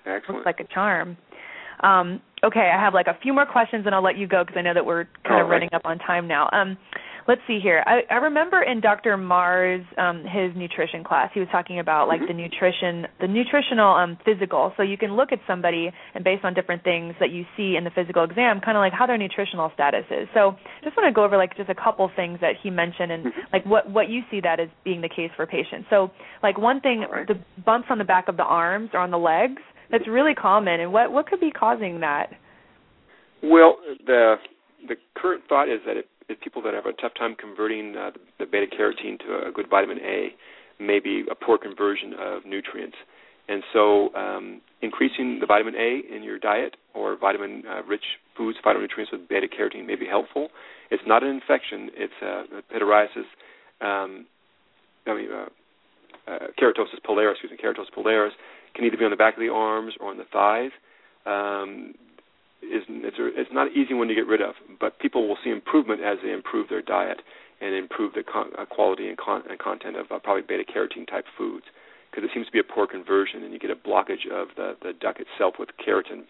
Excellent. 0.07 0.39
Looks 0.39 0.47
like 0.47 0.61
a 0.61 0.75
charm. 0.75 1.17
Um, 1.81 2.21
okay, 2.43 2.73
I 2.75 2.83
have 2.83 2.95
like 2.95 3.07
a 3.07 3.17
few 3.23 3.33
more 3.33 3.47
questions, 3.47 3.85
and 3.87 3.95
I'll 3.95 4.03
let 4.03 4.17
you 4.17 4.27
go 4.27 4.43
because 4.43 4.57
I 4.59 4.63
know 4.63 4.75
that 4.75 4.85
we're 4.85 5.05
kind 5.25 5.37
All 5.37 5.41
of 5.43 5.47
right. 5.47 5.53
running 5.53 5.69
up 5.73 5.83
on 5.85 5.99
time 5.99 6.27
now. 6.27 6.49
Um, 6.53 6.77
let's 7.29 7.43
see 7.47 7.61
here. 7.63 7.85
I, 7.87 8.01
I 8.11 8.17
remember 8.17 8.63
in 8.63 8.81
Dr. 8.81 9.19
Mars 9.19 9.85
um, 9.99 10.25
his 10.25 10.57
nutrition 10.57 11.05
class, 11.05 11.31
he 11.35 11.41
was 11.41 11.49
talking 11.53 11.79
about 11.79 12.09
like 12.09 12.21
mm-hmm. 12.21 12.39
the 12.39 12.43
nutrition, 12.43 13.07
the 13.21 13.29
nutritional 13.29 13.95
um, 13.95 14.17
physical. 14.25 14.73
So 14.79 14.83
you 14.83 14.97
can 14.97 15.15
look 15.15 15.31
at 15.31 15.39
somebody 15.47 15.91
and 16.15 16.25
based 16.25 16.45
on 16.45 16.55
different 16.55 16.83
things 16.83 17.15
that 17.21 17.31
you 17.31 17.45
see 17.55 17.77
in 17.77 17.85
the 17.85 17.91
physical 17.91 18.25
exam, 18.25 18.61
kind 18.65 18.79
of 18.79 18.81
like 18.81 18.95
how 18.95 19.07
their 19.07 19.19
nutritional 19.19 19.71
status 19.75 20.07
is. 20.11 20.27
So 20.33 20.57
just 20.83 20.97
want 20.97 21.07
to 21.07 21.13
go 21.13 21.23
over 21.23 21.37
like 21.37 21.55
just 21.57 21.69
a 21.69 21.75
couple 21.75 22.11
things 22.17 22.39
that 22.41 22.55
he 22.63 22.71
mentioned 22.71 23.13
and 23.13 23.27
mm-hmm. 23.27 23.41
like 23.53 23.65
what 23.67 23.91
what 23.91 24.09
you 24.09 24.23
see 24.31 24.41
that 24.41 24.59
as 24.59 24.69
being 24.83 25.03
the 25.03 25.11
case 25.11 25.31
for 25.37 25.47
patients. 25.47 25.87
So 25.91 26.11
like 26.43 26.57
one 26.57 26.81
thing, 26.81 27.05
right. 27.13 27.29
the 27.29 27.39
bumps 27.65 27.89
on 27.91 27.99
the 27.99 28.05
back 28.05 28.29
of 28.29 28.39
the 28.39 28.43
arms 28.45 28.91
or 28.95 29.01
on 29.01 29.11
the 29.11 29.19
legs. 29.19 29.61
That's 29.91 30.07
really 30.07 30.35
common, 30.35 30.81
and 30.81 30.93
what 30.93 31.13
what 31.13 31.27
could 31.27 31.41
be 31.41 31.51
causing 31.51 32.01
that? 32.01 32.27
Well, 33.43 33.77
the 34.07 34.35
the 34.87 34.97
current 35.17 35.45
thought 35.49 35.71
is 35.71 35.81
that 35.87 35.97
it 35.97 36.07
people 36.37 36.63
that 36.63 36.75
have 36.75 36.87
a 36.87 36.93
tough 36.93 37.13
time 37.19 37.35
converting 37.35 37.97
uh, 37.97 38.11
the, 38.39 38.47
beta 38.47 38.67
carotene 38.67 39.19
to 39.21 39.49
a 39.49 39.53
good 39.53 39.69
vitamin 39.69 39.99
A 40.01 40.35
may 40.81 41.01
be 41.01 41.25
a 41.31 41.35
poor 41.35 41.59
conversion 41.59 42.15
of 42.19 42.45
nutrients. 42.45 42.97
And 43.49 43.63
so, 43.73 44.15
um, 44.15 44.61
increasing 44.83 45.39
the 45.41 45.47
vitamin 45.47 45.75
A 45.75 46.03
in 46.15 46.23
your 46.23 46.39
diet 46.39 46.77
or 46.95 47.17
vitamin 47.17 47.63
uh, 47.69 47.83
rich 47.85 48.05
foods, 48.37 48.59
phytonutrients 48.65 49.11
with 49.11 49.27
beta 49.29 49.47
carotene 49.49 49.87
may 49.87 49.97
be 49.97 50.07
helpful. 50.07 50.49
It's 50.91 51.03
not 51.07 51.23
an 51.23 51.31
infection, 51.31 51.91
it's 51.95 52.13
uh, 52.23 52.43
pityriasis, 52.73 53.25
um, 53.81 54.27
I 55.07 55.15
mean, 55.15 55.29
uh, 55.33 55.47
uh, 56.31 56.39
keratosis 56.61 57.01
pilaris, 57.07 57.33
excuse 57.33 57.53
me, 57.53 57.57
keratosis 57.57 57.91
pilaris, 57.97 58.33
can 58.75 58.85
either 58.85 58.97
be 58.97 59.05
on 59.05 59.11
the 59.11 59.17
back 59.17 59.35
of 59.35 59.41
the 59.41 59.49
arms 59.49 59.95
or 60.01 60.11
on 60.11 60.19
the 60.19 60.25
thighs. 60.31 60.71
Um, 61.27 61.95
is 62.63 62.83
it's, 62.89 63.19
a, 63.19 63.27
it's 63.41 63.51
not 63.53 63.69
an 63.69 63.73
easy 63.77 63.95
one 63.95 64.09
to 64.09 64.15
get 64.15 64.27
rid 64.27 64.41
of, 64.41 64.55
but 64.81 64.99
people 64.99 65.29
will 65.29 65.39
see 65.43 65.51
improvement 65.51 66.01
as 66.03 66.19
they 66.23 66.33
improve 66.33 66.69
their 66.69 66.83
diet 66.83 67.23
and 67.61 67.75
improve 67.75 68.15
the 68.15 68.23
con- 68.23 68.51
uh, 68.59 68.65
quality 68.65 69.09
and, 69.09 69.19
con- 69.19 69.43
and 69.49 69.59
content 69.59 69.97
of 69.97 70.07
uh, 70.11 70.19
probably 70.19 70.43
beta 70.43 70.65
carotene 70.65 71.07
type 71.09 71.25
foods 71.37 71.67
because 72.11 72.25
it 72.25 72.31
seems 72.33 72.47
to 72.47 72.53
be 72.53 72.59
a 72.59 72.65
poor 72.65 72.87
conversion 72.87 73.43
and 73.43 73.53
you 73.53 73.59
get 73.59 73.71
a 73.71 73.77
blockage 73.77 74.27
of 74.33 74.49
the, 74.57 74.75
the 74.83 74.93
duct 74.93 75.21
itself 75.21 75.55
with 75.59 75.69
keratin. 75.79 76.23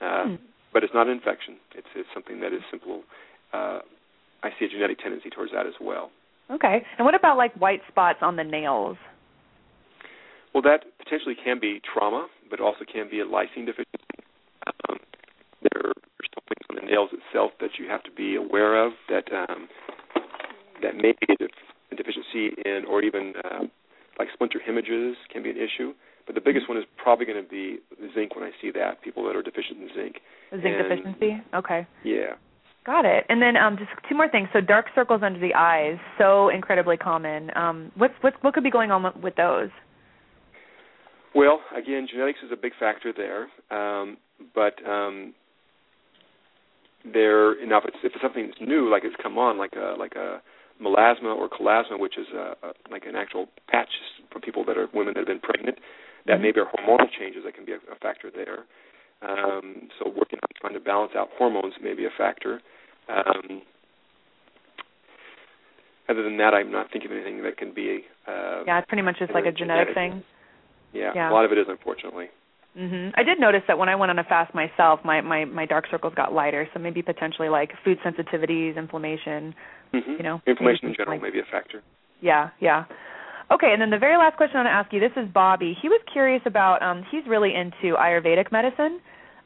Uh, 0.00 0.34
mm. 0.34 0.38
But 0.72 0.84
it's 0.84 0.94
not 0.94 1.06
an 1.06 1.12
infection. 1.12 1.56
It's, 1.76 1.86
it's 1.94 2.08
something 2.14 2.40
that 2.40 2.52
is 2.52 2.62
simple. 2.70 3.02
Uh, 3.52 3.80
I 4.42 4.50
see 4.58 4.64
a 4.64 4.68
genetic 4.68 4.98
tendency 4.98 5.30
towards 5.30 5.52
that 5.52 5.66
as 5.66 5.74
well. 5.80 6.10
Okay. 6.50 6.82
And 6.98 7.04
what 7.04 7.14
about 7.14 7.36
like 7.36 7.54
white 7.54 7.82
spots 7.88 8.18
on 8.22 8.36
the 8.36 8.44
nails? 8.44 8.96
Well, 10.54 10.62
that 10.62 10.84
potentially 10.98 11.36
can 11.42 11.60
be 11.60 11.80
trauma, 11.80 12.26
but 12.50 12.60
also 12.60 12.84
can 12.90 13.08
be 13.10 13.20
a 13.20 13.24
lysine 13.24 13.66
deficiency. 13.66 13.86
Um, 14.88 14.98
some 16.92 17.08
things 17.08 17.12
on 17.12 17.40
the 17.40 17.40
nails 17.42 17.50
itself 17.52 17.52
that 17.60 17.78
you 17.78 17.88
have 17.88 18.02
to 18.04 18.10
be 18.10 18.36
aware 18.36 18.84
of 18.86 18.92
that 19.08 19.32
um, 19.32 19.68
that 20.82 20.96
may 20.96 21.12
be 21.12 21.32
a, 21.32 21.36
def- 21.36 21.50
a 21.92 21.96
deficiency 21.96 22.54
in, 22.64 22.84
or 22.88 23.02
even 23.02 23.34
uh, 23.44 23.64
like 24.18 24.28
splinter 24.32 24.60
hemorrhages 24.64 25.16
can 25.32 25.42
be 25.42 25.50
an 25.50 25.56
issue. 25.56 25.94
But 26.26 26.36
the 26.36 26.40
biggest 26.40 26.68
one 26.68 26.78
is 26.78 26.84
probably 26.96 27.26
going 27.26 27.42
to 27.42 27.48
be 27.48 27.78
zinc 28.14 28.36
when 28.36 28.44
I 28.44 28.50
see 28.60 28.70
that 28.72 29.02
people 29.02 29.24
that 29.26 29.34
are 29.34 29.42
deficient 29.42 29.82
in 29.82 29.88
zinc. 29.94 30.16
zinc 30.50 30.64
and, 30.64 30.88
deficiency. 30.88 31.42
Okay. 31.54 31.86
Yeah. 32.04 32.34
Got 32.84 33.04
it. 33.04 33.24
And 33.28 33.42
then 33.42 33.56
um, 33.56 33.76
just 33.76 33.90
two 34.08 34.16
more 34.16 34.28
things. 34.28 34.48
So 34.52 34.60
dark 34.60 34.86
circles 34.94 35.22
under 35.24 35.38
the 35.38 35.54
eyes, 35.54 35.98
so 36.18 36.48
incredibly 36.48 36.96
common. 36.96 37.50
Um, 37.56 37.92
what's 37.96 38.14
what 38.22 38.34
what 38.42 38.54
could 38.54 38.64
be 38.64 38.70
going 38.70 38.90
on 38.90 39.20
with 39.20 39.36
those? 39.36 39.70
Well, 41.34 41.60
again, 41.76 42.06
genetics 42.10 42.40
is 42.44 42.52
a 42.52 42.56
big 42.56 42.72
factor 42.78 43.12
there, 43.16 43.48
um, 43.70 44.18
but 44.54 44.74
um, 44.86 45.34
there 47.04 47.54
now 47.66 47.78
if 47.78 47.84
it's 47.86 47.96
if 48.02 48.12
it's 48.14 48.22
something 48.22 48.46
that's 48.46 48.60
new, 48.60 48.90
like 48.90 49.02
it's 49.04 49.16
come 49.22 49.38
on, 49.38 49.58
like 49.58 49.72
a 49.76 49.94
like 49.98 50.14
a 50.14 50.40
melasma 50.80 51.34
or 51.34 51.48
chloasma, 51.48 51.98
which 51.98 52.18
is 52.18 52.26
a, 52.34 52.54
a 52.66 52.72
like 52.90 53.04
an 53.06 53.16
actual 53.16 53.46
patch 53.68 53.90
for 54.30 54.40
people 54.40 54.64
that 54.64 54.76
are 54.76 54.88
women 54.94 55.14
that 55.14 55.20
have 55.20 55.26
been 55.26 55.40
pregnant, 55.40 55.78
that 56.26 56.34
mm-hmm. 56.34 56.42
maybe 56.42 56.60
are 56.60 56.66
hormonal 56.66 57.06
changes 57.18 57.42
that 57.44 57.54
can 57.54 57.64
be 57.64 57.72
a, 57.72 57.80
a 57.90 57.96
factor 58.00 58.30
there. 58.34 58.64
Um, 59.22 59.88
so 59.98 60.08
working 60.08 60.38
on 60.42 60.48
trying 60.60 60.74
to 60.74 60.80
balance 60.80 61.12
out 61.16 61.28
hormones 61.38 61.74
may 61.82 61.94
be 61.94 62.04
a 62.04 62.14
factor. 62.16 62.60
Um, 63.08 63.62
other 66.08 66.22
than 66.24 66.36
that, 66.38 66.54
I'm 66.54 66.72
not 66.72 66.90
thinking 66.92 67.10
of 67.10 67.16
anything 67.16 67.42
that 67.44 67.56
can 67.56 67.72
be. 67.72 68.04
Uh, 68.26 68.64
yeah, 68.66 68.78
it's 68.78 68.88
pretty 68.88 69.02
much 69.02 69.18
just 69.18 69.32
like 69.32 69.46
a 69.46 69.52
genetic, 69.52 69.94
genetic 69.94 69.94
thing. 69.94 70.24
Yeah, 70.92 71.12
yeah, 71.14 71.30
a 71.30 71.32
lot 71.32 71.44
of 71.44 71.52
it 71.52 71.58
is, 71.58 71.66
unfortunately. 71.68 72.26
Mhm. 72.78 73.12
I 73.14 73.22
did 73.22 73.38
notice 73.38 73.62
that 73.66 73.78
when 73.78 73.88
I 73.88 73.96
went 73.96 74.10
on 74.10 74.18
a 74.18 74.24
fast 74.24 74.54
myself, 74.54 75.00
my 75.04 75.20
my 75.20 75.44
my 75.44 75.66
dark 75.66 75.86
circles 75.90 76.14
got 76.14 76.32
lighter, 76.32 76.68
so 76.72 76.78
maybe 76.80 77.02
potentially 77.02 77.48
like 77.48 77.72
food 77.84 77.98
sensitivities, 78.02 78.76
inflammation, 78.76 79.54
Mm-hmm. 79.92 80.12
you 80.12 80.22
know. 80.22 80.40
Inflammation 80.46 80.88
in 80.88 80.94
general 80.94 81.16
like- 81.16 81.22
may 81.22 81.30
be 81.30 81.40
a 81.40 81.44
factor. 81.44 81.82
Yeah, 82.20 82.48
yeah. 82.60 82.84
Okay, 83.50 83.72
and 83.74 83.82
then 83.82 83.90
the 83.90 83.98
very 83.98 84.16
last 84.16 84.36
question 84.38 84.56
I 84.56 84.60
want 84.60 84.68
to 84.68 84.72
ask 84.72 84.92
you, 84.94 85.00
this 85.00 85.12
is 85.22 85.28
Bobby. 85.28 85.76
He 85.82 85.88
was 85.90 86.00
curious 86.10 86.40
about 86.46 86.80
um 86.82 87.02
he's 87.10 87.26
really 87.26 87.54
into 87.54 87.94
Ayurvedic 87.96 88.50
medicine. 88.52 89.00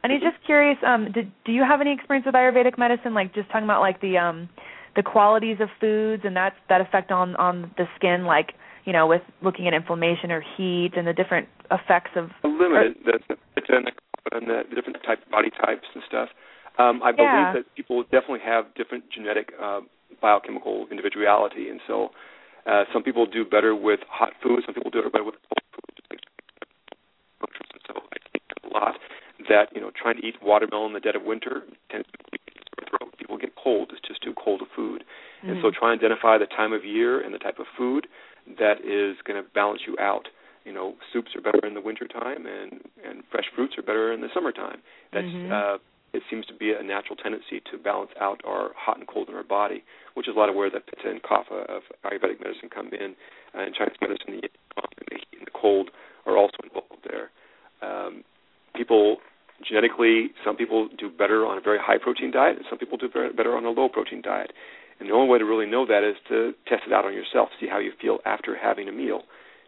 And 0.05 0.13
he's 0.13 0.23
just 0.23 0.37
curious, 0.45 0.79
um, 0.87 1.11
did, 1.11 1.33
do 1.45 1.51
you 1.51 1.65
have 1.65 1.81
any 1.81 1.91
experience 1.93 2.27
with 2.27 2.37
Ayurvedic 2.37 2.79
medicine, 2.79 3.13
like 3.13 3.35
just 3.35 3.49
talking 3.51 3.65
about 3.65 3.81
like 3.81 4.01
the 4.01 4.19
um 4.19 4.49
the 4.95 5.03
qualities 5.03 5.57
of 5.61 5.69
foods 5.81 6.23
and 6.25 6.37
that's 6.37 6.55
that 6.69 6.81
effect 6.81 7.11
on 7.11 7.35
on 7.37 7.73
the 7.77 7.89
skin, 7.97 8.25
like 8.25 8.55
you 8.87 8.93
know, 8.93 9.07
with 9.07 9.23
looking 9.43 9.67
at 9.67 9.75
inflammation 9.75 10.31
or 10.31 10.41
heat 10.57 10.93
and 10.97 11.07
the 11.07 11.13
different 11.13 11.49
effects 11.71 12.13
of 12.15 12.31
limited 12.43 12.95
the 13.05 13.19
the, 13.27 13.37
and 14.33 14.47
the 14.47 14.63
different 14.75 14.97
type 15.05 15.19
body 15.31 15.51
types 15.51 15.87
and 15.93 16.03
stuff. 16.07 16.31
Um, 16.79 17.03
I 17.03 17.11
believe 17.11 17.33
Yeah. 17.33 17.53
that 17.53 17.75
people 17.75 18.03
definitely 18.05 18.41
have 18.47 18.73
different 18.75 19.11
genetic 19.11 19.53
uh, 19.61 19.81
biochemical 20.23 20.87
individuality, 20.91 21.69
and 21.69 21.81
so 21.87 22.11
uh, 22.67 22.85
some 22.93 23.03
people 23.03 23.27
do 23.27 23.45
better 23.45 23.75
with 23.75 24.01
hot 24.09 24.35
food. 24.43 24.63
Some 24.65 24.75
people 24.75 24.91
do 24.91 25.03
better 25.11 25.25
with 25.25 25.35
cold 25.35 25.67
food. 25.73 25.91
Just 25.97 26.11
like 26.11 26.21
and 27.43 27.83
so 27.89 27.95
I 27.99 28.19
think 28.31 28.45
a 28.63 28.69
lot 28.73 28.95
that 29.49 29.75
you 29.75 29.81
know 29.81 29.91
trying 29.91 30.17
to 30.21 30.27
eat 30.27 30.37
watermelon 30.43 30.89
in 30.89 30.93
the 30.95 31.01
dead 31.01 31.17
of 31.17 31.23
winter 31.25 31.63
tends 31.91 32.07
to 32.07 32.19
keep 32.31 32.41
your 32.79 32.87
throat. 32.87 33.19
People 33.19 33.37
get 33.39 33.57
cold; 33.57 33.91
it's 33.91 34.07
just 34.07 34.23
too 34.23 34.35
cold 34.35 34.63
a 34.63 34.67
food. 34.77 35.03
And 35.43 35.59
so 35.63 35.71
try 35.71 35.93
and 35.93 36.01
identify 36.01 36.39
the 36.39 36.47
time 36.47 36.73
of 36.73 36.85
year 36.85 37.21
and 37.21 37.33
the 37.33 37.39
type 37.39 37.59
of 37.61 37.67
food 37.79 38.09
that 38.59 38.81
is 38.85 39.17
going 39.25 39.43
to 39.43 39.49
balance 39.55 39.83
you 39.87 39.97
out. 40.01 40.29
You 40.65 40.73
know, 40.73 40.95
soups 41.13 41.31
are 41.37 41.41
better 41.41 41.65
in 41.67 41.75
the 41.75 41.81
wintertime 41.81 42.47
and 42.47 42.81
and 43.07 43.23
fresh 43.31 43.47
fruits 43.55 43.75
are 43.79 43.83
better 43.83 44.13
in 44.13 44.21
the 44.21 44.29
summertime. 44.35 44.83
That's 45.13 45.27
Mhm. 45.27 45.53
uh 45.53 45.79
it 46.13 46.23
seems 46.31 46.47
to 46.47 46.55
be 46.55 46.73
a 46.73 46.83
natural 46.83 47.15
tendency 47.17 47.61
to 47.71 47.77
balance 47.77 48.11
out 48.21 48.41
our 48.45 48.73
hot 48.75 48.97
and 48.97 49.07
cold 49.07 49.29
in 49.29 49.35
our 49.35 49.45
body, 49.45 49.85
which 50.15 50.27
is 50.29 50.35
a 50.35 50.39
lot 50.39 50.49
of 50.49 50.55
where 50.55 50.71
the 50.71 50.81
pitta 50.81 51.11
and 51.11 51.23
kapha 51.23 51.67
of 51.69 51.83
Ayurvedic 52.05 52.41
medicine 52.43 52.71
come 52.71 52.89
in, 52.89 53.15
uh, 53.55 53.61
and 53.61 53.75
Chinese 53.75 53.97
medicine, 54.01 54.41
the, 54.41 54.49
the 55.11 55.17
heat 55.17 55.39
and 55.39 55.47
the 55.47 55.51
cold 55.53 55.91
are 56.25 56.37
also 56.39 56.57
involved 56.65 57.05
there. 57.05 57.31
Um, 57.83 58.25
people 58.75 59.19
genetically, 59.63 60.31
some 60.45 60.57
people 60.57 60.89
do 60.97 61.11
better 61.11 61.47
on 61.47 61.59
a 61.59 61.61
very 61.61 61.79
high 61.79 61.99
protein 61.99 62.31
diet, 62.31 62.57
and 62.57 62.67
some 62.69 62.79
people 62.79 62.97
do 62.99 63.09
better 63.09 63.57
on 63.57 63.65
a 63.65 63.71
low 63.71 63.89
protein 63.89 64.23
diet. 64.23 64.53
And 64.99 65.09
the 65.09 65.15
only 65.15 65.29
way 65.29 65.39
to 65.39 65.45
really 65.45 65.67
know 65.67 65.87
that 65.87 66.03
is 66.03 66.17
to 66.29 66.53
test 66.69 66.83
it 66.87 66.93
out 66.93 67.05
on 67.05 67.13
yourself, 67.13 67.51
see 67.61 67.67
how 67.69 67.79
you 67.79 67.93
feel 68.01 68.19
after 68.25 68.57
having 68.57 68.89
a 68.89 68.93
meal. 68.93 69.23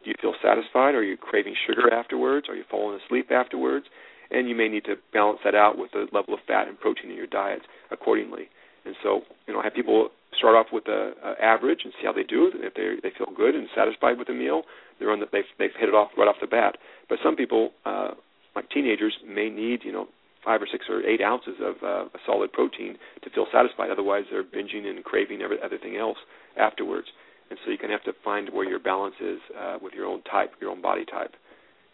Do 0.05 0.11
you 0.11 0.17
feel 0.21 0.35
satisfied? 0.43 0.95
Are 0.95 1.03
you 1.03 1.17
craving 1.17 1.55
sugar 1.67 1.93
afterwards? 1.93 2.49
Are 2.49 2.55
you 2.55 2.65
falling 2.71 2.99
asleep 3.05 3.31
afterwards? 3.31 3.87
And 4.31 4.49
you 4.49 4.55
may 4.55 4.69
need 4.69 4.85
to 4.85 4.97
balance 5.13 5.41
that 5.45 5.55
out 5.55 5.79
with 5.79 5.93
the 5.93 6.07
level 6.13 6.35
of 6.35 6.41
fat 6.47 6.69
and 6.69 6.79
protein 6.79 7.11
in 7.11 7.17
your 7.17 7.27
diet 7.27 7.63
accordingly. 7.91 8.49
And 8.85 8.95
so, 9.03 9.23
you 9.47 9.53
know, 9.53 9.61
I 9.61 9.65
have 9.65 9.75
people 9.75 10.11
start 10.37 10.55
off 10.55 10.67
with 10.73 10.87
a, 10.89 11.13
a 11.25 11.45
average 11.45 11.81
and 11.85 11.93
see 12.01 12.07
how 12.07 12.13
they 12.13 12.23
do. 12.23 12.51
And 12.53 12.65
if 12.65 12.75
they 12.75 12.97
they 13.03 13.15
feel 13.17 13.29
good 13.35 13.55
and 13.55 13.69
satisfied 13.75 14.19
with 14.19 14.29
the 14.29 14.35
meal, 14.35 14.63
they're 14.99 15.11
on 15.11 15.21
the, 15.21 15.27
they've 15.33 15.49
they've 15.59 15.77
hit 15.79 15.89
it 15.89 15.95
off 15.95 16.11
right 16.17 16.29
off 16.29 16.37
the 16.41 16.47
bat. 16.47 16.77
But 17.09 17.19
some 17.23 17.37
people, 17.37 17.71
uh, 17.85 18.13
like 18.55 18.71
teenagers, 18.71 19.17
may 19.27 19.51
need 19.51 19.81
you 19.85 19.93
know 19.93 20.09
five 20.49 20.63
or 20.65 20.69
six 20.73 20.87
or 20.89 21.05
eight 21.05 21.21
ounces 21.21 21.57
of 21.61 21.75
uh, 21.85 22.09
a 22.17 22.21
solid 22.25 22.51
protein 22.57 22.97
to 23.23 23.29
feel 23.37 23.45
satisfied. 23.53 23.91
Otherwise, 23.93 24.25
they're 24.33 24.43
binging 24.57 24.89
and 24.89 25.05
craving 25.05 25.43
every, 25.45 25.59
everything 25.63 25.97
else 25.97 26.17
afterwards. 26.57 27.09
And 27.51 27.59
so 27.65 27.71
you 27.71 27.77
can 27.77 27.91
have 27.91 28.05
to 28.05 28.13
find 28.25 28.49
where 28.57 28.65
your 28.69 28.79
balance 28.81 29.17
is 29.21 29.41
uh, 29.53 29.77
with 29.85 29.93
your 29.93 30.07
own 30.07 30.23
type, 30.25 30.53
your 30.61 30.71
own 30.71 30.81
body 30.81 31.05
type. 31.05 31.35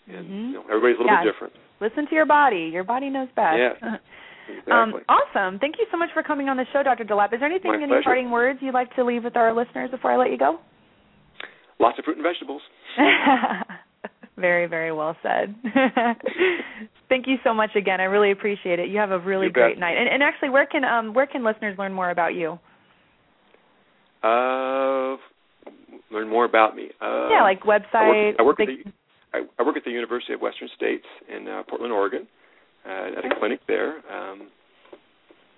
And 0.06 0.24
Mhm. 0.26 0.46
you 0.50 0.54
know, 0.54 0.64
everybody's 0.70 0.98
a 0.98 1.02
little 1.02 1.16
Yeah. 1.16 1.24
bit 1.24 1.32
different. 1.32 1.54
listen 1.80 2.06
to 2.06 2.14
your 2.14 2.26
body. 2.26 2.70
Your 2.72 2.84
body 2.84 3.10
knows 3.10 3.28
best. 3.34 3.58
Yeah. 3.58 3.98
Exactly. 4.46 4.72
Um, 4.74 4.90
awesome. 5.08 5.58
Thank 5.58 5.78
you 5.78 5.86
so 5.90 5.96
much 5.96 6.10
for 6.12 6.22
coming 6.22 6.50
on 6.50 6.58
the 6.58 6.66
show, 6.70 6.82
Dr. 6.82 7.02
DeLapp. 7.04 7.32
Is 7.32 7.40
there 7.40 7.48
anything, 7.48 7.70
My 7.72 7.78
any 7.78 7.86
pleasure. 7.86 8.02
parting 8.04 8.30
words 8.30 8.58
you'd 8.60 8.74
like 8.74 8.94
to 8.96 9.02
leave 9.02 9.24
with 9.24 9.38
our 9.38 9.54
listeners 9.54 9.90
before 9.90 10.12
I 10.12 10.16
let 10.16 10.30
you 10.30 10.36
go? 10.36 10.60
Lots 11.80 11.98
of 11.98 12.04
fruit 12.04 12.18
and 12.18 12.22
vegetables. 12.22 12.60
very, 14.36 14.66
very 14.66 14.92
well 14.92 15.16
said. 15.22 15.54
Thank 17.08 17.26
you 17.26 17.36
so 17.44 17.54
much 17.54 17.70
again. 17.76 18.00
I 18.00 18.04
really 18.04 18.30
appreciate 18.32 18.78
it. 18.78 18.88
You 18.88 18.98
have 18.98 19.10
a 19.10 19.18
really 19.18 19.46
You 19.46 19.52
bet. 19.52 19.62
great 19.62 19.78
night. 19.78 19.96
And, 19.96 20.08
and 20.08 20.22
actually, 20.22 20.50
where 20.50 20.66
can 20.66 20.84
um, 20.84 21.14
where 21.14 21.26
can 21.26 21.44
listeners 21.44 21.78
learn 21.78 21.92
more 21.92 22.10
about 22.10 22.34
you? 22.34 22.58
Uh, 24.22 25.16
learn 26.10 26.28
more 26.28 26.44
about 26.44 26.74
me. 26.74 26.88
Uh, 27.00 27.28
yeah, 27.30 27.42
like 27.42 27.60
I 27.64 27.68
work, 27.68 27.82
website. 27.92 28.32
I 28.38 28.42
work 28.42 28.60
at 28.60 28.66
the 28.66 28.90
I, 29.34 29.42
I 29.58 29.62
work 29.66 29.76
at 29.76 29.84
the 29.84 29.90
University 29.90 30.32
of 30.32 30.40
Western 30.40 30.68
States 30.76 31.04
in 31.28 31.48
uh, 31.48 31.62
Portland, 31.68 31.92
Oregon, 31.92 32.26
uh, 32.86 33.18
at 33.18 33.24
a 33.24 33.34
clinic 33.38 33.60
there. 33.66 33.96
Um, 34.10 34.48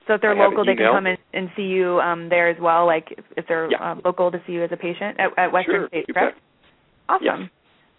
so 0.07 0.15
if 0.15 0.21
they're 0.21 0.41
I 0.41 0.49
local, 0.49 0.65
they 0.65 0.75
can 0.75 0.93
come 0.93 1.07
in 1.07 1.17
and 1.35 1.51
see 1.57 1.63
you 1.65 2.01
um, 2.01 2.29
there 2.29 2.49
as 2.49 2.57
well. 2.61 2.87
Like 2.87 3.07
if, 3.17 3.25
if 3.37 3.45
they're 3.49 3.71
Yeah. 3.71 3.93
uh, 3.93 3.95
local 4.05 4.31
to 4.31 4.41
see 4.47 4.53
you 4.55 4.65
as 4.65 4.71
a 4.73 4.77
patient 4.77 5.19
at, 5.21 5.31
at 5.37 5.53
Western 5.53 5.75
sure, 5.75 5.89
States, 5.89 6.07
correct? 6.13 6.39
Awesome. 7.09 7.25
Yes. 7.43 7.51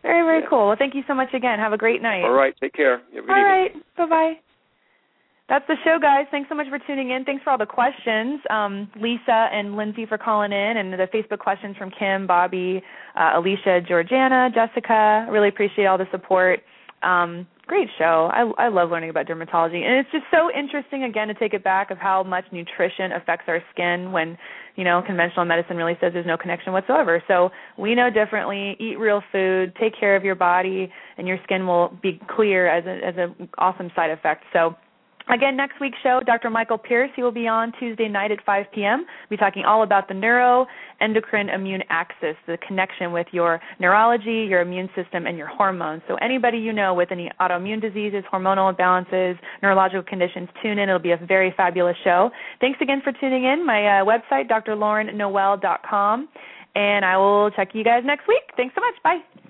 Very, 0.08 0.24
very 0.24 0.40
Yeah. 0.42 0.48
cool. 0.50 0.68
Well, 0.68 0.76
thank 0.80 0.96
you 0.96 1.04
so 1.08 1.14
much 1.14 1.34
again. 1.34 1.60
Have 1.60 1.74
a 1.74 1.78
great 1.78 2.02
night. 2.02 2.24
All 2.24 2.32
right, 2.32 2.56
take 2.60 2.74
care. 2.74 2.98
Have 3.14 3.24
a 3.24 3.28
good 3.28 3.30
All 3.30 3.38
evening. 3.38 3.52
right. 3.52 3.96
Bye 3.98 4.06
bye. 4.06 4.40
That's 5.50 5.66
the 5.68 5.76
show, 5.84 5.98
guys. 6.00 6.28
Thanks 6.30 6.50
so 6.50 6.56
much 6.56 6.68
for 6.70 6.78
tuning 6.80 7.12
in. 7.12 7.24
Thanks 7.24 7.42
for 7.44 7.52
all 7.52 7.58
the 7.58 7.66
questions, 7.66 8.42
um, 8.50 8.90
Lisa 9.00 9.48
and 9.54 9.78
Lindsay 9.78 10.06
for 10.06 10.18
calling 10.18 10.52
in, 10.52 10.78
and 10.78 10.92
the 10.92 11.08
Facebook 11.08 11.40
questions 11.40 11.78
from 11.78 11.90
Kim, 11.92 12.28
Bobby, 12.28 12.84
uh, 13.16 13.32
Alicia, 13.36 13.80
Georgiana, 13.82 14.50
Jessica. 14.54 15.26
Really 15.30 15.48
appreciate 15.48 15.86
all 15.86 15.98
the 15.98 16.08
support. 16.12 16.60
Um, 17.02 17.48
great 17.68 17.90
show. 17.98 18.30
I, 18.32 18.66
I 18.66 18.68
love 18.70 18.90
learning 18.90 19.10
about 19.10 19.28
dermatology, 19.28 19.84
and 19.84 19.96
it's 20.00 20.10
just 20.12 20.26
so 20.32 20.50
interesting 20.58 21.04
again 21.04 21.28
to 21.28 21.34
take 21.34 21.54
it 21.54 21.64
back 21.64 21.92
of 21.92 21.98
how 21.98 22.24
much 22.24 22.46
nutrition 22.52 23.12
affects 23.12 23.46
our 23.48 23.62
skin 23.74 24.12
when 24.12 24.38
you 24.76 24.84
know 24.84 25.02
conventional 25.06 25.46
medicine 25.46 25.78
really 25.78 25.98
says 26.00 26.14
there's 26.14 26.26
no 26.26 26.38
connection 26.38 26.74
whatsoever. 26.74 27.22
So 27.28 27.50
we 27.78 27.94
know 27.94 28.10
differently. 28.10 28.76
Eat 28.80 28.98
real 28.98 29.22
food. 29.32 29.74
Take 29.80 30.00
care 30.00 30.16
of 30.16 30.24
your 30.24 30.36
body, 30.36 30.92
and 31.18 31.28
your 31.28 31.38
skin 31.44 31.68
will 31.68 31.98
be 32.02 32.20
clear 32.36 32.68
as 32.68 32.86
a 32.86 33.06
as 33.06 33.16
an 33.18 33.50
awesome 33.58 33.92
side 33.96 34.10
effect. 34.10 34.44
So. 34.54 34.76
Again, 35.30 35.58
next 35.58 35.82
week's 35.82 35.98
show, 36.02 36.22
Dr. 36.26 36.50
Michael 36.50 36.78
Pierce, 36.78 37.10
he 37.16 37.22
will 37.22 37.34
be 37.34 37.48
on 37.48 37.74
Tuesday 37.80 38.08
night 38.08 38.32
at 38.32 38.40
5 38.46 38.66
p.m. 38.74 39.06
We'll 39.30 39.38
be 39.38 39.38
talking 39.38 39.66
all 39.66 39.84
about 39.84 40.08
the 40.08 40.14
neuroendocrine 40.14 41.54
immune 41.54 41.84
axis, 41.90 42.36
the 42.48 42.58
connection 42.66 43.12
with 43.12 43.28
your 43.32 43.60
neurology, 43.80 44.48
your 44.50 44.62
immune 44.62 44.90
system, 44.96 45.28
and 45.28 45.38
your 45.38 45.48
hormones. 45.48 46.02
So 46.08 46.16
anybody 46.16 46.60
you 46.60 46.72
know 46.72 46.94
with 46.94 47.12
any 47.12 47.30
autoimmune 47.42 47.82
diseases, 47.82 48.24
hormonal 48.32 48.74
imbalances, 48.74 49.38
neurological 49.62 50.04
conditions, 50.04 50.48
tune 50.64 50.80
in. 50.80 50.88
It'll 50.88 51.00
be 51.00 51.12
a 51.12 51.18
very 51.28 51.54
fabulous 51.58 51.98
show. 52.06 52.30
Thanks 52.62 52.80
again 52.82 53.02
for 53.04 53.12
tuning 53.12 53.44
in. 53.44 53.66
My 53.66 54.00
uh, 54.00 54.06
website, 54.06 54.50
drlaurennoel.com, 54.50 56.30
and 56.76 57.06
I 57.06 57.18
will 57.18 57.52
check 57.52 57.70
you 57.74 57.84
guys 57.84 58.04
next 58.06 58.30
week. 58.30 58.44
Thanks 58.56 58.74
so 58.76 58.82
much. 58.82 58.96
Bye. 59.04 59.50